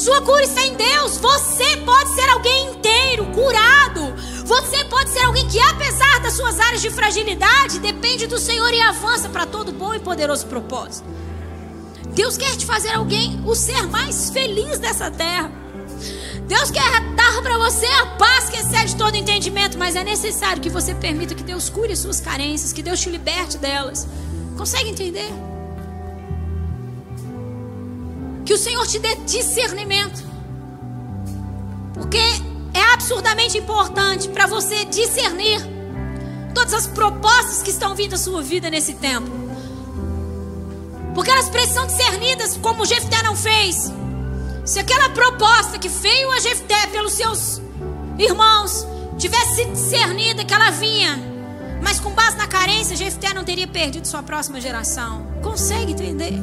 Sua 0.00 0.22
cura 0.22 0.42
está 0.42 0.64
em 0.64 0.74
Deus. 0.76 1.18
Você 1.18 1.76
pode 1.84 2.14
ser 2.14 2.26
alguém 2.30 2.70
inteiro, 2.70 3.26
curado. 3.34 4.14
Você 4.46 4.82
pode 4.86 5.10
ser 5.10 5.18
alguém 5.26 5.46
que, 5.46 5.60
apesar 5.60 6.20
das 6.20 6.32
suas 6.32 6.58
áreas 6.58 6.80
de 6.80 6.88
fragilidade, 6.88 7.78
depende 7.80 8.26
do 8.26 8.38
Senhor 8.38 8.72
e 8.72 8.80
avança 8.80 9.28
para 9.28 9.44
todo 9.44 9.72
bom 9.72 9.92
e 9.92 9.98
poderoso 10.00 10.46
propósito. 10.46 11.06
Deus 12.14 12.38
quer 12.38 12.56
te 12.56 12.64
fazer 12.64 12.94
alguém, 12.94 13.42
o 13.44 13.54
ser 13.54 13.88
mais 13.88 14.30
feliz 14.30 14.78
dessa 14.78 15.10
terra. 15.10 15.52
Deus 16.48 16.70
quer 16.70 17.14
dar 17.14 17.42
para 17.42 17.58
você 17.58 17.84
a 17.84 18.06
paz 18.06 18.48
que 18.48 18.56
excede 18.56 18.96
todo 18.96 19.14
entendimento, 19.16 19.76
mas 19.76 19.96
é 19.96 20.02
necessário 20.02 20.62
que 20.62 20.70
você 20.70 20.94
permita 20.94 21.34
que 21.34 21.42
Deus 21.42 21.68
cure 21.68 21.94
suas 21.94 22.20
carências, 22.20 22.72
que 22.72 22.82
Deus 22.82 23.00
te 23.00 23.10
liberte 23.10 23.58
delas. 23.58 24.08
Consegue 24.56 24.88
entender? 24.88 25.30
Que 28.50 28.54
o 28.54 28.58
Senhor 28.58 28.84
te 28.84 28.98
dê 28.98 29.14
discernimento. 29.14 30.24
Porque 31.94 32.18
é 32.74 32.82
absurdamente 32.94 33.56
importante 33.56 34.28
para 34.28 34.48
você 34.48 34.84
discernir 34.86 35.60
todas 36.52 36.74
as 36.74 36.88
propostas 36.88 37.62
que 37.62 37.70
estão 37.70 37.94
vindo 37.94 38.14
à 38.14 38.18
sua 38.18 38.42
vida 38.42 38.68
nesse 38.68 38.94
tempo. 38.94 39.30
Porque 41.14 41.30
elas 41.30 41.48
precisam 41.48 41.86
discernidas 41.86 42.56
como 42.56 42.84
Jefté 42.84 43.22
não 43.22 43.36
fez. 43.36 43.92
Se 44.64 44.80
aquela 44.80 45.10
proposta 45.10 45.78
que 45.78 45.88
veio 45.88 46.32
a 46.32 46.40
Jefté 46.40 46.88
pelos 46.88 47.12
seus 47.12 47.62
irmãos 48.18 48.84
tivesse 49.16 49.64
discernida 49.66 50.44
que 50.44 50.52
ela 50.52 50.70
vinha, 50.70 51.20
mas 51.80 52.00
com 52.00 52.10
base 52.10 52.36
na 52.36 52.48
carência, 52.48 52.96
Jefté 52.96 53.32
não 53.32 53.44
teria 53.44 53.68
perdido 53.68 54.08
sua 54.08 54.24
próxima 54.24 54.60
geração. 54.60 55.24
Consegue 55.40 55.92
entender? 55.92 56.34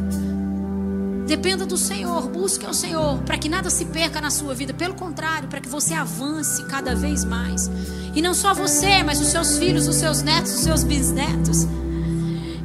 Dependa 1.28 1.66
do 1.66 1.78
Senhor, 1.78 2.30
busque 2.30 2.66
ao 2.66 2.74
Senhor, 2.74 3.18
para 3.24 3.38
que 3.38 3.50
nada 3.50 3.70
se 3.70 3.84
perca 3.84 4.22
na 4.22 4.32
sua 4.32 4.56
vida. 4.56 4.74
Pelo 4.74 4.94
contrário, 4.94 5.50
para 5.50 5.60
que 5.60 5.68
você 5.68 5.94
avance 5.94 6.64
cada 6.64 6.96
vez 6.96 7.26
mais. 7.26 7.70
E 8.16 8.22
não 8.22 8.34
só 8.34 8.54
você, 8.54 9.04
mas 9.04 9.20
os 9.20 9.28
seus 9.28 9.58
filhos, 9.58 9.90
os 9.90 9.98
seus 9.98 10.22
netos, 10.22 10.54
os 10.54 10.62
seus 10.62 10.86
bisnetos. 10.86 11.68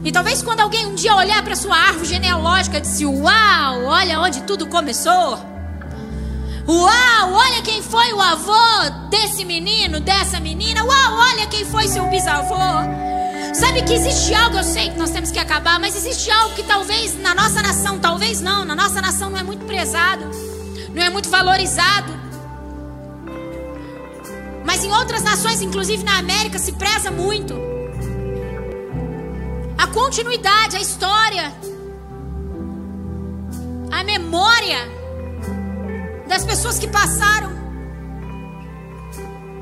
E 0.05 0.12
talvez 0.12 0.43
quando 0.43 0.60
alguém 0.60 0.86
um 0.86 0.94
dia 0.94 1.12
olhar 1.12 1.43
para 1.43 1.56
sua 1.56 1.76
árvore 1.76 2.06
genealógica 2.06 2.78
e 2.78 2.80
disse: 2.80 3.05
Uau, 3.05 3.84
olha 3.84 4.20
onde 4.20 4.43
tudo 4.43 4.68
começou. 4.68 5.40
Uau, 6.68 7.32
olha 7.32 7.62
quem 7.62 7.82
foi 7.82 8.12
o 8.12 8.20
avô 8.20 9.09
desse 9.10 9.44
menino, 9.44 9.98
dessa 9.98 10.39
menina. 10.39 10.84
Uau, 10.84 11.14
olha 11.14 11.48
quem 11.48 11.64
foi 11.64 11.89
seu 11.89 12.09
bisavô. 12.09 12.55
Sabe 13.52 13.82
que 13.82 13.92
existe 13.92 14.34
algo, 14.34 14.56
eu 14.56 14.64
sei 14.64 14.88
que 14.88 14.98
nós 14.98 15.10
temos 15.10 15.30
que 15.30 15.38
acabar, 15.38 15.78
mas 15.78 15.94
existe 15.94 16.30
algo 16.30 16.54
que 16.54 16.62
talvez 16.62 17.20
na 17.20 17.34
nossa 17.34 17.60
nação, 17.60 17.98
talvez 17.98 18.40
não, 18.40 18.64
na 18.64 18.74
nossa 18.74 19.00
nação 19.02 19.28
não 19.28 19.38
é 19.38 19.42
muito 19.42 19.66
prezado, 19.66 20.24
não 20.94 21.02
é 21.02 21.10
muito 21.10 21.28
valorizado. 21.28 22.12
Mas 24.64 24.82
em 24.82 24.90
outras 24.90 25.22
nações, 25.22 25.60
inclusive 25.60 26.02
na 26.02 26.18
América, 26.18 26.58
se 26.58 26.72
preza 26.72 27.10
muito. 27.10 27.54
A 29.76 29.86
continuidade, 29.88 30.76
a 30.76 30.80
história, 30.80 31.52
a 33.90 34.02
memória 34.02 34.78
das 36.26 36.44
pessoas 36.46 36.78
que 36.78 36.88
passaram 36.88 37.61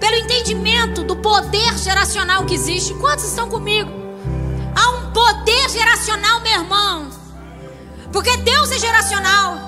pelo 0.00 0.16
entendimento 0.16 1.04
do 1.04 1.14
poder 1.16 1.76
geracional 1.78 2.44
que 2.46 2.54
existe. 2.54 2.94
Quantos 2.94 3.26
estão 3.26 3.48
comigo? 3.48 3.90
Há 4.74 4.90
um 4.96 5.12
poder 5.12 5.68
geracional, 5.68 6.40
meu 6.40 6.52
irmão. 6.52 7.10
Porque 8.10 8.36
Deus 8.38 8.72
é 8.72 8.78
geracional. 8.78 9.58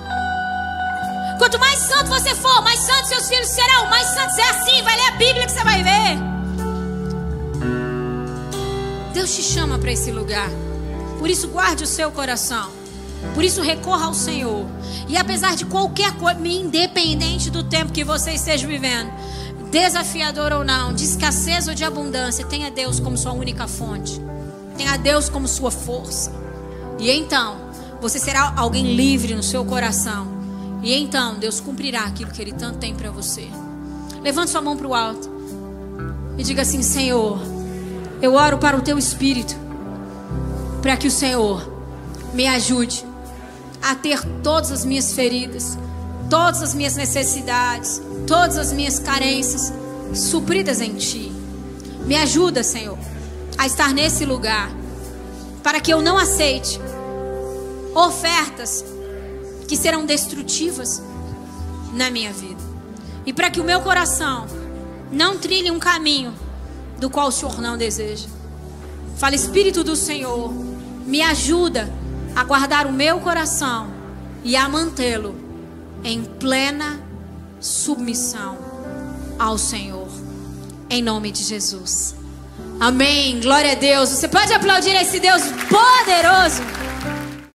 Quanto 1.38 1.58
mais 1.58 1.78
santo 1.78 2.08
você 2.08 2.34
for, 2.34 2.62
mais 2.62 2.80
santos 2.80 3.08
seus 3.08 3.28
filhos 3.28 3.48
serão. 3.48 3.88
Mais 3.90 4.08
santos 4.08 4.38
é 4.38 4.48
assim. 4.50 4.82
Vai 4.82 4.96
ler 4.96 5.08
a 5.08 5.10
Bíblia 5.12 5.46
que 5.46 5.52
você 5.52 5.64
vai 5.64 5.82
ver. 5.82 6.18
Deus 9.12 9.34
te 9.34 9.42
chama 9.42 9.78
para 9.78 9.92
esse 9.92 10.10
lugar. 10.10 10.48
Por 11.18 11.28
isso, 11.28 11.48
guarde 11.48 11.84
o 11.84 11.86
seu 11.86 12.10
coração. 12.10 12.70
Por 13.34 13.44
isso, 13.44 13.60
recorra 13.60 14.06
ao 14.06 14.14
Senhor. 14.14 14.66
E 15.08 15.16
apesar 15.16 15.54
de 15.54 15.64
qualquer 15.66 16.12
coisa, 16.12 16.40
independente 16.46 17.50
do 17.50 17.62
tempo 17.62 17.92
que 17.92 18.02
você 18.02 18.32
esteja 18.32 18.66
vivendo, 18.66 19.12
desafiador 19.72 20.52
ou 20.52 20.62
não, 20.62 20.92
de 20.92 21.02
escassez 21.02 21.66
ou 21.66 21.74
de 21.74 21.82
abundância, 21.82 22.44
tenha 22.44 22.70
Deus 22.70 23.00
como 23.00 23.16
sua 23.16 23.32
única 23.32 23.66
fonte. 23.66 24.20
Tenha 24.76 24.98
Deus 24.98 25.30
como 25.30 25.48
sua 25.48 25.70
força. 25.70 26.30
E 26.98 27.10
então, 27.10 27.56
você 27.98 28.18
será 28.18 28.52
alguém 28.54 28.94
livre 28.94 29.34
no 29.34 29.42
seu 29.42 29.64
coração. 29.64 30.28
E 30.82 30.92
então, 30.92 31.38
Deus 31.38 31.58
cumprirá 31.58 32.02
aquilo 32.02 32.30
que 32.30 32.42
Ele 32.42 32.52
tanto 32.52 32.80
tem 32.80 32.94
para 32.94 33.10
você. 33.10 33.48
Levante 34.22 34.50
sua 34.50 34.60
mão 34.60 34.76
para 34.76 34.86
o 34.86 34.94
alto. 34.94 35.30
E 36.36 36.42
diga 36.42 36.60
assim: 36.62 36.82
Senhor, 36.82 37.40
eu 38.20 38.34
oro 38.34 38.58
para 38.58 38.76
o 38.76 38.82
teu 38.82 38.98
espírito. 38.98 39.56
Para 40.82 40.98
que 40.98 41.08
o 41.08 41.10
Senhor 41.10 41.66
me 42.34 42.46
ajude 42.46 43.06
a 43.80 43.94
ter 43.94 44.22
todas 44.42 44.70
as 44.70 44.84
minhas 44.84 45.14
feridas, 45.14 45.78
todas 46.32 46.62
as 46.62 46.72
minhas 46.72 46.96
necessidades, 46.96 48.00
todas 48.26 48.56
as 48.56 48.72
minhas 48.72 48.98
carências 48.98 49.70
supridas 50.14 50.80
em 50.80 50.94
Ti. 50.94 51.30
Me 52.06 52.16
ajuda, 52.16 52.62
Senhor, 52.62 52.98
a 53.58 53.66
estar 53.66 53.92
nesse 53.92 54.24
lugar, 54.24 54.72
para 55.62 55.78
que 55.78 55.92
eu 55.92 56.00
não 56.00 56.16
aceite 56.16 56.80
ofertas 57.94 58.82
que 59.68 59.76
serão 59.76 60.06
destrutivas 60.06 61.02
na 61.92 62.10
minha 62.10 62.32
vida, 62.32 62.62
e 63.26 63.32
para 63.34 63.50
que 63.50 63.60
o 63.60 63.64
meu 63.64 63.82
coração 63.82 64.46
não 65.12 65.36
trilhe 65.36 65.70
um 65.70 65.78
caminho 65.78 66.32
do 66.98 67.10
qual 67.10 67.28
o 67.28 67.30
Senhor 67.30 67.60
não 67.60 67.76
deseja. 67.76 68.26
Fala, 69.18 69.34
Espírito 69.34 69.84
do 69.84 69.94
Senhor, 69.94 70.50
me 71.04 71.20
ajuda 71.20 71.92
a 72.34 72.42
guardar 72.42 72.86
o 72.86 72.92
meu 72.92 73.20
coração 73.20 73.90
e 74.42 74.56
a 74.56 74.66
mantê-lo 74.66 75.41
em 76.04 76.24
plena 76.24 77.00
submissão 77.60 78.58
ao 79.38 79.56
Senhor. 79.56 80.08
Em 80.90 81.02
nome 81.02 81.30
de 81.30 81.42
Jesus. 81.42 82.14
Amém. 82.80 83.40
Glória 83.40 83.72
a 83.72 83.76
Deus. 83.76 84.10
Você 84.10 84.28
pode 84.28 84.52
aplaudir 84.52 84.94
esse 84.96 85.20
Deus 85.20 85.42
poderoso. 85.68 86.62